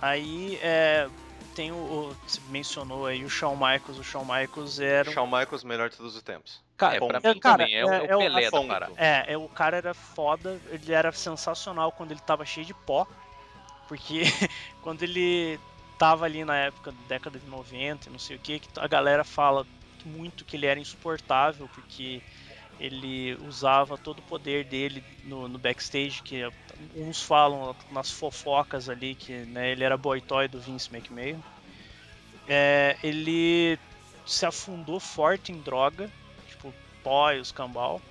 Aí 0.02 0.60
é, 0.62 1.10
tem 1.54 1.72
o, 1.72 1.76
o- 1.76 2.16
Você 2.26 2.41
mencionou 2.47 3.06
aí 3.06 3.24
o 3.24 3.30
Shawn 3.30 3.56
Michaels. 3.56 3.97
O 3.99 4.04
Shawn 4.04 4.26
Michaels 4.26 4.80
era. 4.80 5.10
um- 5.10 5.14
Shawn 5.14 5.28
Michaels, 5.28 5.64
melhor 5.64 5.89
de 5.89 5.97
todos 5.97 6.16
os 6.16 6.22
tempos. 6.22 6.62
Cara, 6.78 6.95
É, 6.95 6.99
pra 6.99 7.20
é, 7.24 7.34
mim 7.34 7.39
cara, 7.39 7.64
também, 7.64 7.76
é, 7.76 7.86
o- 7.86 7.89
é 7.93 8.16
o 8.16 8.20
Pelé 8.20 8.51
da 8.51 8.62
parada. 8.64 8.93
É, 8.97 9.34
é, 9.34 9.38
o 9.38 9.47
cara 9.47 9.78
era 9.78 9.93
foda, 9.93 10.60
ele 10.70 10.91
era 10.93 11.12
sensacional 11.12 11.91
quando 11.91 12.12
ele 12.12 12.20
tava 12.20 12.45
cheio 12.45 12.66
de 12.66 12.74
pó, 12.74 13.06
porque 13.88 14.22
quando 14.82 15.04
ele 15.04 15.60
tava 15.97 16.26
ali 16.26 16.43
na 16.43 16.58
época 16.58 16.91
da 16.91 16.97
década 17.08 17.39
de 17.39 17.45
90 17.45 18.10
e 18.10 18.12
não 18.12 18.20
sei 18.20 18.36
o 18.36 18.39
que, 18.39 18.60
a 18.78 18.88
galera 18.88 19.24
fala 19.24 19.66
muito 20.04 20.43
que 20.43 20.58
ele 20.58 20.66
era 20.66 20.80
insuportável, 20.80 21.70
porque 21.70 22.22
ele 22.84 23.36
usava 23.48 23.98
todo 23.98 24.20
o 24.20 24.24
poder 24.24 24.66
dele 24.66 25.02
no, 25.24 25.48
no 25.48 25.58
backstage, 25.58 26.22
que 26.22 26.46
uns 26.94 27.22
falam 27.22 27.74
nas 27.90 28.12
fofocas 28.12 28.90
ali 28.90 29.16
que 29.16 29.32
né, 29.46 29.72
ele 29.72 29.86
era 29.86 29.96
boy 29.96 30.20
toy 30.20 30.50
do 30.50 30.60
Vince 30.60 30.94
McMahon. 30.94 31.42
É, 32.46 32.98
ele 33.02 33.80
se 34.26 34.46
afundou 34.46 35.00
forte 35.00 35.54
em 35.54 35.60
droga, 35.60 36.12
tipo 36.46 36.74
pó 37.02 37.32
e 37.32 37.40
os 37.40 37.54
cambal. 37.54 38.02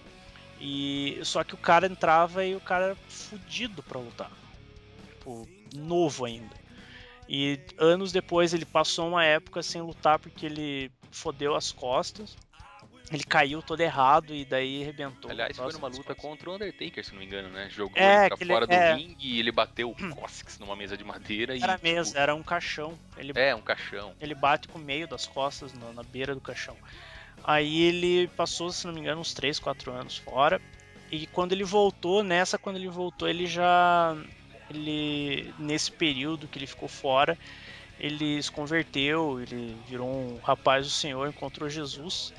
E 0.59 1.21
só 1.23 1.45
que 1.45 1.55
o 1.55 1.59
cara 1.59 1.87
entrava 1.87 2.43
e 2.43 2.57
o 2.57 2.61
cara 2.61 2.87
era 2.87 2.97
fudido 3.11 3.83
pra 3.83 4.01
lutar. 4.01 4.31
Tipo, 5.09 5.47
novo 5.75 6.25
ainda. 6.25 6.57
E 7.29 7.61
anos 7.77 8.11
depois 8.11 8.55
ele 8.55 8.65
passou 8.65 9.09
uma 9.09 9.25
época 9.25 9.63
sem 9.63 9.83
lutar 9.83 10.19
porque 10.19 10.47
ele 10.47 10.91
fodeu 11.11 11.55
as 11.55 11.71
costas. 11.71 12.39
Ele 13.11 13.25
caiu 13.25 13.61
todo 13.63 13.81
errado 13.81 14.35
e 14.35 14.45
daí 14.45 14.83
arrebentou. 14.83 15.31
Aliás, 15.31 15.57
foi 15.57 15.73
numa 15.73 15.89
luta 15.89 16.15
contra 16.15 16.49
o 16.49 16.55
Undertaker, 16.55 17.05
se 17.05 17.13
não 17.13 17.19
me 17.21 17.27
engano, 17.27 17.51
né? 17.51 17.69
Jogou 17.71 17.97
É, 17.97 18.21
ele 18.27 18.29
pra 18.29 18.39
ele- 18.41 18.53
fora 18.55 18.67
do 18.67 18.73
é. 18.73 18.95
ringue 18.95 19.29
e 19.37 19.39
ele 19.39 19.53
bateu 19.53 19.91
o 19.91 20.15
Cossax 20.15 20.59
numa 20.59 20.75
mesa 20.75 20.97
de 20.97 21.05
madeira 21.05 21.55
e. 21.55 21.63
Era 21.63 21.75
tipo, 21.75 21.85
mesa, 21.85 22.19
era 22.19 22.35
um 22.35 22.43
caixão. 22.43 22.99
Ele 23.17 23.33
É, 23.35 23.55
um 23.55 23.61
caixão. 23.61 24.15
Ele 24.21 24.35
bate 24.35 24.69
com 24.69 24.79
o 24.79 24.83
meio 24.83 25.07
das 25.07 25.27
costas 25.27 25.75
na, 25.75 25.93
na 25.93 26.03
beira 26.03 26.35
do 26.35 26.41
caixão. 26.41 26.77
Aí 27.45 27.83
ele 27.83 28.29
passou, 28.29 28.71
se 28.73 28.87
não 28.87 28.95
me 28.95 29.01
engano, 29.01 29.21
uns 29.21 29.35
3, 29.35 29.59
4 29.59 29.93
anos 29.93 30.17
fora. 30.17 30.61
E 31.11 31.27
quando 31.27 31.53
ele 31.53 31.65
voltou, 31.65 32.23
nessa 32.23 32.57
quando 32.57 32.77
ele 32.77 32.89
voltou, 32.89 33.29
ele 33.29 33.47
já 33.47 34.17
ele 34.71 35.53
nesse 35.59 35.93
período 35.93 36.49
que 36.49 36.59
ele 36.59 36.67
ficou 36.67 36.89
fora, 36.89 37.37
ele 38.01 38.43
se 38.43 38.51
converteu, 38.51 39.41
ele 39.41 39.77
virou 39.87 40.09
um 40.09 40.39
rapaz 40.43 40.87
do 40.87 40.91
Senhor, 40.91 41.29
encontrou 41.29 41.69
Jesus. 41.69 42.33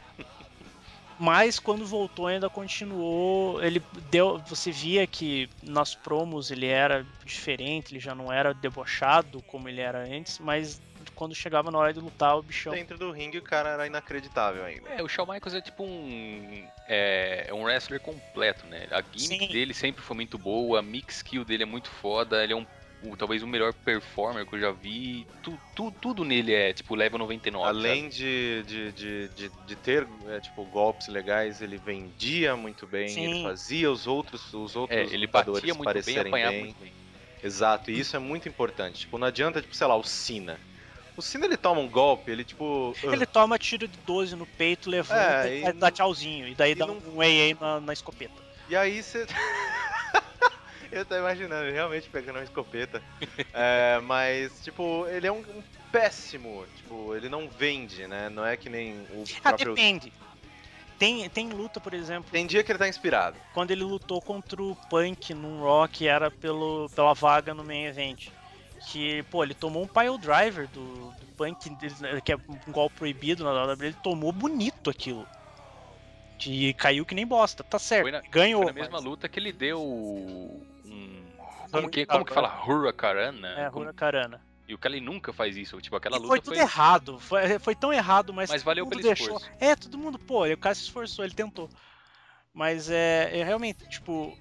Mas 1.20 1.59
quando 1.59 1.86
voltou 1.86 2.28
ainda 2.28 2.49
continuou, 2.49 3.64
ele 3.64 3.82
deu, 4.09 4.39
você 4.39 4.72
via 4.72 5.05
que 5.05 5.49
nas 5.61 5.93
promos 5.93 6.51
ele 6.51 6.68
era 6.68 7.05
diferente, 7.24 7.93
ele 7.93 7.99
já 7.99 8.16
não 8.16 8.32
era 8.32 8.53
debochado 8.53 9.41
como 9.43 9.70
ele 9.70 9.82
era 9.82 9.99
antes, 9.99 10.39
mas 10.39 10.82
quando 11.16 11.36
chegava 11.36 11.70
na 11.72 11.78
hora 11.78 11.93
de 11.93 11.99
lutar, 11.99 12.38
o 12.38 12.41
bichão 12.41 12.74
Dentro 12.74 12.97
do 12.97 13.11
ringue 13.11 13.38
o 13.38 13.41
cara 13.41 13.70
era 13.70 13.88
inacreditável 13.88 14.64
ainda. 14.64 14.89
É, 14.89 15.01
o 15.01 15.07
Shawn 15.07 15.26
Michaels 15.26 15.53
é 15.53 15.61
tipo 15.61 15.84
um. 15.84 16.68
É, 16.88 17.45
é 17.47 17.53
um 17.53 17.64
wrestler 17.64 17.99
completo, 17.99 18.66
né? 18.68 18.88
A 18.91 19.01
gimmick 19.01 19.47
Sim. 19.47 19.51
dele 19.51 19.74
sempre 19.74 20.01
foi 20.01 20.16
muito 20.16 20.38
boa, 20.38 20.80
a 20.80 20.82
mix 20.82 21.18
skill 21.18 21.45
dele 21.45 21.64
é 21.64 21.66
muito 21.66 21.89
foda, 21.89 22.43
ele 22.43 22.53
é 22.53 22.55
um. 22.55 22.66
O- 23.04 23.18
talvez 23.18 23.43
o 23.43 23.47
melhor 23.47 23.74
performer 23.74 24.45
que 24.45 24.56
eu 24.56 24.60
já 24.60 24.72
vi. 24.72 25.28
Tu, 25.41 25.60
tu- 25.76 25.91
tudo 26.01 26.24
nele 26.24 26.54
é 26.54 26.74
tipo 26.74 26.95
level 26.95 27.20
99. 27.20 27.68
Além 27.68 28.10
de, 28.10 28.64
de, 28.66 28.91
de, 28.91 29.28
de, 29.30 29.49
de 29.66 29.76
ter 29.76 30.08
é, 30.30 30.39
tipo, 30.39 30.64
golpes 30.66 31.08
legais, 31.08 31.62
ele 31.62 31.78
vendia 31.78 32.56
muito 32.56 32.88
bem, 32.88 33.08
Sim. 33.10 33.26
ele 33.34 33.43
fazia 33.43 33.91
os 33.91 34.08
outros, 34.08 34.54
os 34.54 34.76
outros 34.76 34.97
É, 34.99 35.04
ele 35.04 35.26
lutadores 35.26 35.62
batia 35.62 35.74
muito 35.74 35.86
bem, 35.88 35.93
parecerem 35.93 36.28
apanhava 36.32 36.51
bem. 36.54 36.64
muito 36.64 36.80
bem. 36.80 36.93
Exato, 37.43 37.91
e 37.91 37.99
isso 37.99 38.16
é 38.16 38.20
muito 38.20 38.47
importante. 38.47 39.01
Tipo, 39.01 39.18
não 39.18 39.28
adianta, 39.28 39.62
tipo, 39.62 39.76
sei 39.76 39.86
lá, 39.86 39.95
o 39.97 40.04
Cena. 40.04 40.58
O 41.18 41.22
Cena 41.22 41.45
ele 41.45 41.58
toma 41.58 41.80
um 41.82 41.89
golpe, 41.89 42.32
ele 42.32 42.43
tipo. 42.43 42.95
Ele 43.04 43.26
toma 43.26 43.60
tiro 43.60 43.88
de 43.88 43.97
12 43.99 44.36
no 44.36 44.47
peito, 44.47 44.89
levanta 44.89 45.47
É, 45.47 45.60
e, 45.60 45.66
e 45.66 45.74
dá 45.74 45.91
tchauzinho. 45.91 46.47
E 46.47 46.56
daí 46.56 46.72
e 46.72 46.76
dá 46.76 46.88
não- 46.88 46.97
um 46.97 47.22
AA 47.22 47.56
na, 47.60 47.80
na 47.82 47.93
escopeta. 47.93 48.34
E 48.70 48.76
aí 48.76 49.04
você. 49.04 49.28
Eu 51.00 51.06
tô 51.06 51.16
imaginando, 51.18 51.66
ele 51.66 51.74
realmente 51.74 52.08
pegando 52.10 52.38
uma 52.38 52.44
escopeta. 52.44 53.02
É, 53.54 54.00
mas, 54.04 54.64
tipo, 54.64 55.08
ele 55.08 55.28
é 55.28 55.32
um, 55.32 55.39
um 55.39 55.64
péssimo. 55.91 56.66
Tipo, 56.78 57.16
ele 57.16 57.30
não 57.30 57.50
vende, 57.50 58.06
né? 58.08 58.30
Não 58.30 58.46
é 58.46 58.56
que 58.56 58.70
nem 58.70 58.94
o 59.12 59.24
Ah, 59.44 59.50
próprio. 59.50 59.74
depende. 59.74 60.14
Tem, 61.00 61.28
tem 61.30 61.50
luta, 61.50 61.80
por 61.82 61.94
exemplo, 61.94 62.30
Tem 62.32 62.46
dia 62.46 62.64
que 62.64 62.72
ele 62.72 62.80
tá 62.80 62.88
inspirado. 62.88 63.36
quando 63.54 63.72
ele 63.72 63.84
lutou 63.84 64.22
contra 64.22 64.62
o 64.62 64.76
Punk 64.89 65.34
num 65.34 65.60
que 65.91 66.08
era 66.08 66.30
pelo, 66.32 66.89
pela 66.96 67.14
vaga 67.14 67.54
no 67.54 67.64
main 67.64 67.86
event. 67.86 68.30
Que, 68.91 69.24
pô, 69.24 69.44
ele 69.44 69.54
tomou 69.54 69.84
um 69.84 69.88
pile 69.88 70.18
driver 70.18 70.68
do, 70.68 71.12
do 71.12 71.26
Punk, 71.38 71.70
que 72.24 72.32
é 72.32 72.36
um 72.36 72.72
golpe 72.72 72.98
proibido 72.98 73.44
na 73.44 73.52
WWE, 73.74 73.88
ele 73.88 73.96
tomou 74.04 74.32
bonito 74.32 74.89
aquilo. 74.89 75.28
E 76.46 76.74
caiu 76.74 77.06
que 77.06 77.16
nem 77.16 77.26
bosta, 77.26 77.64
tá 77.64 77.80
certo. 77.80 78.04
Foi 78.04 78.12
na- 78.12 78.22
ganhou. 78.30 78.64
Foi 78.64 78.72
na 78.74 78.80
mesma 78.80 78.98
mas- 78.98 79.04
luta 79.04 79.30
que 79.30 79.39
ele 79.39 79.52
deu. 79.54 80.62
Como 81.74 81.90
que, 81.90 82.06
como 82.06 82.24
que 82.24 82.34
fala? 82.34 82.64
Huracarana? 82.66 83.48
É, 83.60 83.70
Como- 83.70 83.84
Huracarana. 83.84 84.40
E 84.68 84.74
o 84.74 84.78
Kelly 84.78 85.02
nunca 85.02 85.34
faz 85.34 85.58
isso. 85.58 85.82
Tipo, 85.82 85.96
aquela 85.96 86.16
E 86.16 86.20
luta 86.20 86.30
foi 86.30 86.40
tudo 86.40 86.56
errado, 86.56 87.20
foi, 87.20 87.60
foi 87.60 87.76
tão 87.76 87.92
errado, 87.92 88.34
mas, 88.34 88.50
Mas 88.50 88.64
valeu 88.64 88.86
pelo 88.88 89.02
deixou. 89.02 89.36
esforço. 89.38 89.50
É, 89.60 89.76
todo 89.76 89.98
mundo, 89.98 90.18
pô, 90.18 90.46
o 90.48 90.58
cara 90.58 90.74
se 90.76 90.84
esforçou, 90.84 91.26
ele 91.26 91.34
tentou. 91.34 91.70
Mas 92.54 92.90
é, 92.90 93.40
é 93.40 93.44
realmente, 93.44 93.86
tipo, 93.90 94.38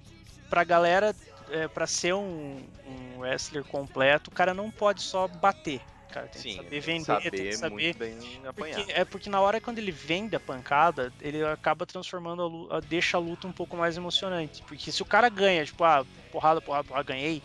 pra 0.49 0.63
galera, 0.63 1.13
é, 1.49 1.67
pra 1.67 1.85
ser 1.87 2.13
um, 2.13 2.63
um 2.85 3.19
wrestler 3.19 3.63
completo, 3.65 4.29
o 4.29 4.33
cara 4.33 4.53
não 4.53 4.69
pode 4.71 5.01
só 5.01 5.27
bater. 5.27 5.81
Cara 6.13 6.27
tem 6.27 6.41
Sim, 6.43 6.49
que 6.49 6.55
saber 6.57 6.69
tem 6.69 6.79
que 6.79 6.85
vender, 6.85 7.05
saber, 7.05 7.31
tem 7.31 7.45
que 7.47 7.53
saber. 7.57 7.73
muito 7.73 7.97
bem 7.97 8.47
apanhar. 8.47 8.75
Porque, 8.77 8.91
é 8.91 9.05
porque 9.05 9.29
na 9.31 9.41
hora 9.41 9.59
quando 9.59 9.79
ele 9.79 9.91
vende 9.91 10.35
a 10.35 10.39
pancada, 10.39 11.11
ele 11.19 11.43
acaba 11.43 11.87
transformando 11.87 12.43
a 12.43 12.45
luta, 12.45 12.81
deixa 12.81 13.17
a 13.17 13.19
luta 13.19 13.47
um 13.47 13.51
pouco 13.51 13.75
mais 13.75 13.97
emocionante. 13.97 14.61
Porque 14.67 14.91
se 14.91 15.01
o 15.01 15.05
cara 15.05 15.27
ganha, 15.27 15.65
tipo, 15.65 15.83
ah, 15.83 16.05
porrada, 16.31 16.61
porrada, 16.61 16.83
porrada, 16.83 17.07
ganhei, 17.07 17.41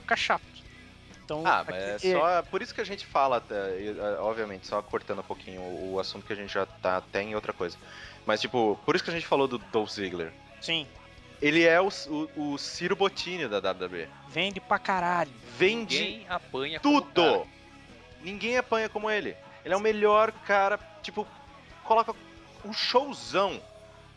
fica 0.00 0.14
chato. 0.14 0.44
Então, 1.24 1.42
Ah, 1.44 1.64
mas 1.66 1.82
é 1.82 1.94
aqui- 1.96 2.12
só. 2.12 2.42
Por 2.44 2.62
isso 2.62 2.72
que 2.72 2.80
a 2.80 2.84
gente 2.84 3.04
fala, 3.04 3.42
e, 3.80 3.88
é, 3.98 4.20
obviamente, 4.20 4.66
só 4.68 4.80
cortando 4.80 5.18
um 5.20 5.24
pouquinho 5.24 5.60
o, 5.62 5.98
assunto 5.98 6.24
que 6.24 6.32
a 6.32 6.36
gente 6.36 6.52
já 6.52 6.64
tá 6.66 6.98
até 6.98 7.20
em 7.22 7.34
outra 7.34 7.52
coisa. 7.52 7.76
Mas, 8.24 8.40
tipo, 8.40 8.78
por 8.86 8.94
isso 8.94 9.02
que 9.02 9.10
a 9.10 9.14
gente 9.14 9.26
falou 9.26 9.48
do 9.48 9.58
Dolph 9.58 9.90
Ziggler. 9.90 10.32
Sim, 10.60 10.86
Ele 11.42 11.64
é 11.64 11.80
o, 11.80 11.88
o, 12.36 12.52
o 12.52 12.58
Ciro 12.58 12.94
Bottini 12.94 13.48
da 13.48 13.58
WWE. 13.58 14.08
vende 14.28 14.60
pra 14.60 14.78
caralho. 14.78 15.32
Vende 15.58 15.98
Ninguém 15.98 16.26
apanha 16.28 16.78
como 16.78 16.98
o 16.98 17.02
cara. 17.02 17.32
tudo! 17.38 17.53
Ninguém 18.24 18.56
apanha 18.56 18.88
como 18.88 19.10
ele. 19.10 19.36
Ele 19.64 19.74
é 19.74 19.76
o 19.76 19.80
melhor 19.80 20.32
cara, 20.32 20.78
tipo, 21.02 21.26
coloca 21.84 22.14
um 22.64 22.72
showzão 22.72 23.62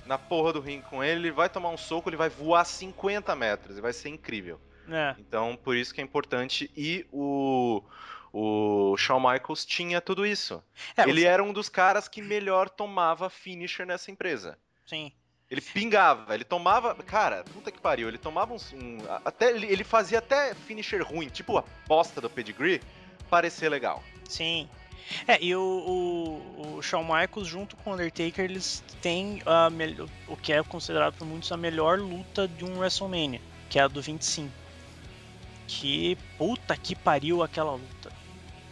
na 0.06 0.18
porra 0.18 0.54
do 0.54 0.62
ringue 0.62 0.84
com 0.84 1.04
ele, 1.04 1.28
ele 1.28 1.32
vai 1.32 1.50
tomar 1.50 1.70
um 1.70 1.78
soco, 1.78 2.10
ele 2.10 2.16
vai 2.16 2.30
voar 2.30 2.66
50 2.66 3.36
metros 3.36 3.78
e 3.78 3.82
vai 3.82 3.94
ser 3.94 4.10
incrível. 4.10 4.60
É. 4.90 5.16
Então, 5.20 5.58
por 5.62 5.76
isso 5.76 5.94
que 5.94 6.00
é 6.00 6.04
importante. 6.04 6.72
E 6.76 7.06
o, 7.12 7.84
o 8.32 8.96
Shawn 8.98 9.20
Michaels 9.20 9.66
tinha 9.66 10.00
tudo 10.00 10.26
isso. 10.26 10.64
É, 10.96 11.08
ele 11.08 11.26
era 11.26 11.44
um 11.44 11.52
dos 11.52 11.68
caras 11.68 12.08
que 12.08 12.22
melhor 12.22 12.70
tomava 12.70 13.30
finisher 13.30 13.86
nessa 13.86 14.10
empresa. 14.10 14.58
Sim. 14.86 15.12
Ele 15.50 15.62
pingava, 15.62 16.34
ele 16.34 16.44
tomava. 16.44 16.94
Cara, 16.96 17.44
puta 17.54 17.72
que 17.72 17.80
pariu, 17.80 18.10
ele 18.10 18.18
tomava 18.18 18.54
uns, 18.54 18.74
um. 18.74 18.98
Até, 19.24 19.50
ele, 19.52 19.68
ele 19.68 19.84
fazia 19.84 20.20
até 20.20 20.54
finisher 20.54 21.02
ruim, 21.02 21.30
tipo 21.30 21.58
a 21.58 21.64
bosta 21.88 22.20
do 22.20 22.30
pedigree, 22.30 22.82
parecer 23.30 23.70
legal. 23.70 24.04
Sim. 24.28 24.68
É, 25.28 25.42
e 25.42 25.56
o, 25.56 25.62
o, 25.62 26.78
o 26.78 26.82
Shawn 26.82 27.04
Michaels 27.04 27.48
junto 27.48 27.76
com 27.78 27.92
o 27.92 27.94
Undertaker, 27.94 28.44
eles 28.44 28.84
têm 29.02 29.42
a 29.46 29.70
o 30.28 30.36
que 30.36 30.52
é 30.52 30.62
considerado 30.64 31.14
por 31.16 31.26
muitos 31.26 31.52
a 31.52 31.58
melhor 31.58 32.00
luta 32.00 32.48
de 32.48 32.66
um 32.66 32.80
WrestleMania, 32.80 33.42
que 33.70 33.80
é 33.80 33.84
a 33.84 33.88
do 33.88 34.02
25. 34.02 34.52
Que 35.68 36.18
puta 36.38 36.76
que 36.76 36.96
pariu 36.96 37.44
aquela 37.44 37.72
luta. 37.72 38.17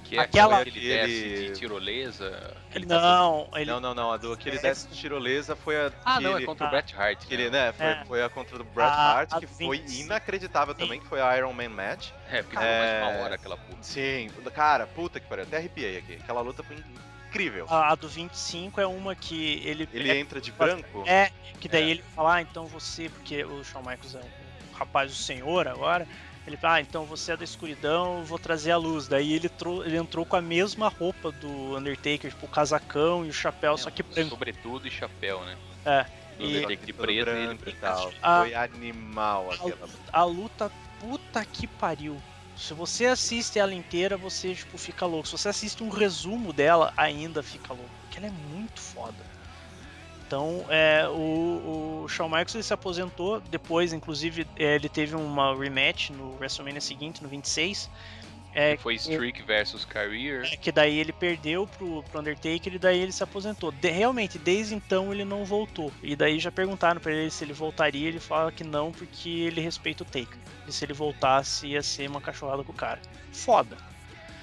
Que 0.08 0.18
é 0.18 0.22
Aquela- 0.22 0.64
que 0.64 0.70
ele 0.70 0.80
desce 0.88 1.30
de 1.54 1.60
tirolesa. 1.60 2.56
ele 2.74 2.86
tá 2.86 3.00
Não, 3.02 3.50
ele 3.56 3.72
Não, 3.72 3.80
não, 3.80 3.96
não. 3.96 4.12
A 4.12 4.18
do 4.18 4.38
que 4.38 4.48
ele 4.50 4.58
É. 4.58 4.62
desce 4.62 4.88
de 4.88 4.96
tirolesa 4.96 5.56
foi 5.56 5.76
a. 5.78 5.92
Ah, 6.06 6.18
que 6.18 6.24
não, 6.24 6.36
ele, 6.36 6.44
é 6.44 6.46
contra 6.46 6.68
o 6.68 6.70
Bret 6.70 6.96
Hart. 6.96 7.26
que 7.26 7.34
ele, 7.34 7.50
né? 7.50 7.68
né, 7.68 7.74
foi, 7.74 7.86
É. 7.88 8.06
foi 8.06 8.24
a 8.24 8.30
contra 8.30 8.62
o 8.62 8.64
Bret 8.64 8.86
A- 8.88 8.94
Hart, 9.18 9.30
a 9.34 9.40
que 9.40 9.48
foi 9.48 9.80
25. 9.80 10.06
inacreditável 10.06 10.76
também, 10.76 11.00
que 11.00 11.08
foi 11.08 11.20
a 11.22 11.36
Iron 11.38 11.54
Man 11.54 11.70
Match. 11.70 12.10
É, 12.30 12.42
porque 12.44 12.56
durou 12.56 12.72
mais 12.72 12.90
É. 12.90 13.02
uma 13.04 13.24
hora 13.24 13.36
aquela 13.36 13.58
puta. 13.58 13.78
Sim, 13.82 14.30
cara, 14.54 14.86
puta 14.88 15.20
que 15.20 15.28
pariu, 15.28 15.44
até 15.44 15.58
arrepiei 15.58 15.98
aqui. 15.98 16.14
Aquela 16.22 16.42
luta 16.42 16.62
foi 16.64 16.76
incrível. 17.30 17.66
a, 17.70 17.92
a 17.92 17.96
do 17.96 18.08
25 18.08 18.80
é 18.80 18.86
uma 18.88 19.16
que 19.16 19.62
ele 19.66 19.90
Ele 19.92 20.10
é, 20.12 20.18
entra 20.20 20.40
de 20.40 20.52
branco. 20.52 21.04
é 21.08 21.32
que 21.60 21.68
daí 21.68 21.88
É. 21.88 21.92
ele 21.92 22.04
fala, 22.16 22.36
ah, 22.36 22.42
então 22.42 22.66
você, 22.68 23.10
porque 23.10 23.44
o 23.44 23.64
Shawn 23.64 23.82
Michaels 23.82 24.16
é 24.16 24.20
um 24.20 24.76
rapaz 24.78 25.10
do 25.12 25.18
senhor 25.18 25.68
agora, 25.68 26.08
ele 26.48 26.58
fala, 26.58 26.76
ah, 26.76 26.82
então 26.82 27.06
você 27.06 27.32
é 27.32 27.38
da 27.38 27.44
escuridão, 27.44 28.20
eu 28.20 28.24
vou 28.26 28.38
trazer 28.38 28.72
a 28.72 28.78
luz. 28.78 29.08
Daí 29.08 29.34
ele, 29.34 29.50
ele 29.86 29.98
entrou 29.98 30.26
com 30.26 30.36
a 30.36 30.42
mesma 30.42 30.88
roupa 30.88 31.32
do 31.32 31.76
Undertaker, 31.78 32.30
tipo 32.32 32.46
o 32.46 32.50
casacão 32.50 33.26
e 33.26 33.30
o 33.30 33.34
chapéu, 33.34 33.78
só 33.78 33.90
que 33.90 34.02
É, 34.02 34.06
branco. 34.06 34.30
Sobretudo 34.30 34.88
e 34.88 34.92
chapéu, 34.92 35.44
né? 35.44 35.58
No 36.38 36.46
E- 36.46 36.58
Undertaker 36.58 36.94
preto 36.96 37.30
e 37.30 37.34
ele 37.34 37.60
e 37.66 37.72
tal. 37.74 38.14
Ah. 38.22 38.42
Foi 38.42 38.54
animal 38.54 39.52
aquela. 39.52 39.90
a 40.12 40.24
luta 40.24 40.72
puta 41.00 41.44
que 41.46 41.68
pariu. 41.68 42.22
Se 42.56 42.74
você 42.74 43.06
assiste 43.08 43.60
ela 43.60 43.74
inteira, 43.74 44.16
você 44.16 44.56
tipo 44.56 44.78
fica 44.78 45.06
louco. 45.06 45.28
Se 45.28 45.38
você 45.38 45.50
assiste 45.50 45.84
um 45.84 45.90
resumo 45.90 46.54
dela, 46.54 46.94
ainda 46.96 47.44
fica 47.44 47.74
louco. 47.74 47.92
Porque 48.02 48.18
ela 48.18 48.28
é 48.28 48.32
muito 48.32 48.80
foda. 48.80 49.26
Então, 50.36 50.66
é, 50.70 51.08
o, 51.08 52.02
o 52.04 52.08
Shawn 52.10 52.28
Michaels 52.28 52.56
ele 52.56 52.64
se 52.64 52.74
aposentou 52.74 53.40
depois, 53.40 53.94
inclusive 53.94 54.46
é, 54.58 54.76
ele 54.76 54.90
teve 54.90 55.16
uma 55.16 55.56
rematch 55.58 56.10
no 56.10 56.36
WrestleMania 56.38 56.82
seguinte, 56.82 57.24
no 57.24 57.30
26. 57.30 57.90
É, 58.54 58.76
Que 58.76 58.84
foi 58.84 58.96
Streak 58.96 59.42
versus 59.44 59.86
Career. 59.86 60.44
é, 60.44 60.58
que 60.58 60.74
daí 60.74 60.98
ele 61.00 61.14
perdeu 61.14 61.66
pro, 61.66 62.04
pro 62.04 62.20
Undertaker 62.20 62.74
e 62.74 62.78
daí 62.78 63.00
ele 63.00 63.14
se 63.14 63.24
aposentou. 63.24 63.72
De- 63.72 63.90
realmente, 63.90 64.38
desde 64.38 64.76
então 64.76 65.14
ele 65.14 65.24
não 65.24 65.46
voltou. 65.46 65.90
E 66.04 66.18
daí 66.18 66.38
já 66.38 66.52
perguntaram 66.52 67.00
pra 67.00 67.14
ele 67.14 67.32
se 67.32 67.46
ele 67.46 67.54
voltaria, 67.54 68.06
ele 68.08 68.20
fala 68.20 68.52
que 68.52 68.66
não, 68.66 68.92
porque 68.92 69.30
ele 69.30 69.62
respeita 69.62 70.04
o 70.04 70.06
Taker. 70.06 70.38
E 70.68 70.72
se 70.74 70.84
ele 70.84 70.94
voltasse, 70.94 71.68
ia 71.68 71.82
ser 71.82 72.10
uma 72.10 72.20
cachorrada 72.20 72.62
com 72.62 72.74
o 72.74 72.76
cara. 72.76 73.00
Foda. 73.32 73.78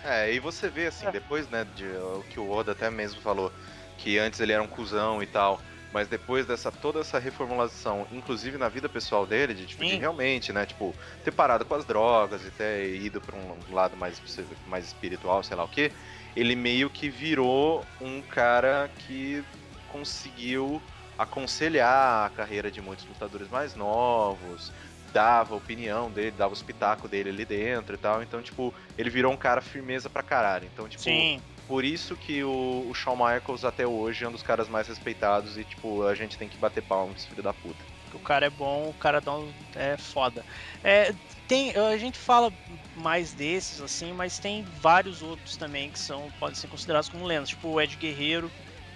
É, 0.03 0.33
e 0.33 0.39
você 0.41 0.71
vê 0.71 0.87
assim, 0.87 1.07
É. 1.07 1.13
depois, 1.13 1.49
né, 1.51 1.67
de 1.77 1.85
o 1.87 2.25
que 2.31 2.41
o 2.41 2.51
Oda 2.51 2.73
até 2.73 2.89
mesmo 2.91 3.21
falou, 3.21 3.53
que 3.99 4.19
antes 4.19 4.41
ele 4.41 4.53
era 4.53 4.63
um 4.63 4.67
cuzão 4.67 5.23
e 5.23 5.27
tal, 5.27 5.61
mas 5.93 6.09
depois 6.09 6.47
dessa 6.47 6.73
toda 6.73 7.01
essa 7.01 7.19
reformulação, 7.19 8.07
inclusive 8.11 8.57
na 8.57 8.69
vida 8.69 8.89
pessoal 8.89 9.27
dele, 9.27 9.55
de, 9.55 9.67
tipo, 9.67 9.85
de 9.85 9.97
realmente, 9.97 10.53
né, 10.53 10.65
tipo, 10.65 10.95
ter 11.23 11.31
parado 11.31 11.65
com 11.65 11.75
as 11.75 11.85
drogas 11.85 12.45
e 12.45 12.51
ter 12.51 12.97
ido 12.97 13.21
pra 13.21 13.37
um 13.37 13.57
lado 13.71 13.97
mais, 13.97 14.21
mais 14.67 14.87
espiritual, 14.87 15.43
sei 15.43 15.57
lá 15.57 15.65
o 15.65 15.69
que, 15.69 15.93
ele 16.35 16.57
meio 16.57 16.89
que 16.89 17.09
virou 17.11 17.85
um 18.01 18.23
cara 18.23 18.91
que 19.07 19.45
conseguiu 19.89 20.83
aconselhar 21.19 22.27
a 22.27 22.31
carreira 22.31 22.71
de 22.71 22.81
muitos 22.81 23.07
lutadores 23.07 23.49
mais 23.49 23.75
novos, 23.75 24.73
dava 25.13 25.55
a 25.55 25.57
opinião 25.59 26.11
dele, 26.11 26.31
dava 26.33 26.55
os 26.55 26.63
pitacos 26.63 27.11
dele 27.11 27.29
ali 27.29 27.45
dentro 27.45 27.95
e 27.95 27.99
tal. 27.99 28.23
Então, 28.23 28.43
tipo, 28.43 28.75
ele 28.97 29.11
virou 29.11 29.33
um 29.33 29.37
cara 29.37 29.61
firmeza 29.61 30.09
pra 30.09 30.23
caralho. 30.23 30.69
Então, 30.73 30.89
tipo, 30.89 31.03
Sim. 31.03 31.41
Por 31.73 31.87
isso 31.87 32.15
que 32.19 32.45
o, 32.45 32.85
o 32.87 32.93
Shawn 32.93 33.17
Michaels 33.17 33.65
até 33.65 33.87
hoje 33.87 34.27
é 34.27 34.29
um 34.29 34.33
dos 34.33 34.43
caras 34.43 34.69
mais 34.69 34.87
respeitados 34.87 35.57
e, 35.57 35.65
tipo, 35.65 36.03
a 36.03 36.15
gente 36.15 36.37
tem 36.37 36.47
que 36.47 36.59
bater 36.59 36.83
palmas, 36.83 37.21
esse 37.21 37.29
filho 37.31 37.43
da 37.43 37.55
puta. 37.55 37.83
O 38.13 38.19
cara 38.19 38.45
é 38.45 38.51
bom, 38.51 38.91
o 38.91 38.93
cara 38.93 39.23
dá 39.23 39.35
um, 39.35 39.55
é 39.75 39.97
foda. 39.97 40.45
É, 40.85 41.15
tem, 41.49 41.75
a 41.75 41.97
gente 41.97 42.19
fala 42.19 42.53
mais 42.95 43.33
desses, 43.33 43.81
assim, 43.81 44.13
mas 44.13 44.39
tem 44.39 44.63
vários 44.83 45.23
outros 45.23 45.57
também 45.57 45.91
que 45.91 45.99
são, 45.99 46.31
podem 46.39 46.55
ser 46.55 46.69
considerados 46.69 47.09
como 47.09 47.25
lendas. 47.25 47.49
Tipo 47.49 47.71
o 47.71 47.81
Ed 47.81 47.97
Guerreiro, 47.97 48.53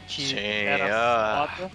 que 0.06 0.22
Sim, 0.22 0.36
era 0.36 0.90
ah. 0.92 1.48
foda. 1.48 1.72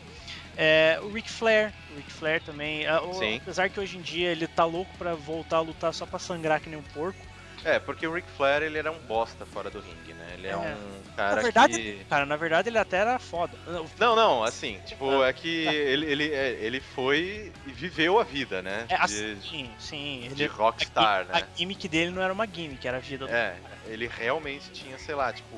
É, 0.56 1.00
o 1.02 1.10
Ric 1.10 1.32
Flair, 1.32 1.74
o 1.90 1.96
Ric 1.96 2.12
Flair 2.14 2.44
também. 2.44 2.88
o- 2.88 3.14
Sim. 3.14 3.38
Apesar 3.42 3.72
que 3.72 3.80
hoje 3.80 3.98
em 3.98 4.02
dia 4.02 4.32
ele 4.32 4.48
tá 4.48 4.66
louco 4.66 4.96
pra 5.00 5.16
voltar 5.16 5.58
a 5.58 5.62
lutar 5.62 5.96
só 5.96 6.06
pra 6.06 6.20
sangrar 6.20 6.62
que 6.62 6.70
nem 6.70 6.78
um 6.78 6.84
porco. 6.84 7.31
É, 7.64 7.80
porque 7.80 8.08
o 8.08 8.14
Ric 8.14 8.28
Flair, 8.36 8.64
ele 8.64 8.78
era 8.78 8.92
um 8.92 8.98
bosta 9.00 9.46
fora 9.46 9.70
do 9.70 9.80
ringue, 9.80 10.14
né? 10.14 10.28
Ele 10.34 10.48
é, 10.48 10.52
É. 10.52 10.56
um 10.58 11.16
cara 11.16 11.36
Na 11.36 11.42
verdade, 11.42 11.74
que... 11.76 12.06
Cara, 12.10 12.26
na 12.26 12.36
verdade 12.36 12.70
ele 12.70 12.78
até 12.78 12.98
era 12.98 13.20
foda. 13.20 13.54
Não, 14.00 14.16
não, 14.16 14.44
assim, 14.44 14.80
tipo, 14.86 15.22
Ah. 15.22 15.28
é 15.30 15.34
que 15.34 15.48
ele, 15.68 16.06
ele, 16.06 16.34
é, 16.34 16.52
ele 16.62 16.80
foi 16.80 17.52
e 17.68 17.72
viveu 17.72 18.20
a 18.20 18.24
vida, 18.24 18.62
né? 18.62 18.86
É 18.90 18.96
de, 18.96 19.02
assim, 19.02 19.42
sim, 19.42 19.72
sim. 19.78 20.30
de 20.34 20.44
Ele, 20.44 20.48
rockstar, 20.48 21.28
a 21.32 21.40
né? 21.40 21.48
gimmick 21.56 21.88
dele 21.88 22.12
não 22.12 22.22
era 22.22 22.34
uma 22.34 22.48
gimmick, 22.48 22.88
era 22.88 22.98
a 22.98 23.00
vida 23.02 23.26
do 23.28 23.32
É, 23.32 23.56
ele 23.86 24.08
realmente 24.08 24.72
tinha, 24.72 24.98
sei 24.98 25.14
lá, 25.14 25.32
tipo, 25.32 25.58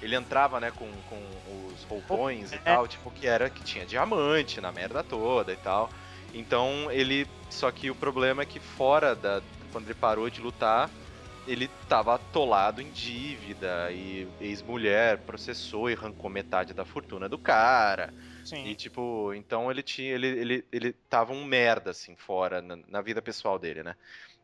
ele 0.00 0.14
entrava, 0.16 0.58
né, 0.60 0.70
com, 0.70 0.90
com 1.08 1.22
os 1.74 1.82
roupões 1.84 2.52
e 2.52 2.56
É. 2.56 2.58
tal, 2.58 2.86
tipo, 2.88 3.10
que 3.10 3.26
era 3.26 3.50
que 3.50 3.62
tinha 3.62 3.84
diamante 3.84 4.60
na 4.60 4.72
merda 4.72 5.02
toda 5.02 5.52
e 5.52 5.56
tal. 5.56 5.90
Então 6.32 6.90
ele. 6.90 7.26
Só 7.50 7.70
que 7.70 7.90
o 7.90 7.94
problema 7.94 8.42
é 8.42 8.46
que 8.46 8.58
fora 8.58 9.14
da. 9.14 9.40
Quando 9.70 9.86
ele 9.86 9.94
parou 9.94 10.28
de 10.28 10.40
lutar, 10.40 10.90
ele 11.46 11.68
tava 11.88 12.14
atolado 12.14 12.80
em 12.80 12.90
dívida 12.90 13.90
e 13.92 14.26
ex-mulher 14.40 15.18
processou 15.18 15.90
e 15.90 15.94
arrancou 15.94 16.30
metade 16.30 16.72
da 16.72 16.84
fortuna 16.84 17.28
do 17.28 17.38
cara. 17.38 18.12
Sim. 18.44 18.66
E 18.66 18.74
tipo, 18.74 19.32
então 19.34 19.70
ele 19.70 19.82
tinha. 19.82 20.12
Ele, 20.12 20.26
ele, 20.26 20.64
ele 20.70 20.92
tava 21.08 21.32
um 21.32 21.44
merda, 21.44 21.90
assim, 21.90 22.14
fora 22.16 22.60
na, 22.60 22.78
na 22.88 23.00
vida 23.00 23.22
pessoal 23.22 23.58
dele, 23.58 23.82
né? 23.82 23.94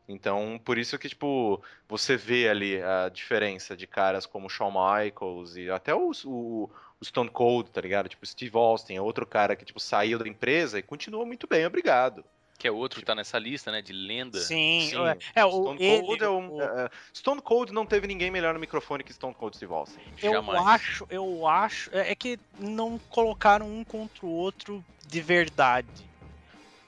Então, 0.07 0.59
por 0.63 0.77
isso 0.77 0.97
que, 0.97 1.07
tipo, 1.07 1.63
você 1.87 2.17
vê 2.17 2.49
ali 2.49 2.81
a 2.81 3.09
diferença 3.09 3.77
de 3.77 3.87
caras 3.87 4.25
como 4.25 4.49
Shawn 4.49 4.71
Michaels 4.71 5.55
e 5.55 5.69
até 5.69 5.93
o, 5.93 6.11
o, 6.25 6.69
o 6.99 7.05
Stone 7.05 7.29
Cold, 7.29 7.69
tá 7.71 7.79
ligado? 7.79 8.09
Tipo, 8.09 8.25
Steve 8.25 8.57
Austin 8.57 8.95
é 8.95 9.01
outro 9.01 9.25
cara 9.25 9.55
que, 9.55 9.63
tipo, 9.63 9.79
saiu 9.79 10.19
da 10.19 10.27
empresa 10.27 10.79
e 10.79 10.83
continua 10.83 11.25
muito 11.25 11.47
bem, 11.47 11.65
obrigado. 11.65 12.25
Que 12.61 12.67
é 12.67 12.71
outro 12.71 12.99
que 12.99 13.05
tá 13.07 13.15
nessa 13.15 13.39
lista, 13.39 13.71
né? 13.71 13.81
De 13.81 13.91
lenda. 13.91 14.39
Sim, 14.39 14.87
Sim, 14.91 15.03
é, 15.07 15.17
é, 15.33 15.43
o, 15.43 15.49
Stone 15.49 15.81
ele, 15.81 16.05
Cold 16.05 16.23
é 16.23 16.29
um. 16.29 16.49
o- 16.51 16.61
é, 16.61 16.65
é, 16.85 16.89
Stone 17.11 17.41
Cold 17.41 17.73
não 17.73 17.87
teve 17.87 18.05
ninguém 18.05 18.29
melhor 18.29 18.53
no 18.53 18.59
microfone 18.59 19.03
que 19.03 19.11
Stone 19.11 19.33
Cold 19.33 19.55
Steve 19.57 19.73
Austin. 19.73 19.99
Eu 20.21 20.33
Jamais. 20.33 20.63
acho, 20.67 21.07
eu 21.09 21.47
acho. 21.47 21.89
É 21.91 22.11
é 22.11 22.15
que 22.15 22.37
não 22.59 22.99
colocaram 23.09 23.67
um 23.67 23.83
contra 23.83 24.27
o 24.27 24.29
outro 24.29 24.85
de 25.07 25.19
verdade. 25.21 25.87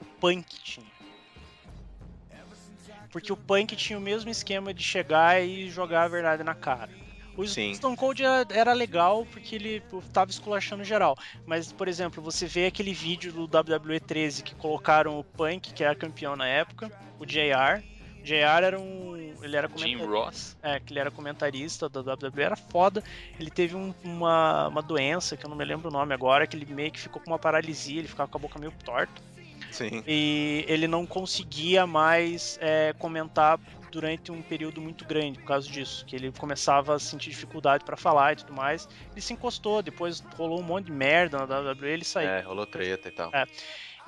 O 0.00 0.04
Punk 0.20 0.46
tinha. 0.62 0.86
Porque 3.10 3.32
o 3.32 3.36
Punk 3.36 3.74
tinha 3.74 3.98
o 3.98 4.00
mesmo 4.00 4.30
esquema 4.30 4.72
de 4.72 4.84
chegar 4.84 5.42
e 5.42 5.68
jogar 5.70 6.04
a 6.04 6.08
verdade 6.08 6.44
na 6.44 6.54
cara. 6.54 6.90
O 7.36 7.46
Sim. 7.46 7.74
Stone 7.74 7.96
Cold 7.96 8.22
era, 8.24 8.46
era 8.50 8.72
legal 8.72 9.26
porque 9.32 9.56
ele 9.56 9.82
tava 10.12 10.30
esculachando 10.30 10.84
geral. 10.84 11.16
Mas, 11.44 11.72
por 11.72 11.88
exemplo, 11.88 12.22
você 12.22 12.46
vê 12.46 12.66
aquele 12.66 12.92
vídeo 12.94 13.32
do 13.32 13.44
WWE 13.44 13.98
13 14.00 14.42
que 14.42 14.54
colocaram 14.54 15.18
o 15.18 15.24
Punk, 15.24 15.72
que 15.72 15.82
era 15.82 15.94
campeão 15.94 16.36
na 16.36 16.46
época, 16.46 16.90
o 17.18 17.26
JR. 17.26 17.82
O 18.20 18.24
JR 18.24 18.64
era 18.64 18.80
um. 18.80 19.34
Ele 19.42 19.54
era 19.56 19.68
Jim. 19.76 19.96
Ross. 19.96 20.56
É, 20.62 20.80
que 20.80 20.92
ele 20.92 21.00
era 21.00 21.10
comentarista 21.10 21.88
da 21.90 22.00
WWE, 22.00 22.42
era 22.42 22.56
foda. 22.56 23.02
Ele 23.38 23.50
teve 23.50 23.76
um- 23.76 23.92
uma, 24.02 24.68
uma 24.68 24.80
doença, 24.80 25.36
que 25.36 25.44
eu 25.44 25.50
não 25.50 25.56
me 25.56 25.64
lembro 25.64 25.88
o 25.88 25.92
nome 25.92 26.14
agora, 26.14 26.46
que 26.46 26.56
ele 26.56 26.64
meio 26.72 26.90
que 26.90 27.00
ficou 27.00 27.20
com 27.20 27.30
uma 27.30 27.38
paralisia, 27.38 27.98
ele 27.98 28.08
ficava 28.08 28.30
com 28.30 28.38
a 28.38 28.40
boca 28.40 28.58
meio 28.58 28.72
torta. 28.84 29.20
Sim. 29.70 30.02
E 30.06 30.64
ele 30.68 30.86
não 30.86 31.04
conseguia 31.04 31.86
mais 31.86 32.58
é, 32.62 32.94
comentar 32.98 33.58
durante 33.94 34.32
um 34.32 34.42
período 34.42 34.80
muito 34.80 35.04
grande 35.04 35.38
por 35.38 35.46
causa 35.46 35.70
disso, 35.70 36.04
que 36.04 36.16
ele 36.16 36.32
começava 36.32 36.96
a 36.96 36.98
sentir 36.98 37.30
dificuldade 37.30 37.84
pra 37.84 37.96
falar 37.96 38.32
e 38.32 38.36
tudo 38.36 38.52
mais. 38.52 38.88
Ele 39.12 39.20
se 39.20 39.32
encostou, 39.32 39.82
depois 39.82 40.20
rolou 40.36 40.58
um 40.58 40.64
monte 40.64 40.86
de 40.86 40.92
merda 40.92 41.38
na 41.38 41.60
WWE, 41.60 41.88
ele 41.88 42.04
saiu. 42.04 42.28
É, 42.28 42.40
rolou 42.40 42.66
treta 42.66 43.08
e 43.08 43.12
tal. 43.12 43.30
É. 43.32 43.46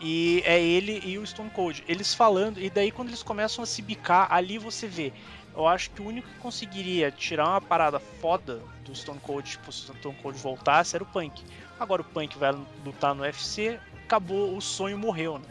E 0.00 0.42
é 0.44 0.60
ele 0.60 1.00
e 1.04 1.16
o 1.18 1.26
Stone 1.26 1.50
Cold. 1.50 1.84
Eles 1.86 2.12
falando, 2.12 2.60
e 2.60 2.68
daí 2.68 2.90
quando 2.90 3.08
eles 3.08 3.22
começam 3.22 3.62
a 3.62 3.66
se 3.66 3.80
bicar, 3.80 4.26
ali 4.30 4.58
você 4.58 4.88
vê. 4.88 5.12
Eu 5.54 5.66
acho 5.66 5.90
que 5.92 6.02
o 6.02 6.06
único 6.06 6.28
que 6.28 6.38
conseguiria 6.38 7.10
tirar 7.12 7.48
uma 7.48 7.60
parada 7.60 8.00
foda 8.00 8.60
do 8.84 8.94
Stone 8.94 9.20
Cold, 9.20 9.48
tipo, 9.48 9.70
se 9.70 9.90
o 9.90 9.94
Stone 9.96 10.16
Cold 10.16 10.36
voltasse, 10.38 10.96
era 10.96 11.04
o 11.04 11.06
Punk. 11.06 11.44
Agora 11.78 12.02
o 12.02 12.04
Punk 12.04 12.36
vai 12.36 12.52
lutar 12.84 13.14
no 13.14 13.22
UFC, 13.22 13.78
acabou, 14.04 14.54
o 14.54 14.60
sonho 14.60 14.98
morreu, 14.98 15.38
né? 15.38 15.48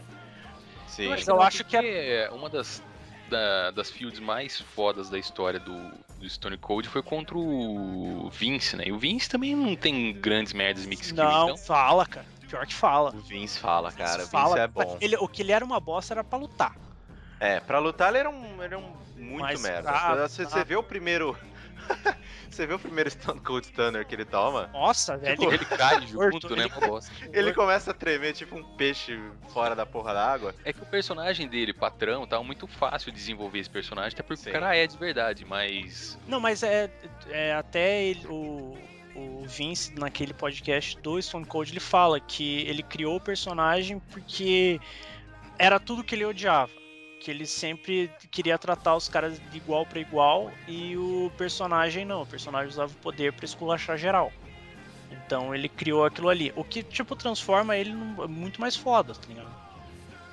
Sim. 0.86 1.08
Mas 1.08 1.24
que 1.24 1.30
eu 1.30 1.36
não, 1.36 1.42
acho 1.42 1.64
que 1.64 1.76
porque 1.76 1.86
é 1.86 2.30
uma 2.30 2.48
das, 2.48 2.82
da- 3.28 3.70
das 3.72 3.90
fields 3.90 4.20
mais 4.20 4.60
fodas 4.60 5.08
da 5.10 5.18
história 5.18 5.58
do, 5.60 5.90
do 6.18 6.28
Stone 6.28 6.56
Cold 6.56 6.88
foi 6.88 7.02
contra 7.02 7.36
o 7.36 8.30
Vince, 8.30 8.76
né? 8.76 8.84
E 8.86 8.92
o 8.92 8.98
Vince 8.98 9.28
também 9.28 9.54
não 9.54 9.74
tem 9.76 10.12
grandes 10.12 10.52
merdas 10.52 10.86
mix 10.86 11.10
kill, 11.10 11.22
Não, 11.22 11.44
então. 11.50 11.58
fala, 11.58 12.06
cara. 12.06 12.26
Pior 12.48 12.64
que 12.66 12.74
fala. 12.74 13.10
O 13.14 13.20
Vince 13.20 13.58
fala, 13.58 13.90
cara. 13.90 14.24
O 14.24 14.28
fala. 14.28 14.48
Vince 14.54 14.60
é 14.60 14.68
bom. 14.68 14.98
Ele, 15.00 15.16
o 15.16 15.26
que 15.28 15.42
ele 15.42 15.52
era 15.52 15.64
uma 15.64 15.80
bosta 15.80 16.14
era 16.14 16.22
pra 16.22 16.38
lutar. 16.38 16.74
É, 17.40 17.60
pra 17.60 17.78
lutar 17.80 18.08
ele 18.10 18.18
era 18.18 18.30
um, 18.30 18.54
ele 18.62 18.74
era 18.74 18.78
um 18.78 18.92
muito 19.16 19.42
Mas 19.42 19.60
merda. 19.62 19.82
pra- 19.90 20.28
Você, 20.28 20.42
pra- 20.42 20.50
você 20.50 20.64
vê 20.64 20.76
o 20.76 20.82
primeiro. 20.82 21.36
você 22.50 22.66
vê 22.66 22.74
o 22.74 22.78
primeiro 22.78 23.10
Stone 23.10 23.40
Cold 23.40 23.66
Stunner 23.66 24.06
que 24.06 24.14
ele 24.14 24.24
toma? 24.24 24.68
Nossa, 24.72 25.16
velho. 25.16 25.52
Ele 25.52 25.64
cai 25.64 26.04
junto, 26.06 26.54
né? 26.56 26.64
ele- 26.64 26.72
Uma 26.72 26.86
bosta. 26.86 27.12
Ele 27.32 27.52
começa 27.52 27.90
a 27.90 27.94
tremer 27.94 28.32
tipo 28.32 28.56
um 28.56 28.64
peixe 28.76 29.18
fora 29.52 29.74
da 29.74 29.84
porra 29.86 30.14
d'água. 30.14 30.54
É 30.64 30.72
que 30.72 30.82
o 30.82 30.86
personagem 30.86 31.48
dele, 31.48 31.72
patrão, 31.72 32.26
tá 32.26 32.42
muito 32.42 32.66
fácil 32.66 33.12
desenvolver 33.12 33.58
esse 33.58 33.70
personagem, 33.70 34.12
até 34.14 34.22
porque 34.22 34.42
Sim. 34.44 34.50
o 34.50 34.52
cara 34.52 34.76
é 34.76 34.86
de 34.86 34.96
verdade, 34.96 35.44
mas. 35.44 36.18
Não, 36.26 36.40
mas 36.40 36.62
é, 36.62 36.90
é 37.30 37.52
até 37.54 38.04
ele- 38.04 38.26
o, 38.26 38.76
o 39.14 39.44
Vince 39.46 39.94
naquele 39.98 40.32
podcast 40.34 40.98
do 41.00 41.20
Stone 41.20 41.44
Cold 41.46 41.70
ele 41.72 41.80
fala 41.80 42.18
que 42.20 42.60
ele 42.68 42.82
criou 42.82 43.16
o 43.16 43.20
personagem 43.20 43.98
porque 44.10 44.80
era 45.58 45.78
tudo 45.80 46.04
que 46.04 46.14
ele 46.14 46.24
odiava. 46.24 46.70
Que 47.26 47.32
ele 47.32 47.44
sempre 47.44 48.08
queria 48.30 48.56
tratar 48.56 48.94
os 48.94 49.08
caras 49.08 49.40
de 49.50 49.56
igual 49.56 49.84
pra 49.84 49.98
igual 49.98 50.52
e 50.68 50.96
o 50.96 51.28
personagem 51.36 52.04
não. 52.04 52.22
O 52.22 52.26
personagem 52.26 52.68
usava 52.68 52.92
o 52.92 52.96
poder 52.98 53.32
pra 53.32 53.44
esculachar 53.44 53.98
geral. 53.98 54.32
Então 55.10 55.52
ele 55.52 55.68
criou 55.68 56.04
aquilo 56.04 56.28
ali. 56.28 56.52
O 56.54 56.62
que, 56.62 56.84
tipo, 56.84 57.16
transforma 57.16 57.76
ele 57.76 57.92
num, 57.92 58.28
muito 58.28 58.60
mais 58.60 58.76
foda, 58.76 59.12
tá 59.12 59.26
ligado? 59.26 59.50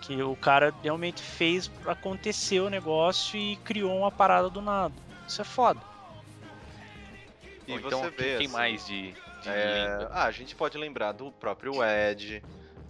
Que 0.01 0.21
o 0.21 0.35
cara 0.35 0.71
realmente 0.83 1.19
fez 1.19 1.71
acontecer 1.87 2.59
o 2.59 2.69
negócio 2.69 3.39
e 3.39 3.55
criou 3.55 3.97
uma 3.97 4.11
parada 4.11 4.47
do 4.47 4.61
nada. 4.61 4.93
Isso 5.27 5.41
é 5.41 5.45
foda. 5.45 5.81
E 7.67 7.71
Bom, 7.71 7.79
você 7.79 7.87
então, 7.87 8.01
vê. 8.11 8.37
quem 8.37 8.45
assim, 8.45 8.47
mais 8.49 8.85
de, 8.85 9.13
de 9.41 9.49
é? 9.49 10.07
Ah, 10.11 10.25
a 10.25 10.31
gente 10.31 10.55
pode 10.55 10.77
lembrar 10.77 11.11
do 11.11 11.31
próprio 11.31 11.83
Ed, 11.83 12.43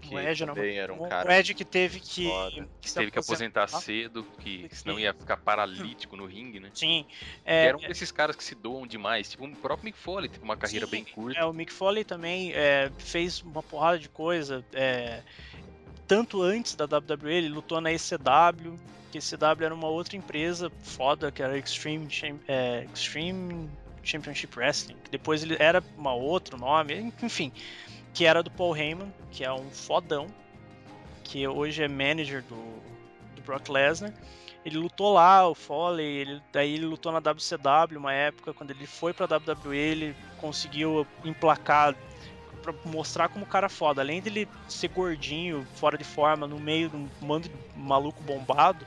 que 0.04 0.16
O 0.16 0.20
Edge 0.20 0.44
era 0.44 0.54
também 0.54 0.78
era 0.78 0.94
um 0.94 1.04
o 1.04 1.10
cara. 1.10 1.40
Edge 1.40 1.54
que 1.54 1.66
teve 1.66 2.00
que, 2.00 2.28
foda. 2.28 2.68
se 2.82 2.94
Teve 2.94 3.12
que 3.12 3.20
aposentar 3.20 3.68
cedo, 3.68 4.26
que 4.40 4.68
senão 4.72 5.00
ia 5.00 5.14
ficar 5.14 5.38
paralítico 5.38 6.16
no 6.16 6.26
ringue, 6.26 6.60
né? 6.60 6.70
Sim. 6.74 7.06
E 7.10 7.40
É, 7.46 7.66
era 7.68 7.78
um 7.78 7.82
desses 7.82 8.12
caras 8.12 8.36
que 8.36 8.44
se 8.44 8.54
doam 8.56 8.86
demais, 8.86 9.30
tipo 9.30 9.46
o 9.46 9.56
próprio 9.56 9.86
Mick 9.86 9.98
Foley, 9.98 10.30
teve 10.30 10.44
uma 10.44 10.58
carreira 10.58 10.86
Sim, 10.86 10.92
bem 10.92 11.06
curta. 11.06 11.40
É, 11.40 11.46
o 11.46 11.54
Mick 11.54 11.72
Foley 11.72 12.04
também 12.04 12.52
é, 12.54 12.92
fez 12.98 13.42
uma 13.42 13.64
porrada 13.64 14.00
de 14.00 14.10
coisa. 14.10 14.64
é, 14.74 15.22
tanto 16.08 16.42
antes 16.42 16.76
da 16.76 16.86
WWE, 16.86 17.34
ele 17.34 17.50
lutou 17.50 17.80
na 17.80 17.92
ECW, 17.92 18.78
que 19.12 19.18
a 19.18 19.22
ECW 19.22 19.66
era 19.66 19.74
uma 19.74 19.88
outra 19.88 20.16
empresa 20.16 20.72
foda, 20.84 21.32
que 21.32 21.42
era 21.42 21.58
Extreme, 21.58 22.08
é, 22.48 22.86
Extreme 22.94 23.70
Championship 24.04 24.58
Wrestling, 24.58 24.98
que 25.04 25.10
depois 25.10 25.44
ele 25.44 25.56
era 25.60 25.84
uma 25.98 26.14
outro 26.14 26.58
nome, 26.58 27.14
enfim, 27.24 27.52
que 28.14 28.26
era 28.26 28.44
do 28.44 28.52
Paul 28.52 28.76
Heyman, 28.76 29.14
que 29.32 29.44
é 29.44 29.52
um 29.52 29.70
fodão, 29.72 30.28
que 31.24 31.48
hoje 31.48 31.84
é 31.84 31.88
manager 31.88 32.44
do, 32.44 32.56
do 33.36 33.42
Brock 33.44 33.70
Lesnar. 33.70 34.14
Ele 34.66 34.78
lutou 34.78 35.14
lá, 35.14 35.48
o 35.48 35.54
Foley, 35.54 36.06
ele, 36.06 36.42
daí 36.52 36.76
ele 36.76 36.86
lutou 36.86 37.12
na 37.12 37.20
WCW 37.20 37.98
uma 37.98 38.14
época, 38.14 38.54
quando 38.54 38.72
ele 38.72 38.88
foi 38.88 39.14
pra 39.14 39.26
WWE, 39.26 39.76
ele 39.76 40.16
conseguiu 40.40 41.06
emplacar 41.26 41.96
pra 42.62 42.74
mostrar 42.86 43.28
como 43.28 43.44
o 43.44 43.48
cara 43.48 43.66
é 43.66 43.70
foda. 43.70 44.02
Além 44.02 44.22
dele 44.22 44.48
ser 44.70 44.88
gordinho, 44.88 45.68
fora 45.76 45.98
de 45.98 46.06
forma, 46.06 46.48
no 46.48 46.58
meio 46.60 46.90
de 46.90 46.96
um 46.96 47.10
mando 47.22 47.50
de 47.50 47.56
maluco 47.76 48.24
bombado, 48.24 48.86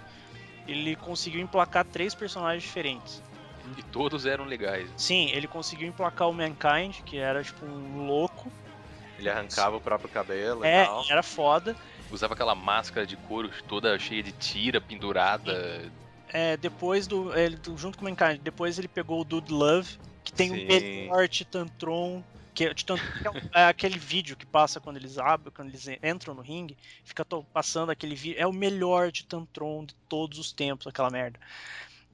ele 0.67 0.97
conseguiu 0.97 1.41
emplacar 1.41 1.85
três 1.85 2.15
personagens 2.15 2.63
diferentes. 2.63 3.23
E 3.77 3.83
todos 3.83 4.25
eram 4.25 4.45
legais. 4.45 4.89
Sim, 4.97 5.31
ele 5.33 5.47
conseguiu 5.47 5.89
emplacar 5.89 6.29
o 6.29 6.33
Mankind, 6.33 7.03
que 7.05 7.19
era 7.19 7.43
tipo 7.43 7.67
um 7.67 8.07
louco. 8.07 8.51
Ele 9.19 9.29
arrancava 9.31 9.77
o 9.77 9.81
próprio 9.81 10.11
cabelo 10.11 10.65
e 10.65 10.69
É, 10.69 10.85
tal. 10.85 11.05
era 11.09 11.23
foda. 11.23 11.77
Usava 12.11 12.35
aquela 12.35 12.55
máscara 12.55 13.07
de 13.07 13.17
couro 13.17 13.51
toda 13.67 13.99
cheia 13.99 14.23
de 14.23 14.33
tira, 14.33 14.81
pendurada. 14.81 15.91
É, 16.29 16.57
depois 16.57 17.07
do. 17.07 17.37
Ele, 17.37 17.59
junto 17.77 17.99
com 17.99 18.05
o 18.05 18.09
Mankind, 18.09 18.41
depois 18.43 18.79
ele 18.79 18.89
pegou 18.89 19.21
o 19.21 19.25
Dude 19.25 19.53
Love, 19.53 19.99
que 20.23 20.33
tem 20.33 20.51
Sim. 20.51 20.65
o 20.65 20.69
melhor 20.69 21.29
Titantron. 21.29 22.23
Que, 22.55 22.65
é- 22.65 22.75
que 22.75 22.91
é 22.91 23.31
um- 23.31 23.51
é 23.55 23.65
aquele 23.67 23.99
vídeo 23.99 24.35
que 24.35 24.47
passa 24.47 24.81
quando 24.81 24.97
eles 24.97 25.19
abrem, 25.19 25.53
quando 25.55 25.69
eles 25.69 25.87
entram 26.03 26.35
no 26.35 26.41
ringue, 26.41 26.75
fica 27.05 27.23
passando 27.53 27.91
aquele 27.91 28.15
vídeo. 28.15 28.41
É 28.41 28.47
o 28.47 28.53
melhor 28.53 29.13
Titantron 29.13 29.85
de 29.85 29.95
todos 30.09 30.39
os 30.39 30.53
tempos, 30.53 30.87
aquela 30.87 31.11
merda. 31.11 31.39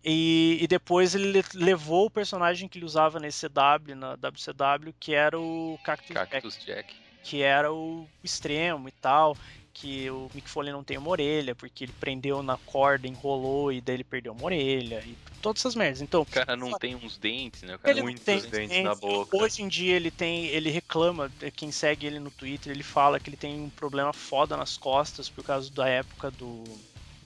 E, 0.04 0.58
e 0.60 0.66
depois 0.66 1.14
ele 1.14 1.30
le- 1.32 1.44
levou 1.54 2.06
o 2.06 2.10
personagem 2.10 2.68
que 2.68 2.78
ele 2.78 2.84
usava 2.84 3.20
na 3.20 3.28
ECW, 3.28 3.94
na 3.94 4.14
WCW, 4.16 4.92
que 4.98 5.14
era 5.14 5.38
o 5.38 5.78
Cactus, 5.84 6.08
Jack, 6.14 6.30
Cactus 6.30 6.58
Jack. 6.64 6.94
que 7.22 7.42
era 7.42 7.72
o 7.72 8.08
extremo 8.22 8.88
e 8.88 8.92
tal. 8.92 9.36
Que 9.74 10.10
o 10.10 10.28
Mick 10.34 10.50
Foley 10.50 10.70
não 10.70 10.84
tem 10.84 10.98
uma 10.98 11.08
orelha, 11.08 11.54
porque 11.54 11.84
ele 11.84 11.94
prendeu 11.98 12.42
na 12.42 12.58
corda, 12.58 13.08
enrolou 13.08 13.72
e 13.72 13.80
daí 13.80 13.96
ele 13.96 14.04
perdeu 14.04 14.32
uma 14.34 14.44
orelha 14.44 15.02
e 15.06 15.16
todas 15.40 15.62
essas 15.62 15.74
merdas. 15.74 16.02
Então, 16.02 16.20
O 16.20 16.26
cara 16.26 16.54
não 16.54 16.76
tem 16.78 16.94
uns 16.94 17.16
dentes, 17.16 17.62
né? 17.62 17.76
O 17.76 17.78
cara 17.78 17.94
ele 17.94 18.02
muitos 18.02 18.22
tem 18.22 18.38
dentes 18.42 18.82
na 18.82 18.94
boca. 18.94 19.34
Hoje 19.34 19.62
em 19.62 19.68
dia 19.68 19.96
ele 19.96 20.10
tem, 20.10 20.44
ele 20.48 20.68
reclama, 20.68 21.32
quem 21.56 21.72
segue 21.72 22.06
ele 22.06 22.18
no 22.18 22.30
Twitter, 22.30 22.70
ele 22.70 22.82
fala 22.82 23.18
que 23.18 23.30
ele 23.30 23.36
tem 23.36 23.62
um 23.62 23.70
problema 23.70 24.12
foda 24.12 24.58
nas 24.58 24.76
costas 24.76 25.30
por 25.30 25.42
causa 25.42 25.70
da 25.72 25.88
época 25.88 26.30
do 26.30 26.64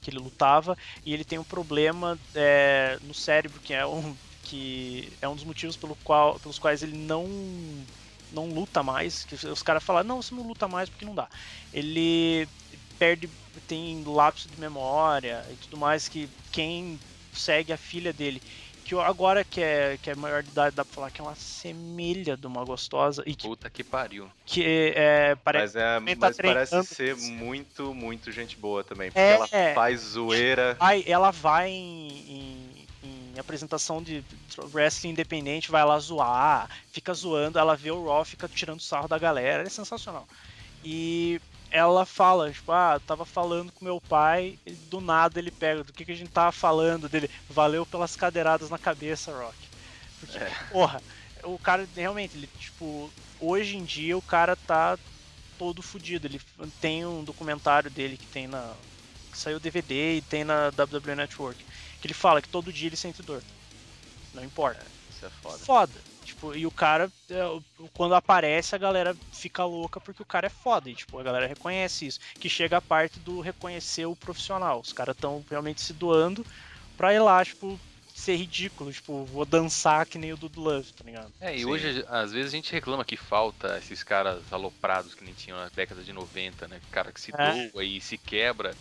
que 0.06 0.10
ele 0.10 0.18
lutava 0.20 0.76
e 1.04 1.12
ele 1.12 1.24
tem 1.24 1.38
um 1.38 1.44
problema 1.44 2.20
eh, 2.34 2.98
no 3.02 3.12
cérebro 3.14 3.60
que 3.60 3.74
é 3.74 3.86
um 3.86 4.16
que 4.42 5.16
é 5.20 5.28
um 5.28 5.34
dos 5.34 5.42
motivos 5.44 5.76
pelo 5.76 5.96
qual, 5.96 6.38
pelos 6.38 6.58
quais 6.58 6.82
ele 6.82 6.96
não 6.96 7.88
não 8.30 8.48
luta 8.48 8.82
mais. 8.82 9.24
Que 9.24 9.34
os 9.34 9.62
caras 9.62 9.82
falam, 9.84 10.04
não, 10.04 10.22
você 10.22 10.34
não 10.34 10.42
luta 10.46 10.68
mais 10.68 10.88
porque 10.90 11.04
não 11.04 11.14
dá. 11.14 11.28
Ele 11.72 12.48
perde, 12.98 13.32
tem 13.66 14.02
lapso 14.04 14.48
de 14.48 14.58
memória 14.58 15.46
e 15.50 15.56
tudo 15.56 15.76
mais 15.76 16.08
que 16.08 16.30
quem 16.52 17.00
segue 17.32 17.72
a 17.72 17.76
filha 17.76 18.12
dele 18.12 18.40
que 18.86 18.94
agora 18.94 19.42
que 19.42 19.60
é, 19.60 19.98
que 20.00 20.10
é 20.10 20.14
maior 20.14 20.42
de 20.42 20.50
idade, 20.50 20.76
dá 20.76 20.84
pra 20.84 20.94
falar 20.94 21.10
que 21.10 21.20
é 21.20 21.24
uma 21.24 21.34
semelha 21.34 22.36
de 22.36 22.46
uma 22.46 22.64
gostosa 22.64 23.22
e 23.26 23.34
que, 23.34 23.48
Puta 23.48 23.68
que 23.68 23.82
pariu. 23.82 24.30
que 24.44 24.92
é, 24.94 25.34
parece. 25.34 25.76
Mas, 25.76 25.76
é, 25.76 26.14
tá 26.14 26.26
mas 26.28 26.36
parece 26.36 26.84
ser 26.84 27.16
muito, 27.16 27.92
muito 27.92 28.30
gente 28.30 28.56
boa 28.56 28.84
também. 28.84 29.10
Porque 29.10 29.18
É. 29.20 29.32
ela 29.34 29.74
faz 29.74 30.00
zoeira. 30.00 30.74
Vai, 30.78 31.02
ela 31.06 31.30
vai 31.32 31.68
em, 31.70 32.08
em- 32.30 32.86
em 33.02 33.38
apresentação 33.38 34.02
de 34.02 34.24
wrestling 34.72 35.10
independente, 35.10 35.70
vai 35.70 35.84
lá 35.84 35.98
zoar, 35.98 36.70
fica 36.92 37.12
zoando, 37.12 37.58
ela 37.58 37.76
vê 37.76 37.90
o 37.90 38.04
Raw, 38.04 38.24
fica 38.24 38.48
tirando 38.48 38.80
sarro 38.80 39.08
da 39.08 39.18
galera, 39.18 39.62
é 39.64 39.68
sensacional. 39.68 40.26
E 40.84 41.40
ela 41.76 42.06
fala, 42.06 42.50
tipo, 42.50 42.72
ah, 42.72 42.98
tava 43.06 43.26
falando 43.26 43.70
com 43.70 43.84
meu 43.84 44.00
pai, 44.00 44.58
e 44.64 44.72
do 44.72 45.00
nada 45.00 45.38
ele 45.38 45.50
pega, 45.50 45.84
do 45.84 45.92
que, 45.92 46.04
que 46.04 46.12
a 46.12 46.16
gente 46.16 46.30
tava 46.30 46.50
falando 46.50 47.08
dele, 47.08 47.30
valeu 47.50 47.84
pelas 47.84 48.16
cadeiradas 48.16 48.70
na 48.70 48.78
cabeça, 48.78 49.30
Rock. 49.30 49.56
Porque, 50.20 50.38
porra, 50.72 51.02
o 51.42 51.58
cara 51.58 51.86
realmente, 51.94 52.36
ele, 52.36 52.48
tipo, 52.58 53.10
hoje 53.38 53.76
em 53.76 53.84
dia 53.84 54.16
o 54.16 54.22
cara 54.22 54.56
tá 54.56 54.98
todo 55.58 55.82
fudido. 55.82 56.26
Ele 56.26 56.40
tem 56.80 57.04
um 57.04 57.22
documentário 57.22 57.90
dele 57.90 58.16
que 58.16 58.26
tem 58.26 58.46
na. 58.46 58.72
que 59.30 59.36
saiu 59.36 59.60
DVD 59.60 60.16
e 60.16 60.22
tem 60.22 60.44
na 60.44 60.68
WWE 60.68 61.14
Network. 61.14 61.62
Que 62.00 62.06
ele 62.06 62.14
fala 62.14 62.40
que 62.40 62.48
todo 62.48 62.72
dia 62.72 62.88
ele 62.88 62.96
sente 62.96 63.22
dor. 63.22 63.42
Não 64.32 64.44
importa. 64.44 64.84
Isso 65.10 65.26
é 65.26 65.30
foda. 65.42 65.58
Foda. 65.58 66.05
Tipo, 66.36 66.54
e 66.54 66.66
o 66.66 66.70
cara, 66.70 67.10
é, 67.30 67.42
quando 67.94 68.14
aparece, 68.14 68.74
a 68.74 68.78
galera 68.78 69.16
fica 69.32 69.64
louca 69.64 69.98
porque 69.98 70.20
o 70.20 70.26
cara 70.26 70.46
é 70.46 70.50
foda. 70.50 70.90
E, 70.90 70.94
tipo, 70.94 71.18
a 71.18 71.22
galera 71.22 71.46
reconhece 71.46 72.06
isso. 72.06 72.20
Que 72.38 72.48
chega 72.48 72.76
a 72.76 72.82
parte 72.82 73.18
do 73.20 73.40
reconhecer 73.40 74.04
o 74.04 74.14
profissional. 74.14 74.80
Os 74.80 74.92
caras 74.92 75.16
estão 75.16 75.42
realmente 75.48 75.80
se 75.80 75.94
doando 75.94 76.44
pra 76.94 77.14
ir 77.14 77.20
lá, 77.20 77.42
tipo, 77.42 77.80
ser 78.14 78.36
ridículo. 78.36 78.92
Tipo, 78.92 79.24
vou 79.24 79.46
dançar 79.46 80.04
que 80.04 80.18
nem 80.18 80.34
o 80.34 80.36
Dudu 80.36 80.60
Love, 80.60 80.92
tá 80.92 81.04
ligado? 81.04 81.32
É, 81.40 81.56
e 81.56 81.60
Sim. 81.60 81.64
hoje, 81.64 82.04
às 82.06 82.32
vezes, 82.32 82.52
a 82.52 82.56
gente 82.56 82.70
reclama 82.70 83.04
que 83.04 83.16
falta 83.16 83.78
esses 83.78 84.02
caras 84.02 84.42
aloprados 84.52 85.14
que 85.14 85.24
nem 85.24 85.32
tinham 85.32 85.58
na 85.58 85.70
década 85.74 86.02
de 86.02 86.12
90, 86.12 86.68
né? 86.68 86.78
Cara 86.92 87.10
que 87.10 87.20
se 87.20 87.32
É. 87.32 87.70
doa 87.70 87.82
e 87.82 87.98
se 87.98 88.18
quebra. 88.18 88.74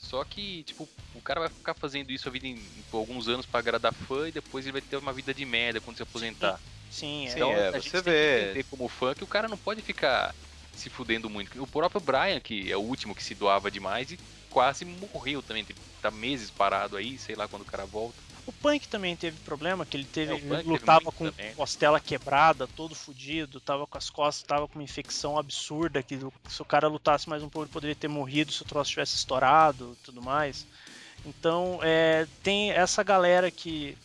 Só 0.00 0.24
que, 0.24 0.64
tipo, 0.64 0.88
o 1.14 1.20
cara 1.20 1.40
vai 1.40 1.48
ficar 1.48 1.74
fazendo 1.74 2.10
isso 2.10 2.28
a 2.28 2.32
vida 2.32 2.48
em, 2.48 2.60
por 2.90 2.98
alguns 2.98 3.28
anos 3.28 3.46
pra 3.46 3.60
agradar 3.60 3.94
fã 3.94 4.28
e 4.28 4.32
depois 4.32 4.64
ele 4.64 4.72
vai 4.72 4.82
ter 4.82 4.96
uma 4.96 5.12
vida 5.12 5.32
de 5.32 5.44
merda 5.44 5.80
quando 5.80 5.96
se 5.96 6.02
aposentar. 6.02 6.58
Sim, 6.58 6.75
é. 6.96 7.28
Sim, 7.28 7.28
Então 7.28 7.52
é, 7.52 7.68
a 7.68 7.78
gente 7.78 7.90
você 7.90 8.02
tem 8.02 8.02
que 8.02 8.52
vê. 8.54 8.64
como 8.70 8.88
fã 8.88 9.14
que 9.14 9.24
o 9.24 9.28
cara 9.28 9.48
não 9.48 9.58
pode 9.58 9.82
ficar 9.82 10.34
se 10.74 10.90
fudendo 10.90 11.28
muito. 11.28 11.62
O 11.62 11.66
próprio 11.66 12.00
Brian, 12.00 12.40
que 12.40 12.70
é 12.70 12.76
o 12.76 12.80
último 12.80 13.14
que 13.14 13.22
se 13.22 13.34
doava 13.34 13.70
demais 13.70 14.12
e 14.12 14.18
quase 14.50 14.84
morreu 14.84 15.42
também. 15.42 15.64
Tipo, 15.64 15.80
Tá 16.06 16.10
meses 16.10 16.50
parado 16.50 16.96
aí, 16.96 17.18
sei 17.18 17.34
lá 17.34 17.48
quando 17.48 17.62
o 17.62 17.66
cara 17.66 17.84
volta. 17.84 18.14
O 18.46 18.52
Punk 18.52 18.86
também 18.86 19.16
teve 19.16 19.36
problema, 19.40 19.84
que 19.84 19.96
ele 19.96 20.04
teve. 20.04 20.32
É, 20.32 20.36
ele 20.36 20.48
teve 20.48 20.62
lutava 20.62 21.00
muito 21.00 21.14
com 21.16 21.30
também. 21.30 21.52
costela 21.54 21.98
quebrada, 21.98 22.68
todo 22.68 22.94
fudido, 22.94 23.58
tava 23.58 23.88
com 23.88 23.98
as 23.98 24.08
costas, 24.08 24.46
tava 24.46 24.68
com 24.68 24.78
uma 24.78 24.84
infecção 24.84 25.36
absurda, 25.36 26.02
que 26.02 26.16
se 26.48 26.62
o 26.62 26.64
cara 26.64 26.86
lutasse 26.86 27.28
mais 27.28 27.42
um 27.42 27.48
pouco 27.48 27.66
ele 27.66 27.72
poderia 27.72 27.96
ter 27.96 28.06
morrido 28.06 28.52
se 28.52 28.62
o 28.62 28.64
troço 28.64 28.92
tivesse 28.92 29.16
estourado 29.16 29.96
tudo 30.04 30.22
mais. 30.22 30.64
Então, 31.24 31.80
é, 31.82 32.28
tem 32.40 32.70
essa 32.70 33.02
galera 33.02 33.50
que 33.50 33.98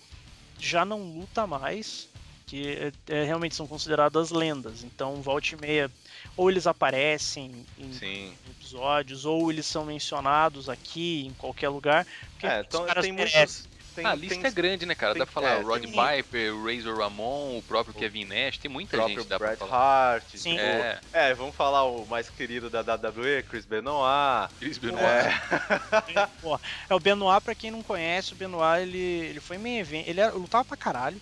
já 0.58 0.84
não 0.84 1.04
luta 1.04 1.46
mais, 1.46 2.10
que 2.52 2.68
é, 3.08 3.16
é, 3.16 3.24
realmente 3.24 3.56
são 3.56 3.66
consideradas 3.66 4.30
lendas. 4.30 4.84
Então, 4.84 5.22
volta 5.22 5.56
e 5.56 5.62
meia, 5.62 5.90
ou 6.36 6.50
eles 6.52 6.68
aparecem 6.68 7.66
em 7.80 7.94
Sim. 7.94 8.34
episódios, 8.50 9.24
ou 9.24 9.50
eles 9.50 9.66
são 9.66 9.86
mencionados 9.86 10.68
aqui, 10.68 11.26
em 11.26 11.34
qualquer 11.34 11.70
lugar. 11.70 12.06
É, 12.44 12.60
então 12.60 12.86
caras 12.86 13.04
tem 13.06 13.14
merecem. 13.14 13.40
muitos. 13.40 13.72
Tem, 13.96 14.06
Ah, 14.06 14.12
a 14.12 14.16
lista 14.16 14.36
tem 14.36 14.46
é 14.46 14.52
grande, 14.52 14.86
né, 14.86 14.96
cara? 14.96 15.14
tem- 15.14 15.20
Dá 15.20 15.26
pra 15.26 15.34
falar 15.34 15.50
é, 15.60 15.62
Rod 15.62 15.82
tem- 15.84 15.92
Piper, 15.92 16.56
o 16.56 16.66
Razor 16.66 16.98
Ramon, 16.98 17.58
o 17.58 17.62
próprio 17.68 17.94
Kevin 17.94 18.24
Nash, 18.24 18.58
tem 18.58 18.70
o 18.70 18.74
muita 18.74 18.96
próprio 18.96 19.18
gente 19.20 19.28
dá 19.28 19.38
pra 19.38 19.48
Bret 19.50 19.60
falar. 19.60 20.14
Hart. 20.14 20.24
Sim. 20.34 20.52
tipo, 20.52 20.62
É, 20.62 21.00
é, 21.12 21.34
vamos 21.34 21.54
falar 21.56 21.84
o 21.84 22.06
mais 22.06 22.30
querido 22.30 22.70
da 22.70 22.82
WWE, 22.84 23.44
Chris 23.44 23.66
Benoit. 23.66 24.50
Chris 24.60 24.78
Benoit. 24.78 25.04
É, 25.04 25.32
é 26.90 26.96
o 26.96 27.00
Benoit, 27.02 27.42
pra 27.44 27.54
quem 27.56 27.72
não 27.72 27.84
conhece, 27.84 28.32
o 28.34 28.36
Benoit 28.38 28.82
ele, 28.82 28.98
ele 28.98 29.40
foi 29.42 29.58
main 29.58 29.80
event, 29.80 30.08
ele 30.08 30.20
era, 30.22 30.32
lutava 30.34 30.64
pra 30.64 30.78
caralho, 30.78 31.20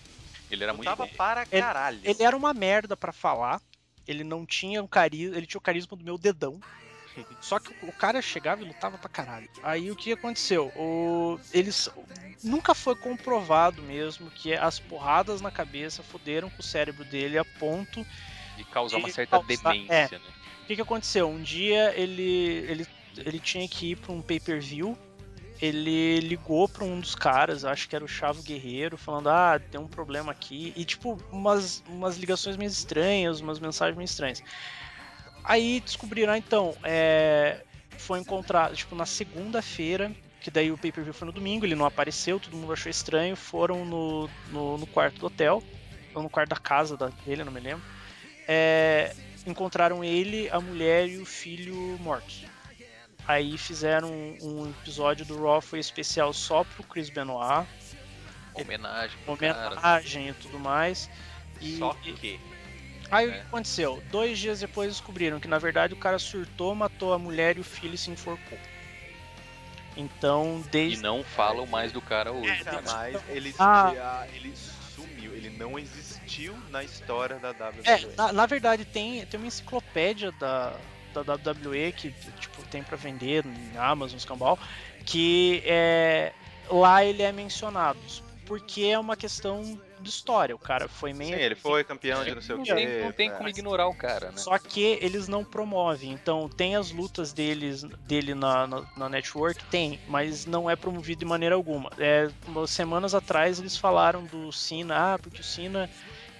Ele 0.50 0.64
era 0.64 0.72
muito 0.72 0.84
tava 0.86 1.06
bom. 1.06 1.12
para 1.16 1.42
Ele- 1.50 1.62
caralho. 1.62 2.00
ele 2.02 2.22
era 2.22 2.36
uma 2.36 2.52
merda 2.52 2.96
pra 2.96 3.12
falar, 3.12 3.60
ele 4.06 4.24
não 4.24 4.44
tinha 4.44 4.82
um 4.82 4.86
carisma, 4.86 5.36
ele 5.36 5.46
tinha 5.46 5.58
o 5.58 5.62
carisma 5.62 5.96
do 5.96 6.04
meu 6.04 6.18
dedão. 6.18 6.58
Só 7.40 7.58
que 7.58 7.72
o 7.84 7.92
cara 7.92 8.20
chegava 8.22 8.62
e 8.62 8.66
lutava 8.66 8.96
pra 8.98 9.08
caralho. 9.08 9.48
Aí 9.62 9.90
o 9.90 9.96
que 9.96 10.12
aconteceu? 10.12 10.68
O, 10.76 11.38
eles 11.52 11.88
nunca 12.42 12.74
foi 12.74 12.94
comprovado 12.96 13.82
mesmo 13.82 14.30
que 14.30 14.54
as 14.54 14.78
porradas 14.78 15.40
na 15.40 15.50
cabeça 15.50 16.02
fuderam 16.02 16.48
com 16.50 16.60
o 16.60 16.64
cérebro 16.64 17.04
dele 17.04 17.36
a 17.38 17.44
ponto 17.44 18.06
De 18.56 18.64
causar 18.64 18.98
uma 18.98 19.08
de 19.08 19.14
certa 19.14 19.38
causar- 19.38 19.46
demência, 19.72 20.18
né? 20.18 20.24
O 20.62 20.66
que, 20.66 20.76
que 20.76 20.82
aconteceu? 20.82 21.28
Um 21.28 21.42
dia 21.42 21.92
ele, 21.96 22.22
ele, 22.68 22.86
ele 23.18 23.40
tinha 23.40 23.68
que 23.68 23.90
ir 23.90 23.96
pra 23.96 24.12
um 24.12 24.22
pay-per-view. 24.22 24.96
Ele 25.60 26.20
ligou 26.20 26.66
pra 26.68 26.84
um 26.84 26.98
dos 26.98 27.14
caras, 27.14 27.64
acho 27.64 27.88
que 27.88 27.94
era 27.94 28.04
o 28.04 28.08
Chavo 28.08 28.42
Guerreiro, 28.42 28.96
falando: 28.96 29.28
Ah, 29.28 29.58
tem 29.58 29.78
um 29.80 29.86
problema 29.86 30.32
aqui. 30.32 30.72
E 30.74 30.84
tipo, 30.84 31.18
umas, 31.30 31.82
umas 31.86 32.16
ligações 32.16 32.56
meio 32.56 32.68
estranhas, 32.68 33.40
umas 33.40 33.58
mensagens 33.58 33.96
meio 33.96 34.06
estranhas. 34.06 34.42
Aí 35.44 35.80
descobriram, 35.80 36.34
então, 36.36 36.74
é, 36.82 37.62
foi 37.98 38.18
encontrado, 38.18 38.74
tipo, 38.74 38.94
na 38.94 39.06
segunda-feira, 39.06 40.14
que 40.40 40.50
daí 40.50 40.70
o 40.70 40.78
pay-per-view 40.78 41.12
foi 41.12 41.26
no 41.26 41.32
domingo, 41.32 41.64
ele 41.66 41.74
não 41.74 41.86
apareceu, 41.86 42.40
todo 42.40 42.56
mundo 42.56 42.72
achou 42.72 42.90
estranho, 42.90 43.36
foram 43.36 43.84
no, 43.84 44.28
no, 44.48 44.78
no 44.78 44.86
quarto 44.86 45.20
do 45.20 45.26
hotel, 45.26 45.62
ou 46.14 46.22
no 46.22 46.30
quarto 46.30 46.50
da 46.50 46.56
casa 46.56 46.96
dele, 47.26 47.44
não 47.44 47.52
me 47.52 47.60
lembro. 47.60 47.82
É, 48.48 49.12
encontraram 49.46 50.02
ele, 50.02 50.48
a 50.50 50.60
mulher 50.60 51.08
e 51.08 51.18
o 51.18 51.24
filho 51.24 51.74
mortos. 52.00 52.49
Aí 53.30 53.56
fizeram 53.56 54.10
um, 54.10 54.36
um 54.42 54.70
episódio 54.70 55.24
do 55.24 55.40
Raw, 55.40 55.60
foi 55.60 55.78
especial 55.78 56.32
só 56.32 56.64
pro 56.64 56.82
Chris 56.82 57.08
Benoit, 57.10 57.64
Homenagem 58.54 59.16
pro 59.24 59.36
cara. 59.36 59.66
homenagem 59.70 60.28
e 60.30 60.32
tudo 60.34 60.58
mais. 60.58 61.08
E, 61.60 61.76
Só 61.78 61.94
que. 61.94 62.40
Aí 63.08 63.28
o 63.28 63.30
É. 63.30 63.34
que 63.34 63.40
aconteceu? 63.42 64.02
Dois 64.10 64.36
dias 64.36 64.58
depois 64.58 64.90
descobriram 64.90 65.38
que 65.38 65.46
na 65.46 65.58
verdade 65.58 65.94
o 65.94 65.96
cara 65.96 66.18
surtou, 66.18 66.74
matou 66.74 67.12
a 67.12 67.18
mulher 67.20 67.56
e 67.56 67.60
o 67.60 67.64
filho 67.64 67.94
e 67.94 67.98
se 67.98 68.10
enforcou. 68.10 68.58
Então, 69.96 70.62
E 70.66 70.68
desde. 70.70 71.02
não 71.02 71.22
falam 71.22 71.66
mais 71.66 71.92
do 71.92 72.00
cara 72.00 72.32
hoje. 72.32 72.62
É, 72.66 72.80
mais 72.82 73.16
ele, 73.28 73.54
Ah. 73.60 73.90
ah, 74.22 74.26
ele 74.34 74.52
sumiu, 74.56 75.32
ele 75.36 75.50
não 75.50 75.78
existiu 75.78 76.56
na 76.70 76.82
história 76.82 77.38
da 77.38 77.50
WWE. 77.52 77.82
É, 77.84 78.06
na, 78.16 78.32
na 78.32 78.46
verdade 78.46 78.84
tem, 78.84 79.24
tem 79.26 79.38
uma 79.38 79.46
enciclopédia 79.46 80.32
da, 80.32 80.74
da 81.12 81.34
WWE 81.34 81.92
que 81.92 82.12
tipo, 82.38 82.62
tem 82.70 82.82
pra 82.82 82.96
vender 82.96 83.44
em 83.44 83.76
Amazon, 83.76 84.16
Escambau, 84.16 84.58
que 85.04 85.62
é, 85.64 86.32
lá 86.70 87.04
ele 87.04 87.22
é 87.22 87.32
mencionado. 87.32 87.98
Porque 88.46 88.82
é 88.82 88.98
uma 88.98 89.16
questão 89.16 89.80
de 90.00 90.08
história. 90.08 90.54
O 90.54 90.58
cara 90.58 90.88
foi 90.88 91.12
Sim, 91.12 91.18
meio. 91.18 91.34
ele 91.36 91.54
foi 91.54 91.84
campeão 91.84 92.24
de 92.24 92.34
não 92.34 92.42
sei 92.42 92.56
o 92.56 92.62
que. 92.62 92.74
tem, 92.74 93.04
não 93.04 93.12
tem 93.12 93.30
como 93.30 93.48
ignorar 93.48 93.86
o 93.86 93.94
cara, 93.94 94.30
né? 94.30 94.36
Só 94.36 94.58
que 94.58 94.98
eles 95.00 95.28
não 95.28 95.44
promovem. 95.44 96.10
Então, 96.12 96.48
tem 96.48 96.74
as 96.74 96.90
lutas 96.90 97.32
deles, 97.32 97.82
dele 98.06 98.34
na, 98.34 98.66
na, 98.66 98.86
na 98.96 99.08
network? 99.08 99.62
Tem, 99.66 100.00
mas 100.08 100.46
não 100.46 100.68
é 100.68 100.74
promovido 100.74 101.20
de 101.20 101.24
maneira 101.26 101.54
alguma. 101.54 101.90
É, 101.98 102.28
umas 102.46 102.70
semanas 102.70 103.14
atrás 103.14 103.60
eles 103.60 103.76
falaram 103.76 104.24
do 104.24 104.50
Cena, 104.52 105.14
ah, 105.14 105.18
porque 105.18 105.40
o 105.40 105.44
Cena, 105.44 105.88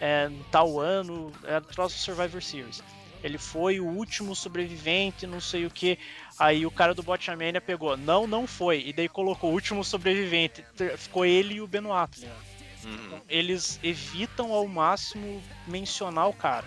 é, 0.00 0.30
tal 0.50 0.80
ano, 0.80 1.32
é 1.44 1.60
troço 1.60 1.96
do 1.96 2.00
Survivor 2.00 2.42
Series. 2.42 2.82
Ele 3.22 3.38
foi 3.38 3.80
o 3.80 3.86
último 3.86 4.34
sobrevivente, 4.34 5.26
não 5.26 5.40
sei 5.40 5.66
o 5.66 5.70
que. 5.70 5.98
Aí 6.38 6.64
o 6.64 6.70
cara 6.70 6.94
do 6.94 7.02
Botchamania 7.02 7.60
pegou, 7.60 7.96
não, 7.96 8.26
não 8.26 8.46
foi. 8.46 8.82
E 8.86 8.92
daí 8.92 9.08
colocou 9.08 9.50
o 9.50 9.52
último 9.52 9.84
sobrevivente. 9.84 10.64
Ficou 10.96 11.24
ele 11.24 11.54
e 11.54 11.60
o 11.60 11.66
Benoit, 11.66 12.10
tá 12.10 12.16
ligado? 12.26 12.50
Uhum. 12.82 13.20
eles 13.28 13.78
evitam 13.82 14.54
ao 14.54 14.66
máximo 14.66 15.42
mencionar 15.66 16.28
o 16.28 16.32
cara. 16.32 16.64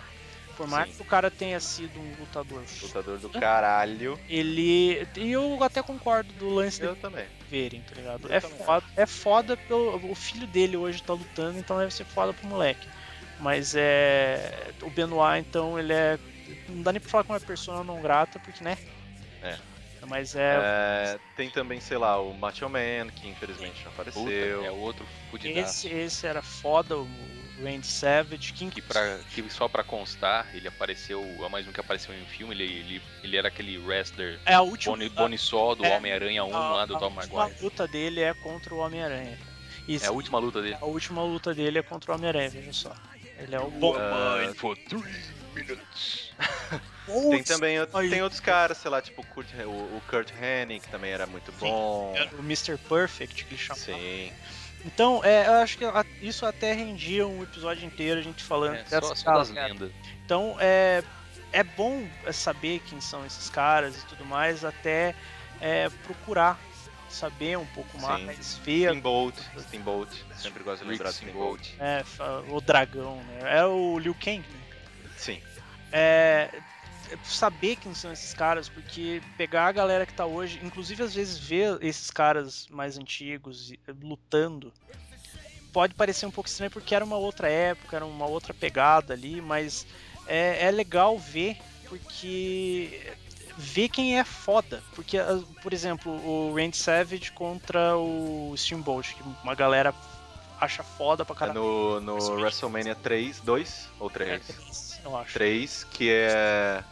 Por 0.56 0.68
mais 0.68 0.88
Sim. 0.90 0.94
que 0.94 1.02
o 1.02 1.04
cara 1.04 1.28
tenha 1.28 1.58
sido 1.58 1.98
um 1.98 2.14
lutador, 2.20 2.62
Lutador 2.80 3.18
do 3.18 3.28
caralho. 3.28 4.16
ele. 4.28 5.04
E 5.16 5.32
eu 5.32 5.60
até 5.64 5.82
concordo 5.82 6.32
do 6.34 6.48
lance 6.50 6.80
Eu 6.80 6.94
de 6.94 7.00
também. 7.00 7.24
verem, 7.50 7.80
tá 7.80 7.96
ligado? 7.96 8.28
Eu 8.28 8.32
É 8.36 8.38
também 8.40 8.58
foda, 8.58 8.86
é 8.96 9.06
foda 9.06 9.56
pelo. 9.56 9.96
O 10.08 10.14
filho 10.14 10.46
dele 10.46 10.76
hoje 10.76 11.02
tá 11.02 11.12
lutando, 11.14 11.58
então 11.58 11.76
deve 11.78 11.92
ser 11.92 12.04
foda 12.04 12.32
pro 12.32 12.46
moleque. 12.46 12.86
Mas 13.40 13.74
é. 13.76 14.70
O 14.82 14.90
Benoit, 14.90 15.40
então, 15.44 15.76
ele 15.76 15.92
é. 15.92 16.16
Não 16.68 16.82
dá 16.82 16.92
nem 16.92 17.00
pra 17.00 17.10
falar 17.10 17.24
que 17.24 17.30
é 17.30 17.34
uma 17.34 17.40
persona 17.40 17.82
não 17.84 18.00
grata, 18.02 18.38
porque, 18.38 18.62
né? 18.62 18.76
É. 19.42 19.56
Mas 20.06 20.34
é. 20.36 20.58
É, 20.62 21.18
tem 21.34 21.48
também, 21.48 21.80
sei 21.80 21.96
lá, 21.96 22.20
o 22.20 22.34
Macho 22.34 22.68
Man, 22.68 23.08
que 23.16 23.26
infelizmente 23.26 23.82
não 23.84 23.92
Puta, 23.92 24.10
apareceu. 24.10 24.64
é 24.64 24.70
outro 24.70 25.06
fudidaço. 25.30 25.86
esse, 25.86 25.88
esse 25.96 26.26
era 26.26 26.42
foda, 26.42 26.98
o 26.98 27.08
Randy 27.62 27.86
Savage. 27.86 28.52
Quem 28.52 28.68
Que, 28.68 28.82
pra, 28.82 29.18
que 29.34 29.48
só 29.48 29.66
pra 29.66 29.82
constar, 29.82 30.46
ele 30.54 30.68
apareceu, 30.68 31.22
é 31.42 31.48
mais 31.48 31.66
um 31.66 31.72
que 31.72 31.80
apareceu 31.80 32.14
em 32.14 32.22
um 32.22 32.26
filme, 32.26 32.54
ele, 32.54 32.64
ele, 32.64 33.02
ele 33.22 33.36
era 33.38 33.48
aquele 33.48 33.78
wrestler 33.78 34.38
É 34.44 34.52
a 34.52 34.60
última. 34.60 34.94
Boni, 34.94 35.08
Bonissó 35.08 35.74
do 35.74 35.86
É, 35.86 35.96
Homem-Aranha 35.96 36.44
1 36.44 36.54
a, 36.54 36.74
lá 36.74 36.84
do 36.84 36.96
a 36.96 36.98
Tom 36.98 37.06
última 37.06 37.38
Maguire. 37.44 37.62
luta 37.64 37.88
dele 37.88 38.20
é 38.20 38.34
contra 38.34 38.74
o 38.74 38.78
Homem-Aranha. 38.78 39.38
E 39.88 39.96
É 39.96 40.06
a 40.06 40.10
última 40.12 40.38
luta 40.38 40.60
dele. 40.60 40.76
a 40.78 40.84
última 40.84 41.22
luta 41.22 41.54
dele 41.54 41.78
é 41.78 41.82
contra 41.82 42.12
o 42.12 42.14
Homem-Aranha, 42.14 42.50
veja 42.50 42.74
só. 42.74 42.94
Ele 43.38 43.54
é 43.54 43.60
o 43.60 43.70
bom. 43.70 43.94
Ah, 43.96 44.52
for 44.54 44.76
three 44.76 45.02
minutes. 45.54 46.23
Tem 47.30 47.42
também 47.42 47.76
tem 48.10 48.22
outros 48.22 48.40
caras, 48.40 48.78
sei 48.78 48.90
lá, 48.90 49.02
tipo 49.02 49.20
o 49.20 49.26
Kurt, 49.26 49.46
o, 49.66 49.68
o 49.68 50.02
Kurt 50.08 50.30
Hennig, 50.40 50.80
que 50.80 50.88
também 50.90 51.10
era 51.12 51.26
muito 51.26 51.52
bom. 51.52 52.14
o 52.38 52.40
Mr. 52.40 52.78
Perfect 52.88 53.44
que 53.44 53.54
ele 53.54 53.60
chamava. 53.60 53.84
Sim. 53.84 54.32
Então, 54.86 55.22
é, 55.24 55.46
eu 55.46 55.54
acho 55.54 55.78
que 55.78 55.84
isso 56.20 56.44
até 56.44 56.72
rendia 56.72 57.26
um 57.26 57.42
episódio 57.42 57.86
inteiro 57.86 58.20
a 58.20 58.22
gente 58.22 58.42
falando 58.42 58.74
É, 58.74 58.84
só, 58.84 59.00
dessas 59.00 59.18
só 59.18 59.24
caras. 59.24 59.50
lendas. 59.50 59.90
Então, 60.24 60.56
é, 60.60 61.02
é 61.52 61.62
bom 61.62 62.06
é, 62.24 62.32
saber 62.32 62.80
quem 62.86 63.00
são 63.00 63.24
esses 63.24 63.48
caras 63.48 63.96
e 63.96 64.06
tudo 64.06 64.24
mais, 64.24 64.64
até 64.64 65.14
é, 65.60 65.88
procurar 66.04 66.58
saber 67.08 67.56
um 67.56 67.66
pouco 67.66 67.92
Sim. 67.92 68.02
mais, 68.02 68.56
ver 68.58 68.88
Steamboat, 68.88 69.38
Steamboat. 69.60 70.24
Sempre 70.36 70.64
gosto 70.64 70.82
de 70.82 70.90
lembrar 70.90 71.10
do 71.10 71.14
Steamboat. 71.14 71.74
É, 71.78 72.04
o 72.48 72.60
dragão, 72.60 73.16
né? 73.24 73.58
É 73.58 73.64
o 73.64 73.98
Liu 73.98 74.14
Kang, 74.14 74.40
né? 74.40 74.60
Sim. 75.16 75.40
É, 75.96 76.50
saber 77.22 77.76
quem 77.76 77.94
são 77.94 78.12
esses 78.12 78.34
caras, 78.34 78.68
porque 78.68 79.22
pegar 79.36 79.66
a 79.68 79.72
galera 79.72 80.04
que 80.04 80.12
tá 80.12 80.26
hoje, 80.26 80.58
inclusive 80.62 81.04
às 81.04 81.14
vezes 81.14 81.38
ver 81.38 81.78
esses 81.80 82.10
caras 82.10 82.66
mais 82.68 82.98
antigos 82.98 83.72
lutando, 84.02 84.72
pode 85.72 85.94
parecer 85.94 86.26
um 86.26 86.30
pouco 86.32 86.48
estranho 86.48 86.70
porque 86.70 86.94
era 86.94 87.04
uma 87.04 87.16
outra 87.16 87.48
época, 87.48 87.94
era 87.96 88.04
uma 88.04 88.26
outra 88.26 88.52
pegada 88.52 89.14
ali, 89.14 89.40
mas 89.40 89.86
é, 90.26 90.66
é 90.66 90.70
legal 90.72 91.16
ver 91.18 91.56
porque 91.88 93.12
ver 93.56 93.88
quem 93.88 94.18
é 94.18 94.24
foda, 94.24 94.82
porque 94.96 95.16
as- 95.16 95.44
por 95.62 95.72
exemplo 95.72 96.10
o 96.26 96.52
Randy 96.56 96.76
Savage 96.76 97.30
contra 97.30 97.96
o 97.96 98.52
Steamboat, 98.56 99.14
que 99.14 99.22
uma 99.44 99.54
galera 99.54 99.94
acha 100.60 100.82
foda 100.82 101.24
pra 101.24 101.34
É 101.34 101.38
caralho. 101.38 101.60
no, 101.60 102.00
no 102.00 102.32
WrestleMania 102.40 102.96
3, 102.96 103.38
2 103.40 103.88
ou 104.00 104.08
É 104.08 104.12
3? 104.12 104.93
Três, 105.04 105.12
eu 105.12 105.16
acho. 105.16 105.32
3, 105.34 105.84
que 105.84 106.10
é, 106.10 106.82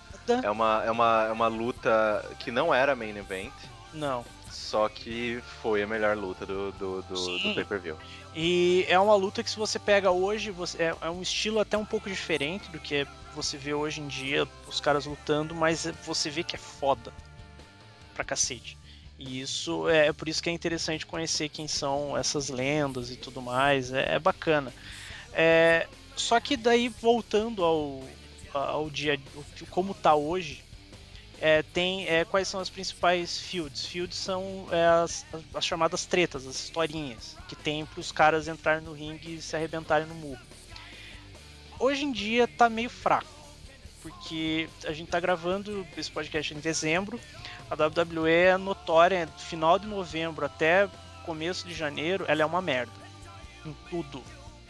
é, 0.42 0.50
uma, 0.50 0.82
é, 0.84 0.90
uma, 0.90 1.26
é 1.28 1.32
uma 1.32 1.48
luta 1.48 2.24
que 2.38 2.50
não 2.50 2.72
era 2.72 2.94
main 2.94 3.16
event, 3.16 3.52
Não. 3.92 4.24
só 4.50 4.88
que 4.88 5.42
foi 5.62 5.82
a 5.82 5.86
melhor 5.86 6.16
luta 6.16 6.46
do, 6.46 6.72
do, 6.72 7.02
do, 7.02 7.38
do 7.38 7.54
pay-per-view. 7.54 7.96
E 8.34 8.86
é 8.88 8.98
uma 8.98 9.14
luta 9.14 9.42
que 9.42 9.50
se 9.50 9.56
você 9.56 9.78
pega 9.78 10.10
hoje, 10.10 10.50
você, 10.50 10.84
é, 10.84 10.96
é 11.02 11.10
um 11.10 11.20
estilo 11.20 11.60
até 11.60 11.76
um 11.76 11.84
pouco 11.84 12.08
diferente 12.08 12.70
do 12.70 12.78
que 12.78 13.06
você 13.34 13.56
vê 13.56 13.74
hoje 13.74 14.00
em 14.00 14.08
dia, 14.08 14.46
os 14.68 14.80
caras 14.80 15.06
lutando, 15.06 15.54
mas 15.54 15.86
você 16.04 16.30
vê 16.30 16.42
que 16.42 16.56
é 16.56 16.58
foda 16.58 17.12
pra 18.14 18.24
cacete. 18.24 18.78
E 19.18 19.40
isso 19.40 19.88
é, 19.88 20.08
é 20.08 20.12
por 20.12 20.28
isso 20.28 20.42
que 20.42 20.50
é 20.50 20.52
interessante 20.52 21.06
conhecer 21.06 21.48
quem 21.48 21.68
são 21.68 22.16
essas 22.16 22.48
lendas 22.48 23.10
e 23.10 23.16
tudo 23.16 23.40
mais, 23.40 23.92
é, 23.92 24.14
é 24.14 24.18
bacana. 24.18 24.72
É, 25.32 25.86
só 26.16 26.38
que 26.40 26.56
daí 26.56 26.88
voltando 26.88 27.64
ao, 27.64 28.02
ao 28.52 28.90
dia, 28.90 29.18
como 29.70 29.94
tá 29.94 30.14
hoje, 30.14 30.62
é, 31.40 31.60
tem 31.60 32.06
é, 32.06 32.24
quais 32.24 32.46
são 32.46 32.60
as 32.60 32.70
principais 32.70 33.38
fields. 33.38 33.84
Fields 33.84 34.16
são 34.16 34.68
é, 34.70 34.86
as, 35.02 35.26
as 35.52 35.64
chamadas 35.64 36.06
tretas, 36.06 36.46
as 36.46 36.54
historinhas 36.54 37.36
que 37.48 37.56
tem 37.56 37.84
para 37.84 37.98
os 37.98 38.12
caras 38.12 38.46
entrarem 38.46 38.84
no 38.84 38.92
ringue 38.92 39.34
e 39.34 39.42
se 39.42 39.56
arrebentarem 39.56 40.06
no 40.06 40.14
murro. 40.14 40.40
Hoje 41.80 42.04
em 42.04 42.12
dia 42.12 42.46
tá 42.46 42.70
meio 42.70 42.88
fraco, 42.88 43.26
porque 44.00 44.68
a 44.86 44.92
gente 44.92 45.10
tá 45.10 45.18
gravando 45.18 45.84
esse 45.96 46.10
podcast 46.10 46.54
em 46.54 46.60
dezembro. 46.60 47.18
A 47.68 47.74
WWE 47.74 48.30
é 48.30 48.56
notória, 48.56 49.26
final 49.36 49.80
de 49.80 49.88
novembro 49.88 50.46
até 50.46 50.88
começo 51.24 51.66
de 51.66 51.74
janeiro, 51.74 52.24
ela 52.28 52.42
é 52.42 52.46
uma 52.46 52.62
merda 52.62 52.92
em 53.66 53.74
tudo. 53.90 54.22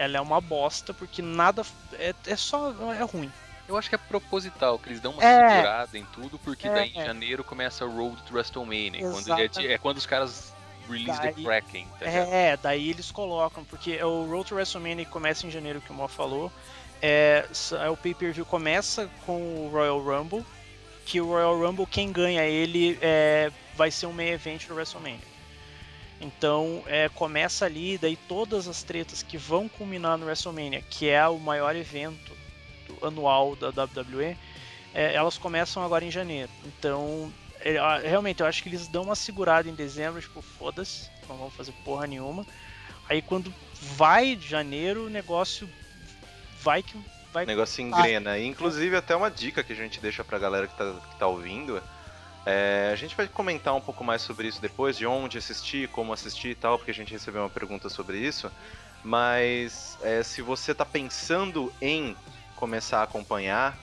Ela 0.05 0.19
é 0.19 0.21
uma 0.21 0.41
bosta 0.41 0.93
porque 0.93 1.23
nada 1.23 1.63
é, 1.95 2.15
é 2.27 2.37
só 2.37 2.71
é 2.93 3.03
ruim. 3.03 3.31
Eu 3.69 3.77
acho 3.79 3.89
que 3.89 3.95
é 3.95 3.99
proposital, 3.99 4.79
que 4.79 4.89
eles 4.89 5.01
dão 5.01 5.13
uma 5.13 5.23
É. 5.25 5.49
segurada 5.49 5.97
em 5.99 6.05
tudo, 6.07 6.39
porque 6.39 6.67
É, 6.69 6.73
daí 6.75 6.91
em 6.91 7.01
é. 7.01 7.07
janeiro 7.07 7.45
começa 7.45 7.85
o 7.87 7.91
Road 7.97 8.21
to 8.25 8.35
WrestleMania. 8.35 9.01
Quando 9.09 9.33
é, 9.41 9.73
é 9.73 9.79
quando 9.79 9.97
os 9.99 10.07
caras 10.07 10.53
release 10.89 11.21
the 11.21 11.33
Daí- 11.33 11.45
Kraken, 11.45 11.87
tá? 11.99 12.07
É, 12.07 12.57
daí 12.57 12.91
eles 12.91 13.11
colocam, 13.13 13.65
porque 13.65 13.93
é 13.93 14.05
o 14.05 14.27
Road 14.27 14.49
to 14.49 14.57
WrestleMania 14.57 15.07
começa 15.07 15.47
em 15.47 15.51
janeiro, 15.51 15.81
que 15.81 15.91
o 15.93 15.95
Mo 15.95 16.09
falou. 16.09 16.51
É, 17.01 17.47
o 17.91 17.97
pay-per-view 17.97 18.45
começa 18.45 19.09
com 19.25 19.37
o 19.41 19.71
Royal 19.73 20.01
Rumble, 20.01 20.45
que 21.07 21.21
o 21.21 21.27
Royal 21.27 21.59
Rumble, 21.59 21.87
quem 21.87 22.13
ganha 22.13 22.45
ele 22.45 22.99
é, 23.01 23.51
vai 23.77 23.91
ser 23.91 24.07
um 24.07 24.13
main 24.13 24.29
event 24.31 24.67
do 24.67 24.75
WrestleMania. 24.75 25.32
Então 26.23 26.85
é, 26.87 27.09
começa 27.09 27.67
ali, 27.67 27.99
daí 27.99 28.17
todas 28.17 28.69
as 28.69 28.85
tretas 28.85 29.23
que 29.23 29.37
vão 29.37 29.69
culminar 29.69 30.17
no 30.17 30.27
WrestleMania, 30.27 30.81
que 30.89 31.09
é 31.09 31.27
o 31.27 31.39
maior 31.39 31.75
evento 31.75 32.33
anual 33.03 33.57
da 33.57 33.69
WWE, 33.69 34.37
é, 34.95 35.15
elas 35.15 35.37
começam 35.37 35.85
agora 35.85 36.05
em 36.05 36.11
janeiro. 36.11 36.51
Então, 36.65 37.33
é, 37.61 37.77
realmente, 38.09 38.41
eu 38.41 38.47
acho 38.47 38.63
que 38.63 38.69
eles 38.69 38.87
dão 38.87 39.03
uma 39.03 39.17
segurada 39.17 39.69
em 39.69 39.75
dezembro, 39.75 40.21
tipo, 40.21 40.41
foda-se, 40.41 41.11
não 41.29 41.37
vão 41.37 41.51
fazer 41.51 41.73
porra 41.85 42.07
nenhuma. 42.07 42.47
Aí 43.09 43.21
quando 43.21 43.53
vai 43.97 44.37
de 44.37 44.47
janeiro, 44.47 45.07
o 45.07 45.11
negócio 45.11 45.69
vai 46.63 46.85
que 46.85 46.97
vai 47.33 47.45
O 47.45 47.49
negócio 47.49 47.83
engrena. 47.83 48.39
E, 48.39 48.47
inclusive, 48.47 48.97
até 48.97 49.17
uma 49.17 49.31
dica 49.31 49.65
que 49.65 49.73
a 49.73 49.77
gente 49.77 50.01
deixa 50.01 50.23
pra 50.23 50.39
galera 50.39 50.69
que 50.69 50.77
tá, 50.77 50.95
que 51.11 51.19
tá 51.19 51.27
ouvindo. 51.27 51.83
É, 52.45 52.91
a 52.93 52.97
gente 52.97 53.15
vai 53.17 53.29
comentar 53.29 53.75
um 53.75 53.81
pouco 53.81 54.03
mais 54.03 54.23
sobre 54.23 54.49
isso 54.49 54.61
depois, 54.61 54.97
de 54.97 55.07
onde 55.07 55.39
assistir, 55.39 55.89
como 55.89 56.13
assistir 56.13 56.49
e 56.49 56.55
tal, 56.55 56.77
porque 56.79 56.91
a 56.91 56.95
gente 56.95 57.13
recebeu 57.13 57.43
uma 57.43 57.51
pergunta 57.51 57.89
sobre 57.89 58.19
isso. 58.19 58.51
Mas 59.05 59.99
é, 60.03 60.23
se 60.23 60.43
você 60.43 60.75
tá 60.75 60.85
pensando 60.85 61.73
em 61.81 62.17
começar 62.57 63.01
a 63.01 63.03
acompanhar, 63.05 63.77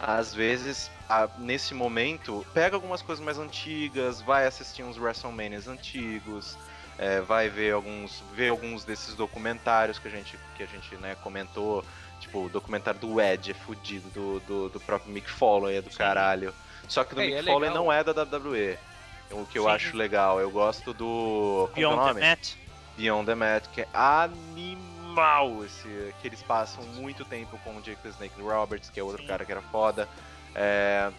às 0.00 0.34
vezes, 0.34 0.90
a- 1.08 1.28
nesse 1.38 1.74
momento, 1.74 2.44
pega 2.52 2.76
algumas 2.76 3.02
coisas 3.02 3.24
mais 3.24 3.38
antigas, 3.38 4.20
vai 4.20 4.46
assistir 4.46 4.82
uns 4.82 4.98
WrestleManias 4.98 5.68
antigos, 5.68 6.56
é, 6.98 7.20
vai 7.20 7.48
ver 7.48 7.72
alguns, 7.72 8.22
ver 8.34 8.50
alguns 8.50 8.84
desses 8.84 9.14
documentários 9.14 9.98
que 9.98 10.08
a 10.08 10.10
gente, 10.10 10.36
que 10.56 10.62
a 10.62 10.66
gente 10.66 10.94
né, 10.96 11.16
comentou, 11.22 11.84
tipo 12.20 12.46
o 12.46 12.48
documentário 12.48 13.00
do 13.00 13.20
Edge 13.20 13.52
é 13.52 13.54
fudido, 13.54 14.08
do, 14.10 14.40
do, 14.40 14.68
do 14.68 14.80
próprio 14.80 15.12
Mick 15.12 15.30
Foley 15.30 15.76
é 15.76 15.82
do 15.82 15.90
caralho. 15.90 16.52
Só 16.88 17.04
que 17.04 17.14
do 17.14 17.20
É, 17.20 17.26
Mick 17.26 17.38
é 17.38 17.42
Foley 17.42 17.68
legal. 17.70 17.74
não 17.84 17.92
é 17.92 18.04
da 18.04 18.12
WWE. 18.12 18.78
O 19.30 19.46
que 19.46 19.58
eu 19.58 19.64
Sim. 19.64 19.70
acho 19.70 19.96
legal, 19.96 20.40
eu 20.40 20.50
gosto 20.50 20.92
do. 20.92 21.68
Como 21.70 21.74
que 21.74 21.82
é 21.82 21.88
o 21.88 21.90
Beyond 21.90 22.06
the 22.06 22.12
nome? 22.14 22.20
Mat. 22.20 22.48
Beyond 22.96 23.26
the 23.26 23.34
Mat, 23.34 23.64
que 23.72 23.80
é 23.80 23.88
animal 23.94 25.64
esse, 25.64 26.14
que 26.20 26.28
eles 26.28 26.42
passam 26.42 26.82
muito 26.84 27.24
tempo 27.24 27.58
com 27.64 27.76
o 27.76 27.80
Jake 27.82 28.00
the 28.02 28.10
Snake 28.10 28.40
Roberts, 28.40 28.90
que 28.90 29.00
é 29.00 29.02
outro 29.02 29.22
Sim. 29.22 29.28
cara 29.28 29.44
que 29.44 29.52
era 29.52 29.62
foda. 29.62 30.08
É, 30.54 31.10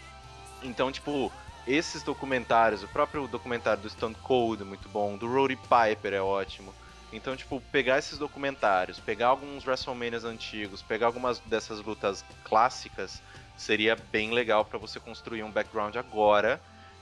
então, 0.62 0.92
tipo, 0.92 1.32
esses 1.68 2.04
documentários, 2.04 2.84
o 2.84 2.88
próprio 2.88 3.28
documentário 3.28 3.82
do 3.82 3.90
Stone 3.90 4.16
Cold 4.22 4.62
é 4.62 4.66
muito 4.66 4.88
bom, 4.90 5.18
do 5.18 5.28
Roddy 5.28 5.56
Piper 5.58 6.14
é 6.14 6.22
ótimo. 6.22 6.74
Então, 7.14 7.36
tipo, 7.36 7.62
pegar 7.72 8.00
esses 8.00 8.18
documentários, 8.18 9.00
pegar 9.00 9.28
alguns 9.28 9.66
WrestleManias 9.66 10.26
antigos, 10.26 10.82
pegar 10.82 11.06
algumas 11.06 11.40
dessas 11.42 11.80
lutas 11.82 12.26
clássicas, 12.44 13.22
seria 13.56 13.96
bem 13.96 14.32
legal 14.32 14.66
pra 14.66 14.80
você 14.80 15.00
construir 15.00 15.44
um 15.44 15.52
background 15.52 15.96
agora. 15.96 16.60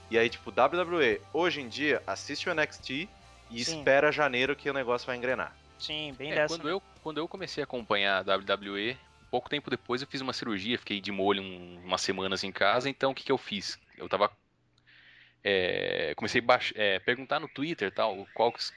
E 0.09 0.17
aí, 0.17 0.29
tipo, 0.29 0.51
WWE, 0.51 1.21
hoje 1.33 1.61
em 1.61 1.69
dia, 1.69 2.03
assiste 2.05 2.49
o 2.49 2.51
NXT 2.51 2.89
e 3.49 3.63
Sim. 3.63 3.79
espera 3.79 4.11
janeiro 4.11 4.55
que 4.55 4.69
o 4.69 4.73
negócio 4.73 5.07
vai 5.07 5.15
engrenar. 5.15 5.55
Sim, 5.79 6.13
bem 6.17 6.31
É, 6.31 6.35
dessa. 6.35 6.55
quando, 6.55 6.69
eu, 6.69 6.81
quando 7.01 7.17
eu 7.17 7.27
comecei 7.27 7.63
a 7.63 7.65
acompanhar 7.65 8.17
a 8.17 8.37
WWE, 8.37 8.97
pouco 9.31 9.49
tempo 9.49 9.69
depois 9.69 10.01
eu 10.01 10.07
fiz 10.07 10.19
uma 10.19 10.33
cirurgia, 10.33 10.77
fiquei 10.77 10.99
de 10.99 11.11
molho 11.11 11.41
um- 11.41 11.81
umas 11.85 12.01
semanas 12.01 12.43
em 12.43 12.51
casa, 12.51 12.89
então 12.89 13.11
o 13.11 13.15
que, 13.15 13.23
que 13.23 13.31
eu 13.31 13.37
fiz? 13.37 13.79
Eu 13.97 14.09
tava. 14.09 14.29
É, 15.43 16.13
comecei 16.15 16.41
a 16.41 16.59
é, 16.75 16.99
perguntar 16.99 17.39
no 17.39 17.47
Twitter 17.47 17.91
tal, 17.91 18.27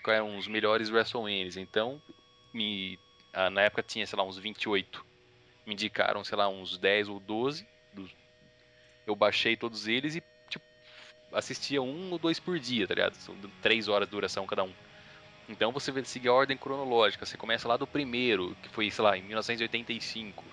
que 0.03 0.11
eram 0.11 0.37
os 0.39 0.49
melhores 0.49 0.91
WrestleManias. 0.91 1.57
Então, 1.57 2.01
me, 2.53 2.99
ah, 3.33 3.51
na 3.51 3.63
época 3.63 3.83
tinha, 3.83 4.07
sei 4.07 4.17
lá, 4.19 4.25
uns 4.25 4.39
28. 4.39 5.05
Me 5.67 5.75
indicaram, 5.75 6.25
sei 6.25 6.37
lá, 6.39 6.49
uns 6.49 6.79
10 6.79 7.09
ou 7.09 7.21
12. 7.21 7.67
dos- 7.93 8.15
eu 9.07 9.15
baixei 9.17 9.57
todos 9.57 9.87
eles 9.87 10.17
e, 10.17 10.23
tipo, 10.49 10.65
assistia 11.33 11.83
um 11.83 12.13
ou 12.13 12.19
dois 12.19 12.41
por 12.41 12.59
dia, 12.59 12.87
tá 12.87 12.95
ligado? 12.95 13.15
São 13.15 13.37
três 13.63 13.89
horas 13.89 14.09
de 14.09 14.13
duração 14.13 14.47
cada 14.47 14.65
um. 14.65 14.75
Então 15.49 15.73
você 15.73 15.93
seguir 16.05 16.29
a 16.29 16.33
ordem 16.33 16.57
cronológica. 16.57 17.27
Você 17.27 17.37
começa 17.37 17.69
lá 17.69 17.77
do 17.77 17.87
primeiro, 17.87 18.57
que 18.63 18.69
foi, 18.71 18.91
sei 18.91 19.05
lá, 19.05 19.17
em 19.17 19.23
1985. 19.23 20.45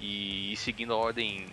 E, 0.00 0.52
ir 0.52 0.56
seguindo 0.56 0.92
a 0.92 0.96
ordem 0.96 1.46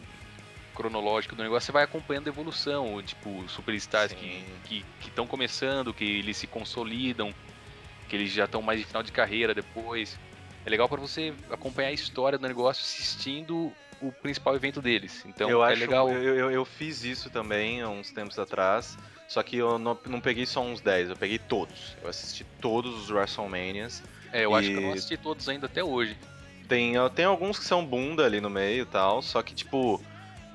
cronológica 0.73 1.35
do 1.35 1.43
negócio, 1.43 1.65
você 1.65 1.71
vai 1.71 1.83
acompanhando 1.83 2.27
a 2.27 2.29
evolução. 2.29 3.01
Tipo, 3.03 3.47
superstars 3.47 4.11
Sim. 4.11 4.43
que 4.65 4.85
estão 5.05 5.27
começando, 5.27 5.93
que 5.93 6.03
eles 6.03 6.37
se 6.37 6.47
consolidam, 6.47 7.33
que 8.07 8.15
eles 8.15 8.31
já 8.31 8.45
estão 8.45 8.61
mais 8.61 8.79
de 8.79 8.85
final 8.85 9.03
de 9.03 9.11
carreira 9.11 9.53
depois. 9.53 10.19
É 10.65 10.69
legal 10.69 10.87
para 10.87 11.01
você 11.01 11.33
acompanhar 11.49 11.89
a 11.89 11.93
história 11.93 12.37
do 12.37 12.47
negócio 12.47 12.83
assistindo 12.83 13.73
o 14.01 14.11
principal 14.11 14.55
evento 14.55 14.81
deles. 14.81 15.23
Então 15.25 15.49
eu 15.49 15.63
é 15.63 15.71
acho, 15.71 15.79
legal. 15.79 16.09
Eu, 16.09 16.35
eu, 16.35 16.51
eu 16.51 16.65
fiz 16.65 17.03
isso 17.03 17.29
também 17.29 17.81
há 17.81 17.89
uns 17.89 18.11
tempos 18.11 18.37
atrás, 18.39 18.97
só 19.27 19.41
que 19.43 19.57
eu 19.57 19.77
não, 19.77 19.97
não 20.05 20.19
peguei 20.19 20.45
só 20.45 20.61
uns 20.61 20.81
10, 20.81 21.09
eu 21.09 21.15
peguei 21.15 21.37
todos. 21.37 21.95
Eu 22.01 22.09
assisti 22.09 22.43
todos 22.59 22.93
os 22.95 23.09
WrestleManias. 23.09 24.03
É, 24.31 24.45
eu 24.45 24.55
acho 24.55 24.69
que 24.69 24.77
eu 24.77 24.81
não 24.81 24.89
e- 24.89 24.93
assisti 24.93 25.17
todos 25.17 25.47
ainda 25.47 25.65
até 25.67 25.83
hoje. 25.83 26.17
Tem, 26.67 26.93
tem 27.15 27.25
alguns 27.25 27.59
que 27.59 27.65
são 27.65 27.85
bunda 27.85 28.25
ali 28.25 28.39
no 28.39 28.49
meio 28.49 28.83
e 28.83 28.85
tal, 28.85 29.21
só 29.21 29.41
que, 29.41 29.53
tipo, 29.53 30.01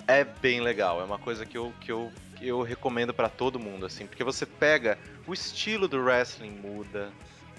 é 0.06 0.24
bem 0.24 0.60
legal. 0.60 1.00
É 1.00 1.04
uma 1.04 1.18
coisa 1.18 1.44
que 1.44 1.56
eu, 1.56 1.72
que 1.80 1.90
eu, 1.90 2.12
que 2.36 2.46
eu 2.46 2.62
recomendo 2.62 3.12
pra 3.12 3.28
todo 3.28 3.58
mundo, 3.58 3.86
assim, 3.86 4.06
porque 4.06 4.24
você 4.24 4.46
pega, 4.46 4.98
o 5.26 5.32
estilo 5.32 5.88
do 5.88 5.98
wrestling 5.98 6.50
muda, 6.50 7.12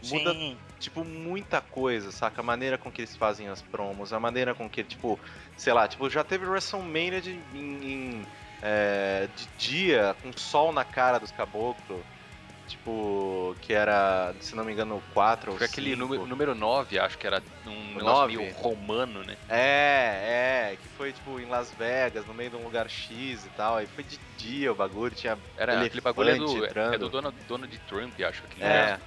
muda 0.03 0.34
Sim, 0.34 0.57
tipo, 0.80 1.03
muita 1.03 1.60
coisa, 1.60 2.11
saca? 2.11 2.41
A 2.41 2.44
maneira 2.44 2.78
com 2.78 2.91
que 2.91 3.02
eles 3.02 3.15
fazem 3.15 3.49
as 3.49 3.61
promos, 3.61 4.14
a 4.14 4.19
maneira 4.19 4.53
com 4.53 4.69
que, 4.69 4.84
tipo, 4.84 5.19
sei 5.56 5.74
lá, 5.74 5.88
tipo, 5.88 6.10
já 6.10 6.24
teve 6.24 6.45
WrestleMania 6.45 7.22
de, 7.22 7.40
em, 7.53 7.86
em, 7.86 8.28
é, 8.61 9.28
de 9.36 9.48
dia, 9.57 10.15
com 10.22 10.32
sol 10.34 10.72
na 10.72 10.84
cara 10.84 11.19
dos 11.19 11.32
caboclos, 11.32 12.06
tipo, 12.68 13.56
que 13.61 13.73
era, 13.73 14.34
se 14.39 14.56
não 14.56 14.64
me 14.64 14.73
engano, 14.73 15.02
4 15.14 15.52
ou 15.52 15.57
Foi 15.57 15.65
aquele 15.65 15.91
5. 15.91 15.99
número, 15.99 16.26
número 16.27 16.56
9, 16.56 16.99
acho 16.99 17.18
que 17.18 17.26
era 17.26 17.41
um 17.65 17.95
negócio 17.95 18.27
meio 18.27 18.53
romano, 18.53 19.23
né? 19.23 19.38
É, 19.49 20.72
é, 20.72 20.77
que 20.81 20.88
foi, 20.89 21.11
tipo, 21.14 21.39
em 21.39 21.45
Las 21.45 21.72
Vegas, 21.72 22.26
no 22.26 22.34
meio 22.34 22.49
de 22.49 22.56
um 22.57 22.64
lugar 22.64 22.89
X 22.89 23.45
e 23.45 23.49
tal, 23.56 23.77
aí 23.77 23.88
foi 23.88 24.03
de 24.03 24.19
dia 24.38 24.72
o 24.72 24.76
bagulho, 24.76 25.15
tinha... 25.15 25.38
Era 25.57 25.81
aquele 25.81 26.02
bagulho 26.02 26.30
é 26.30 26.35
do, 26.35 26.65
entrando. 26.65 26.94
é 26.94 26.98
do 26.98 27.10
Donald, 27.10 27.38
Donald 27.48 27.77
Trump, 27.88 28.14
acho. 28.22 28.44
Aquele 28.44 28.64
É. 28.64 28.99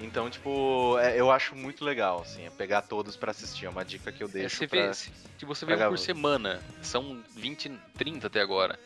Então, 0.00 0.28
tipo, 0.28 0.98
é, 0.98 1.18
eu 1.18 1.30
acho 1.30 1.54
muito 1.54 1.84
legal, 1.84 2.22
assim, 2.22 2.44
é 2.44 2.50
pegar 2.50 2.82
todos 2.82 3.16
pra 3.16 3.30
assistir, 3.30 3.66
é 3.66 3.68
uma 3.68 3.84
dica 3.84 4.10
que 4.10 4.22
eu 4.22 4.28
É, 4.28 4.32
deixo 4.32 4.56
você 4.56 4.66
pra... 4.66 4.86
vê, 4.88 4.94
se, 4.94 5.12
se 5.38 5.44
você 5.44 5.64
vê 5.64 5.74
um 5.74 5.88
por 5.88 5.98
semana, 5.98 6.60
são 6.80 7.22
20, 7.36 7.70
30 7.96 8.26
até 8.26 8.40
agora. 8.40 8.78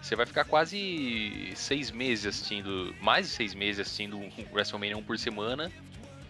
Você 0.00 0.14
vai 0.16 0.26
ficar 0.26 0.44
quase 0.44 1.52
seis 1.54 1.90
meses 1.90 2.26
assistindo, 2.26 2.94
mais 3.00 3.26
de 3.26 3.32
seis 3.32 3.54
meses 3.54 3.80
assistindo 3.80 4.16
um 4.16 4.30
WrestleMania 4.52 4.96
1 4.96 5.02
por 5.02 5.18
semana, 5.18 5.70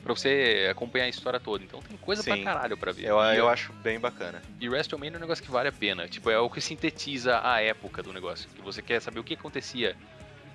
pra 0.02 0.14
você 0.14 0.68
acompanhar 0.70 1.04
a 1.04 1.08
história 1.08 1.38
toda. 1.38 1.62
Então 1.62 1.80
tem 1.82 1.96
coisa 1.98 2.22
pra 2.22 2.34
Sim. 2.34 2.44
caralho 2.44 2.76
pra 2.76 2.92
ver. 2.92 3.04
Eu, 3.06 3.18
eu 3.18 3.48
acho 3.48 3.72
bem 3.74 4.00
bacana. 4.00 4.42
e 4.60 4.68
WrestleMania 4.68 5.16
é 5.16 5.18
um 5.18 5.20
negócio 5.20 5.44
que 5.44 5.50
vale 5.50 5.68
a 5.68 5.72
pena. 5.72 6.08
Tipo, 6.08 6.30
é 6.30 6.38
o 6.38 6.48
que 6.48 6.60
sintetiza 6.60 7.40
a 7.44 7.60
época 7.60 8.02
do 8.02 8.12
negócio. 8.12 8.48
Que 8.54 8.62
você 8.62 8.80
quer 8.80 9.00
saber 9.00 9.20
o 9.20 9.24
que 9.24 9.34
acontecia 9.34 9.94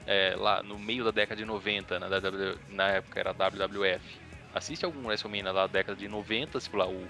é, 0.08 0.36
lá 0.36 0.64
no 0.64 0.78
meio 0.80 1.04
da 1.04 1.12
década 1.12 1.40
de 1.40 1.46
90, 1.46 2.00
na, 2.00 2.08
na 2.70 2.88
época 2.90 3.20
era 3.20 3.32
WWF. 3.32 4.02
Assiste 4.54 4.86
algum 4.86 5.06
WrestleMania 5.06 5.52
lá 5.52 5.68
da 5.68 5.68
década 5.68 5.98
de 5.98 6.08
90, 6.08 6.60
tipo 6.60 6.78
lá 6.78 6.88
o 6.88 7.08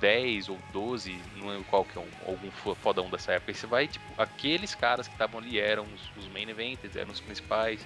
10 0.00 0.48
ou 0.48 0.58
12, 0.72 1.20
não 1.36 1.48
lembro 1.48 1.64
qual 1.64 1.84
que 1.84 1.98
é 1.98 2.00
um, 2.00 2.08
algum 2.26 2.50
fo- 2.50 2.74
fodão 2.74 3.08
dessa 3.10 3.32
época. 3.32 3.52
E 3.52 3.54
você 3.54 3.66
vai, 3.66 3.86
tipo, 3.86 4.04
aqueles 4.16 4.74
caras 4.74 5.06
que 5.06 5.14
estavam 5.14 5.40
ali 5.40 5.58
eram 5.60 5.84
os, 5.84 6.24
os 6.24 6.30
main 6.32 6.48
events, 6.48 6.96
eram 6.96 7.10
os 7.12 7.20
principais. 7.20 7.80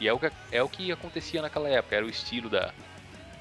E 0.00 0.08
é 0.08 0.12
o, 0.12 0.18
que, 0.18 0.30
é 0.50 0.62
o 0.62 0.68
que 0.68 0.90
acontecia 0.90 1.40
naquela 1.42 1.68
época, 1.68 1.94
era 1.94 2.04
o 2.04 2.08
estilo 2.08 2.48
da, 2.48 2.72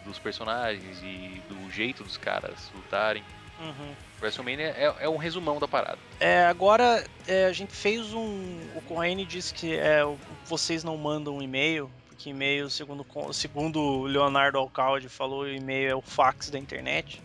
dos 0.05 0.19
personagens 0.19 0.99
e 1.01 1.41
do 1.49 1.71
jeito 1.71 2.03
dos 2.03 2.17
caras 2.17 2.69
lutarem. 2.75 3.23
uhum. 3.59 3.93
WrestleMania 4.21 4.67
é, 4.77 4.93
é 5.01 5.09
um 5.09 5.17
resumão 5.17 5.59
da 5.59 5.67
parada. 5.67 5.97
É, 6.19 6.45
agora 6.45 7.03
é, 7.27 7.45
a 7.45 7.51
gente 7.51 7.73
fez 7.73 8.13
um. 8.13 8.59
O 8.75 8.81
Corrêne 8.81 9.25
disse 9.25 9.53
que 9.53 9.75
é, 9.75 10.01
vocês 10.45 10.83
não 10.83 10.95
mandam 10.97 11.37
um 11.37 11.41
e-mail, 11.41 11.89
porque 12.07 12.29
e-mail, 12.29 12.69
segundo, 12.69 13.05
segundo 13.33 14.03
Leonardo 14.03 14.57
Alcalde 14.57 15.09
falou, 15.09 15.49
e-mail 15.49 15.89
é 15.89 15.95
o 15.95 16.01
fax 16.01 16.49
da 16.49 16.57
internet. 16.59 17.21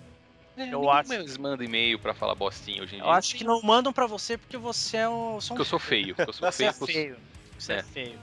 Eu 0.64 0.78
Ninguém 0.80 0.90
acho- 0.90 1.08
mais 1.08 1.36
manda 1.36 1.64
e-mail 1.64 1.98
pra 1.98 2.14
falar 2.14 2.34
bostinha 2.34 2.82
hoje 2.82 2.94
em 2.96 2.98
dia. 2.98 3.06
Eu 3.06 3.10
acho 3.10 3.34
que 3.36 3.44
não 3.44 3.60
mandam 3.62 3.92
pra 3.92 4.06
você 4.06 4.36
porque 4.38 4.56
você 4.56 4.98
é 4.98 5.08
um. 5.08 5.36
um 5.36 5.38
Porque 5.38 5.60
eu 5.60 5.64
sou 5.64 5.78
feio. 5.78 6.14
porque 6.14 6.30
Eu 6.30 6.32
sou 6.34 6.50
Você 6.50 6.64
é 6.64 6.72
feio. 6.72 6.86
feio. 6.92 7.16
Você 7.58 7.72
é, 7.72 7.76
É. 7.78 7.82
feio. 7.82 8.18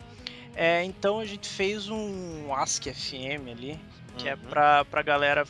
É, 0.56 0.84
então 0.86 1.20
a 1.20 1.26
gente 1.26 1.48
fez 1.50 1.90
um 1.90 2.54
Ask 2.54 2.84
FM 2.88 3.50
ali, 3.52 3.80
que 4.18 4.30
é 4.30 4.34
Uhum. 4.36 4.40
pra, 4.50 4.86
pra 4.86 5.02
galera 5.02 5.46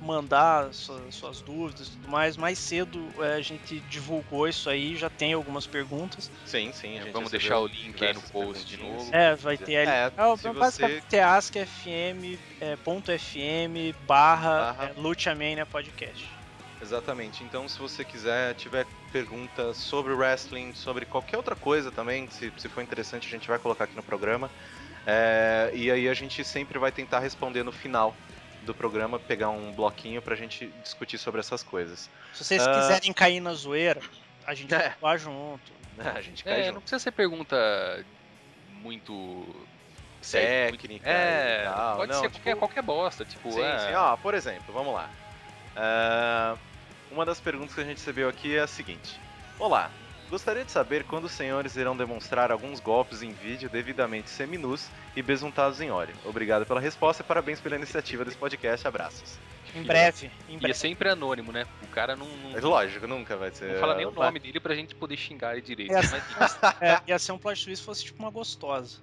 mandar 0.00 0.72
suas, 0.72 1.14
suas 1.14 1.40
dúvidas 1.40 1.88
e 1.88 1.90
tudo 1.90 2.08
mais. 2.08 2.36
Mais 2.36 2.58
cedo 2.58 3.08
é, 3.18 3.34
a 3.34 3.40
gente 3.40 3.80
divulgou 3.80 4.48
isso 4.48 4.68
aí, 4.70 4.96
já 4.96 5.10
tem 5.10 5.32
algumas 5.32 5.66
perguntas. 5.66 6.30
Sim, 6.46 6.72
sim, 6.72 6.98
gente 6.98 7.10
Vamos 7.10 7.30
deixar 7.30 7.58
o 7.58 7.66
link 7.66 8.04
aí 8.04 8.14
no 8.14 8.22
post 8.22 8.64
de 8.64 8.76
novo. 8.76 9.08
É, 9.14 9.34
vai 9.34 9.56
ter 9.56 9.76
ali. 9.76 9.90
É, 9.90 10.12
É, 10.16 10.36
se 10.36 10.48
basicamente 10.52 11.04
você... 11.08 11.16
é 11.16 11.22
askfm, 11.22 12.38
é, 12.60 12.76
ponto 12.76 13.12
FM 13.16 13.94
barra, 14.06 14.72
Barra. 14.72 14.84
é, 14.96 15.00
Luciamania 15.00 15.66
Podcast. 15.66 16.28
Exatamente. 16.82 17.44
Então, 17.44 17.68
se 17.68 17.78
você 17.78 18.04
quiser, 18.04 18.54
tiver 18.54 18.86
perguntas 19.12 19.76
sobre 19.76 20.14
wrestling, 20.14 20.72
sobre 20.74 21.04
qualquer 21.04 21.36
outra 21.36 21.54
coisa 21.54 21.90
também, 21.90 22.28
se, 22.30 22.50
se 22.56 22.68
for 22.68 22.82
interessante, 22.82 23.26
a 23.26 23.30
gente 23.30 23.48
vai 23.48 23.58
colocar 23.58 23.84
aqui 23.84 23.94
no 23.94 24.02
programa. 24.02 24.50
É, 25.06 25.70
e 25.74 25.90
aí 25.90 26.08
a 26.08 26.14
gente 26.14 26.42
sempre 26.44 26.78
vai 26.78 26.92
tentar 26.92 27.20
responder 27.20 27.62
no 27.62 27.72
final 27.72 28.14
do 28.62 28.74
programa, 28.74 29.18
pegar 29.18 29.48
um 29.50 29.72
bloquinho 29.72 30.20
pra 30.20 30.36
gente 30.36 30.66
discutir 30.82 31.18
sobre 31.18 31.40
essas 31.40 31.62
coisas. 31.62 32.10
Se 32.34 32.44
vocês 32.44 32.66
Ah. 32.66 32.74
quiserem 32.80 33.12
cair 33.12 33.40
na 33.40 33.52
zoeira, 33.54 34.00
a 34.46 34.54
gente 34.54 34.72
É. 34.74 34.94
vai 35.00 35.12
lá 35.12 35.16
junto. 35.16 35.72
A 35.98 36.20
gente 36.20 36.42
cai 36.44 36.60
É, 36.60 36.64
junto. 36.64 36.74
não 36.74 36.80
precisa 36.80 36.98
ser 36.98 37.10
pergunta 37.12 37.56
muito 38.82 39.46
Técnica 40.30 41.08
É, 41.08 41.62
e 41.62 41.64
tal. 41.64 41.96
pode 41.96 42.12
não, 42.12 42.20
ser 42.20 42.26
tipo, 42.30 42.38
qualquer, 42.44 42.56
qualquer 42.56 42.82
bosta, 42.82 43.24
tipo, 43.24 43.50
Sim, 43.52 43.62
é, 43.62 43.78
sim. 43.88 43.94
Ó, 43.94 44.16
por 44.18 44.34
exemplo, 44.34 44.72
vamos 44.72 44.92
lá. 44.94 45.08
Ah, 45.76 46.56
uma 47.10 47.24
das 47.24 47.40
perguntas 47.40 47.74
que 47.74 47.80
a 47.80 47.84
gente 47.84 47.96
recebeu 47.98 48.28
aqui 48.28 48.56
é 48.56 48.60
a 48.60 48.66
seguinte: 48.66 49.18
Olá, 49.58 49.90
gostaria 50.30 50.64
de 50.64 50.70
saber 50.70 51.04
quando 51.04 51.24
os 51.24 51.32
senhores 51.32 51.76
irão 51.76 51.96
demonstrar 51.96 52.50
alguns 52.52 52.80
golpes 52.80 53.22
em 53.22 53.30
vídeo 53.32 53.68
devidamente 53.68 54.30
seminus 54.30 54.88
e 55.16 55.22
besuntados 55.22 55.80
em 55.80 55.90
óleo. 55.90 56.14
Obrigado 56.24 56.64
pela 56.64 56.80
resposta 56.80 57.22
e 57.22 57.26
parabéns 57.26 57.60
pela 57.60 57.76
iniciativa 57.76 58.24
desse 58.24 58.36
podcast. 58.36 58.86
Abraços. 58.86 59.38
Em 59.74 59.82
breve, 59.82 60.30
em 60.48 60.54
E 60.54 60.56
é 60.56 60.60
breve. 60.60 60.74
sempre 60.74 61.08
anônimo, 61.08 61.52
né? 61.52 61.66
O 61.82 61.86
cara 61.88 62.16
não, 62.16 62.26
não, 62.26 62.50
Mas 62.52 62.62
lógico, 62.64 63.06
nunca 63.06 63.36
vai 63.36 63.50
ser. 63.52 63.72
não 63.74 63.80
fala 63.80 63.94
nem 63.94 64.06
o 64.06 64.10
vai- 64.10 64.26
nome 64.26 64.40
dele 64.40 64.58
pra 64.58 64.74
gente 64.74 64.94
poder 64.94 65.16
xingar 65.16 65.52
ele 65.52 65.62
direito. 65.62 65.92
É. 65.92 65.96
Mas, 66.38 66.58
É, 66.80 67.00
ia 67.06 67.18
ser 67.18 67.32
um 67.32 67.38
plot 67.38 67.64
twist 67.64 67.78
se 67.80 67.84
fosse 67.86 68.04
tipo 68.04 68.20
uma 68.22 68.30
gostosa. 68.30 68.98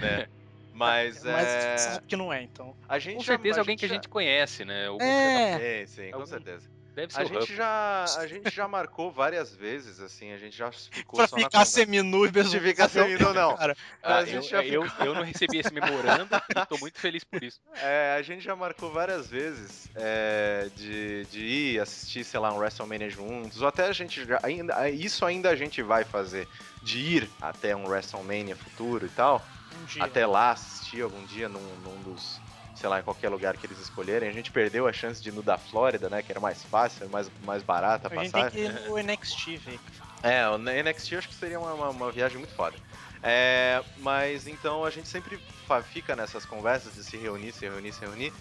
né? 0.00 0.26
Mas 0.74 1.22
Mas 1.22 1.46
é. 1.48 1.76
sabe 1.76 2.06
que 2.06 2.16
não 2.16 2.32
é, 2.32 2.42
então. 2.42 2.74
A 2.88 2.98
gente 2.98 3.16
com 3.16 3.22
já- 3.22 3.34
certeza 3.34 3.58
a 3.58 3.60
alguém 3.60 3.76
que 3.76 3.84
a 3.84 3.88
já- 3.88 3.94
gente 3.94 4.08
conhece, 4.08 4.64
né? 4.64 4.86
Algum 4.86 5.04
É. 5.04 5.86
Sim, 5.86 5.94
sim, 6.04 6.10
com 6.10 6.16
Algum- 6.16 6.26
certeza. 6.26 6.70
Deve 6.94 7.12
ser 7.12 7.20
A 7.20 7.24
gente, 7.24 7.56
já, 7.56 8.04
a 8.18 8.26
gente 8.26 8.50
já 8.54 8.68
marcou 8.68 9.10
várias 9.10 9.54
vezes, 9.54 9.98
assim, 10.00 10.32
a 10.32 10.36
gente 10.38 10.56
já 10.56 10.70
ficou 10.90 11.16
Pra 11.16 11.26
só 11.26 11.36
na 11.36 11.44
ficar 11.44 11.50
conversa. 11.58 11.72
seminu 11.72 12.26
e 12.26 12.30
besuntado. 12.30 12.64
ficar 12.64 12.88
seminu, 12.88 13.32
não. 13.32 13.56
Cara, 13.56 13.76
Ah, 14.02 14.16
a 14.18 14.24
gente 14.26 14.34
eu, 14.36 14.42
já 14.42 14.64
eu, 14.64 14.86
eu 15.00 15.14
não 15.14 15.22
recebi 15.22 15.58
esse 15.58 15.72
memorando 15.72 16.28
e 16.34 16.66
tô 16.66 16.76
muito 16.78 16.98
feliz 17.00 17.24
por 17.24 17.42
isso. 17.42 17.60
É, 17.82 18.14
a 18.18 18.22
gente 18.22 18.42
já 18.44 18.54
marcou 18.54 18.92
várias 18.92 19.26
vezes 19.28 19.88
é, 19.94 20.68
de, 20.76 21.24
de 21.26 21.40
ir 21.40 21.80
assistir, 21.80 22.24
sei 22.24 22.38
lá, 22.38 22.52
um 22.52 22.58
WrestleMania 22.58 23.08
juntos, 23.08 23.62
ou 23.62 23.68
até 23.68 23.86
a 23.86 23.92
gente 23.92 24.24
já, 24.26 24.38
ainda, 24.42 24.88
isso 24.90 25.24
ainda 25.24 25.48
a 25.50 25.56
gente 25.56 25.82
vai 25.82 26.04
fazer, 26.04 26.46
de 26.82 26.98
ir 26.98 27.28
até 27.40 27.74
um 27.74 27.86
WrestleMania 27.88 28.54
futuro 28.54 29.06
e 29.06 29.08
tal, 29.10 29.42
um 29.80 29.84
dia. 29.86 30.04
até 30.04 30.26
lá 30.26 30.50
assistir 30.50 31.00
algum 31.02 31.24
dia 31.24 31.48
num, 31.48 31.60
num 31.82 32.02
dos, 32.02 32.41
sei 32.82 32.90
lá, 32.90 32.98
em 32.98 33.02
qualquer 33.04 33.28
lugar 33.28 33.56
que 33.56 33.64
eles 33.64 33.78
escolherem. 33.78 34.28
A 34.28 34.32
gente 34.32 34.50
perdeu 34.50 34.88
a 34.88 34.92
chance 34.92 35.22
de 35.22 35.28
ir 35.28 35.32
no 35.32 35.40
da 35.40 35.56
Flórida, 35.56 36.10
né, 36.10 36.20
que 36.20 36.32
era 36.32 36.40
mais 36.40 36.64
fácil, 36.64 37.08
mais, 37.08 37.30
mais 37.44 37.62
barata 37.62 38.08
a 38.08 38.10
A 38.10 38.24
gente 38.24 38.32
tem 38.32 38.42
passagem. 38.42 38.72
que 38.72 38.82
ir 38.82 38.88
no 38.88 38.98
NXT, 38.98 39.56
velho. 39.58 39.80
É, 40.20 40.48
o 40.48 40.58
NXT 40.58 41.12
eu 41.12 41.18
acho 41.20 41.28
que 41.28 41.34
seria 41.34 41.60
uma, 41.60 41.72
uma, 41.74 41.90
uma 41.90 42.10
viagem 42.10 42.38
muito 42.38 42.52
foda. 42.54 42.76
É, 43.22 43.80
mas 43.98 44.48
então 44.48 44.84
a 44.84 44.90
gente 44.90 45.06
sempre 45.06 45.40
fica 45.92 46.16
nessas 46.16 46.44
conversas 46.44 46.94
de 46.94 47.04
se 47.04 47.16
reunir, 47.16 47.52
se 47.52 47.64
reunir, 47.64 47.92
se 47.92 48.00
reunir. 48.00 48.32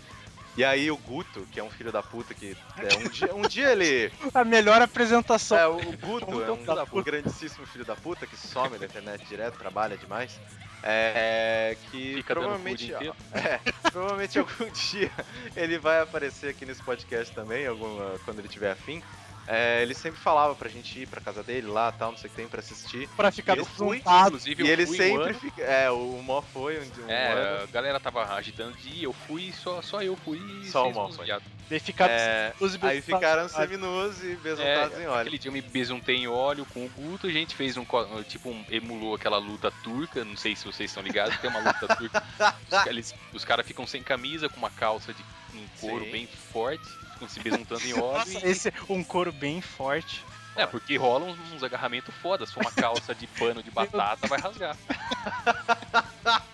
E 0.57 0.65
aí 0.65 0.89
o 0.89 0.97
Guto, 0.97 1.47
que 1.51 1.59
é 1.59 1.63
um 1.63 1.69
filho 1.69 1.91
da 1.91 2.01
puta 2.01 2.33
que 2.33 2.57
é, 2.77 2.97
um, 2.97 3.09
dia, 3.09 3.35
um 3.35 3.41
dia 3.43 3.71
ele. 3.71 4.11
A 4.33 4.43
melhor 4.43 4.81
apresentação. 4.81 5.55
É, 5.55 5.67
o 5.67 5.77
Guto 5.97 6.25
é 6.41 6.51
um, 6.51 6.57
filho 6.57 6.75
da 6.75 6.85
puta. 6.85 7.11
grandíssimo 7.11 7.67
filho 7.67 7.85
da 7.85 7.95
puta 7.95 8.25
que 8.25 8.35
some 8.35 8.77
da 8.79 8.87
internet 8.87 9.23
direto, 9.25 9.59
trabalha 9.59 9.95
demais. 9.95 10.39
É, 10.83 11.77
que 11.89 12.15
Fica 12.15 12.33
provavelmente. 12.33 12.91
É, 13.33 13.59
provavelmente 13.91 14.37
algum 14.39 14.69
dia 14.71 15.11
ele 15.55 15.77
vai 15.77 16.01
aparecer 16.01 16.49
aqui 16.49 16.65
nesse 16.65 16.83
podcast 16.83 17.33
também, 17.33 17.65
alguma, 17.67 18.19
quando 18.25 18.39
ele 18.39 18.47
tiver 18.47 18.71
afim. 18.71 19.01
É, 19.47 19.81
ele 19.81 19.93
sempre 19.93 20.19
falava 20.19 20.55
pra 20.55 20.69
gente 20.69 21.01
ir 21.01 21.07
pra 21.07 21.19
casa 21.19 21.43
dele 21.43 21.67
lá, 21.67 21.91
tal, 21.91 22.11
não 22.11 22.17
sei 22.17 22.27
o 22.27 22.31
que 22.31 22.35
tem 22.37 22.47
pra 22.47 22.59
assistir. 22.59 23.07
Pra 23.17 23.31
ficar 23.31 23.57
Eu 23.57 23.65
fui. 23.65 24.01
Inclusive, 24.25 24.63
e 24.63 24.67
eu 24.67 24.71
ele 24.73 24.85
fui 24.85 24.95
um 24.95 24.97
sempre 24.97 25.29
ano. 25.31 25.39
fica. 25.39 25.61
É, 25.63 25.89
o 25.91 26.21
Mó 26.23 26.41
foi 26.41 26.79
um, 26.79 27.05
um 27.05 27.09
É, 27.09 27.31
ano. 27.33 27.63
a 27.63 27.65
galera 27.67 27.99
tava 27.99 28.23
agitando 28.35 28.77
de 28.77 28.89
ir, 28.89 29.03
eu 29.03 29.13
fui, 29.13 29.51
só, 29.51 29.81
só 29.81 30.01
eu 30.01 30.15
fui 30.15 30.37
e 30.63 30.69
Só 30.69 30.87
o 30.87 30.93
Mó 30.93 31.09
foi. 31.11 31.27
Daí 31.69 31.79
ficar 31.79 32.09
É, 32.09 32.53
os 32.59 32.73
aí 32.73 32.77
besuntados. 32.79 33.05
ficaram 33.05 33.49
seminus 33.49 34.21
e 34.23 34.35
besuntados 34.35 34.97
em 34.99 35.03
É, 35.03 35.07
óleo. 35.09 35.21
aquele 35.21 35.37
dia 35.37 35.49
eu 35.49 35.53
me 35.53 35.61
besuntei 35.61 36.17
em 36.17 36.27
óleo 36.27 36.65
com 36.73 36.85
o 36.85 36.89
Guto, 36.89 37.27
a 37.27 37.31
gente 37.31 37.55
fez 37.55 37.77
um, 37.77 37.85
co- 37.85 38.05
tipo, 38.25 38.49
um- 38.49 38.65
emulou 38.69 39.15
aquela 39.15 39.37
luta 39.37 39.71
turca, 39.81 40.25
não 40.25 40.35
sei 40.35 40.53
se 40.55 40.65
vocês 40.65 40.89
estão 40.91 41.01
ligados, 41.01 41.37
tem 41.39 41.49
uma 41.49 41.59
luta 41.59 41.95
turca, 41.95 42.21
os, 42.69 42.85
eles- 42.87 43.15
os 43.33 43.45
caras 43.45 43.65
ficam 43.65 43.87
sem 43.87 44.03
camisa, 44.03 44.49
com 44.49 44.57
uma 44.57 44.69
calça 44.69 45.13
de 45.13 45.23
um 45.55 45.65
couro 45.79 46.03
Sim. 46.05 46.11
bem 46.11 46.27
forte, 46.27 46.83
ficam 47.21 47.29
se 47.29 47.39
besuntando 47.39 47.87
em 47.87 47.93
óleo 47.93 48.17
Nossa, 48.17 48.45
e... 48.45 48.49
esse 48.49 48.69
é 48.69 48.73
um 48.89 49.03
couro 49.03 49.31
bem 49.31 49.61
forte. 49.61 50.23
É, 50.55 50.65
porque 50.65 50.97
rolam 50.97 51.29
uns, 51.29 51.53
uns 51.53 51.63
agarramentos 51.63 52.13
foda, 52.15 52.45
se 52.45 52.53
for 52.53 52.61
uma 52.61 52.71
calça 52.71 53.15
de 53.15 53.25
pano 53.25 53.63
de 53.63 53.71
batata, 53.71 54.27
vai 54.27 54.39
rasgar. 54.39 54.75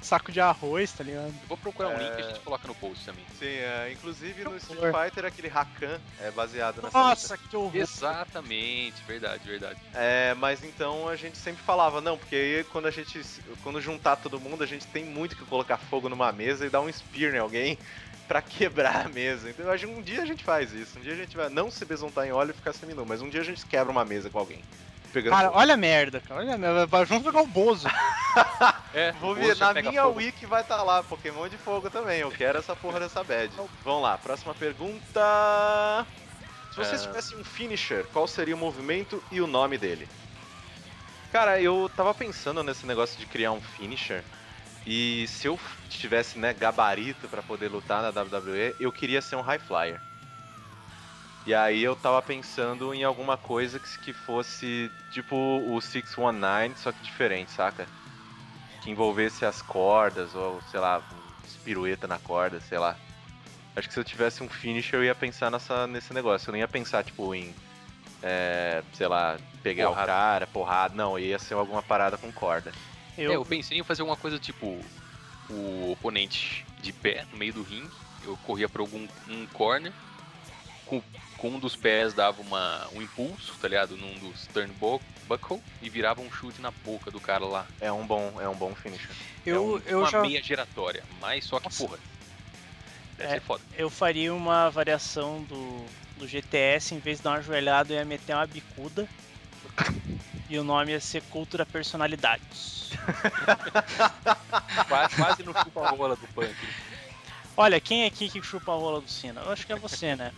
Saco 0.00 0.32
de 0.32 0.40
arroz, 0.40 0.92
tá 0.92 1.04
ligado? 1.04 1.26
Eu 1.26 1.48
vou 1.48 1.56
procurar 1.56 1.90
um 1.90 1.92
É. 1.92 1.98
link 1.98 2.18
e 2.18 2.22
a 2.22 2.28
gente 2.28 2.40
coloca 2.40 2.66
no 2.66 2.74
post 2.74 3.04
também. 3.04 3.24
Sim, 3.38 3.46
é, 3.46 3.92
inclusive 3.92 4.42
no 4.42 4.50
Que 4.50 4.56
Street. 4.56 4.92
Fighter 4.92 5.24
aquele 5.24 5.46
Rakan 5.46 6.00
é 6.20 6.30
baseado 6.32 6.82
nessa 6.82 6.98
Nossa, 6.98 7.38
que 7.38 7.56
horror. 7.56 7.76
Exatamente, 7.76 9.00
verdade, 9.06 9.46
verdade. 9.46 9.78
É, 9.94 10.34
mas 10.34 10.64
então 10.64 11.08
a 11.08 11.14
gente 11.14 11.38
sempre 11.38 11.62
falava, 11.62 12.00
não, 12.00 12.18
porque 12.18 12.34
aí 12.34 12.64
quando 12.64 12.86
a 12.86 12.90
gente. 12.90 13.20
Quando 13.62 13.80
juntar 13.80 14.16
todo 14.16 14.40
mundo, 14.40 14.64
a 14.64 14.66
gente 14.66 14.86
tem 14.88 15.04
muito 15.04 15.36
que 15.36 15.44
colocar 15.44 15.76
fogo 15.76 16.08
numa 16.08 16.32
mesa 16.32 16.66
e 16.66 16.70
dar 16.70 16.80
um 16.80 16.92
spear 16.92 17.34
em 17.34 17.38
alguém 17.38 17.78
pra 18.32 18.40
quebrar 18.42 19.04
a 19.06 19.08
mesa. 19.10 19.50
Então 19.50 19.66
eu 19.66 19.72
acho 19.72 19.86
que 19.86 19.92
um 19.92 20.00
dia 20.00 20.22
a 20.22 20.26
gente 20.26 20.42
faz 20.42 20.72
isso. 20.72 20.98
Um 20.98 21.02
dia 21.02 21.12
a 21.12 21.16
gente 21.16 21.36
vai 21.36 21.50
não 21.50 21.70
se 21.70 21.84
besuntar 21.84 22.26
em 22.26 22.32
óleo 22.32 22.50
e 22.50 22.54
ficar 22.54 22.72
seminu, 22.72 23.04
mas 23.04 23.20
um 23.20 23.28
dia 23.28 23.42
a 23.42 23.44
gente 23.44 23.66
quebra 23.66 23.92
uma 23.92 24.04
mesa 24.04 24.30
com 24.30 24.38
alguém. 24.38 24.62
Pegando 25.12 25.34
Cara, 25.34 25.48
fogo. 25.48 25.60
olha 25.60 25.74
a 25.74 25.76
merda, 25.76 26.20
cara. 26.20 26.40
Olha 26.40 26.54
a 26.54 26.58
merda. 26.58 26.86
Vai- 26.86 27.04
Vamos 27.04 27.24
pegar 27.24 27.42
o 27.42 27.46
Bozo. 27.46 27.86
É, 28.94 29.12
Vou 29.12 29.32
o 29.32 29.34
ver, 29.34 29.56
na 29.58 29.72
minha 29.74 30.02
fogo. 30.04 30.18
wiki 30.18 30.44
vai 30.46 30.60
estar 30.62 30.82
lá, 30.82 31.02
Pokémon 31.02 31.48
de 31.48 31.56
fogo 31.58 31.88
também. 31.90 32.20
Eu 32.20 32.30
quero 32.30 32.58
essa 32.58 32.74
porra 32.76 32.98
dessa 33.00 33.22
bad. 33.24 33.50
Vamos 33.84 34.02
lá, 34.02 34.16
próxima 34.18 34.54
pergunta. 34.54 36.06
Se 36.70 36.76
você 36.76 36.94
É. 36.94 36.98
tivesse 36.98 37.34
um 37.36 37.44
finisher, 37.44 38.04
qual 38.12 38.26
seria 38.26 38.54
o 38.54 38.58
movimento 38.58 39.22
e 39.30 39.40
o 39.42 39.46
nome 39.46 39.76
dele? 39.78 40.08
Cara, 41.30 41.60
eu 41.60 41.90
tava 41.96 42.12
pensando 42.14 42.62
nesse 42.62 42.86
negócio 42.86 43.18
de 43.18 43.26
criar 43.26 43.52
um 43.52 43.60
finisher. 43.60 44.22
E 44.86 45.26
se 45.28 45.46
eu 45.46 45.58
tivesse, 45.88 46.38
né, 46.38 46.52
gabarito 46.52 47.28
pra 47.28 47.42
poder 47.42 47.68
lutar 47.68 48.02
na 48.02 48.22
WWE, 48.22 48.74
eu 48.80 48.90
queria 48.90 49.22
ser 49.22 49.36
um 49.36 49.40
high 49.40 49.58
flyer. 49.58 50.00
E 51.44 51.54
aí 51.54 51.82
eu 51.82 51.96
tava 51.96 52.22
pensando 52.22 52.94
em 52.94 53.02
alguma 53.02 53.36
coisa 53.36 53.78
que, 53.78 53.98
que 53.98 54.12
fosse 54.12 54.90
tipo 55.10 55.36
o 55.36 55.80
619, 55.80 56.74
só 56.76 56.92
que 56.92 57.02
diferente, 57.02 57.50
saca? 57.50 57.86
Que 58.82 58.90
envolvesse 58.90 59.44
as 59.44 59.60
cordas, 59.60 60.34
ou 60.34 60.60
sei 60.62 60.78
lá, 60.78 61.02
pirueta 61.64 62.06
na 62.06 62.18
corda, 62.18 62.60
sei 62.60 62.78
lá. 62.78 62.96
Acho 63.74 63.88
que 63.88 63.94
se 63.94 64.00
eu 64.00 64.04
tivesse 64.04 64.42
um 64.42 64.48
finisher 64.48 65.00
eu 65.00 65.04
ia 65.04 65.14
pensar 65.14 65.50
nessa, 65.50 65.86
nesse 65.86 66.12
negócio. 66.12 66.48
Eu 66.48 66.52
não 66.52 66.58
ia 66.58 66.68
pensar, 66.68 67.02
tipo, 67.02 67.34
em. 67.34 67.54
é, 68.22 68.82
sei 68.92 69.08
lá, 69.08 69.36
pegar 69.62 69.88
Porrada. 69.88 70.02
o 70.02 70.06
cara, 70.06 70.46
porrada. 70.46 70.94
Não, 70.94 71.18
ia 71.18 71.38
ser 71.38 71.54
alguma 71.54 71.82
parada 71.82 72.16
com 72.16 72.30
corda. 72.32 72.70
É, 73.16 73.22
eu 73.22 73.32
Eu, 73.32 73.44
pensei 73.44 73.78
em 73.78 73.82
fazer 73.82 74.02
alguma 74.02 74.16
coisa 74.16 74.38
tipo 74.38 74.84
o 75.48 75.90
oponente 75.92 76.64
de 76.80 76.92
pé 76.92 77.26
no 77.30 77.38
meio 77.38 77.52
do 77.52 77.62
ringue, 77.62 77.90
eu 78.22 78.36
corria 78.38 78.68
para 78.68 78.80
algum 78.82 79.06
um 79.28 79.46
corner, 79.48 79.92
com, 80.86 81.02
com 81.36 81.48
um 81.50 81.58
dos 81.58 81.76
pés 81.76 82.14
dava 82.14 82.40
uma, 82.40 82.88
um 82.94 83.02
impulso, 83.02 83.54
tá 83.60 83.68
ligado? 83.68 83.96
Num 83.96 84.16
dos 84.18 84.46
turnbuckle 84.46 85.60
e 85.82 85.88
virava 85.90 86.20
um 86.22 86.30
chute 86.30 86.60
na 86.62 86.70
boca 86.70 87.10
do 87.10 87.20
cara 87.20 87.44
lá. 87.44 87.66
É 87.80 87.92
um 87.92 88.06
bom, 88.06 88.40
é 88.40 88.48
um 88.48 88.54
bom 88.54 88.74
finisher. 88.74 89.10
é 89.46 89.50
eu, 89.50 89.74
um- 89.74 89.78
eu 89.84 89.98
uma 90.00 90.10
já. 90.10 90.22
meia 90.22 90.42
giratória, 90.42 91.02
mas 91.20 91.44
só 91.44 91.58
que 91.58 91.64
Nossa. 91.64 91.84
porra. 91.84 91.98
Deve 93.18 93.30
É. 93.30 93.34
ser 93.34 93.40
foda. 93.42 93.62
Eu 93.76 93.90
faria 93.90 94.32
uma 94.32 94.70
variação 94.70 95.42
do, 95.44 95.84
do 96.16 96.26
GTS, 96.26 96.94
em 96.94 96.98
vez 96.98 97.18
de 97.18 97.24
dar 97.24 97.32
uma 97.32 97.42
joelhada, 97.42 97.92
eu 97.92 97.98
ia 97.98 98.04
meter 98.04 98.34
uma 98.34 98.46
bicuda. 98.46 99.06
E 100.48 100.58
o 100.58 100.64
nome 100.64 100.92
ia 100.92 101.00
ser 101.00 101.22
Cultura 101.24 101.64
Personalidades. 101.64 102.90
Quase, 104.86 105.16
quase 105.16 105.42
no 105.42 105.52
chupa-rola 105.54 106.14
do 106.14 106.26
punk. 106.28 106.54
Olha, 107.56 107.80
quem 107.80 108.04
é 108.04 108.06
aqui 108.06 108.28
que 108.28 108.42
chupa 108.42 108.72
a 108.72 108.74
rola 108.74 109.00
do 109.00 109.08
Sina? 109.08 109.40
Eu 109.40 109.50
acho 109.50 109.66
que 109.66 109.72
é 109.72 109.76
você, 109.76 110.14
né? 110.14 110.32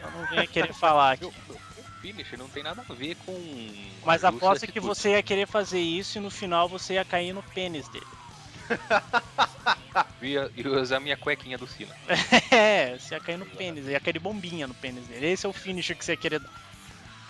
Eu 0.00 0.10
não 0.10 0.26
venha 0.26 0.46
querer 0.46 0.72
falar 0.72 1.12
aqui. 1.12 1.24
O 1.24 1.34
finisher 2.00 2.38
não 2.38 2.48
tem 2.48 2.62
nada 2.62 2.84
a 2.88 2.94
ver 2.94 3.16
com. 3.26 3.34
Mas 4.04 4.24
aposto 4.24 4.66
que 4.70 4.80
você 4.80 5.10
ia 5.10 5.22
querer 5.22 5.46
fazer 5.46 5.80
isso 5.80 6.18
e 6.18 6.20
no 6.20 6.30
final 6.30 6.68
você 6.68 6.94
ia 6.94 7.04
cair 7.04 7.32
no 7.32 7.42
pênis 7.42 7.88
dele. 7.88 8.06
Ia 10.22 10.50
usar 10.80 11.00
minha 11.00 11.16
cuequinha 11.16 11.58
do 11.58 11.66
Sina. 11.66 11.94
É, 12.52 12.96
você 12.98 13.14
ia 13.14 13.20
cair 13.20 13.36
no 13.36 13.46
pênis, 13.46 13.86
ia 13.86 13.98
cair 14.00 14.12
de 14.12 14.18
bombinha 14.18 14.66
no 14.66 14.74
pênis 14.74 15.06
dele. 15.06 15.26
Esse 15.26 15.46
é 15.46 15.48
o 15.48 15.52
finisher 15.52 15.96
que 15.96 16.04
você 16.04 16.12
ia 16.12 16.16
querer 16.16 16.40
dar. 16.40 16.50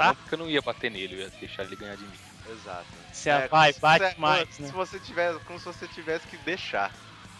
Tá. 0.01 0.15
Porque 0.15 0.35
eu 0.35 0.39
não 0.39 0.49
ia 0.49 0.63
bater 0.63 0.91
nele, 0.91 1.15
eu 1.17 1.21
ia 1.21 1.31
deixar 1.39 1.63
ele 1.65 1.77
ganhar 1.77 1.97
de 1.97 2.05
mim. 2.05 2.19
Exato. 2.51 2.87
Você 3.13 3.31
É, 3.31 3.49
vai, 3.49 3.73
se- 3.73 3.81
bate 3.81 4.05
é, 4.05 4.15
mais, 4.17 4.49
Se 4.55 4.63
né? 4.63 4.71
você 4.73 4.99
tivesse, 4.99 5.39
como 5.41 5.59
se 5.59 5.65
você 5.67 5.87
tivesse 5.89 6.27
que 6.27 6.37
deixar. 6.39 6.91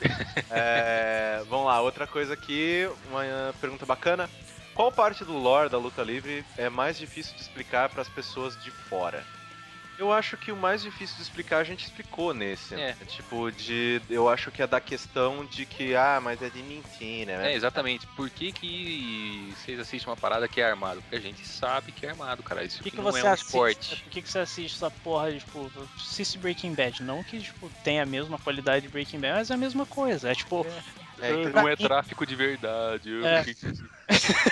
É, 0.53 1.43
vamos 1.49 1.67
lá, 1.67 1.81
outra 1.81 2.07
coisa 2.07 2.35
aqui, 2.35 2.91
uma 3.09 3.25
eh, 3.25 3.53
pergunta 3.61 3.87
bacana. 3.87 4.29
Qual 4.75 4.91
parte 4.91 5.25
do 5.25 5.33
lore 5.37 5.69
da 5.69 5.79
luta 5.79 6.03
livre 6.03 6.45
é 6.57 6.69
mais 6.69 6.99
difícil 6.99 7.35
de 7.37 7.43
explicar 7.43 7.89
para 7.89 8.03
as 8.03 8.09
pessoas 8.09 8.61
de 8.63 8.71
fora? 8.71 9.25
Eu 10.01 10.11
acho 10.11 10.35
que 10.39 10.51
o 10.51 10.57
mais 10.57 10.81
difícil 10.81 11.17
de 11.17 11.23
explicar 11.23 11.59
a 11.59 11.65
gente 11.65 11.85
explicou 11.85 12.33
nesse. 12.33 12.75
É. 12.75 12.95
Tipo, 13.07 13.53
de. 13.53 14.01
Eu 14.09 14.31
acho 14.31 14.51
que 14.51 14.63
é 14.63 14.67
da 14.67 14.81
questão 14.81 15.45
de 15.45 15.67
que, 15.67 15.95
ah, 15.95 16.19
mas 16.23 16.41
é 16.41 16.49
de 16.49 16.63
mentira, 16.63 17.33
É, 17.33 17.37
né? 17.39 17.55
exatamente. 17.55 18.07
Por 18.17 18.31
que, 18.31 18.51
que 18.51 19.53
vocês 19.59 19.79
assistem 19.79 20.09
uma 20.11 20.17
parada 20.17 20.49
que 20.49 20.59
é 20.59 20.65
armado? 20.65 21.03
Porque 21.03 21.17
a 21.17 21.21
gente 21.21 21.47
sabe 21.47 21.93
que 21.93 22.07
é 22.07 22.11
armado, 22.11 22.43
cara. 22.43 22.65
Isso 22.65 22.79
Por 22.79 22.85
que, 22.85 22.89
aqui 22.89 22.97
que 22.97 23.03
não 23.03 23.13
você 23.13 23.21
é 23.21 23.25
um 23.25 23.33
assiste? 23.33 23.47
esporte. 23.47 24.03
Por 24.05 24.11
que, 24.11 24.23
que 24.23 24.31
você 24.31 24.39
assiste 24.39 24.75
essa 24.77 24.91
porra 24.91 25.33
de, 25.33 25.41
tipo, 25.41 25.71
assiste 25.99 26.39
Breaking 26.39 26.75
Bad? 26.75 27.03
Não 27.03 27.23
que, 27.23 27.39
tipo, 27.39 27.71
tenha 27.85 28.03
a 28.03 28.07
mesma 28.07 28.39
qualidade 28.39 28.87
de 28.87 28.89
Breaking 28.89 29.21
Bad, 29.21 29.35
mas 29.35 29.51
é 29.51 29.55
a 29.55 29.59
mesma 29.59 29.85
coisa. 29.85 30.31
É 30.31 30.35
tipo, 30.35 30.65
É, 31.21 31.31
então- 31.43 31.53
não 31.63 31.69
é 31.69 31.77
tráfico 31.77 32.25
de 32.25 32.35
verdade. 32.35 33.11
eu 33.11 33.27
É. 33.27 33.45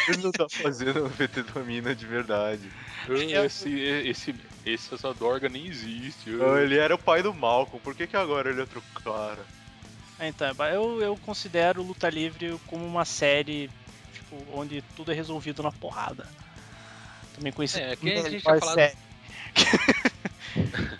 Ele 0.08 0.22
não 0.22 0.32
tá 0.32 0.48
fazendo 0.48 1.04
anfetamina 1.06 1.94
de 1.94 2.06
verdade. 2.06 2.70
Esse, 3.08 3.72
esse, 3.80 4.34
esse, 4.64 4.94
essa 4.94 5.12
dorga 5.14 5.48
nem 5.48 5.66
existe. 5.66 6.30
Ah, 6.40 6.60
Ele 6.62 6.78
era 6.78 6.94
o 6.94 6.98
pai 6.98 7.22
do 7.22 7.32
Malcolm, 7.34 7.80
por 7.82 7.94
que, 7.94 8.06
que 8.06 8.16
agora 8.16 8.50
ele 8.50 8.58
é 8.58 8.62
outro 8.62 8.82
cara? 9.04 9.44
Então, 10.20 10.48
eu, 10.72 11.00
eu 11.00 11.16
considero 11.16 11.82
Luta 11.82 12.08
Livre 12.10 12.58
como 12.66 12.84
uma 12.84 13.04
série 13.04 13.70
tipo, 14.12 14.44
onde 14.52 14.82
tudo 14.96 15.12
é 15.12 15.14
resolvido 15.14 15.62
na 15.62 15.70
porrada. 15.72 16.26
Também 17.34 17.52
conhecido 17.52 17.82
É, 17.84 17.96
que 17.96 18.10
a 18.12 18.28
gente 18.28 18.42
tinha 18.42 18.58
falado- 18.58 18.74
série. 18.74 18.96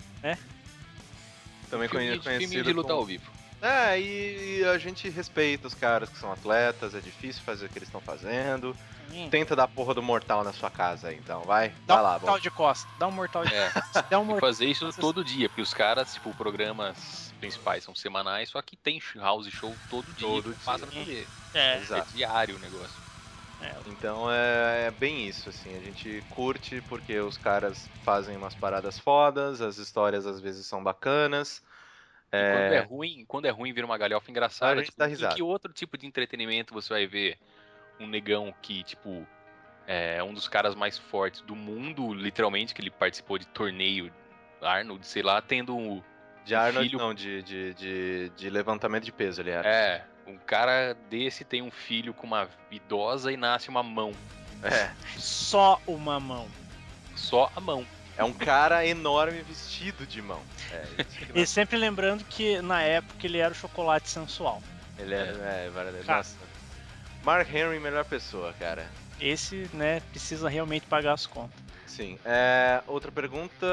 Também 1.69 1.87
Filme, 1.87 2.05
filme 2.07 2.19
conhecido 2.23 2.63
de 2.63 2.73
luta 2.73 2.87
como- 2.87 2.99
ao 2.99 3.05
vivo. 3.05 3.38
É, 3.61 3.99
e 3.99 4.63
a 4.65 4.77
gente 4.77 5.09
respeita 5.09 5.67
os 5.67 5.75
caras 5.75 6.09
que 6.09 6.17
são 6.17 6.31
atletas, 6.31 6.95
é 6.95 7.01
difícil 7.01 7.43
fazer 7.43 7.65
o 7.65 7.69
que 7.69 7.77
eles 7.77 7.87
estão 7.87 8.01
fazendo. 8.01 8.77
Sim. 9.09 9.31
Tenta 9.31 9.55
dar 9.55 9.67
porra 9.69 9.93
do 9.95 10.03
mortal 10.03 10.43
na 10.43 10.53
sua 10.53 10.71
casa 10.71 11.09
aí, 11.09 11.17
então, 11.17 11.45
vai. 11.45 11.77
Dá 11.85 11.95
vai 11.95 12.01
um 12.01 12.03
lá, 12.03 12.19
mortal 12.25 12.39
bom. 12.39 12.39
de 12.39 12.51
costa. 12.51 12.91
Dá 12.97 13.07
um 13.07 13.11
mortal 13.11 13.45
de 13.45 13.53
É, 13.53 13.73
costa. 13.73 14.05
Dá 14.09 14.19
um 14.19 14.25
e 14.27 14.33
mortal. 14.33 14.41
fazer 14.41 14.67
isso 14.67 14.91
todo 14.93 15.23
dia, 15.23 15.49
porque 15.49 15.61
os 15.61 15.73
caras, 15.73 16.13
tipo, 16.13 16.33
programas 16.35 17.33
principais 17.39 17.83
são 17.83 17.95
semanais, 17.95 18.49
só 18.49 18.61
que 18.61 18.77
tem 18.77 18.99
house 19.15 19.49
show 19.51 19.81
todo 19.87 20.13
dia. 20.13 20.43
Todo 20.43 20.55
passa 20.63 20.85
dia. 20.85 20.87
na 20.87 20.93
TV. 20.93 21.31
É, 21.53 21.89
É 21.89 22.01
diário 22.01 22.55
o 22.57 22.59
negócio. 22.59 23.03
é, 23.59 23.83
Então 23.85 24.29
é, 24.31 24.87
é 24.87 24.91
bem 24.91 25.27
isso, 25.27 25.49
assim, 25.49 25.75
a 25.75 25.79
gente 25.81 26.21
curte 26.29 26.81
porque 26.81 27.19
os 27.19 27.37
caras 27.37 27.89
fazem 28.01 28.35
umas 28.37 28.55
paradas 28.55 28.99
fodas, 28.99 29.61
as 29.61 29.77
histórias 29.77 30.25
às 30.25 30.39
vezes 30.41 30.65
são 30.67 30.83
bacanas. 30.83 31.63
E 32.31 32.51
quando 32.51 32.73
É, 32.73 32.75
é 32.75 32.79
ruim, 32.81 33.25
quando 33.27 33.45
é 33.45 33.49
ruim 33.49 33.73
vira 33.73 33.85
uma 33.85 33.97
galhofa 33.97 34.29
engraçada. 34.29 34.71
Tipo, 34.83 35.35
que 35.35 35.41
outro 35.41 35.73
tipo 35.73 35.97
de 35.97 36.05
entretenimento 36.05 36.73
você 36.73 36.93
vai 36.93 37.07
ver 37.07 37.37
um 37.99 38.07
negão 38.07 38.53
que, 38.61 38.83
tipo, 38.83 39.25
é 39.87 40.21
um 40.23 40.33
dos 40.33 40.47
caras 40.47 40.75
mais 40.75 40.97
fortes 40.97 41.41
do 41.41 41.55
mundo, 41.55 42.13
literalmente, 42.13 42.73
que 42.73 42.81
ele 42.81 42.91
participou 42.91 43.37
de 43.37 43.47
torneio 43.47 44.11
Arnold, 44.61 45.05
sei 45.05 45.23
lá, 45.23 45.41
tendo 45.41 45.75
um. 45.75 46.01
de 46.45 46.53
Arnold, 46.55 46.89
filho- 46.89 46.99
não, 46.99 47.13
de, 47.13 47.41
de, 47.41 47.73
de, 47.73 48.29
de 48.35 48.49
levantamento 48.49 49.03
de 49.05 49.11
peso, 49.11 49.41
era. 49.41 49.67
É, 49.67 50.05
um 50.27 50.37
cara 50.37 50.93
desse 51.09 51.43
tem 51.43 51.61
um 51.61 51.71
filho 51.71 52.13
com 52.13 52.27
uma 52.27 52.47
idosa 52.69 53.31
e 53.31 53.37
nasce 53.37 53.69
uma 53.69 53.81
mão. 53.81 54.11
É, 54.61 54.91
só 55.17 55.81
uma 55.87 56.19
mão. 56.19 56.47
Só 57.15 57.51
a 57.55 57.59
mão. 57.59 57.85
É 58.19 58.23
um 58.25 58.33
cara 58.33 58.85
enorme 58.85 59.41
vestido 59.43 60.05
de 60.05 60.21
mão. 60.21 60.41
É, 60.73 61.05
E 61.33 61.47
sempre 61.47 61.77
lembrando 61.77 62.25
que 62.25 62.61
na 62.61 62.81
época 62.81 63.25
ele 63.25 63.37
era 63.37 63.53
o 63.53 63.55
chocolate 63.55 64.09
sensual. 64.09 64.61
Ele 64.97 65.15
é, 65.15 65.19
é, 65.19 65.71
verdade. 65.73 66.05
Cara. 66.05 66.17
Nossa. 66.17 66.35
Mark 67.23 67.47
Henry, 67.49 67.79
melhor 67.79 68.03
pessoa, 68.03 68.53
cara. 68.59 68.85
Esse, 69.21 69.69
né, 69.73 70.01
precisa 70.11 70.49
realmente 70.49 70.85
pagar 70.85 71.13
as 71.13 71.25
contas. 71.25 71.57
Sim. 71.87 72.19
É, 72.25 72.83
outra 72.87 73.09
pergunta. 73.09 73.65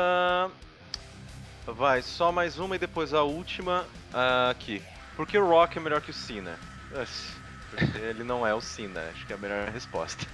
Vai, 1.66 2.00
só 2.00 2.30
mais 2.30 2.56
uma 2.60 2.76
e 2.76 2.78
depois 2.78 3.12
a 3.12 3.24
última 3.24 3.84
ah, 4.14 4.50
aqui. 4.50 4.80
Por 5.16 5.26
que 5.26 5.36
o 5.36 5.48
Rock 5.48 5.78
é 5.78 5.80
melhor 5.80 6.00
que 6.00 6.12
o 6.12 6.14
Cena? 6.14 6.56
Ele 8.00 8.22
não 8.22 8.46
é 8.46 8.54
o 8.54 8.60
Cena, 8.60 9.10
acho 9.10 9.26
que 9.26 9.32
é 9.32 9.36
a 9.36 9.38
melhor 9.38 9.68
resposta. 9.70 10.24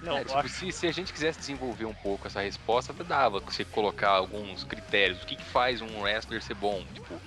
Não, 0.00 0.18
É, 0.18 0.24
tipo, 0.24 0.38
acho- 0.38 0.48
se, 0.48 0.72
se 0.72 0.86
a 0.86 0.92
gente 0.92 1.12
quisesse 1.12 1.38
desenvolver 1.38 1.84
um 1.86 1.94
pouco 1.94 2.26
essa 2.26 2.40
resposta, 2.40 2.92
dava 2.92 3.40
você 3.40 3.64
colocar 3.64 4.10
alguns 4.10 4.64
critérios. 4.64 5.22
O 5.22 5.26
que, 5.26 5.36
que 5.36 5.44
faz 5.44 5.80
um 5.80 6.00
wrestler 6.02 6.42
ser 6.42 6.54
bom? 6.54 6.84
Tipo, 6.92 7.20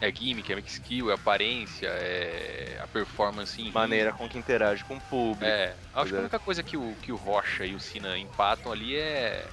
é 0.00 0.10
gimmick, 0.14 0.50
é 0.52 0.56
mix 0.56 0.72
skill, 0.74 1.10
é 1.10 1.14
aparência, 1.14 1.86
é 1.88 2.80
a 2.80 2.88
performance 2.88 3.60
em. 3.60 3.72
Maneira 3.72 4.12
com 4.12 4.28
que 4.28 4.38
interage 4.38 4.84
com 4.84 4.96
o 4.96 5.00
público. 5.00 5.44
É, 5.50 5.76
acho 5.92 6.10
que 6.10 6.14
é. 6.14 6.18
a 6.18 6.22
única 6.22 6.38
coisa 6.40 6.62
que 6.62 6.76
o, 6.76 6.96
que 6.96 7.12
o 7.12 7.16
Rocha 7.16 7.64
e 7.64 7.74
o 7.74 7.80
Cena 7.80 8.18
empatam 8.18 8.72
ali 8.72 8.96
é 8.96 9.52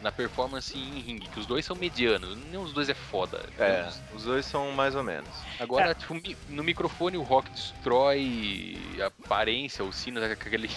na 0.00 0.12
performance 0.12 0.76
em 0.76 1.00
ringue, 1.00 1.26
que 1.28 1.38
os 1.38 1.46
dois 1.46 1.64
são 1.64 1.74
medianos, 1.74 2.36
nenhum 2.36 2.64
dos 2.64 2.72
dois 2.74 2.88
é 2.88 2.94
foda. 2.94 3.42
É, 3.58 3.88
os 4.10 4.24
dois 4.24 4.44
são 4.44 4.70
mais 4.72 4.94
ou 4.94 5.02
menos. 5.02 5.42
Agora, 5.58 5.94
tipo, 5.94 6.14
mi- 6.14 6.36
no 6.46 6.62
microfone 6.62 7.16
o 7.16 7.22
Rock 7.22 7.50
destrói 7.50 8.98
a 9.00 9.06
aparência, 9.06 9.84
o 9.84 9.92
Cena 9.92 10.20
tá 10.20 10.36
com 10.36 10.48
aquele 10.48 10.68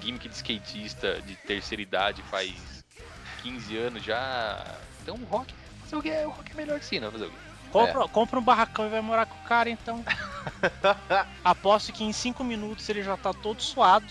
gimmick 0.00 0.28
de 0.28 0.34
skatista 0.34 1.20
de 1.22 1.36
terceira 1.36 1.82
idade 1.82 2.22
faz 2.22 2.84
15 3.42 3.76
anos 3.76 4.02
já. 4.02 4.64
Então 5.02 5.16
o 5.16 5.24
Rock, 5.24 5.52
fazer 5.82 5.96
o 5.96 6.02
quê? 6.02 6.24
O 6.26 6.30
Rock 6.30 6.52
é 6.52 6.54
melhor 6.56 6.78
que 6.78 6.84
o 6.84 6.88
Cena, 6.88 7.10
fazer 7.10 7.26
o 7.26 7.30
quê? 7.30 7.36
compra, 7.70 8.08
compra 8.08 8.38
um 8.38 8.42
barracão 8.42 8.86
e 8.86 8.90
vai 8.90 9.00
morar 9.00 9.26
com 9.26 9.34
o 9.34 9.48
cara, 9.48 9.70
então. 9.70 10.04
Aposto 11.44 11.92
que 11.92 12.04
em 12.04 12.12
5 12.12 12.42
minutos 12.42 12.88
ele 12.88 13.02
já 13.02 13.16
tá 13.16 13.32
todo 13.32 13.62
suado. 13.62 14.06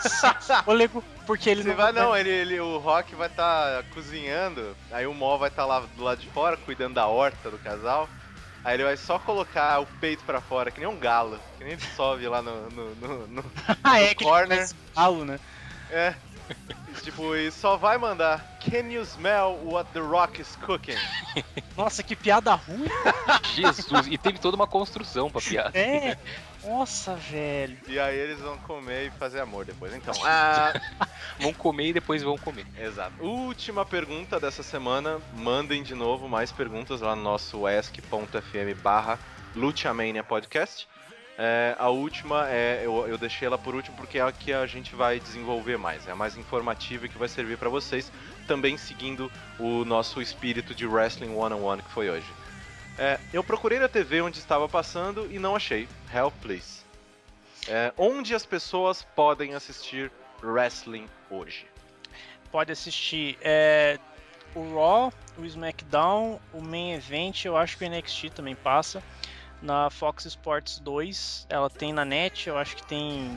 sem 0.00 0.30
fôlego, 0.64 1.02
porque 1.26 1.50
ele 1.50 1.62
Você 1.62 1.68
não 1.70 1.76
vai, 1.76 1.92
não, 1.92 2.16
ele, 2.16 2.30
ele- 2.30 2.60
o 2.60 2.78
Rock 2.78 3.14
vai 3.14 3.26
estar 3.28 3.82
cozinhando, 3.94 4.76
aí 4.90 5.06
o 5.06 5.12
Mó 5.14 5.36
vai 5.36 5.48
estar 5.48 5.66
lá 5.66 5.80
do 5.80 6.02
lado 6.02 6.20
de 6.20 6.30
fora, 6.30 6.56
cuidando 6.56 6.94
da 6.94 7.06
horta 7.06 7.50
do 7.50 7.58
casal. 7.58 8.08
Aí 8.66 8.74
ele 8.74 8.82
vai 8.82 8.96
só 8.96 9.16
colocar 9.16 9.78
o 9.78 9.86
peito 9.86 10.24
pra 10.24 10.40
fora, 10.40 10.72
que 10.72 10.80
nem 10.80 10.88
um 10.88 10.98
galo, 10.98 11.38
que 11.56 11.62
nem 11.62 11.74
ele 11.74 11.82
sobe 11.94 12.26
lá 12.26 12.42
no. 12.42 12.68
no, 12.68 12.94
no- 12.96 13.26
no- 13.28 13.52
Ah, 13.84 14.00
é 14.00 14.12
que 14.12 14.24
corner. 14.24 14.58
ele 14.58 14.68
falo, 14.92 15.24
né? 15.24 15.38
é. 15.88 16.16
Tipo, 17.02 17.36
e 17.36 17.52
só 17.52 17.76
vai 17.76 17.96
mandar. 17.96 18.44
Can 18.58 18.88
you 18.90 19.02
smell 19.04 19.60
what 19.62 19.88
the 19.92 20.00
Rock 20.00 20.40
is 20.40 20.56
cooking? 20.56 20.96
Nossa, 21.76 22.02
que 22.02 22.16
piada 22.16 22.54
ruim. 22.54 22.88
Jesus, 23.54 24.08
e 24.08 24.18
teve 24.18 24.38
toda 24.38 24.56
uma 24.56 24.66
construção 24.66 25.30
pra 25.30 25.40
piada. 25.40 25.78
É. 25.78 26.18
Nossa, 26.66 27.14
velho. 27.14 27.78
E 27.86 27.98
aí 27.98 28.18
eles 28.18 28.40
vão 28.40 28.58
comer 28.58 29.06
e 29.06 29.10
fazer 29.10 29.40
amor 29.40 29.64
depois. 29.64 29.94
Então, 29.94 30.12
ah, 30.24 30.72
Vão 31.38 31.52
comer 31.52 31.88
e 31.88 31.92
depois 31.92 32.22
vão 32.22 32.36
comer. 32.36 32.66
Exato. 32.78 33.22
Última 33.22 33.84
pergunta 33.84 34.40
dessa 34.40 34.62
semana. 34.62 35.20
Mandem 35.34 35.82
de 35.82 35.94
novo 35.94 36.28
mais 36.28 36.50
perguntas 36.50 37.00
lá 37.00 37.14
no 37.14 37.22
nosso 37.22 37.66
ask.fm 37.66 38.80
barra 38.82 39.18
Luteamania 39.54 40.24
Podcast. 40.24 40.88
É, 41.38 41.76
a 41.78 41.90
última 41.90 42.48
é. 42.48 42.80
Eu, 42.82 43.06
eu 43.06 43.18
deixei 43.18 43.46
ela 43.46 43.58
por 43.58 43.74
último 43.74 43.94
porque 43.96 44.18
é 44.18 44.22
a 44.22 44.32
que 44.32 44.52
a 44.52 44.66
gente 44.66 44.94
vai 44.94 45.20
desenvolver 45.20 45.76
mais. 45.76 46.08
É 46.08 46.12
a 46.12 46.16
mais 46.16 46.36
informativa 46.36 47.06
e 47.06 47.08
que 47.08 47.18
vai 47.18 47.28
servir 47.28 47.58
pra 47.58 47.68
vocês. 47.68 48.10
Também 48.46 48.76
seguindo 48.76 49.30
o 49.58 49.84
nosso 49.84 50.20
espírito 50.22 50.74
de 50.74 50.86
Wrestling 50.86 51.34
One 51.34 51.54
on 51.54 51.62
One 51.62 51.82
que 51.82 51.90
foi 51.90 52.08
hoje. 52.08 52.26
É, 52.98 53.18
eu 53.32 53.44
procurei 53.44 53.78
na 53.78 53.88
TV 53.88 54.22
onde 54.22 54.38
estava 54.38 54.68
passando 54.68 55.30
e 55.30 55.38
não 55.38 55.54
achei. 55.54 55.88
Help, 56.12 56.34
please. 56.40 56.84
É, 57.68 57.92
onde 57.96 58.34
as 58.34 58.46
pessoas 58.46 59.02
podem 59.02 59.54
assistir 59.54 60.10
wrestling 60.42 61.08
hoje? 61.30 61.66
Pode 62.50 62.72
assistir 62.72 63.36
é, 63.42 63.98
o 64.54 64.74
Raw, 64.74 65.12
o 65.36 65.44
SmackDown, 65.44 66.40
o 66.52 66.60
Main 66.62 66.94
Event, 66.94 67.44
eu 67.44 67.56
acho 67.56 67.76
que 67.76 67.84
o 67.84 67.90
NXT 67.90 68.30
também 68.34 68.54
passa. 68.54 69.02
Na 69.60 69.90
Fox 69.90 70.24
Sports 70.26 70.78
2, 70.78 71.46
ela 71.50 71.68
tem 71.68 71.92
na 71.92 72.04
net, 72.04 72.48
eu 72.48 72.56
acho 72.56 72.76
que 72.76 72.86
tem 72.86 73.36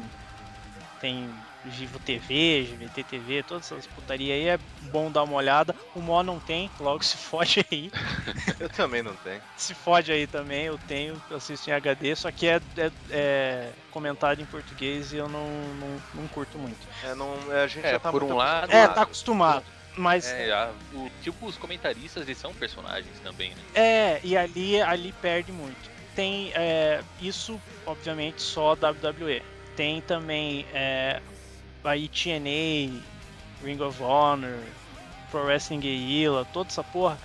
tem 1.00 1.30
Vivo 1.64 2.00
TV, 2.00 2.64
GVT 2.66 3.04
TV, 3.04 3.44
todas 3.44 3.66
essas 3.66 3.86
putaria 3.88 4.34
aí, 4.34 4.48
é 4.48 4.58
bom 4.90 5.12
dar 5.12 5.24
uma 5.24 5.36
olhada. 5.36 5.76
O 5.94 6.02
Mo 6.02 6.24
não 6.24 6.40
tem, 6.40 6.72
logo 6.80 7.04
se 7.04 7.18
fode 7.18 7.66
aí. 7.72 7.90
Eu 8.60 8.70
também 8.70 9.02
não 9.04 9.16
tenho. 9.16 9.42
Se 9.56 9.74
fode 9.74 10.12
aí 10.12 10.26
também, 10.28 10.66
eu 10.66 10.78
tenho, 10.78 11.22
eu 11.30 11.38
assisto 11.38 11.70
em 11.70 11.74
HD, 11.74 12.16
só 12.16 12.32
que 12.32 12.48
é, 12.48 12.56
é- 12.78 12.92
é 13.10 13.74
comentado 13.92 14.42
em 14.42 14.46
português 14.46 15.12
e 15.14 15.18
eu 15.18 15.28
não, 15.30 15.74
não, 15.76 16.04
não 16.14 16.28
curto 16.28 16.58
muito. 16.58 16.88
É, 17.04 17.14
não, 17.16 17.52
é, 17.52 17.64
a 17.64 17.68
gente 17.68 17.86
É, 17.86 17.92
já 17.92 18.00
tá 18.00 18.12
por 18.12 18.22
muito 18.22 18.34
um 18.34 18.38
lado-. 18.38 18.72
É, 18.72 18.88
tá 18.88 19.02
acostumado. 19.04 19.70
Mas 19.98 20.26
É, 20.32 20.52
a- 20.52 20.74
o, 20.94 21.10
tipo, 21.22 21.46
os 21.46 21.58
comentaristas 21.58 22.24
eles 22.24 22.38
são 22.38 22.54
personagens 22.54 23.20
também, 23.20 23.54
né? 23.56 23.62
É, 23.74 24.20
e 24.24 24.36
ali, 24.38 24.82
ali 24.82 25.12
perde 25.14 25.52
muito. 25.52 25.90
Tem 26.16 26.52
é, 26.56 27.02
isso, 27.20 27.62
obviamente, 27.86 28.42
só 28.42 28.76
WWE. 28.76 29.42
Tem 29.76 30.02
também 30.02 30.66
é, 30.74 31.22
a 31.84 31.94
TNA, 31.96 33.02
Ring 33.64 33.82
of 33.82 34.02
Honor, 34.02 34.60
Pro 35.32 35.44
Wrestling 35.46 35.80
Guerrilla, 35.80 36.46
toda 36.46 36.70
essa 36.70 36.84
porra. 36.84 37.18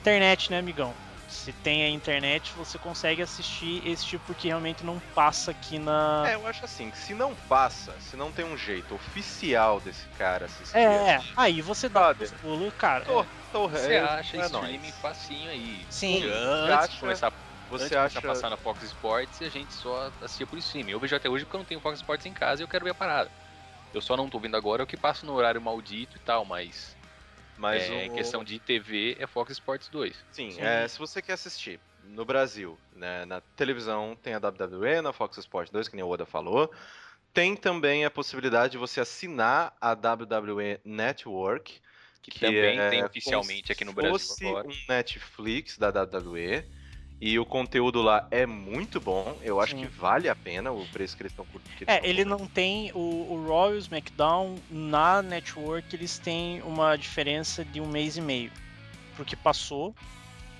Internet, 0.00 0.50
né, 0.50 0.58
amigão? 0.58 0.94
Se 1.28 1.52
tem 1.52 1.84
a 1.84 1.90
internet, 1.90 2.52
você 2.56 2.78
consegue 2.78 3.20
assistir 3.20 3.86
esse 3.86 4.04
tipo 4.04 4.24
porque 4.26 4.48
realmente 4.48 4.82
não 4.84 4.98
passa 5.14 5.50
aqui 5.50 5.78
na. 5.78 6.24
É, 6.26 6.34
eu 6.34 6.46
acho 6.46 6.64
assim, 6.64 6.90
que 6.90 6.96
se 6.96 7.12
não 7.12 7.34
passa, 7.34 7.92
se 8.00 8.16
não 8.16 8.32
tem 8.32 8.46
um 8.46 8.56
jeito 8.56 8.94
oficial 8.94 9.78
desse 9.78 10.06
cara 10.16 10.46
assistir. 10.46 10.76
É, 10.78 11.16
é. 11.16 11.22
aí 11.36 11.60
você 11.60 11.86
dá 11.86 12.12
os 12.18 12.30
pulos, 12.32 12.72
cara. 12.78 13.04
Tô, 13.04 13.26
tô, 13.52 13.68
Você 13.68 13.94
é, 13.94 14.00
acha 14.00 14.38
é 14.38 14.46
streaming 14.46 14.78
nóis. 14.78 14.94
facinho 14.96 15.50
aí. 15.50 15.84
Sim. 15.90 16.22
Antes 16.24 16.86
Você 16.86 16.92
de 16.94 17.00
começar, 17.00 17.26
antes 17.26 17.38
Você 17.70 17.88
de 17.90 17.96
acha. 17.96 17.98
começar 17.98 18.18
a 18.18 18.22
passar 18.22 18.50
na 18.50 18.56
Fox 18.56 18.82
Sports, 18.84 19.42
a 19.42 19.50
gente 19.50 19.74
só 19.74 20.10
assistia 20.22 20.46
por 20.46 20.58
streaming. 20.58 20.92
Eu 20.92 21.00
vejo 21.00 21.14
até 21.14 21.28
hoje 21.28 21.44
porque 21.44 21.56
eu 21.56 21.60
não 21.60 21.66
tenho 21.66 21.80
Fox 21.80 21.98
Sports 21.98 22.24
em 22.24 22.32
casa 22.32 22.62
e 22.62 22.64
eu 22.64 22.68
quero 22.68 22.84
ver 22.86 22.92
a 22.92 22.94
parada. 22.94 23.30
Eu 23.92 24.00
só 24.00 24.16
não 24.16 24.28
tô 24.28 24.38
vendo 24.40 24.56
agora 24.56 24.82
o 24.82 24.86
que 24.86 24.96
passa 24.96 25.26
no 25.26 25.32
horário 25.34 25.60
maldito 25.60 26.16
e 26.16 26.20
tal, 26.20 26.44
mas, 26.44 26.96
Mas 27.56 27.88
é, 27.88 27.92
o- 27.92 28.00
em 28.02 28.10
questão 28.10 28.44
de 28.44 28.60
TV 28.60 29.16
é 29.18 29.26
Fox 29.26 29.52
Sports 29.52 29.88
2. 29.88 30.24
Sim, 30.30 30.50
Sim. 30.50 30.60
é, 30.62 30.86
se 30.88 30.98
você 30.98 31.20
quer 31.22 31.32
assistir 31.32 31.80
no 31.98 32.24
Brasil, 32.24 32.80
né, 32.92 33.24
na 33.24 33.40
televisão 33.40 34.14
tem 34.16 34.34
a 34.34 34.38
WWE, 34.38 35.00
na 35.02 35.12
Fox 35.12 35.36
Sports 35.38 35.70
2, 35.72 35.88
que 35.88 35.96
nem 35.96 36.04
o 36.04 36.08
Oda 36.08 36.24
falou. 36.26 36.72
Tem 37.32 37.56
também 37.56 38.04
a 38.04 38.10
possibilidade 38.10 38.72
de 38.72 38.78
você 38.78 39.00
assinar 39.00 39.76
a 39.80 39.94
WWE 39.94 40.80
Network, 40.84 41.80
Que, 42.22 42.30
que 42.30 42.40
também 42.40 42.78
é 42.78 42.90
tem 42.90 43.04
oficialmente 43.04 43.72
aqui 43.72 43.84
no 43.84 43.92
Brasil 43.92 44.18
fosse 44.18 44.44
agora. 44.44 44.68
um 44.68 44.72
Netflix 44.88 45.78
da 45.78 45.90
WWE. 45.90 46.64
E 47.20 47.36
o 47.38 47.44
conteúdo 47.44 48.00
lá 48.00 48.26
é 48.30 48.46
muito 48.46 49.00
bom. 49.00 49.36
Eu 49.42 49.60
acho 49.60 49.74
Sim. 49.74 49.80
que 49.82 49.86
vale 49.88 50.28
a 50.28 50.36
pena 50.36 50.70
o 50.70 50.86
preço 50.86 51.16
que 51.16 51.22
eles 51.22 51.32
estão 51.32 51.44
cur- 51.46 51.60
que 51.76 51.82
eles 51.84 51.94
É, 51.94 52.08
ele 52.08 52.24
não 52.24 52.46
tem 52.46 52.92
o, 52.94 52.98
o 53.32 53.46
Raw 53.48 53.72
e 53.72 53.76
o 53.76 53.78
SmackDown 53.78 54.54
na 54.70 55.20
network, 55.20 55.94
eles 55.96 56.18
têm 56.18 56.62
uma 56.62 56.96
diferença 56.96 57.64
de 57.64 57.80
um 57.80 57.88
mês 57.88 58.16
e 58.16 58.20
meio. 58.20 58.52
Pro 59.16 59.24
que 59.24 59.34
passou, 59.34 59.92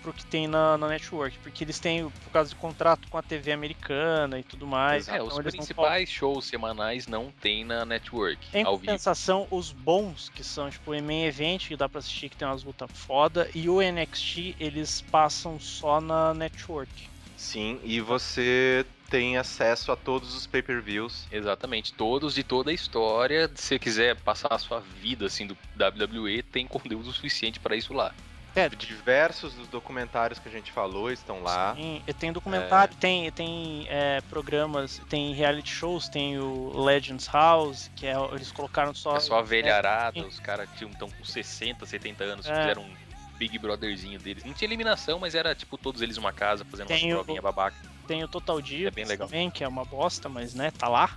pro 0.02 0.12
que 0.12 0.24
tem 0.24 0.46
na, 0.46 0.78
na 0.78 0.88
network. 0.88 1.36
Porque 1.38 1.64
eles 1.64 1.78
têm, 1.78 2.08
por 2.08 2.30
causa 2.32 2.50
do 2.50 2.56
contrato 2.56 3.08
com 3.08 3.18
a 3.18 3.22
TV 3.22 3.52
americana 3.52 4.38
e 4.38 4.42
tudo 4.42 4.66
mais. 4.66 5.08
É, 5.08 5.22
os 5.22 5.28
então 5.28 5.42
não 5.42 5.50
principais 5.50 6.08
shows 6.08 6.46
semanais 6.46 7.06
não 7.06 7.32
tem 7.40 7.64
na 7.64 7.84
network, 7.84 8.38
Em 8.52 8.64
ao 8.64 8.76
vivo. 8.76 8.86
compensação, 8.86 9.46
os 9.50 9.72
bons, 9.72 10.30
que 10.34 10.42
são 10.44 10.70
tipo 10.70 10.92
o 10.92 11.02
main 11.02 11.24
event, 11.24 11.68
que 11.68 11.76
dá 11.76 11.88
pra 11.88 11.98
assistir, 11.98 12.28
que 12.28 12.36
tem 12.36 12.46
umas 12.48 12.64
lutas 12.64 12.88
foda, 12.92 13.48
e 13.54 13.68
o 13.68 13.80
NXT, 13.80 14.56
eles 14.58 15.00
passam 15.10 15.58
só 15.60 16.00
na 16.00 16.34
network. 16.34 17.08
Sim, 17.36 17.78
e 17.84 18.00
você 18.00 18.84
tem 19.08 19.36
acesso 19.36 19.92
a 19.92 19.96
todos 19.96 20.34
os 20.34 20.46
pay-per-views. 20.46 21.26
Exatamente, 21.30 21.92
todos 21.94 22.34
de 22.34 22.42
toda 22.42 22.70
a 22.70 22.74
história. 22.74 23.48
Se 23.54 23.62
você 23.62 23.78
quiser 23.78 24.16
passar 24.16 24.52
a 24.52 24.58
sua 24.58 24.80
vida 24.80 25.26
assim 25.26 25.46
do 25.46 25.56
WWE, 25.78 26.42
tem 26.42 26.66
conteúdo 26.66 27.12
suficiente 27.12 27.60
para 27.60 27.76
isso 27.76 27.94
lá. 27.94 28.12
É, 28.54 28.68
Diversos 28.68 29.54
dos 29.54 29.68
documentários 29.68 30.38
que 30.40 30.48
a 30.48 30.50
gente 30.50 30.72
falou 30.72 31.10
estão 31.12 31.42
lá. 31.42 31.74
Sim, 31.76 32.02
e 32.06 32.12
tem 32.12 32.32
documentário, 32.32 32.94
tem, 32.96 33.30
tem 33.30 33.86
é, 33.88 34.20
programas, 34.22 35.00
tem 35.08 35.32
reality 35.32 35.70
shows, 35.70 36.08
tem 36.08 36.38
o 36.38 36.72
Legends 36.84 37.28
House, 37.32 37.90
que 37.94 38.06
é, 38.06 38.14
eles 38.32 38.50
colocaram 38.50 38.92
só. 38.94 39.16
É 39.16 39.20
só 39.20 39.38
a 39.38 39.42
velharada, 39.42 40.26
os 40.26 40.40
caras 40.40 40.68
que 40.70 40.84
estão 40.84 41.08
com 41.08 41.24
60, 41.24 41.86
70 41.86 42.24
anos, 42.24 42.46
É. 42.46 42.54
fizeram 42.54 42.82
um 42.82 42.96
Big 43.38 43.56
Brotherzinho 43.58 44.18
deles. 44.18 44.42
Não 44.42 44.52
tinha 44.52 44.66
eliminação, 44.68 45.20
mas 45.20 45.34
era 45.36 45.54
tipo 45.54 45.78
todos 45.78 46.02
eles 46.02 46.16
numa 46.16 46.32
casa 46.32 46.64
fazendo 46.64 46.88
Tem 46.88 47.12
uma 47.12 47.20
o- 47.20 47.24
provinha 47.24 47.42
babaca. 47.42 47.76
Tem 48.08 48.24
o 48.24 48.28
Total 48.28 48.60
Dia 48.60 48.88
É 48.88 48.90
bem 48.90 49.04
legal. 49.04 49.28
também, 49.28 49.50
que 49.50 49.62
é 49.62 49.68
uma 49.68 49.84
bosta, 49.84 50.28
mas 50.28 50.54
né, 50.54 50.72
tá 50.72 50.88
lá. 50.88 51.10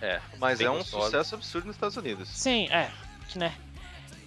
É, 0.00 0.20
Mas 0.38 0.60
é 0.60 0.70
um 0.70 0.76
gostosa. 0.76 1.06
sucesso 1.06 1.34
absurdo 1.34 1.66
nos 1.66 1.74
Estados 1.76 1.96
Unidos. 1.96 2.28
Sim, 2.28 2.68
é, 2.70 2.92
que 3.28 3.38
né. 3.38 3.52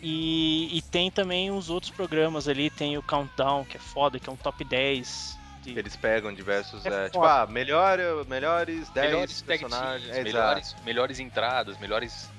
E, 0.01 0.77
e 0.77 0.81
tem 0.81 1.11
também 1.11 1.51
os 1.51 1.69
outros 1.69 1.91
programas 1.91 2.47
ali, 2.47 2.69
tem 2.69 2.97
o 2.97 3.03
Countdown, 3.03 3.65
que 3.65 3.77
é 3.77 3.79
foda, 3.79 4.19
que 4.19 4.29
é 4.29 4.33
um 4.33 4.37
top 4.37 4.63
10. 4.63 5.37
de- 5.61 5.77
Eles 5.77 5.95
pegam 5.95 6.33
diversos. 6.33 6.85
É 6.85 7.05
é, 7.05 7.09
tipo, 7.09 7.23
ah, 7.23 7.45
melhor, 7.47 7.97
melhores 8.27 8.89
10 8.89 9.11
melhores 9.11 9.41
personagens. 9.41 10.03
teams, 10.03 10.17
é, 10.19 10.23
melhores, 10.23 10.75
melhores 10.85 11.19
entradas, 11.19 11.77
melhores 11.77 12.29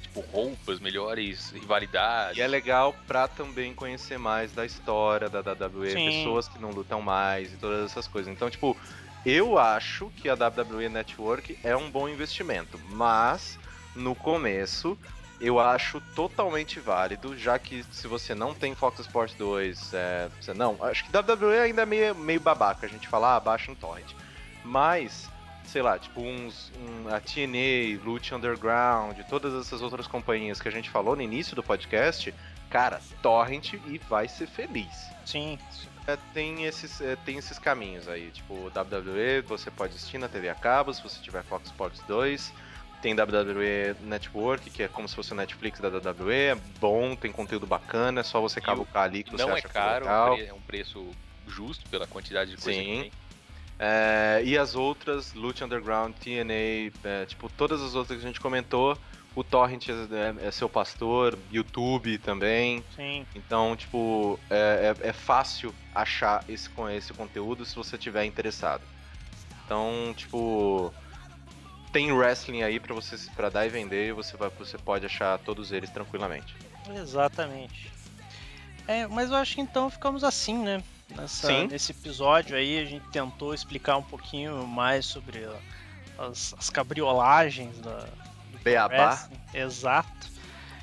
tipo 0.00 0.20
roupas, 0.20 0.80
melhores 0.80 1.50
rivalidades. 1.50 2.38
E 2.38 2.40
é 2.40 2.46
legal 2.48 2.94
pra 3.06 3.28
também 3.28 3.74
conhecer 3.74 4.18
mais 4.18 4.50
da 4.52 4.64
história 4.64 5.28
da 5.28 5.40
WWE, 5.40 5.90
Sim. 5.92 6.04
pessoas 6.06 6.48
que 6.48 6.58
não 6.58 6.70
lutam 6.70 7.00
mais 7.02 7.52
e 7.52 7.56
todas 7.58 7.84
essas 7.90 8.08
coisas. 8.08 8.32
Então, 8.32 8.48
tipo, 8.50 8.74
eu 9.26 9.58
acho 9.58 10.10
que 10.16 10.28
a 10.30 10.34
WWE 10.34 10.88
Network 10.88 11.56
é 11.62 11.76
um 11.76 11.90
bom 11.90 12.08
investimento, 12.08 12.80
mas 12.88 13.58
no 13.94 14.14
começo 14.14 14.98
eu 15.40 15.58
acho 15.58 16.00
totalmente 16.14 16.78
válido, 16.78 17.36
já 17.36 17.58
que 17.58 17.82
se 17.90 18.06
você 18.06 18.34
não 18.34 18.54
tem 18.54 18.74
Fox 18.74 19.00
Sports 19.00 19.34
2, 19.36 19.94
é, 19.94 20.28
você 20.38 20.52
não, 20.52 20.76
acho 20.84 21.04
que 21.04 21.16
WWE 21.16 21.58
ainda 21.58 21.82
é 21.82 21.86
meio, 21.86 22.14
meio 22.14 22.40
babaca, 22.40 22.86
a 22.86 22.88
gente 22.88 23.08
fala, 23.08 23.36
ah, 23.36 23.40
baixa 23.40 23.72
um 23.72 23.74
torrent. 23.74 24.12
Mas, 24.62 25.30
sei 25.64 25.80
lá, 25.80 25.98
tipo 25.98 26.20
uns, 26.20 26.70
um, 26.76 27.08
a 27.08 27.20
TNA, 27.20 28.04
Lute 28.04 28.34
Underground, 28.34 29.18
todas 29.30 29.54
essas 29.54 29.80
outras 29.80 30.06
companhias 30.06 30.60
que 30.60 30.68
a 30.68 30.72
gente 30.72 30.90
falou 30.90 31.16
no 31.16 31.22
início 31.22 31.56
do 31.56 31.62
podcast, 31.62 32.34
cara, 32.68 33.00
torrent 33.22 33.72
e 33.72 33.98
vai 34.08 34.28
ser 34.28 34.46
feliz. 34.46 35.08
Sim, 35.24 35.58
É, 36.06 36.18
tem, 36.34 36.64
esses, 36.64 37.00
é, 37.00 37.16
tem 37.16 37.38
esses 37.38 37.58
caminhos 37.58 38.08
aí, 38.08 38.30
tipo, 38.30 38.54
WWE, 38.54 39.42
você 39.46 39.70
pode 39.70 39.94
assistir 39.94 40.18
na 40.18 40.28
TV 40.28 40.48
a 40.48 40.54
cabo, 40.54 40.92
se 40.92 41.02
você 41.02 41.20
tiver 41.22 41.42
Fox 41.44 41.66
Sports 41.66 42.02
2, 42.06 42.52
tem 43.00 43.14
WWE 43.14 43.96
Network, 44.02 44.70
que 44.70 44.82
é 44.82 44.88
como 44.88 45.08
se 45.08 45.14
fosse 45.14 45.32
o 45.32 45.36
Netflix 45.36 45.80
da 45.80 45.88
WWE, 45.88 46.32
é 46.34 46.54
bom, 46.80 47.14
tem 47.16 47.32
conteúdo 47.32 47.66
bacana, 47.66 48.20
é 48.20 48.22
só 48.22 48.40
você 48.40 48.58
E 48.58 48.62
cavucar 48.62 49.04
ali 49.04 49.22
que 49.24 49.30
você 49.30 49.42
Não 49.42 49.50
é 49.50 49.54
acha 49.54 49.68
que 49.68 49.74
caro, 49.74 50.04
legal. 50.04 50.36
é 50.38 50.52
um 50.52 50.60
preço 50.60 51.08
justo 51.46 51.88
pela 51.88 52.06
quantidade 52.06 52.50
de 52.54 52.62
coisa 52.62 52.78
Sim. 52.78 52.84
que 52.86 53.00
tem. 53.02 53.12
É, 53.78 54.42
e 54.44 54.58
as 54.58 54.74
outras, 54.74 55.32
Loot 55.32 55.64
Underground, 55.64 56.14
TNA, 56.16 56.92
é, 57.02 57.24
tipo, 57.26 57.48
todas 57.48 57.80
as 57.80 57.94
outras 57.94 58.18
que 58.18 58.24
a 58.24 58.28
gente 58.28 58.38
comentou, 58.40 58.96
o 59.34 59.42
Torrent 59.42 59.88
é, 59.88 60.46
é 60.46 60.50
seu 60.50 60.68
pastor, 60.68 61.38
YouTube 61.50 62.18
também. 62.18 62.84
sim. 62.94 63.26
Então, 63.34 63.74
tipo, 63.76 64.38
é, 64.50 64.94
é- 65.02 65.08
é 65.08 65.12
fácil 65.12 65.74
achar 65.94 66.44
esse, 66.48 66.68
com 66.68 66.90
esse 66.90 67.12
conteúdo 67.14 67.64
se 67.64 67.74
você 67.74 67.96
tiver 67.96 68.24
interessado. 68.26 68.82
Então, 69.64 70.12
tipo, 70.16 70.92
tem 71.92 72.12
wrestling 72.12 72.62
aí 72.62 72.78
pra 72.78 72.94
você 72.94 73.16
para 73.34 73.48
dar 73.48 73.66
e 73.66 73.68
vender 73.68 74.08
e 74.08 74.12
você, 74.12 74.36
vai, 74.36 74.50
você 74.50 74.78
pode 74.78 75.06
achar 75.06 75.38
todos 75.38 75.72
eles 75.72 75.90
tranquilamente. 75.90 76.54
Exatamente. 76.94 77.90
É, 78.86 79.06
mas 79.06 79.30
eu 79.30 79.36
acho 79.36 79.54
que 79.54 79.60
então 79.60 79.90
ficamos 79.90 80.24
assim, 80.24 80.58
né? 80.58 80.82
Nessa, 81.16 81.48
Sim. 81.48 81.66
Nesse 81.66 81.92
episódio 81.92 82.56
aí 82.56 82.78
a 82.78 82.84
gente 82.84 83.06
tentou 83.08 83.52
explicar 83.52 83.96
um 83.96 84.02
pouquinho 84.02 84.66
mais 84.66 85.06
sobre 85.06 85.46
as, 86.18 86.54
as 86.58 86.70
cabriolagens 86.70 87.78
da 87.78 88.06
do 88.50 88.58
Beabá. 88.62 89.28
Exato. 89.52 90.30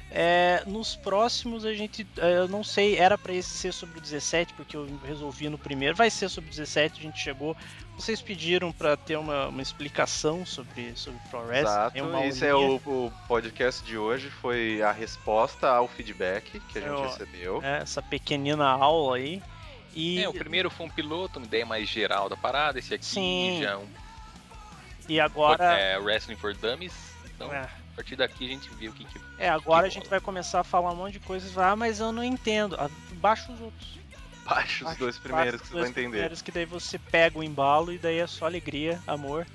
É, 0.10 0.64
nos 0.66 0.96
próximos 0.96 1.66
a 1.66 1.74
gente, 1.74 2.08
é, 2.18 2.38
eu 2.38 2.48
não 2.48 2.64
sei, 2.64 2.98
era 2.98 3.18
pra 3.18 3.34
esse 3.34 3.50
ser 3.50 3.74
sobre 3.74 3.98
o 3.98 4.02
17 4.02 4.54
porque 4.54 4.78
eu 4.78 4.88
resolvi 5.04 5.50
no 5.50 5.58
primeiro, 5.58 5.96
vai 5.96 6.10
ser 6.10 6.30
sobre 6.30 6.50
o 6.50 6.52
17, 6.52 7.00
a 7.00 7.04
gente 7.04 7.20
chegou. 7.20 7.56
Vocês 7.98 8.22
pediram 8.22 8.72
pra 8.72 8.96
ter 8.96 9.18
uma, 9.18 9.48
uma 9.48 9.62
explicação 9.62 10.46
sobre 10.46 10.96
sobre 10.96 11.20
pro 11.30 11.40
wrestling, 11.40 11.60
Exato. 11.72 12.04
uma 12.04 12.26
Esse 12.26 12.46
é 12.46 12.54
o, 12.54 12.76
o 12.76 13.12
podcast 13.28 13.84
de 13.84 13.98
hoje, 13.98 14.30
foi 14.30 14.82
a 14.84 14.92
resposta 14.92 15.68
ao 15.68 15.88
feedback 15.88 16.60
que 16.60 16.78
a 16.78 16.82
gente 16.82 16.92
Eu- 16.92 17.02
recebeu. 17.02 17.64
É, 17.64 17.80
essa 17.80 18.02
pequenina 18.02 18.66
aula 18.68 19.18
aí. 19.18 19.42
E, 19.96 20.22
É, 20.22 20.30
o 20.30 20.34
primeiro 20.34 20.70
foi 20.70 20.86
um 20.86 20.90
piloto, 20.90 21.40
uma 21.40 21.46
ideia 21.48 21.66
mais 21.66 21.90
geral 21.90 22.30
da 22.30 22.38
parada. 22.38 22.78
Esse 22.78 22.94
aqui 22.94 23.06
Sim. 23.06 23.60
já 23.64 23.72
é 23.72 23.78
um 23.78 23.88
e 25.10 25.20
agora. 25.20 25.64
é, 25.80 25.98
Wrestling 25.98 26.36
for 26.36 26.54
Dummies. 26.54 26.94
Então, 27.26 27.52
É, 27.52 27.62
a 27.62 27.70
partir 27.96 28.16
daqui 28.16 28.46
a 28.46 28.50
gente 28.50 28.70
vê 28.76 28.90
o 28.90 28.94
que, 28.94 29.06
que 29.06 29.20
é, 29.40 29.50
agora 29.50 29.88
a 29.88 29.90
que 29.90 29.96
gente 29.96 30.04
bola. 30.04 30.12
vai 30.12 30.22
começar 30.22 30.60
a 30.60 30.64
falar 30.64 30.92
um 30.92 30.96
monte 30.96 31.14
de 31.14 31.20
coisas. 31.20 31.58
Ah, 31.58 31.76
mas 31.76 32.00
eu 32.00 32.12
não 32.12 32.24
entendo. 32.24 32.76
Ah, 32.80 32.90
Baixa 33.14 33.52
os 33.52 33.60
outros. 33.60 33.98
Baixa 34.48 34.90
os 34.90 34.98
dois 34.98 35.18
primeiros 35.18 35.62
os 35.62 35.62
que 35.62 35.68
você 35.68 35.74
vai 35.74 35.82
dois 35.84 35.92
entender. 35.92 36.10
primeiros 36.10 36.42
que 36.42 36.52
daí 36.52 36.66
você 36.66 36.98
pega 36.98 37.38
o 37.38 37.44
embalo 37.44 37.92
e 37.92 37.98
daí 37.98 38.20
é 38.20 38.28
só 38.28 38.46
alegria, 38.46 39.00
amor. 39.06 39.46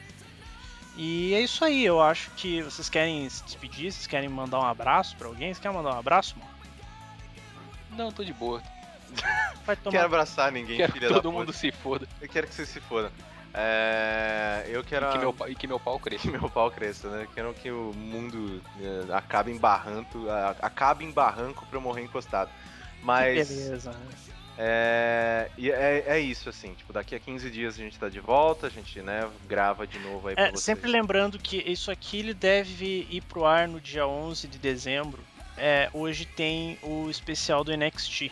E 0.97 1.33
é 1.33 1.41
isso 1.41 1.65
aí, 1.65 1.85
eu 1.85 2.03
acho 2.03 2.31
que 2.33 2.61
vocês 2.63 2.89
querem 2.89 3.29
se 3.31 3.43
despedir, 3.45 3.91
vocês 3.93 4.07
querem 4.07 4.29
mandar 4.29 4.59
um 4.61 4.67
abraço 4.67 5.17
pra 5.17 5.27
alguém? 5.29 5.53
Você 5.55 5.61
quer 5.61 5.73
mandar 5.73 5.95
um 5.95 5.99
abraço, 5.99 6.37
mano? 6.39 6.51
Não, 7.93 8.13
tô 8.13 8.23
de 8.23 8.33
boa. 8.33 8.63
Vai 9.65 9.77
Não 9.77 9.83
tomar. 9.85 9.93
quero 9.93 10.07
abraçar 10.07 10.53
ninguém, 10.53 10.77
Quero 10.77 10.93
que 10.93 10.99
filha 10.99 11.09
da 11.09 11.15
todo 11.17 11.25
puta. 11.31 11.39
mundo 11.39 11.53
se 11.53 11.71
foda 11.71 12.09
Eu 12.21 12.29
quero 12.29 12.47
que 12.47 12.55
você 12.55 12.67
se 12.67 12.81
foda. 12.81 13.13
É, 13.55 14.65
eu 14.69 14.83
quero 14.83 15.07
e 15.07 15.13
que, 15.13 15.19
meu, 15.19 15.37
e 15.49 15.55
que 15.55 15.67
meu 15.67 15.79
pau 15.79 15.99
cresça. 15.99 16.23
que 16.23 16.31
meu 16.31 16.49
pau 16.49 16.71
cresça, 16.71 17.09
né? 17.11 17.29
Quero 17.35 17.53
que 17.55 17.71
o 17.71 17.93
mundo 17.95 18.63
é, 18.81 19.13
acabe 19.15 19.51
em 19.51 19.59
barranco, 19.59 20.27
acabe 20.61 21.05
em 21.05 21.11
barranco 21.11 21.67
pra 21.67 21.77
eu 21.77 21.83
morrer 21.83 22.03
encostado. 22.03 22.51
Mas 23.03 23.49
Beleza, 23.49 23.91
né? 23.93 24.07
É, 24.59 25.51
e 25.57 25.71
é, 25.71 26.05
é 26.07 26.21
isso, 26.21 26.49
assim, 26.49 26.75
tipo, 26.75 26.93
daqui 26.93 27.15
a 27.15 27.21
15 27.21 27.51
dias 27.51 27.75
a 27.75 27.79
gente 27.79 27.99
tá 27.99 28.09
de 28.09 28.21
volta, 28.21 28.67
a 28.67 28.71
gente, 28.71 29.01
né, 29.01 29.29
grava 29.49 29.87
de 29.87 29.99
novo 29.99 30.29
aí 30.29 30.35
pra 30.35 30.45
É, 30.45 30.51
vocês. 30.51 30.63
sempre 30.63 30.91
lembrando 30.91 31.39
que 31.39 31.57
isso 31.59 31.91
aqui 31.91 32.19
ele 32.19 32.35
deve 32.35 33.07
ir 33.11 33.23
pro 33.23 33.45
ar 33.45 33.67
no 33.67 33.81
dia 33.81 34.07
11 34.07 34.47
de 34.49 34.59
dezembro. 34.59 35.23
É, 35.57 35.91
hoje 35.93 36.25
tem 36.25 36.79
o 36.83 37.09
especial 37.11 37.63
do 37.65 37.73
NXT. 37.77 38.31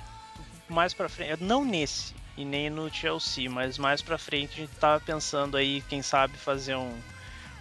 Mais 0.69 0.95
pra 0.95 1.09
frente, 1.09 1.43
não 1.43 1.65
nesse 1.65 2.15
e 2.37 2.45
nem 2.45 2.71
no 2.71 2.91
TLC, 2.91 3.49
mas 3.49 3.77
mais 3.77 4.01
pra 4.01 4.17
frente 4.17 4.53
a 4.55 4.57
gente 4.67 4.77
tava 4.77 5.01
pensando 5.01 5.57
aí, 5.57 5.83
quem 5.89 6.01
sabe, 6.01 6.37
fazer 6.37 6.77
um, 6.77 6.97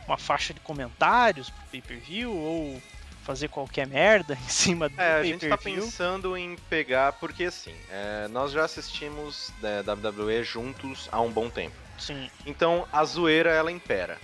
uma 0.07 0.17
faixa 0.17 0.53
de 0.53 0.59
comentários 0.59 1.49
pro 1.49 1.63
pay-per-view 1.71 2.31
ou 2.31 2.81
fazer 3.29 3.47
qualquer 3.47 3.85
merda 3.85 4.33
em 4.43 4.49
cima 4.49 4.89
do 4.89 4.99
É, 4.99 5.19
a 5.19 5.23
gente 5.23 5.47
tá 5.47 5.55
pensando 5.55 6.35
em 6.35 6.55
pegar, 6.67 7.13
porque 7.13 7.43
assim, 7.43 7.75
é, 7.87 8.27
nós 8.29 8.51
já 8.51 8.65
assistimos 8.65 9.53
né, 9.61 9.83
WWE 9.83 10.43
juntos 10.43 11.07
há 11.11 11.21
um 11.21 11.29
bom 11.29 11.47
tempo. 11.47 11.75
Sim, 11.99 12.27
Então 12.43 12.87
a 12.91 13.05
zoeira 13.05 13.51
ela 13.51 13.71
impera. 13.71 14.17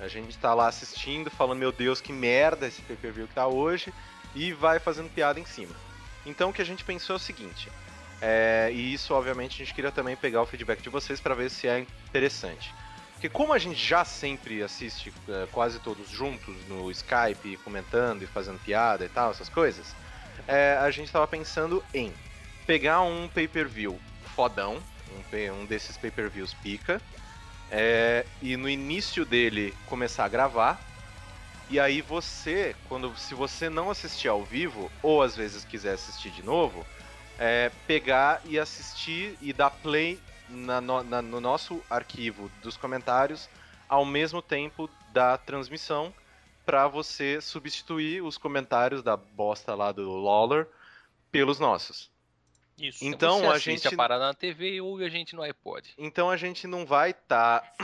A 0.00 0.08
gente 0.08 0.36
tá 0.38 0.54
lá 0.54 0.66
assistindo, 0.66 1.30
falando, 1.30 1.60
meu 1.60 1.70
Deus, 1.70 2.00
que 2.00 2.12
merda 2.12 2.66
esse 2.66 2.82
pay-per-view 2.82 3.28
que 3.28 3.34
tá 3.34 3.46
hoje, 3.46 3.94
e 4.34 4.52
vai 4.52 4.80
fazendo 4.80 5.08
piada 5.08 5.38
em 5.38 5.44
cima. 5.44 5.74
Então 6.26 6.50
o 6.50 6.52
que 6.52 6.62
a 6.62 6.66
gente 6.66 6.82
pensou 6.82 7.14
é 7.14 7.16
o 7.16 7.20
seguinte, 7.20 7.70
é, 8.20 8.70
e 8.72 8.92
isso 8.92 9.14
obviamente 9.14 9.54
a 9.54 9.64
gente 9.64 9.72
queria 9.74 9.92
também 9.92 10.16
pegar 10.16 10.42
o 10.42 10.46
feedback 10.46 10.82
de 10.82 10.88
vocês 10.88 11.20
para 11.20 11.34
ver 11.34 11.48
se 11.48 11.68
é 11.68 11.86
interessante. 12.08 12.74
Porque 13.18 13.28
como 13.28 13.52
a 13.52 13.58
gente 13.58 13.74
já 13.74 14.04
sempre 14.04 14.62
assiste 14.62 15.12
é, 15.28 15.48
quase 15.50 15.80
todos 15.80 16.08
juntos 16.08 16.54
no 16.68 16.88
Skype, 16.88 17.56
comentando 17.64 18.22
e 18.22 18.26
fazendo 18.28 18.60
piada 18.60 19.04
e 19.04 19.08
tal, 19.08 19.32
essas 19.32 19.48
coisas, 19.48 19.92
é, 20.46 20.78
a 20.80 20.88
gente 20.92 21.10
tava 21.10 21.26
pensando 21.26 21.84
em 21.92 22.14
pegar 22.64 23.00
um 23.00 23.26
pay-per-view 23.26 23.98
fodão, 24.36 24.80
um, 25.10 25.52
um 25.52 25.66
desses 25.66 25.96
pay-per-views 25.96 26.54
pica, 26.54 27.02
é, 27.72 28.24
e 28.40 28.56
no 28.56 28.68
início 28.68 29.24
dele 29.24 29.74
começar 29.86 30.24
a 30.24 30.28
gravar. 30.28 30.80
E 31.68 31.80
aí 31.80 32.00
você, 32.00 32.76
quando 32.88 33.16
se 33.16 33.34
você 33.34 33.68
não 33.68 33.90
assistir 33.90 34.28
ao 34.28 34.44
vivo, 34.44 34.92
ou 35.02 35.22
às 35.22 35.34
vezes 35.34 35.64
quiser 35.64 35.94
assistir 35.94 36.30
de 36.30 36.44
novo, 36.44 36.86
é, 37.36 37.72
pegar 37.84 38.40
e 38.44 38.60
assistir 38.60 39.36
e 39.40 39.52
dar 39.52 39.70
play 39.70 40.20
na, 40.48 40.80
no, 40.80 41.02
na, 41.02 41.22
no 41.22 41.40
nosso 41.40 41.82
arquivo 41.88 42.50
dos 42.62 42.76
comentários 42.76 43.48
ao 43.88 44.04
mesmo 44.04 44.42
tempo 44.42 44.88
da 45.12 45.38
transmissão 45.38 46.12
para 46.64 46.86
você 46.86 47.40
substituir 47.40 48.22
os 48.22 48.36
comentários 48.36 49.02
da 49.02 49.16
bosta 49.16 49.74
lá 49.74 49.90
do 49.90 50.16
Lawler 50.16 50.68
pelos 51.32 51.58
nossos. 51.58 52.10
Isso. 52.78 53.04
Então 53.04 53.40
Você 53.40 53.46
a 53.46 53.58
gente 53.58 53.88
a 53.88 53.96
parada 53.96 54.26
na 54.26 54.34
TV 54.34 54.74
e 54.74 54.80
ouve 54.80 55.04
a 55.04 55.08
gente 55.08 55.34
no 55.34 55.42
iPod. 55.42 55.94
Então 55.98 56.30
a 56.30 56.36
gente 56.36 56.66
não 56.66 56.86
vai 56.86 57.10
estar 57.10 57.74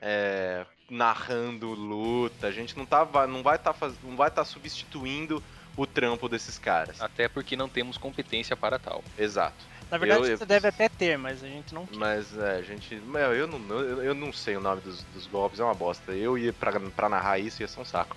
narrando 0.88 1.74
luta, 1.74 2.46
a 2.46 2.52
gente 2.52 2.76
não, 2.76 2.86
tá, 2.86 3.06
não 3.26 3.42
vai 3.42 3.56
estar 3.56 3.74
não 4.02 4.16
vai 4.16 4.30
tá 4.30 4.44
substituindo 4.44 5.42
o 5.76 5.86
trampo 5.86 6.28
desses 6.28 6.58
caras. 6.58 7.00
Até 7.00 7.28
porque 7.28 7.56
não 7.56 7.68
temos 7.68 7.98
competência 7.98 8.56
para 8.56 8.78
tal. 8.78 9.04
Exato. 9.18 9.69
Na 9.90 9.98
verdade, 9.98 10.30
Eu- 10.30 10.36
você 10.36 10.44
eu- 10.44 10.46
deve 10.46 10.68
até 10.68 10.88
ter, 10.88 11.18
mas 11.18 11.42
a 11.42 11.48
gente 11.48 11.74
não 11.74 11.86
quer. 11.86 11.96
Mas 11.96 12.36
é, 12.38 12.56
a 12.56 12.62
gente. 12.62 12.94
Meu, 12.96 13.34
eu 13.34 13.46
não, 13.46 13.58
eu, 13.80 14.02
eu 14.04 14.14
não 14.14 14.32
sei 14.32 14.56
o 14.56 14.60
nome 14.60 14.80
dos, 14.80 15.02
dos 15.04 15.26
golpes, 15.26 15.58
é 15.58 15.64
uma 15.64 15.74
bosta. 15.74 16.12
Eu 16.12 16.38
ia 16.38 16.52
pra, 16.52 16.78
pra 16.78 17.08
narrar 17.08 17.38
isso 17.38 17.62
ia 17.62 17.68
ser 17.68 17.80
um 17.80 17.84
saco. 17.84 18.16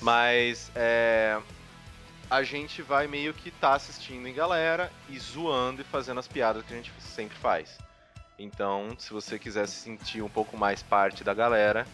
Mas 0.00 0.70
é. 0.74 1.38
A 2.28 2.42
gente 2.42 2.80
vai 2.80 3.06
meio 3.06 3.34
que 3.34 3.50
tá 3.50 3.74
assistindo 3.74 4.26
em 4.26 4.32
galera 4.32 4.90
e 5.08 5.18
zoando 5.18 5.82
e 5.82 5.84
fazendo 5.84 6.18
as 6.18 6.26
piadas 6.26 6.64
que 6.64 6.72
a 6.72 6.76
gente 6.76 6.90
sempre 6.98 7.36
faz. 7.36 7.78
Então, 8.38 8.96
se 8.98 9.12
você 9.12 9.38
quiser 9.38 9.68
se 9.68 9.74
sentir 9.74 10.22
um 10.22 10.30
pouco 10.30 10.56
mais 10.56 10.82
parte 10.82 11.22
da 11.22 11.34
galera, 11.34 11.86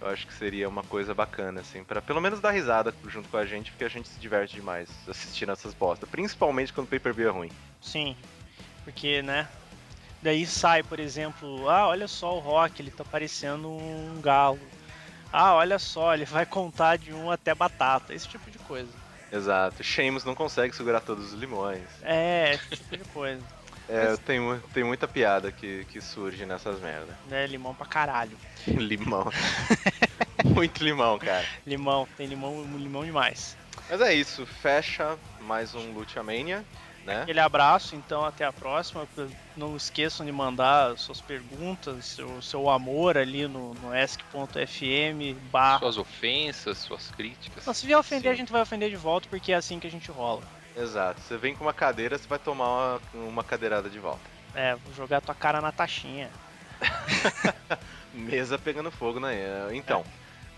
eu 0.00 0.06
acho 0.06 0.24
que 0.24 0.32
seria 0.34 0.68
uma 0.68 0.84
coisa 0.84 1.12
bacana, 1.12 1.60
assim, 1.60 1.82
para 1.82 2.00
pelo 2.00 2.20
menos 2.20 2.40
dar 2.40 2.52
risada 2.52 2.94
junto 3.08 3.28
com 3.28 3.36
a 3.36 3.44
gente, 3.44 3.72
porque 3.72 3.82
a 3.84 3.88
gente 3.88 4.08
se 4.08 4.20
diverte 4.20 4.54
demais 4.54 4.88
assistindo 5.08 5.50
essas 5.50 5.74
bostas. 5.74 6.08
Principalmente 6.08 6.72
quando 6.72 6.86
o 6.86 6.90
pay-per-view 6.90 7.28
é 7.28 7.32
ruim. 7.32 7.50
Sim. 7.80 8.16
Porque, 8.84 9.22
né? 9.22 9.48
Daí 10.22 10.46
sai, 10.46 10.82
por 10.82 11.00
exemplo, 11.00 11.68
ah, 11.68 11.88
olha 11.88 12.06
só 12.06 12.36
o 12.36 12.40
Rock, 12.40 12.80
ele 12.80 12.90
tá 12.90 13.04
parecendo 13.04 13.68
um 13.68 14.20
galo. 14.20 14.58
Ah, 15.32 15.54
olha 15.54 15.78
só, 15.78 16.14
ele 16.14 16.24
vai 16.24 16.44
contar 16.46 16.96
de 16.98 17.12
um 17.12 17.30
até 17.30 17.54
batata. 17.54 18.14
Esse 18.14 18.28
tipo 18.28 18.50
de 18.50 18.58
coisa. 18.58 18.92
Exato. 19.32 19.82
Sheamus 19.82 20.24
não 20.24 20.34
consegue 20.34 20.76
segurar 20.76 21.00
todos 21.00 21.32
os 21.32 21.40
limões. 21.40 21.88
É, 22.02 22.54
esse 22.54 22.82
tipo 22.82 22.96
de 22.96 23.04
coisa. 23.04 23.42
É, 23.88 24.16
tem, 24.16 24.38
mu- 24.40 24.60
tem 24.72 24.84
muita 24.84 25.08
piada 25.08 25.50
que, 25.50 25.84
que 25.86 26.00
surge 26.00 26.46
nessas 26.46 26.80
merda. 26.80 27.18
Né? 27.26 27.46
Limão 27.48 27.74
pra 27.74 27.84
caralho. 27.84 28.38
limão. 28.64 29.26
Muito 30.44 30.82
limão, 30.84 31.18
cara. 31.18 31.44
Limão, 31.66 32.06
tem 32.16 32.26
limão, 32.26 32.64
limão 32.78 33.04
demais. 33.04 33.56
Mas 33.90 34.00
é 34.00 34.14
isso, 34.14 34.46
fecha 34.46 35.18
mais 35.40 35.74
um 35.74 35.92
Lucha 35.92 36.22
Mania, 36.22 36.64
né? 37.04 37.22
Aquele 37.22 37.40
abraço, 37.40 37.94
então, 37.96 38.24
até 38.24 38.44
a 38.44 38.52
próxima. 38.52 39.06
Não 39.56 39.76
esqueçam 39.76 40.24
de 40.24 40.32
mandar 40.32 40.96
suas 40.98 41.20
perguntas, 41.20 42.04
seu, 42.06 42.40
seu 42.40 42.70
amor 42.70 43.18
ali 43.18 43.46
no, 43.46 43.74
no 43.74 43.92
ask.fm 43.92 45.36
barra. 45.50 45.78
Suas 45.80 45.98
ofensas, 45.98 46.78
suas 46.78 47.10
críticas. 47.10 47.66
Não, 47.66 47.74
se 47.74 47.86
vier 47.86 47.98
ofender, 47.98 48.22
Sim. 48.24 48.28
a 48.28 48.34
gente 48.34 48.52
vai 48.52 48.62
ofender 48.62 48.88
de 48.90 48.96
volta, 48.96 49.28
porque 49.28 49.52
é 49.52 49.56
assim 49.56 49.78
que 49.78 49.86
a 49.86 49.90
gente 49.90 50.10
rola. 50.10 50.42
Exato. 50.76 51.20
Você 51.20 51.36
vem 51.36 51.54
com 51.54 51.64
uma 51.64 51.72
cadeira, 51.74 52.16
você 52.16 52.26
vai 52.26 52.38
tomar 52.38 53.00
uma, 53.14 53.26
uma 53.26 53.44
cadeirada 53.44 53.90
de 53.90 53.98
volta. 53.98 54.20
É, 54.54 54.74
vou 54.76 54.94
jogar 54.94 55.20
tua 55.20 55.34
cara 55.34 55.60
na 55.60 55.72
taxinha. 55.72 56.30
Mesa 58.14 58.58
pegando 58.58 58.90
fogo, 58.90 59.18
né? 59.20 59.34
Então. 59.72 60.04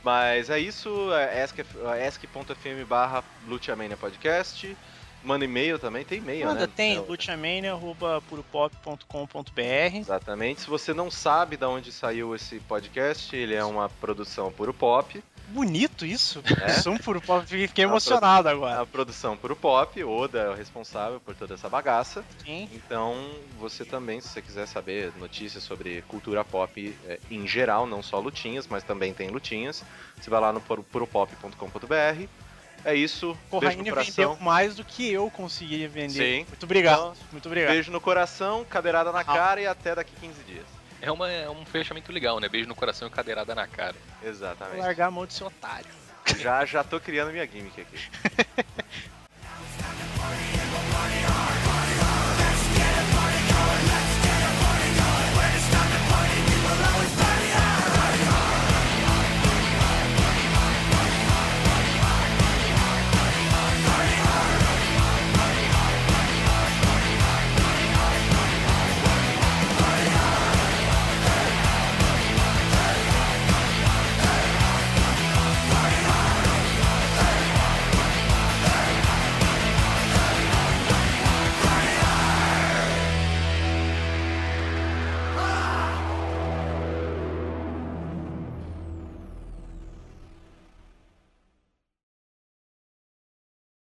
Mas 0.02 0.50
é 0.50 0.58
isso, 0.58 1.10
é 1.14 1.42
ask- 1.42 1.58
é 1.58 2.84
barra 2.84 3.24
Lucha 3.46 3.74
Mania 3.74 3.96
Podcast. 3.96 4.76
Manda 5.24 5.44
e-mail 5.44 5.78
também, 5.78 6.04
tem 6.04 6.18
e-mail, 6.18 6.46
Manda, 6.46 6.60
né? 6.66 6.72
tem 6.76 6.96
É. 6.96 7.00
Exatamente. 9.98 10.60
Se 10.60 10.66
você 10.68 10.92
não 10.92 11.10
sabe 11.10 11.56
de 11.56 11.64
onde 11.64 11.90
saiu 11.90 12.34
esse 12.34 12.60
podcast, 12.60 13.34
ele 13.34 13.54
é 13.54 13.64
uma 13.64 13.88
produção 13.88 14.52
Puro 14.52 14.74
Pop. 14.74 15.22
Bonito 15.48 16.06
isso. 16.06 16.42
É? 16.62 16.88
Um 16.88 16.96
puro 16.96 17.20
pop, 17.20 17.46
fiquei 17.46 17.84
Ah, 17.84 17.88
emocionado 17.88 18.48
É 18.48 18.52
agora. 18.52 18.76
uma 18.78 18.86
produção 18.86 19.36
Puro 19.36 19.54
Pop, 19.54 20.02
Oda 20.02 20.38
é 20.38 20.48
o 20.48 20.54
responsável 20.54 21.20
por 21.20 21.34
toda 21.34 21.52
essa 21.52 21.68
bagaça. 21.68 22.24
Sim. 22.42 22.66
Então, 22.72 23.14
você 23.58 23.84
também, 23.84 24.22
se 24.22 24.28
você 24.28 24.40
quiser 24.40 24.66
saber 24.66 25.12
notícias 25.18 25.62
sobre 25.62 26.02
cultura 26.08 26.42
pop 26.42 26.96
é, 27.06 27.20
em 27.30 27.46
geral, 27.46 27.86
não 27.86 28.02
só 28.02 28.18
lutinhas, 28.18 28.66
mas 28.66 28.82
também 28.84 29.12
tem 29.12 29.28
lutinhas, 29.28 29.84
você 30.18 30.30
vai 30.30 30.40
lá 30.40 30.50
no 30.50 30.62
puro- 30.62 30.82
puropop.com.br. 30.82 32.26
É 32.84 32.94
isso. 32.94 33.36
Porra, 33.48 33.68
beijo 33.68 33.78
no 33.78 33.84
coração. 33.88 34.30
vendeu 34.30 34.44
mais 34.44 34.76
do 34.76 34.84
que 34.84 35.10
eu 35.10 35.30
consegui 35.30 35.86
vender. 35.86 36.40
Sim. 36.40 36.46
Muito 36.48 36.64
obrigado. 36.64 36.98
Então, 36.98 37.14
muito 37.32 37.46
obrigado. 37.46 37.72
Beijo 37.72 37.90
no 37.90 38.00
coração, 38.00 38.64
cadeirada 38.64 39.10
na 39.10 39.20
ah. 39.20 39.24
cara 39.24 39.60
e 39.60 39.66
até 39.66 39.94
daqui 39.94 40.12
15 40.20 40.42
dias. 40.44 40.66
É, 41.00 41.10
uma, 41.10 41.30
é 41.30 41.48
um 41.48 41.64
fechamento 41.64 42.12
legal, 42.12 42.38
né? 42.40 42.48
Beijo 42.48 42.68
no 42.68 42.74
coração 42.74 43.08
e 43.08 43.10
cadeirada 43.10 43.54
na 43.54 43.66
cara. 43.66 43.96
Exatamente. 44.22 44.76
Vou 44.76 44.84
largar 44.84 45.06
a 45.06 45.10
mão 45.10 45.26
de 45.26 45.34
seu 45.34 45.46
otário. 45.46 45.90
Já, 46.38 46.64
já 46.64 46.82
tô 46.82 46.98
criando 47.00 47.32
minha 47.32 47.46
gimmick 47.46 47.80
aqui. 47.80 47.98